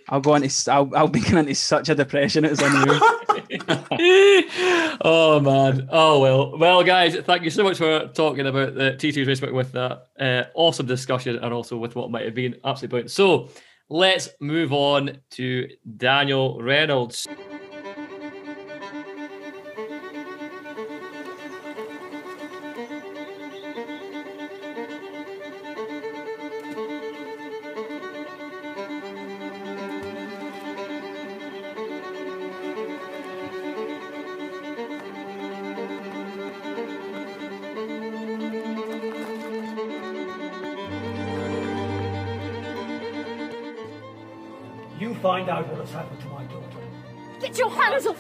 I'll 0.10 0.22
go 0.22 0.36
into 0.36 0.48
s- 0.48 0.68
I'll, 0.68 0.90
I'll 0.96 1.08
be 1.08 1.22
going 1.22 1.38
into 1.38 1.56
such 1.56 1.88
a 1.90 1.96
depression. 1.96 2.44
It 2.46 2.52
It's 2.54 2.62
unreal. 2.62 3.00
oh 5.02 5.40
man. 5.40 5.88
Oh 5.92 6.20
well. 6.20 6.58
Well, 6.58 6.84
guys, 6.84 7.16
thank 7.16 7.44
you 7.44 7.50
so 7.50 7.64
much 7.64 7.78
for 7.78 8.08
talking 8.08 8.48
about 8.48 8.76
the 8.76 8.92
T2 8.98 9.26
Facebook 9.26 9.54
with 9.54 9.72
that 9.74 10.08
uh, 10.20 10.44
awesome 10.56 10.86
discussion 10.86 11.38
and 11.38 11.54
also 11.54 11.78
with 11.78 11.96
what 11.96 12.12
might 12.12 12.26
have 12.26 12.36
been 12.36 12.56
absolutely 12.66 12.88
brilliant. 12.90 13.12
So 13.12 13.50
let's 13.90 14.30
move 14.40 14.74
on 14.74 15.18
to 15.32 15.68
Daniel 15.98 16.62
Reynolds. 16.62 17.28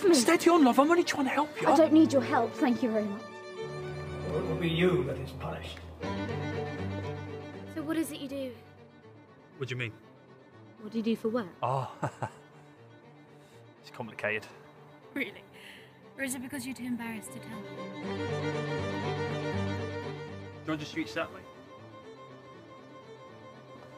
Me! 0.09 0.15
Steady 0.15 0.49
on, 0.49 0.63
love. 0.63 0.79
I'm 0.79 0.89
only 0.89 1.03
trying 1.03 1.25
to 1.25 1.31
help 1.31 1.49
you. 1.61 1.67
I 1.67 1.75
don't 1.75 1.93
need 1.93 2.11
your 2.11 2.21
help, 2.21 2.53
thank 2.55 2.83
you 2.83 2.91
very 2.91 3.05
much. 3.05 3.21
Or 4.31 4.39
it 4.39 4.47
will 4.47 4.55
be 4.55 4.69
you 4.69 5.03
that 5.05 5.17
is 5.17 5.31
punished. 5.31 5.77
So 7.75 7.81
what 7.83 7.97
is 7.97 8.11
it 8.11 8.19
you 8.19 8.27
do? 8.27 8.51
What 9.57 9.69
do 9.69 9.75
you 9.75 9.79
mean? 9.79 9.93
What 10.81 10.91
do 10.91 10.97
you 10.97 11.03
do 11.03 11.15
for 11.15 11.29
work? 11.29 11.47
Oh, 11.61 11.91
it's 13.81 13.91
complicated. 13.91 14.45
Really? 15.13 15.43
Or 16.17 16.23
is 16.23 16.35
it 16.35 16.41
because 16.41 16.65
you're 16.65 16.75
too 16.75 16.85
embarrassed 16.85 17.31
to 17.31 17.39
tell? 17.39 17.61
Do 17.61 17.67
you 20.65 20.67
want 20.67 20.79
to 20.79 20.85
just 20.85 20.95
reach 20.95 21.13
that 21.13 21.33
way? 21.33 21.41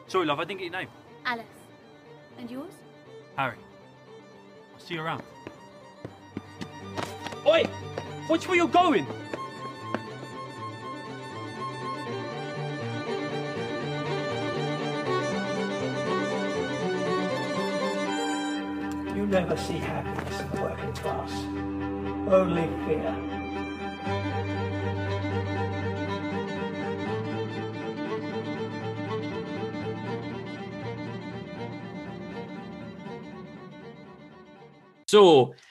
Sorry, 0.06 0.26
love, 0.26 0.38
I 0.40 0.44
didn't 0.44 0.60
get 0.60 0.70
your 0.70 0.80
name. 0.80 0.88
Alice. 1.24 1.46
And 2.38 2.50
yours? 2.50 2.72
Harry. 3.36 3.56
I'll 4.74 4.80
see 4.80 4.94
you 4.94 5.02
around. 5.02 5.22
Oi! 7.52 7.64
Watch 8.30 8.48
where 8.48 8.56
you're 8.56 8.66
going! 8.66 9.06
You 19.14 19.26
never 19.26 19.54
see 19.58 19.74
happiness 19.74 20.40
in 20.40 20.50
the 20.50 20.62
working 20.62 20.92
class. 20.94 21.30
Only 22.32 22.70
fear. 22.86 23.42
So 35.06 35.52
that 35.52 35.61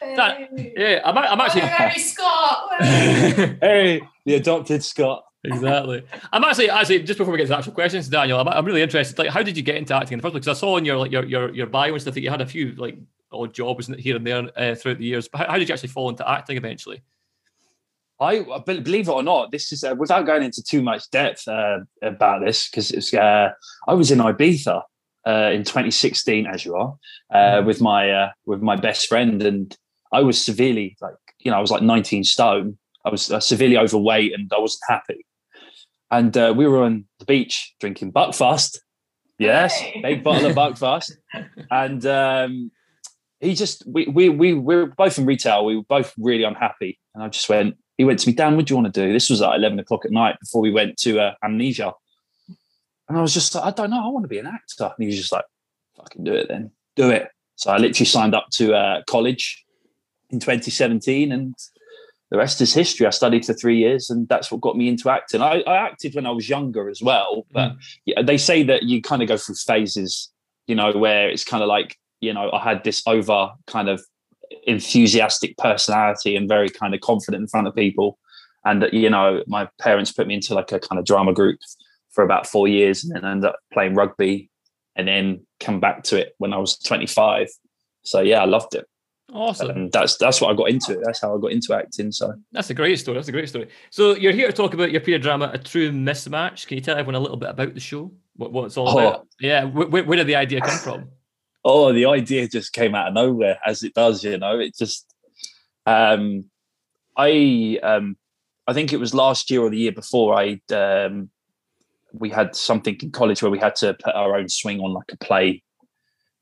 yeah, 0.52 1.02
I'm, 1.04 1.18
I'm 1.18 1.40
actually 1.40 1.62
Mary 1.62 2.00
Scott. 2.00 2.70
hey, 2.80 4.02
the 4.26 4.36
adopted 4.36 4.84
Scott. 4.84 5.26
exactly. 5.44 6.04
I'm 6.32 6.44
actually 6.44 6.70
actually 6.70 7.04
just 7.04 7.18
before 7.18 7.32
we 7.32 7.38
get 7.38 7.46
to 7.46 7.50
the 7.50 7.58
actual 7.58 7.74
questions, 7.74 8.08
Daniel, 8.08 8.40
I'm, 8.40 8.48
I'm 8.48 8.66
really 8.66 8.82
interested. 8.82 9.18
Like, 9.18 9.30
how 9.30 9.42
did 9.42 9.58
you 9.58 9.64
get 9.64 9.76
into 9.76 9.96
acting 9.96 10.14
in 10.14 10.20
the 10.20 10.24
first 10.24 10.34
place? 10.34 10.46
Because 10.46 10.58
I 10.58 10.60
saw 10.60 10.78
in 10.78 10.86
your 10.86 10.98
like 10.98 11.12
your 11.12 11.26
your 11.26 11.54
your 11.54 11.68
bio 11.68 11.94
and 11.94 12.02
stuff 12.02 12.14
that 12.14 12.22
you 12.22 12.30
had 12.30 12.42
a 12.42 12.46
few 12.46 12.74
like 12.74 12.98
odd 13.32 13.54
jobs 13.54 13.88
here 13.98 14.16
and 14.16 14.28
there 14.28 14.50
uh, 14.58 14.76
throughout 14.76 15.00
the 15.00 15.06
years. 15.06 15.28
But 15.28 15.40
how, 15.40 15.52
how 15.52 15.58
did 15.58 15.70
you 15.70 15.74
actually 15.74 15.90
fall 15.90 16.10
into 16.10 16.30
acting 16.30 16.58
eventually? 16.58 17.02
I 18.22 18.62
believe 18.64 19.08
it 19.08 19.12
or 19.12 19.24
not, 19.24 19.52
this 19.52 19.72
is 19.72 19.84
uh, 19.84 19.96
without 19.98 20.28
going 20.28 20.44
into 20.44 20.62
too 20.62 20.84
much 20.84 21.10
depth 21.10 21.48
uh, 21.48 21.80
about 22.04 22.42
this 22.46 22.70
because 22.70 22.92
it's. 22.92 23.14
Uh, 23.14 23.50
I 23.88 23.94
was 23.96 24.12
in 24.12 24.20
Ibiza 24.20 24.84
uh, 25.26 25.52
in 25.52 25.64
2016, 25.64 26.46
as 26.46 26.64
you 26.64 26.76
are, 26.76 26.96
uh, 27.34 27.64
with 27.64 27.82
my 27.82 28.12
uh, 28.12 28.30
with 28.46 28.62
my 28.62 28.76
best 28.76 29.08
friend, 29.08 29.42
and 29.42 29.76
I 30.12 30.22
was 30.22 30.44
severely 30.44 30.98
like 31.02 31.16
you 31.40 31.52
know 31.52 31.58
I 31.58 31.62
was 31.62 31.72
like 31.72 31.82
19 31.84 32.24
stone. 32.24 32.78
I 33.06 33.10
was 33.10 33.32
uh, 33.32 33.40
severely 33.40 33.78
overweight, 33.78 34.34
and 34.34 34.52
I 34.56 34.60
wasn't 34.60 34.84
happy. 34.88 35.26
And 36.12 36.36
uh, 36.38 36.54
we 36.56 36.68
were 36.68 36.84
on 36.84 37.06
the 37.20 37.26
beach 37.26 37.74
drinking 37.80 38.12
Buckfast. 38.12 38.78
Yes, 39.40 39.74
Hey. 39.76 40.02
big 40.02 40.24
bottle 40.24 40.48
of 40.52 40.56
Buckfast, 40.56 41.12
and 41.72 42.06
um, 42.06 42.72
he 43.40 43.56
just 43.56 43.84
we 43.88 44.06
we 44.08 44.30
we 44.30 44.54
we 44.54 44.76
were 44.76 44.88
both 44.88 45.18
in 45.18 45.26
retail. 45.26 45.66
We 45.66 45.78
were 45.78 45.84
both 45.84 46.14
really 46.18 46.44
unhappy, 46.44 47.00
and 47.16 47.24
I 47.24 47.30
just 47.30 47.50
went. 47.50 47.76
He 47.98 48.06
went 48.06 48.18
to 48.20 48.30
me, 48.30 48.34
Dan, 48.34 48.56
what 48.56 48.66
do 48.66 48.72
you 48.74 48.82
want 48.82 48.92
to 48.92 49.06
do? 49.06 49.14
This 49.14 49.30
was 49.30 49.44
at 49.44 49.54
11 49.54 49.78
o'clock 49.78 50.06
at 50.06 50.12
night 50.12 50.36
before 50.40 50.60
we 50.62 50.72
went 50.72 50.98
to 51.00 51.20
uh, 51.20 51.34
Amnesia. 51.44 51.94
And 53.08 53.16
I 53.16 53.22
was 53.22 53.32
just 53.32 53.54
like, 53.54 53.64
I 53.64 53.70
don't 53.70 53.92
know. 53.92 54.04
I 54.04 54.08
want 54.08 54.24
to 54.24 54.28
be 54.30 54.40
an 54.40 54.48
actor. 54.48 54.86
And 54.86 54.96
he 54.98 55.06
was 55.06 55.18
just 55.18 55.32
like, 55.32 55.46
fucking 55.98 56.24
do 56.24 56.34
it 56.34 56.48
then. 56.48 56.72
Do 56.96 57.12
it. 57.12 57.28
So 57.58 57.70
I 57.70 57.78
literally 57.78 58.08
signed 58.08 58.34
up 58.34 58.48
to 58.54 58.74
uh, 58.74 59.04
college 59.08 59.64
in 60.32 60.40
2017 60.40 61.32
and 61.32 61.56
the 62.30 62.38
rest 62.38 62.62
is 62.62 62.74
history. 62.74 63.06
I 63.06 63.10
studied 63.10 63.46
for 63.46 63.54
three 63.54 63.78
years 63.78 64.10
and 64.10 64.28
that's 64.30 64.52
what 64.52 64.62
got 64.62 64.78
me 64.78 64.88
into 64.88 65.10
acting. 65.10 65.42
I, 65.42 65.62
I 65.62 65.78
acted 65.78 66.16
when 66.16 66.26
I 66.26 66.32
was 66.32 66.50
younger 66.50 66.90
as 66.90 67.02
well, 67.02 67.46
mm. 67.50 67.54
but 67.54 67.74
yeah, 68.06 68.22
they 68.22 68.38
say 68.38 68.64
that 68.64 68.84
you 68.84 69.02
kind 69.02 69.22
of 69.22 69.28
go 69.28 69.38
through 69.38 69.56
phases, 69.56 70.32
you 70.68 70.76
know, 70.76 70.94
where 70.94 71.30
it's 71.30 71.44
kind 71.44 71.62
of 71.62 71.68
like, 71.68 71.98
you 72.22 72.34
know, 72.34 72.50
I 72.52 72.64
had 72.64 72.84
this 72.84 73.04
over 73.06 73.52
kind 73.68 73.90
of 73.90 74.02
enthusiastic 74.66 75.58
personality 75.58 76.36
and 76.36 76.48
very 76.48 76.70
kind 76.70 76.94
of 76.94 77.02
confident 77.02 77.42
in 77.42 77.48
front 77.48 77.68
of 77.68 77.76
people. 77.76 78.18
And, 78.64 78.84
that, 78.84 78.94
you 78.94 79.10
know, 79.10 79.44
my 79.48 79.68
parents 79.80 80.12
put 80.12 80.28
me 80.28 80.36
into 80.36 80.54
like 80.54 80.72
a 80.72 80.80
kind 80.80 81.00
of 81.00 81.06
drama 81.06 81.34
group 81.34 81.60
for 82.12 82.24
about 82.24 82.46
four 82.46 82.68
years 82.68 83.04
and 83.04 83.14
then 83.14 83.26
ended 83.26 83.50
up 83.50 83.56
playing 83.74 83.96
rugby 83.96 84.50
and 84.96 85.08
then 85.08 85.46
come 85.60 85.80
back 85.80 86.04
to 86.04 86.18
it 86.18 86.36
when 86.38 86.54
I 86.54 86.58
was 86.58 86.78
25. 86.78 87.48
So 88.04 88.22
yeah, 88.22 88.42
I 88.42 88.46
loved 88.46 88.76
it. 88.76 88.86
Awesome. 89.34 89.70
And 89.70 89.92
that's 89.92 90.18
that's 90.18 90.42
what 90.42 90.52
I 90.52 90.56
got 90.56 90.70
into. 90.70 91.00
That's 91.06 91.22
how 91.22 91.36
I 91.38 91.40
got 91.40 91.52
into 91.52 91.74
acting. 91.74 92.12
So 92.12 92.34
That's 92.52 92.70
a 92.70 92.74
great 92.74 93.00
story. 93.00 93.16
That's 93.16 93.28
a 93.30 93.32
great 93.32 93.48
story. 93.50 93.70
So 93.90 94.16
you're 94.16 94.34
here 94.34 94.48
to 94.48 94.54
talk 94.54 94.74
about 94.74 94.92
your 94.92 95.02
period 95.02 95.22
drama, 95.22 95.52
A 95.54 95.58
True 95.58 95.92
Mismatch. 95.92 96.68
Can 96.68 96.76
you 96.78 96.82
tell 96.84 96.98
everyone 96.98 97.16
a 97.16 97.20
little 97.20 97.38
bit 97.38 97.50
about 97.50 97.74
the 97.74 97.80
show? 97.80 98.12
What, 98.36 98.52
what 98.52 98.66
it's 98.66 98.78
all 98.78 98.90
Oh. 98.90 98.98
about? 98.98 99.28
Yeah. 99.40 99.64
Where, 99.66 100.04
where 100.04 100.18
did 100.18 100.28
the 100.28 100.36
idea 100.36 100.62
come 100.62 100.78
from? 100.80 101.10
oh 101.64 101.94
the 101.94 102.06
idea 102.08 102.48
just 102.48 102.74
came 102.74 102.96
out 102.96 103.10
of 103.10 103.14
nowhere 103.14 103.60
as 103.68 103.84
it 103.84 103.94
does 103.94 104.24
you 104.24 104.36
know 104.36 104.58
it 104.58 104.76
just 104.76 105.14
um 105.86 106.44
i 107.16 107.80
um 107.84 108.18
i 108.66 108.74
think 108.74 108.92
it 108.92 109.00
was 109.00 109.14
last 109.14 109.52
year 109.52 109.62
or 109.62 109.70
the 109.70 109.78
year 109.78 109.92
before 109.92 110.34
i 110.34 110.60
um 110.74 111.30
we 112.14 112.32
had 112.32 112.56
something 112.56 112.98
in 113.04 113.12
college 113.12 113.44
where 113.44 113.52
we 113.52 113.60
had 113.60 113.76
to 113.76 113.94
put 113.94 114.16
our 114.16 114.36
own 114.36 114.50
swing 114.50 114.80
on 114.80 114.92
like 114.92 115.12
a 115.12 115.18
play 115.18 115.62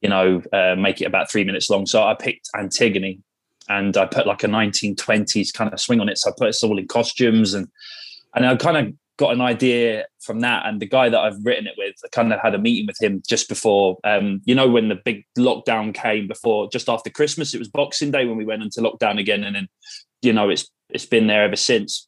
you 0.02 0.10
know 0.10 0.42
uh, 0.54 0.76
make 0.76 1.02
it 1.02 1.06
about 1.06 1.32
three 1.32 1.44
minutes 1.44 1.70
long. 1.70 1.86
So 1.86 2.04
i 2.04 2.14
picked 2.14 2.50
antigone 2.56 3.22
and 3.68 3.96
i 3.98 4.06
put 4.06 4.28
like 4.28 4.44
a 4.44 4.48
1920s 4.48 5.54
kind 5.54 5.72
of 5.74 5.80
swing 5.80 6.00
on 6.00 6.10
it. 6.10 6.18
So 6.18 6.30
i 6.30 6.34
put 6.38 6.50
us 6.50 6.64
all 6.64 6.78
in 6.78 6.88
costumes 6.88 7.54
and 7.54 7.68
and 8.36 8.46
i 8.46 8.56
kind 8.56 8.78
of 8.78 8.94
got 9.18 9.34
an 9.34 9.42
idea 9.42 10.06
from 10.22 10.40
that. 10.40 10.66
And 10.66 10.80
the 10.80 10.88
guy 10.88 11.10
that 11.10 11.20
i've 11.20 11.44
written 11.44 11.68
it 11.68 11.76
with 11.78 11.96
i 12.06 12.08
kind 12.10 12.32
of 12.34 12.40
had 12.40 12.56
a 12.56 12.60
meeting 12.60 12.88
with 12.88 13.02
him 13.02 13.22
just 13.28 13.50
before 13.50 13.98
um 14.04 14.42
you 14.46 14.56
know 14.56 14.70
when 14.70 14.90
the 14.90 14.96
big 14.96 15.26
lockdown 15.38 15.94
came 15.94 16.28
before 16.28 16.70
just 16.70 16.90
after 16.90 17.10
christmas 17.10 17.54
it 17.54 17.60
was 17.60 17.68
boxing 17.68 18.12
day 18.12 18.26
when 18.26 18.38
we 18.38 18.46
went 18.46 18.64
into 18.64 18.82
lockdown 18.82 19.20
again. 19.20 19.44
And 19.44 19.56
then 19.56 19.68
you 20.22 20.34
know 20.34 20.50
it's 20.50 20.70
it's 20.90 21.06
been 21.06 21.28
there 21.28 21.44
ever 21.44 21.56
since. 21.56 22.08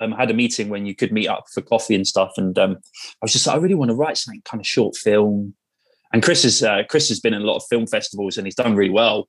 Um, 0.00 0.12
had 0.12 0.30
a 0.32 0.34
meeting 0.34 0.68
when 0.68 0.84
you 0.84 0.96
could 0.96 1.12
meet 1.12 1.28
up 1.28 1.44
for 1.52 1.60
coffee 1.60 1.94
and 1.94 2.06
stuff, 2.06 2.32
and 2.36 2.58
um, 2.58 2.78
I 2.82 3.24
was 3.24 3.32
just 3.32 3.46
like, 3.46 3.54
I 3.54 3.60
really 3.60 3.76
want 3.76 3.90
to 3.90 3.94
write 3.94 4.18
something 4.18 4.42
kind 4.44 4.60
of 4.60 4.66
short 4.66 4.96
film. 4.96 5.54
And 6.12 6.22
Chris 6.22 6.44
is 6.44 6.62
uh, 6.62 6.82
Chris 6.88 7.08
has 7.08 7.20
been 7.20 7.34
in 7.34 7.42
a 7.42 7.44
lot 7.44 7.56
of 7.56 7.62
film 7.68 7.86
festivals 7.86 8.36
and 8.36 8.46
he's 8.46 8.54
done 8.54 8.74
really 8.74 8.90
well. 8.90 9.28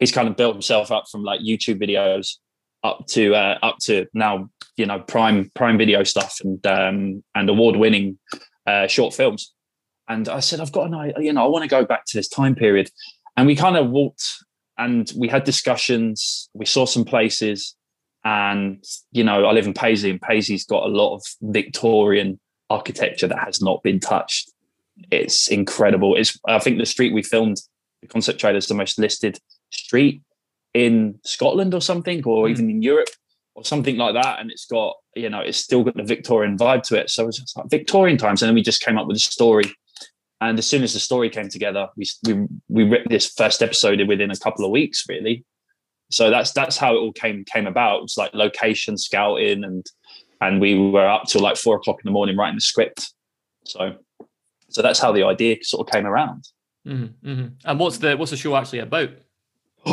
He's 0.00 0.12
kind 0.12 0.28
of 0.28 0.36
built 0.36 0.54
himself 0.54 0.90
up 0.90 1.04
from 1.10 1.22
like 1.22 1.40
YouTube 1.40 1.80
videos 1.80 2.36
up 2.82 3.06
to 3.08 3.34
uh, 3.34 3.58
up 3.62 3.78
to 3.82 4.06
now 4.14 4.50
you 4.76 4.86
know 4.86 5.00
prime 5.00 5.50
prime 5.54 5.78
video 5.78 6.02
stuff 6.02 6.38
and 6.42 6.64
um, 6.66 7.24
and 7.34 7.48
award 7.48 7.76
winning 7.76 8.18
uh, 8.66 8.86
short 8.86 9.14
films. 9.14 9.52
And 10.08 10.28
I 10.28 10.40
said, 10.40 10.60
I've 10.60 10.72
got 10.72 10.88
an 10.88 10.94
idea, 10.94 11.14
you 11.20 11.32
know, 11.32 11.44
I 11.44 11.48
want 11.48 11.62
to 11.62 11.68
go 11.68 11.84
back 11.84 12.04
to 12.06 12.18
this 12.18 12.28
time 12.28 12.54
period. 12.54 12.90
And 13.38 13.46
we 13.46 13.56
kind 13.56 13.76
of 13.76 13.88
walked 13.88 14.22
and 14.76 15.10
we 15.16 15.28
had 15.28 15.44
discussions. 15.44 16.50
We 16.52 16.66
saw 16.66 16.84
some 16.84 17.04
places, 17.04 17.74
and 18.24 18.84
you 19.12 19.24
know, 19.24 19.44
I 19.46 19.52
live 19.52 19.66
in 19.66 19.74
Paisley, 19.74 20.10
and 20.10 20.20
Paisley's 20.20 20.64
got 20.64 20.84
a 20.84 20.88
lot 20.88 21.14
of 21.14 21.22
Victorian 21.42 22.40
architecture 22.70 23.28
that 23.28 23.38
has 23.38 23.60
not 23.62 23.82
been 23.82 24.00
touched. 24.00 24.50
It's 25.10 25.48
incredible. 25.48 26.16
It's 26.16 26.38
I 26.46 26.58
think 26.58 26.78
the 26.78 26.86
street 26.86 27.12
we 27.12 27.22
filmed 27.22 27.58
the 28.02 28.08
concept 28.08 28.40
trailer 28.40 28.58
is 28.58 28.68
the 28.68 28.74
most 28.74 28.98
listed 28.98 29.38
street 29.70 30.22
in 30.72 31.18
Scotland 31.24 31.74
or 31.74 31.80
something, 31.80 32.22
or 32.24 32.46
Mm. 32.46 32.50
even 32.50 32.70
in 32.70 32.82
Europe 32.82 33.08
or 33.54 33.64
something 33.64 33.96
like 33.96 34.14
that. 34.14 34.40
And 34.40 34.50
it's 34.50 34.66
got, 34.66 34.96
you 35.14 35.30
know, 35.30 35.40
it's 35.40 35.58
still 35.58 35.84
got 35.84 35.96
the 35.96 36.02
Victorian 36.02 36.58
vibe 36.58 36.82
to 36.84 37.00
it. 37.00 37.10
So 37.10 37.28
it's 37.28 37.38
just 37.38 37.56
like 37.56 37.70
Victorian 37.70 38.18
times. 38.18 38.42
And 38.42 38.48
then 38.48 38.54
we 38.54 38.62
just 38.62 38.82
came 38.82 38.98
up 38.98 39.06
with 39.06 39.16
a 39.16 39.20
story. 39.20 39.72
And 40.40 40.58
as 40.58 40.66
soon 40.66 40.82
as 40.82 40.92
the 40.92 41.00
story 41.00 41.30
came 41.30 41.48
together, 41.48 41.88
we 41.96 42.04
we 42.26 42.46
we 42.68 42.84
wrote 42.84 43.08
this 43.08 43.32
first 43.32 43.62
episode 43.62 44.06
within 44.08 44.30
a 44.30 44.36
couple 44.36 44.64
of 44.64 44.70
weeks, 44.70 45.04
really. 45.08 45.44
So 46.10 46.28
that's 46.30 46.52
that's 46.52 46.76
how 46.76 46.94
it 46.94 46.98
all 46.98 47.12
came 47.12 47.44
came 47.44 47.66
about. 47.66 47.98
It 47.98 48.02
was 48.02 48.16
like 48.18 48.34
location 48.34 48.98
scouting 48.98 49.64
and 49.64 49.86
and 50.40 50.60
we 50.60 50.76
were 50.76 51.08
up 51.08 51.24
till 51.24 51.40
like 51.40 51.56
four 51.56 51.76
o'clock 51.76 51.96
in 51.96 52.06
the 52.08 52.12
morning 52.12 52.36
writing 52.36 52.56
the 52.56 52.60
script. 52.60 53.14
So 53.64 53.94
so 54.68 54.82
that's 54.82 54.98
how 54.98 55.12
the 55.12 55.24
idea 55.24 55.56
sort 55.62 55.86
of 55.86 55.92
came 55.92 56.06
around. 56.06 56.48
hmm 56.84 57.06
hmm 57.22 57.46
And 57.64 57.78
what's 57.78 57.98
the 57.98 58.16
what's 58.16 58.30
the 58.30 58.36
show 58.36 58.56
actually 58.56 58.80
about? 58.80 59.10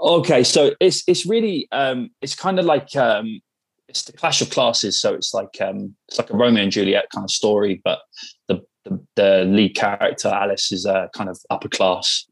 okay, 0.00 0.44
so 0.44 0.72
it's 0.80 1.02
it's 1.06 1.26
really 1.26 1.68
um, 1.72 2.10
it's 2.20 2.34
kind 2.34 2.58
of 2.58 2.64
like 2.64 2.94
um, 2.96 3.40
it's 3.88 4.04
the 4.04 4.12
clash 4.12 4.40
of 4.40 4.50
classes. 4.50 5.00
So 5.00 5.14
it's 5.14 5.34
like 5.34 5.60
um, 5.60 5.94
it's 6.08 6.18
like 6.18 6.30
a 6.30 6.36
Romeo 6.36 6.62
and 6.62 6.72
Juliet 6.72 7.10
kind 7.14 7.24
of 7.24 7.30
story, 7.30 7.80
but 7.84 8.00
the 8.48 8.60
the, 8.84 9.00
the 9.16 9.44
lead 9.44 9.74
character 9.74 10.28
Alice 10.28 10.72
is 10.72 10.86
uh, 10.86 11.08
kind 11.14 11.28
of 11.28 11.38
upper 11.50 11.68
class, 11.68 12.26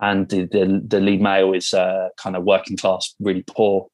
and 0.00 0.28
the 0.28 0.44
the, 0.46 0.82
the 0.86 1.00
lead 1.00 1.20
male 1.20 1.52
is 1.52 1.74
uh, 1.74 2.08
kind 2.16 2.36
of 2.36 2.44
working 2.44 2.76
class, 2.76 3.14
really 3.20 3.44
poor, 3.46 3.88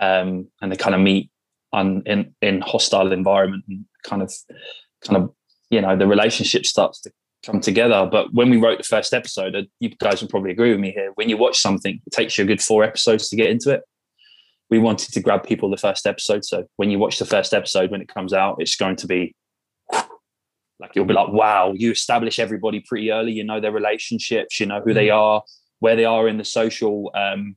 um, 0.00 0.48
and 0.60 0.72
they 0.72 0.76
kind 0.76 0.94
of 0.94 1.00
meet 1.00 1.30
on 1.72 2.02
in 2.06 2.34
in 2.42 2.60
hostile 2.60 3.12
environment 3.12 3.64
and 3.68 3.84
kind 4.04 4.22
of 4.22 4.32
kind 5.02 5.22
of 5.22 5.34
you 5.70 5.80
know 5.80 5.96
the 5.96 6.06
relationship 6.06 6.66
starts 6.66 7.00
to 7.02 7.10
come 7.44 7.60
together. 7.60 8.08
But 8.10 8.32
when 8.32 8.50
we 8.50 8.56
wrote 8.56 8.78
the 8.78 8.84
first 8.84 9.12
episode, 9.12 9.54
uh, 9.54 9.62
you 9.80 9.90
guys 9.90 10.20
will 10.20 10.28
probably 10.28 10.50
agree 10.50 10.70
with 10.70 10.80
me 10.80 10.92
here. 10.92 11.12
When 11.14 11.28
you 11.28 11.36
watch 11.36 11.58
something, 11.58 12.00
it 12.06 12.12
takes 12.12 12.36
you 12.38 12.44
a 12.44 12.46
good 12.46 12.62
four 12.62 12.82
episodes 12.84 13.28
to 13.28 13.36
get 13.36 13.50
into 13.50 13.70
it. 13.70 13.82
We 14.70 14.78
wanted 14.78 15.12
to 15.12 15.20
grab 15.20 15.44
people 15.44 15.70
the 15.70 15.76
first 15.76 16.06
episode. 16.06 16.44
So 16.44 16.64
when 16.76 16.90
you 16.90 16.98
watch 16.98 17.18
the 17.18 17.26
first 17.26 17.52
episode, 17.52 17.90
when 17.90 18.00
it 18.00 18.08
comes 18.08 18.32
out, 18.32 18.56
it's 18.58 18.76
going 18.76 18.96
to 18.96 19.06
be 19.06 19.34
like 19.92 20.94
you'll 20.94 21.04
be 21.04 21.14
like, 21.14 21.28
wow, 21.28 21.72
you 21.74 21.92
establish 21.92 22.38
everybody 22.38 22.80
pretty 22.80 23.12
early. 23.12 23.32
You 23.32 23.44
know 23.44 23.60
their 23.60 23.72
relationships, 23.72 24.58
you 24.58 24.66
know 24.66 24.80
who 24.80 24.94
they 24.94 25.10
are, 25.10 25.42
where 25.80 25.96
they 25.96 26.06
are 26.06 26.26
in 26.28 26.38
the 26.38 26.44
social 26.44 27.10
um 27.14 27.56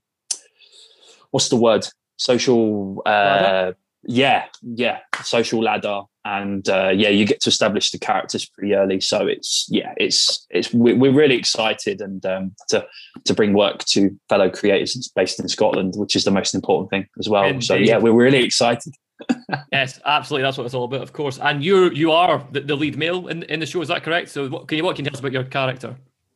what's 1.32 1.50
the 1.50 1.56
word? 1.56 1.88
Social 2.18 3.02
uh 3.06 3.10
Ladder? 3.10 3.78
yeah, 4.04 4.46
yeah, 4.62 5.00
social 5.24 5.62
ladder, 5.62 6.02
and 6.28 6.68
uh, 6.68 6.90
yeah, 6.94 7.08
you 7.08 7.26
get 7.26 7.40
to 7.42 7.50
establish 7.50 7.92
the 7.92 7.98
characters 7.98 8.46
pretty 8.46 8.76
early. 8.76 9.00
So 9.00 9.26
it's 9.26 9.66
yeah, 9.70 9.94
it's 9.96 10.46
it's 10.50 10.74
we- 10.74 10.94
we're 10.94 11.14
really 11.14 11.36
excited 11.36 12.02
and 12.02 12.26
um, 12.26 12.54
to 12.68 12.86
to 13.24 13.34
bring 13.34 13.54
work 13.54 13.86
to 13.86 14.10
fellow 14.28 14.50
creators 14.50 15.10
based 15.16 15.40
in 15.40 15.48
Scotland, 15.48 15.94
which 15.96 16.18
is 16.18 16.26
the 16.26 16.32
most 16.32 16.54
important 16.54 16.90
thing 16.90 17.08
as 17.18 17.30
well. 17.30 17.62
So 17.62 17.76
yeah, 17.76 17.98
we're 17.98 18.12
really 18.14 18.44
excited. 18.44 18.94
Yes, 19.72 20.00
absolutely. 20.06 20.44
That's 20.44 20.58
what 20.58 20.66
it's 20.66 20.76
all 20.76 20.84
about, 20.84 21.02
of 21.02 21.12
course. 21.12 21.40
And 21.40 21.64
you 21.64 21.90
you 21.90 22.12
are 22.12 22.46
the, 22.52 22.60
the 22.60 22.76
lead 22.76 22.98
male 22.98 23.28
in, 23.30 23.44
in 23.44 23.60
the 23.60 23.66
show. 23.66 23.82
Is 23.82 23.88
that 23.88 24.04
correct? 24.04 24.30
So 24.30 24.48
what 24.48 24.68
can 24.68 24.78
you 24.78 24.84
what 24.84 24.96
can 24.96 25.06
you 25.06 25.10
tell 25.10 25.18
us 25.18 25.22
about 25.22 25.32
your 25.32 25.44
character? 25.44 25.96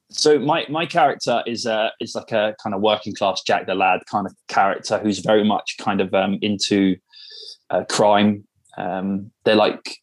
So 0.09 0.39
my 0.39 0.65
my 0.67 0.85
character 0.87 1.43
is 1.45 1.67
uh 1.67 1.89
is 1.99 2.15
like 2.15 2.31
a 2.31 2.55
kind 2.63 2.73
of 2.73 2.81
working 2.81 3.13
class 3.13 3.43
Jack 3.43 3.67
the 3.67 3.75
Lad 3.75 3.99
kind 4.09 4.25
of 4.25 4.33
character 4.47 4.97
who's 4.97 5.19
very 5.19 5.43
much 5.43 5.75
kind 5.79 6.01
of 6.01 6.13
um, 6.13 6.39
into 6.41 6.95
uh, 7.69 7.83
crime. 7.89 8.45
Um, 8.77 9.31
they're 9.43 9.55
like 9.55 9.97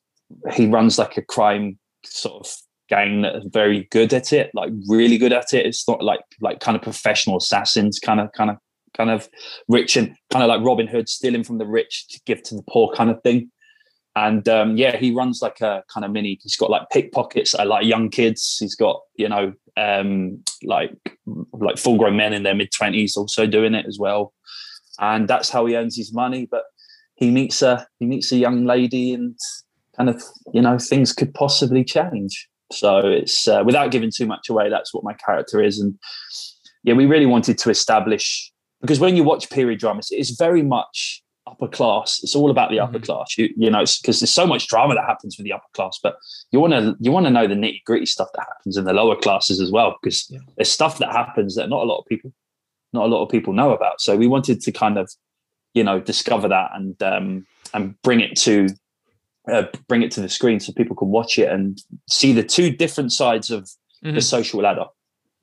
he 0.52 0.66
runs 0.66 0.98
like 0.98 1.16
a 1.16 1.22
crime 1.22 1.78
sort 2.04 2.46
of 2.46 2.54
gang 2.88 3.22
that 3.22 3.36
is 3.36 3.44
very 3.52 3.88
good 3.90 4.12
at 4.12 4.32
it, 4.32 4.50
like 4.54 4.70
really 4.88 5.18
good 5.18 5.32
at 5.32 5.52
it. 5.52 5.66
It's 5.66 5.86
not 5.88 6.02
like 6.02 6.20
like 6.40 6.60
kind 6.60 6.76
of 6.76 6.82
professional 6.82 7.36
assassins, 7.36 7.98
kind 7.98 8.20
of 8.20 8.32
kind 8.32 8.50
of 8.50 8.56
kind 8.96 9.10
of 9.10 9.28
rich 9.68 9.96
and 9.96 10.14
kind 10.32 10.42
of 10.42 10.48
like 10.48 10.64
Robin 10.64 10.86
Hood, 10.86 11.08
stealing 11.08 11.44
from 11.44 11.58
the 11.58 11.66
rich 11.66 12.08
to 12.08 12.20
give 12.26 12.42
to 12.44 12.54
the 12.54 12.64
poor, 12.68 12.92
kind 12.94 13.10
of 13.10 13.22
thing. 13.22 13.50
And 14.16 14.48
um, 14.48 14.76
yeah, 14.76 14.96
he 14.96 15.14
runs 15.14 15.40
like 15.42 15.60
a 15.60 15.84
kind 15.92 16.04
of 16.04 16.10
mini. 16.10 16.38
He's 16.42 16.56
got 16.56 16.70
like 16.70 16.88
pickpockets, 16.90 17.54
like 17.54 17.86
young 17.86 18.10
kids. 18.10 18.56
He's 18.58 18.74
got 18.74 19.00
you 19.16 19.28
know 19.28 19.52
um, 19.76 20.42
like 20.64 20.96
like 21.52 21.78
full 21.78 21.98
grown 21.98 22.16
men 22.16 22.32
in 22.32 22.42
their 22.42 22.54
mid 22.54 22.72
twenties 22.72 23.16
also 23.16 23.46
doing 23.46 23.74
it 23.74 23.86
as 23.86 23.98
well. 23.98 24.32
And 25.00 25.28
that's 25.28 25.50
how 25.50 25.66
he 25.66 25.76
earns 25.76 25.96
his 25.96 26.12
money. 26.12 26.48
But 26.50 26.64
he 27.18 27.30
meets 27.30 27.62
a 27.62 27.86
he 27.98 28.06
meets 28.06 28.32
a 28.32 28.36
young 28.36 28.64
lady, 28.64 29.12
and 29.14 29.36
kind 29.96 30.08
of 30.08 30.22
you 30.54 30.62
know 30.62 30.78
things 30.78 31.12
could 31.12 31.34
possibly 31.34 31.84
change. 31.84 32.48
So 32.72 32.98
it's 32.98 33.48
uh, 33.48 33.62
without 33.64 33.90
giving 33.90 34.10
too 34.14 34.26
much 34.26 34.48
away. 34.48 34.68
That's 34.70 34.92
what 34.94 35.04
my 35.04 35.14
character 35.14 35.62
is, 35.62 35.78
and 35.80 35.98
yeah, 36.84 36.94
we 36.94 37.06
really 37.06 37.26
wanted 37.26 37.58
to 37.58 37.70
establish 37.70 38.52
because 38.80 39.00
when 39.00 39.16
you 39.16 39.24
watch 39.24 39.50
period 39.50 39.80
dramas, 39.80 40.08
it's 40.10 40.30
very 40.38 40.62
much 40.62 41.22
upper 41.46 41.66
class. 41.66 42.20
It's 42.22 42.36
all 42.36 42.50
about 42.50 42.70
the 42.70 42.78
upper 42.78 42.98
Mhm. 42.98 43.04
class. 43.06 43.36
You, 43.38 43.48
you 43.56 43.70
know, 43.70 43.80
because 43.80 44.20
there's 44.20 44.30
so 44.30 44.46
much 44.46 44.68
drama 44.68 44.94
that 44.94 45.04
happens 45.06 45.36
with 45.38 45.44
the 45.46 45.52
upper 45.54 45.70
class, 45.72 45.98
but 46.02 46.14
you 46.52 46.60
want 46.60 46.74
to 46.74 46.94
you 47.00 47.10
want 47.10 47.24
to 47.26 47.30
know 47.30 47.46
the 47.48 47.54
nitty 47.54 47.82
gritty 47.84 48.06
stuff 48.06 48.28
that 48.34 48.46
happens 48.54 48.76
in 48.76 48.84
the 48.84 48.92
lower 48.92 49.16
classes 49.16 49.60
as 49.60 49.72
well, 49.72 49.96
because 50.00 50.26
Yeah. 50.30 50.40
there's 50.56 50.70
stuff 50.70 50.98
that 50.98 51.10
happens 51.10 51.54
that 51.56 51.68
not 51.70 51.82
a 51.82 51.86
lot 51.86 51.98
of 51.98 52.06
people 52.06 52.32
not 52.92 53.04
a 53.04 53.08
lot 53.08 53.22
of 53.22 53.28
people 53.30 53.52
know 53.52 53.72
about. 53.72 54.00
So 54.00 54.16
we 54.16 54.26
wanted 54.26 54.60
to 54.62 54.72
kind 54.72 54.96
of 54.98 55.10
you 55.78 55.84
know 55.88 55.98
discover 56.12 56.48
that 56.48 56.68
and 56.76 57.02
um, 57.02 57.46
and 57.74 57.82
bring 58.02 58.20
it 58.26 58.36
to 58.46 58.68
uh, 59.52 59.64
bring 59.88 60.02
it 60.02 60.10
to 60.12 60.20
the 60.20 60.28
screen 60.28 60.58
so 60.60 60.72
people 60.72 60.94
can 60.96 61.08
watch 61.08 61.38
it 61.38 61.48
and 61.54 61.80
see 62.08 62.32
the 62.32 62.42
two 62.56 62.68
different 62.70 63.12
sides 63.12 63.50
of 63.50 63.60
the 64.02 64.10
Mhm. 64.20 64.22
social 64.22 64.60
ladder. 64.66 64.86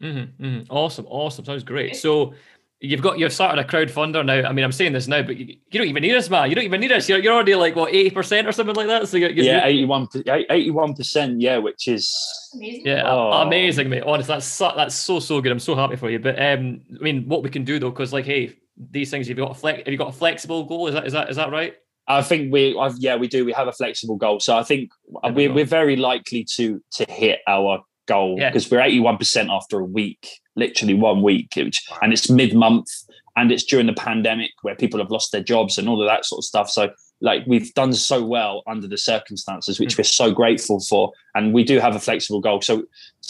Mm-hmm, 0.01 0.43
mm-hmm. 0.45 0.71
Awesome, 0.71 1.05
awesome. 1.09 1.43
Sounds 1.45 1.63
great. 1.63 1.95
So 1.95 2.33
you've 2.81 3.01
got 3.01 3.17
you've 3.19 3.33
started 3.33 3.59
a 3.63 3.67
crowdfunder 3.67 4.23
now. 4.25 4.47
I 4.47 4.51
mean, 4.53 4.63
I'm 4.65 4.71
saying 4.79 4.93
this 4.93 5.07
now, 5.07 5.21
but 5.23 5.37
you, 5.37 5.45
you 5.71 5.79
don't 5.79 5.87
even 5.87 6.03
need 6.03 6.15
us, 6.15 6.29
man. 6.29 6.49
You 6.49 6.55
don't 6.55 6.65
even 6.65 6.81
need 6.81 6.91
us. 6.91 7.09
You're, 7.09 7.19
you're 7.23 7.33
already 7.33 7.55
like 7.55 7.75
what 7.75 7.93
eighty 7.93 8.11
percent 8.11 8.47
or 8.47 8.51
something 8.51 8.75
like 8.75 8.87
that. 8.87 9.07
So 9.07 9.17
you're, 9.17 9.31
you're, 9.31 9.45
Yeah, 9.45 9.65
81 9.65 10.07
81 10.49 10.93
percent. 10.93 11.41
Yeah, 11.41 11.57
which 11.57 11.87
is 11.87 12.05
Amazing. 12.53 12.85
Yeah, 12.85 13.03
Oh. 13.07 13.31
amazing, 13.47 13.89
mate. 13.89 14.03
Honestly, 14.05 14.33
that's 14.35 14.45
so, 14.45 14.71
that's 14.75 14.95
so 14.95 15.19
so 15.19 15.41
good. 15.41 15.51
I'm 15.51 15.59
so 15.59 15.75
happy 15.75 15.95
for 15.95 16.09
you. 16.09 16.19
But 16.19 16.35
um, 16.41 16.81
I 16.99 17.03
mean, 17.03 17.27
what 17.27 17.41
we 17.43 17.49
can 17.49 17.63
do 17.63 17.79
though, 17.79 17.89
because 17.91 18.13
like, 18.13 18.25
hey, 18.25 18.53
these 18.91 19.09
things 19.09 19.27
you've 19.27 19.37
got 19.37 19.51
a 19.51 19.55
flex. 19.55 19.79
Have 19.79 19.87
you 19.87 19.97
got 19.97 20.09
a 20.09 20.17
flexible 20.17 20.63
goal? 20.63 20.87
Is 20.87 20.93
that 20.93 21.05
is 21.07 21.13
that 21.13 21.29
is 21.29 21.35
that 21.37 21.51
right? 21.51 21.73
I 22.07 22.21
think 22.21 22.53
we, 22.53 22.77
I've, 22.77 22.95
yeah, 22.99 23.15
we 23.15 23.27
do. 23.27 23.45
We 23.45 23.53
have 23.53 23.67
a 23.67 23.71
flexible 23.71 24.15
goal, 24.15 24.39
so 24.39 24.55
I 24.55 24.63
think 24.63 24.91
we 25.23 25.31
we're, 25.47 25.53
we're 25.53 25.65
very 25.65 25.95
likely 25.95 26.45
to 26.55 26.81
to 26.91 27.05
hit 27.09 27.39
our 27.47 27.79
goal 28.07 28.35
Yeah. 28.37 28.49
because 28.49 28.69
we're 28.69 28.81
eighty 28.81 28.99
one 28.99 29.17
percent 29.17 29.49
after 29.49 29.79
a 29.79 29.83
week, 29.85 30.27
literally 30.55 30.93
one 30.93 31.23
week, 31.23 31.53
which, 31.55 31.83
and 32.03 32.13
it's 32.13 32.29
mid 32.29 32.53
month, 32.53 32.87
and 33.35 33.51
it's 33.51 33.63
during 33.63 33.87
the 33.87 33.93
pandemic 33.93 34.51
where 34.61 34.75
people 34.75 34.99
have 34.99 35.09
lost 35.09 35.31
their 35.31 35.41
jobs 35.43 35.77
and 35.79 35.89
all 35.89 35.99
of 36.01 36.07
that 36.07 36.25
sort 36.25 36.39
of 36.39 36.45
stuff. 36.45 36.69
So 36.69 36.91
like 37.21 37.43
we've 37.47 37.73
done 37.73 37.93
so 37.93 38.23
well 38.23 38.61
under 38.67 38.87
the 38.87 38.97
circumstances, 38.97 39.79
which 39.79 39.95
Mm. 39.95 39.99
we're 39.99 40.03
so 40.03 40.31
grateful 40.31 40.81
for, 40.81 41.11
and 41.33 41.53
we 41.53 41.63
do 41.63 41.79
have 41.79 41.95
a 41.95 41.99
flexible 41.99 42.41
goal. 42.41 42.61
So 42.61 42.83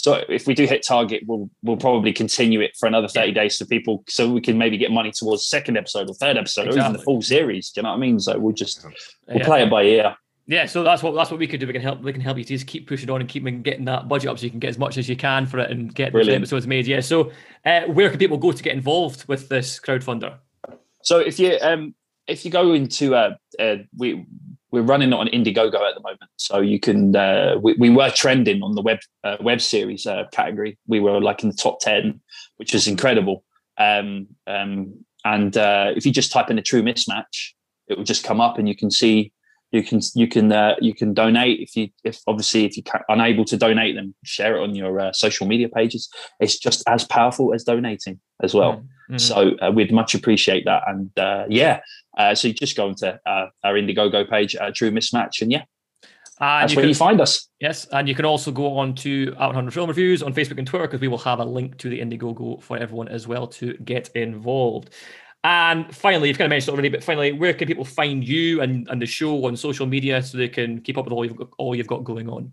so 0.06 0.22
if 0.28 0.46
we 0.46 0.54
do 0.54 0.66
hit 0.66 0.84
target, 0.86 1.24
we'll 1.26 1.50
we'll 1.64 1.76
probably 1.76 2.12
continue 2.12 2.60
it 2.60 2.76
for 2.78 2.86
another 2.86 3.08
thirty 3.08 3.32
days 3.32 3.58
so 3.58 3.66
people 3.66 4.04
so 4.06 4.30
we 4.30 4.40
can 4.40 4.56
maybe 4.56 4.78
get 4.78 4.92
money 4.92 5.10
towards 5.10 5.44
second 5.44 5.76
episode 5.76 6.08
or 6.08 6.14
third 6.14 6.36
episode 6.36 6.68
or 6.68 6.78
even 6.78 6.92
the 6.92 7.00
full 7.00 7.22
series. 7.22 7.70
Do 7.70 7.80
you 7.80 7.82
know 7.82 7.88
what 7.90 7.96
I 7.96 7.98
mean? 7.98 8.20
So 8.20 8.38
we'll 8.38 8.54
just 8.54 8.84
we'll 9.26 9.38
Yeah. 9.38 9.44
play 9.44 9.64
it 9.64 9.70
by 9.70 9.82
ear. 9.82 10.16
Yeah, 10.46 10.66
so 10.66 10.84
that's 10.84 11.02
what 11.02 11.16
that's 11.16 11.32
what 11.32 11.40
we 11.40 11.48
could 11.48 11.58
do. 11.58 11.66
We 11.66 11.72
can 11.72 11.82
help. 11.82 12.02
We 12.02 12.12
can 12.12 12.22
help 12.22 12.38
you 12.38 12.44
to 12.44 12.54
just 12.54 12.68
keep 12.68 12.86
pushing 12.86 13.10
on 13.10 13.20
and 13.20 13.28
keep 13.28 13.42
getting 13.64 13.84
that 13.86 14.06
budget 14.06 14.30
up, 14.30 14.38
so 14.38 14.44
you 14.44 14.50
can 14.50 14.60
get 14.60 14.70
as 14.70 14.78
much 14.78 14.96
as 14.96 15.08
you 15.08 15.16
can 15.16 15.44
for 15.44 15.58
it 15.58 15.72
and 15.72 15.92
get 15.92 16.12
those 16.12 16.22
Brilliant. 16.22 16.42
episodes 16.42 16.68
made. 16.68 16.86
Yeah. 16.86 17.00
So, 17.00 17.32
uh, 17.64 17.80
where 17.86 18.08
can 18.08 18.20
people 18.20 18.38
go 18.38 18.52
to 18.52 18.62
get 18.62 18.74
involved 18.74 19.26
with 19.26 19.48
this 19.48 19.80
crowdfunder? 19.80 20.36
So 21.02 21.18
if 21.18 21.40
you 21.40 21.58
um 21.60 21.96
if 22.28 22.44
you 22.44 22.52
go 22.52 22.74
into 22.74 23.16
uh, 23.16 23.34
uh 23.58 23.78
we 23.96 24.24
we're 24.70 24.82
running 24.82 25.12
on 25.12 25.28
Indiegogo 25.28 25.80
at 25.80 25.94
the 25.94 26.02
moment, 26.02 26.30
so 26.36 26.60
you 26.60 26.80
can 26.80 27.14
uh, 27.14 27.56
we, 27.60 27.74
we 27.74 27.90
were 27.90 28.10
trending 28.10 28.62
on 28.62 28.74
the 28.74 28.82
web 28.82 28.98
uh, 29.24 29.36
web 29.40 29.60
series 29.60 30.06
uh, 30.06 30.24
category. 30.32 30.78
We 30.86 31.00
were 31.00 31.20
like 31.20 31.42
in 31.42 31.50
the 31.50 31.56
top 31.56 31.80
ten, 31.80 32.20
which 32.56 32.72
was 32.72 32.88
incredible. 32.88 33.44
Um, 33.78 34.28
um, 34.46 35.04
and 35.24 35.56
uh, 35.56 35.92
if 35.96 36.06
you 36.06 36.12
just 36.12 36.32
type 36.32 36.50
in 36.50 36.58
a 36.58 36.62
true 36.62 36.82
mismatch, 36.82 37.52
it 37.88 37.96
will 37.96 38.04
just 38.04 38.24
come 38.24 38.40
up, 38.40 38.58
and 38.58 38.68
you 38.68 38.76
can 38.76 38.90
see 38.90 39.32
you 39.76 39.82
can 39.82 40.00
you 40.14 40.26
can 40.26 40.50
uh, 40.52 40.74
you 40.80 40.94
can 40.94 41.14
donate 41.14 41.60
if 41.60 41.76
you 41.76 41.88
if 42.04 42.16
obviously 42.26 42.64
if 42.64 42.76
you 42.76 42.82
are 42.94 43.04
unable 43.08 43.44
to 43.44 43.56
donate 43.56 43.94
then 43.96 44.14
share 44.24 44.56
it 44.56 44.62
on 44.62 44.74
your 44.74 44.98
uh, 45.00 45.12
social 45.12 45.46
media 45.46 45.68
pages. 45.68 46.08
It's 46.40 46.58
just 46.58 46.82
as 46.88 47.04
powerful 47.04 47.54
as 47.54 47.62
donating 47.64 48.20
as 48.42 48.52
well. 48.54 48.82
Mhm. 49.10 49.20
so 49.20 49.38
uh, 49.62 49.70
we'd 49.70 49.92
much 49.92 50.14
appreciate 50.14 50.64
that. 50.64 50.82
And 50.90 51.10
uh, 51.18 51.44
yeah 51.48 51.80
uh, 52.18 52.34
so 52.34 52.48
you 52.48 52.54
just 52.54 52.76
go 52.76 52.88
onto 52.88 53.06
uh, 53.06 53.46
our 53.64 53.74
indiegogo 53.74 54.28
page 54.28 54.56
uh, 54.56 54.70
true 54.74 54.90
mismatch 54.90 55.42
and 55.42 55.52
yeah. 55.52 55.64
And 56.38 56.62
that's 56.64 56.72
you 56.72 56.76
where 56.76 56.82
can- 56.82 56.88
you 56.90 56.94
find 56.94 57.20
us. 57.20 57.48
Yes, 57.60 57.86
and 57.92 58.06
you 58.08 58.14
can 58.14 58.26
also 58.26 58.50
go 58.52 58.76
on 58.76 58.94
to 58.96 59.32
Out 59.38 59.54
100 59.54 59.72
Film 59.72 59.88
Reviews 59.88 60.22
on 60.22 60.34
Facebook 60.34 60.58
and 60.58 60.66
Twitter 60.66 60.86
because 60.86 61.00
we 61.00 61.08
will 61.08 61.24
have 61.30 61.38
a 61.40 61.44
link 61.46 61.78
to 61.78 61.88
the 61.88 61.98
Indiegogo 62.00 62.62
for 62.62 62.76
everyone 62.76 63.08
as 63.08 63.26
well 63.26 63.46
to 63.46 63.72
get 63.78 64.10
involved. 64.14 64.90
And 65.46 65.94
finally, 65.94 66.26
you've 66.26 66.38
kind 66.38 66.46
of 66.46 66.50
mentioned 66.50 66.70
it 66.70 66.72
already, 66.72 66.88
but 66.88 67.04
finally, 67.04 67.30
where 67.30 67.54
can 67.54 67.68
people 67.68 67.84
find 67.84 68.26
you 68.26 68.62
and, 68.62 68.88
and 68.88 69.00
the 69.00 69.06
show 69.06 69.46
on 69.46 69.56
social 69.56 69.86
media 69.86 70.20
so 70.20 70.36
they 70.36 70.48
can 70.48 70.80
keep 70.80 70.98
up 70.98 71.04
with 71.04 71.12
all 71.12 71.24
you've 71.24 71.36
got, 71.36 71.50
all 71.56 71.72
you've 71.72 71.86
got 71.86 72.02
going 72.02 72.28
on? 72.28 72.52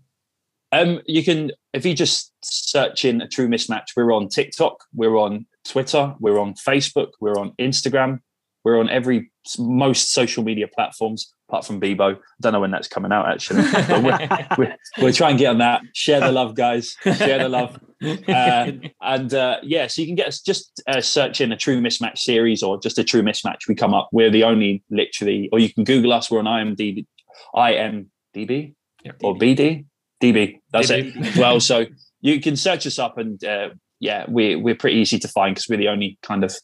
Um, 0.70 1.00
you 1.04 1.24
can 1.24 1.50
if 1.72 1.84
you 1.84 1.92
just 1.92 2.32
search 2.44 3.04
in 3.04 3.20
a 3.20 3.26
true 3.26 3.48
mismatch. 3.48 3.96
We're 3.96 4.12
on 4.12 4.28
TikTok, 4.28 4.84
we're 4.94 5.16
on 5.16 5.46
Twitter, 5.64 6.14
we're 6.20 6.38
on 6.38 6.54
Facebook, 6.54 7.10
we're 7.20 7.36
on 7.36 7.50
Instagram, 7.58 8.20
we're 8.64 8.78
on 8.80 8.88
every 8.88 9.30
most 9.58 10.12
social 10.12 10.42
media 10.42 10.66
platforms 10.66 11.32
apart 11.48 11.66
from 11.66 11.80
Bebo. 11.80 12.18
Don't 12.40 12.52
know 12.52 12.60
when 12.60 12.70
that's 12.70 12.88
coming 12.88 13.12
out 13.12 13.28
actually. 13.28 13.62
But 13.88 14.02
we're, 14.02 14.56
we're, 14.58 14.76
we'll 14.98 15.12
try 15.12 15.30
and 15.30 15.38
get 15.38 15.46
on 15.48 15.58
that. 15.58 15.82
Share 15.92 16.20
the 16.20 16.32
love, 16.32 16.54
guys. 16.54 16.96
Share 17.02 17.38
the 17.38 17.48
love. 17.48 17.78
Uh, 18.28 18.70
and 19.00 19.32
uh, 19.32 19.56
yeah, 19.62 19.86
so 19.86 20.02
you 20.02 20.06
can 20.06 20.14
get 20.14 20.28
us 20.28 20.42
just 20.42 20.82
uh, 20.86 21.00
search 21.00 21.40
in 21.40 21.52
a 21.52 21.56
true 21.56 21.80
mismatch 21.80 22.18
series 22.18 22.62
or 22.62 22.78
just 22.78 22.98
a 22.98 23.04
true 23.04 23.22
mismatch. 23.22 23.66
We 23.66 23.74
come 23.74 23.94
up. 23.94 24.10
We're 24.12 24.28
the 24.30 24.44
only 24.44 24.82
literally, 24.90 25.48
or 25.52 25.58
you 25.58 25.72
can 25.72 25.84
Google 25.84 26.12
us. 26.12 26.30
We're 26.30 26.40
on 26.40 26.44
IMDb, 26.44 27.06
IMDb 27.54 28.74
Yep. 29.04 29.16
or 29.22 29.34
BD, 29.34 29.86
DB. 30.22 30.60
That's 30.70 30.90
DB. 30.90 31.16
it. 31.16 31.36
Well, 31.36 31.60
so 31.60 31.86
you 32.20 32.40
can 32.40 32.56
search 32.56 32.86
us 32.86 32.98
up, 32.98 33.16
and 33.16 33.42
uh, 33.42 33.70
yeah, 34.00 34.24
we're 34.28 34.58
we're 34.58 34.74
pretty 34.74 34.98
easy 34.98 35.18
to 35.18 35.28
find 35.28 35.54
because 35.54 35.68
we're 35.68 35.78
the 35.78 35.88
only 35.88 36.18
kind 36.22 36.44
of 36.44 36.54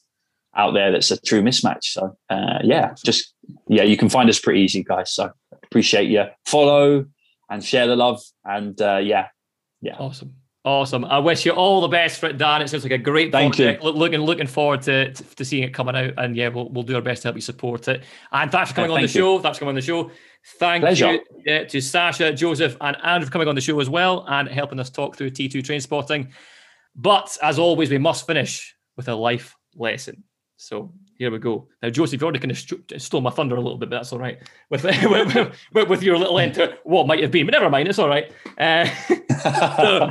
out 0.57 0.73
there 0.75 0.91
that's 0.93 1.11
a 1.11 1.21
true 1.21 1.43
mismatch. 1.43 1.85
So 1.85 2.17
uh, 2.29 2.59
yeah, 2.63 2.95
just 3.05 3.35
yeah, 3.69 3.83
you 3.85 3.97
can 3.97 4.09
find 4.09 4.29
us 4.29 4.39
pretty 4.41 4.61
easy, 4.61 4.83
guys. 4.83 5.13
So 5.15 5.31
appreciate 5.65 6.09
you 6.11 6.25
follow 6.47 7.07
and 7.49 7.65
share 7.65 7.87
the 7.87 7.97
love, 7.97 8.21
and 8.45 8.81
uh, 8.81 8.99
yeah, 9.03 9.29
yeah. 9.81 9.97
Awesome. 9.99 10.35
Awesome. 10.63 11.07
I 11.07 11.19
wish 11.21 11.47
you 11.47 11.53
all 11.53 11.81
the 11.81 11.89
best 11.89 12.21
for 12.21 12.27
it, 12.27 12.37
Dan. 12.37 12.61
It 12.61 12.69
sounds 12.69 12.83
like 12.83 12.93
a 12.93 12.99
great 12.99 13.33
Thank 13.33 13.59
you. 13.59 13.65
project. 13.65 13.83
Look, 13.83 13.97
looking 13.97 14.21
looking 14.21 14.47
forward 14.47 14.83
to, 14.83 15.11
to 15.11 15.25
to 15.37 15.45
seeing 15.45 15.63
it 15.63 15.73
coming 15.73 15.97
out. 15.97 16.13
And 16.19 16.37
yeah, 16.37 16.49
we'll, 16.49 16.69
we'll 16.69 16.83
do 16.85 16.97
our 16.97 17.01
best 17.01 17.23
to 17.23 17.29
help 17.29 17.37
you 17.37 17.41
support 17.41 17.89
it. 17.89 18.05
And 18.31 18.53
thanks 18.53 18.69
for 18.71 18.75
coming 18.77 18.91
Yeah, 18.91 18.97
on 18.97 19.01
the 19.01 19.09
you. 19.09 19.13
show. 19.13 19.39
Thanks 19.39 19.57
for 19.57 19.61
coming 19.61 19.71
on 19.71 19.75
the 19.77 19.81
show. 19.81 20.11
Thank 20.59 20.83
Pleasure. 20.83 21.19
you 21.47 21.65
to 21.67 21.81
Sasha, 21.81 22.35
Josef, 22.35 22.77
and 22.83 22.95
Andrew 23.03 23.25
for 23.25 23.33
coming 23.33 23.49
on 23.49 23.55
the 23.55 23.63
show 23.63 23.81
as 23.81 23.89
well 23.89 24.27
and 24.29 24.49
helping 24.49 24.79
us 24.79 24.91
talk 24.91 25.17
through 25.17 25.31
T2 25.31 25.63
Trainspotting. 25.63 26.29
But 26.95 27.39
as 27.43 27.59
always, 27.59 27.89
we 27.89 27.97
must 27.99 28.27
finish 28.27 28.75
with 28.99 29.09
a 29.09 29.15
life 29.15 29.57
lesson. 29.75 30.25
So 30.61 30.93
here 31.16 31.31
we 31.31 31.39
go. 31.39 31.69
Now, 31.82 31.89
Josef, 31.89 32.12
you've 32.12 32.23
already 32.23 32.39
kind 32.39 32.51
of 32.51 32.59
st- 32.59 33.01
stole 33.01 33.23
my 33.23 33.31
thunder 33.31 33.57
a 33.57 33.61
little 33.61 33.78
bit, 33.78 33.89
but 33.89 33.97
that's 33.97 34.12
all 34.12 34.19
right. 34.19 34.39
With 34.69 34.85
with, 35.73 35.89
with, 35.89 36.03
your 36.03 36.19
little 36.19 36.39
enter, 36.39 36.77
what 36.85 37.07
might 37.07 37.23
have 37.23 37.31
been, 37.31 37.47
but 37.47 37.53
never 37.53 37.70
mind, 37.70 37.89
it's 37.89 37.99
all 37.99 38.11
right. 38.11 38.31
Uh, 38.59 38.85
so, 39.43 40.11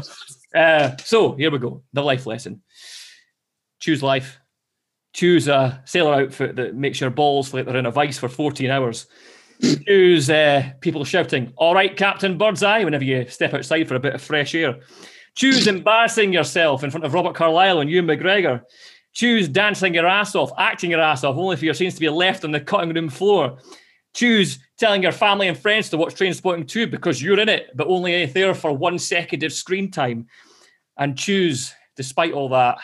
uh, 0.55 0.97
so 0.97 1.35
here 1.35 1.51
we 1.51 1.59
go. 1.59 1.83
The 1.93 2.01
life 2.01 2.25
lesson. 2.25 2.63
Choose 3.79 4.01
life. 4.01 4.39
Choose 5.13 5.47
a 5.47 5.83
sailor 5.85 6.15
outfit 6.15 6.55
that 6.55 6.73
makes 6.73 6.99
your 6.99 7.11
balls 7.11 7.53
like 7.53 7.67
they're 7.67 7.77
in 7.77 7.85
a 7.85 7.91
vice 7.91 8.17
for 8.17 8.27
14 8.27 8.71
hours. 8.71 9.05
Choose 9.85 10.31
uh, 10.31 10.71
people 10.81 11.05
shouting, 11.05 11.53
all 11.57 11.75
right, 11.75 11.95
Captain 11.95 12.39
Birdseye, 12.39 12.83
whenever 12.83 13.03
you 13.03 13.27
step 13.27 13.53
outside 13.53 13.87
for 13.87 13.95
a 13.95 13.99
bit 13.99 14.15
of 14.15 14.21
fresh 14.21 14.55
air. 14.55 14.79
Choose 15.35 15.67
embarrassing 15.67 16.33
yourself 16.33 16.83
in 16.83 16.89
front 16.89 17.05
of 17.05 17.13
Robert 17.13 17.35
Carlyle 17.35 17.81
and 17.81 17.89
Ewan 17.89 18.07
McGregor. 18.07 18.63
Choose 19.13 19.47
dancing 19.47 19.93
your 19.93 20.07
ass 20.07 20.35
off, 20.35 20.51
acting 20.57 20.91
your 20.91 21.01
ass 21.01 21.23
off, 21.23 21.35
only 21.35 21.55
for 21.55 21.65
your 21.65 21.73
scenes 21.73 21.95
to 21.95 21.99
be 21.99 22.09
left 22.09 22.43
on 22.43 22.51
the 22.51 22.59
cutting 22.59 22.93
room 22.93 23.09
floor. 23.09 23.57
Choose 24.13 24.59
telling 24.77 25.03
your 25.03 25.11
family 25.11 25.47
and 25.47 25.57
friends 25.57 25.89
to 25.89 25.97
watch 25.97 26.15
Trainspotting 26.15 26.67
2 26.67 26.87
because 26.87 27.21
you're 27.21 27.39
in 27.39 27.49
it, 27.49 27.69
but 27.75 27.87
only 27.87 28.25
there 28.25 28.53
for 28.53 28.71
one 28.71 28.97
second 28.97 29.43
of 29.43 29.53
screen 29.53 29.91
time. 29.91 30.27
And 30.97 31.17
choose, 31.17 31.73
despite 31.95 32.33
all 32.33 32.49
that, 32.49 32.77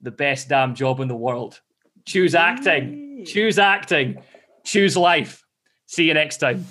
the 0.00 0.10
best 0.10 0.48
damn 0.48 0.74
job 0.74 1.00
in 1.00 1.08
the 1.08 1.16
world. 1.16 1.60
Choose 2.06 2.34
acting. 2.34 3.24
Choose 3.26 3.58
acting. 3.58 4.22
Choose 4.64 4.96
life. 4.96 5.44
See 5.86 6.04
you 6.04 6.14
next 6.14 6.38
time. 6.38 6.64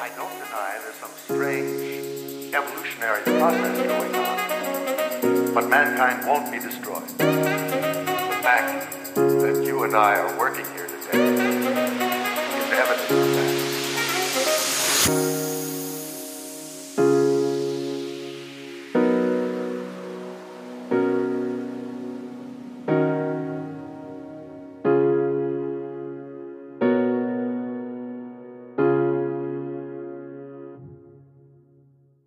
I 0.00 0.08
don't 0.16 0.32
deny 0.32 0.78
there's 0.82 0.94
some 0.96 1.10
strange 1.24 2.54
evolutionary 2.54 3.22
process 3.22 3.86
going 3.86 4.14
on, 4.16 5.54
but 5.54 5.68
mankind 5.68 6.26
won't 6.26 6.50
be 6.50 6.58
destroyed. 6.58 7.53
Fact 8.54 9.16
that 9.16 9.64
you 9.66 9.82
and 9.82 9.96
I 9.96 10.14
are 10.14 10.38
working 10.38 10.64
here 10.66 10.83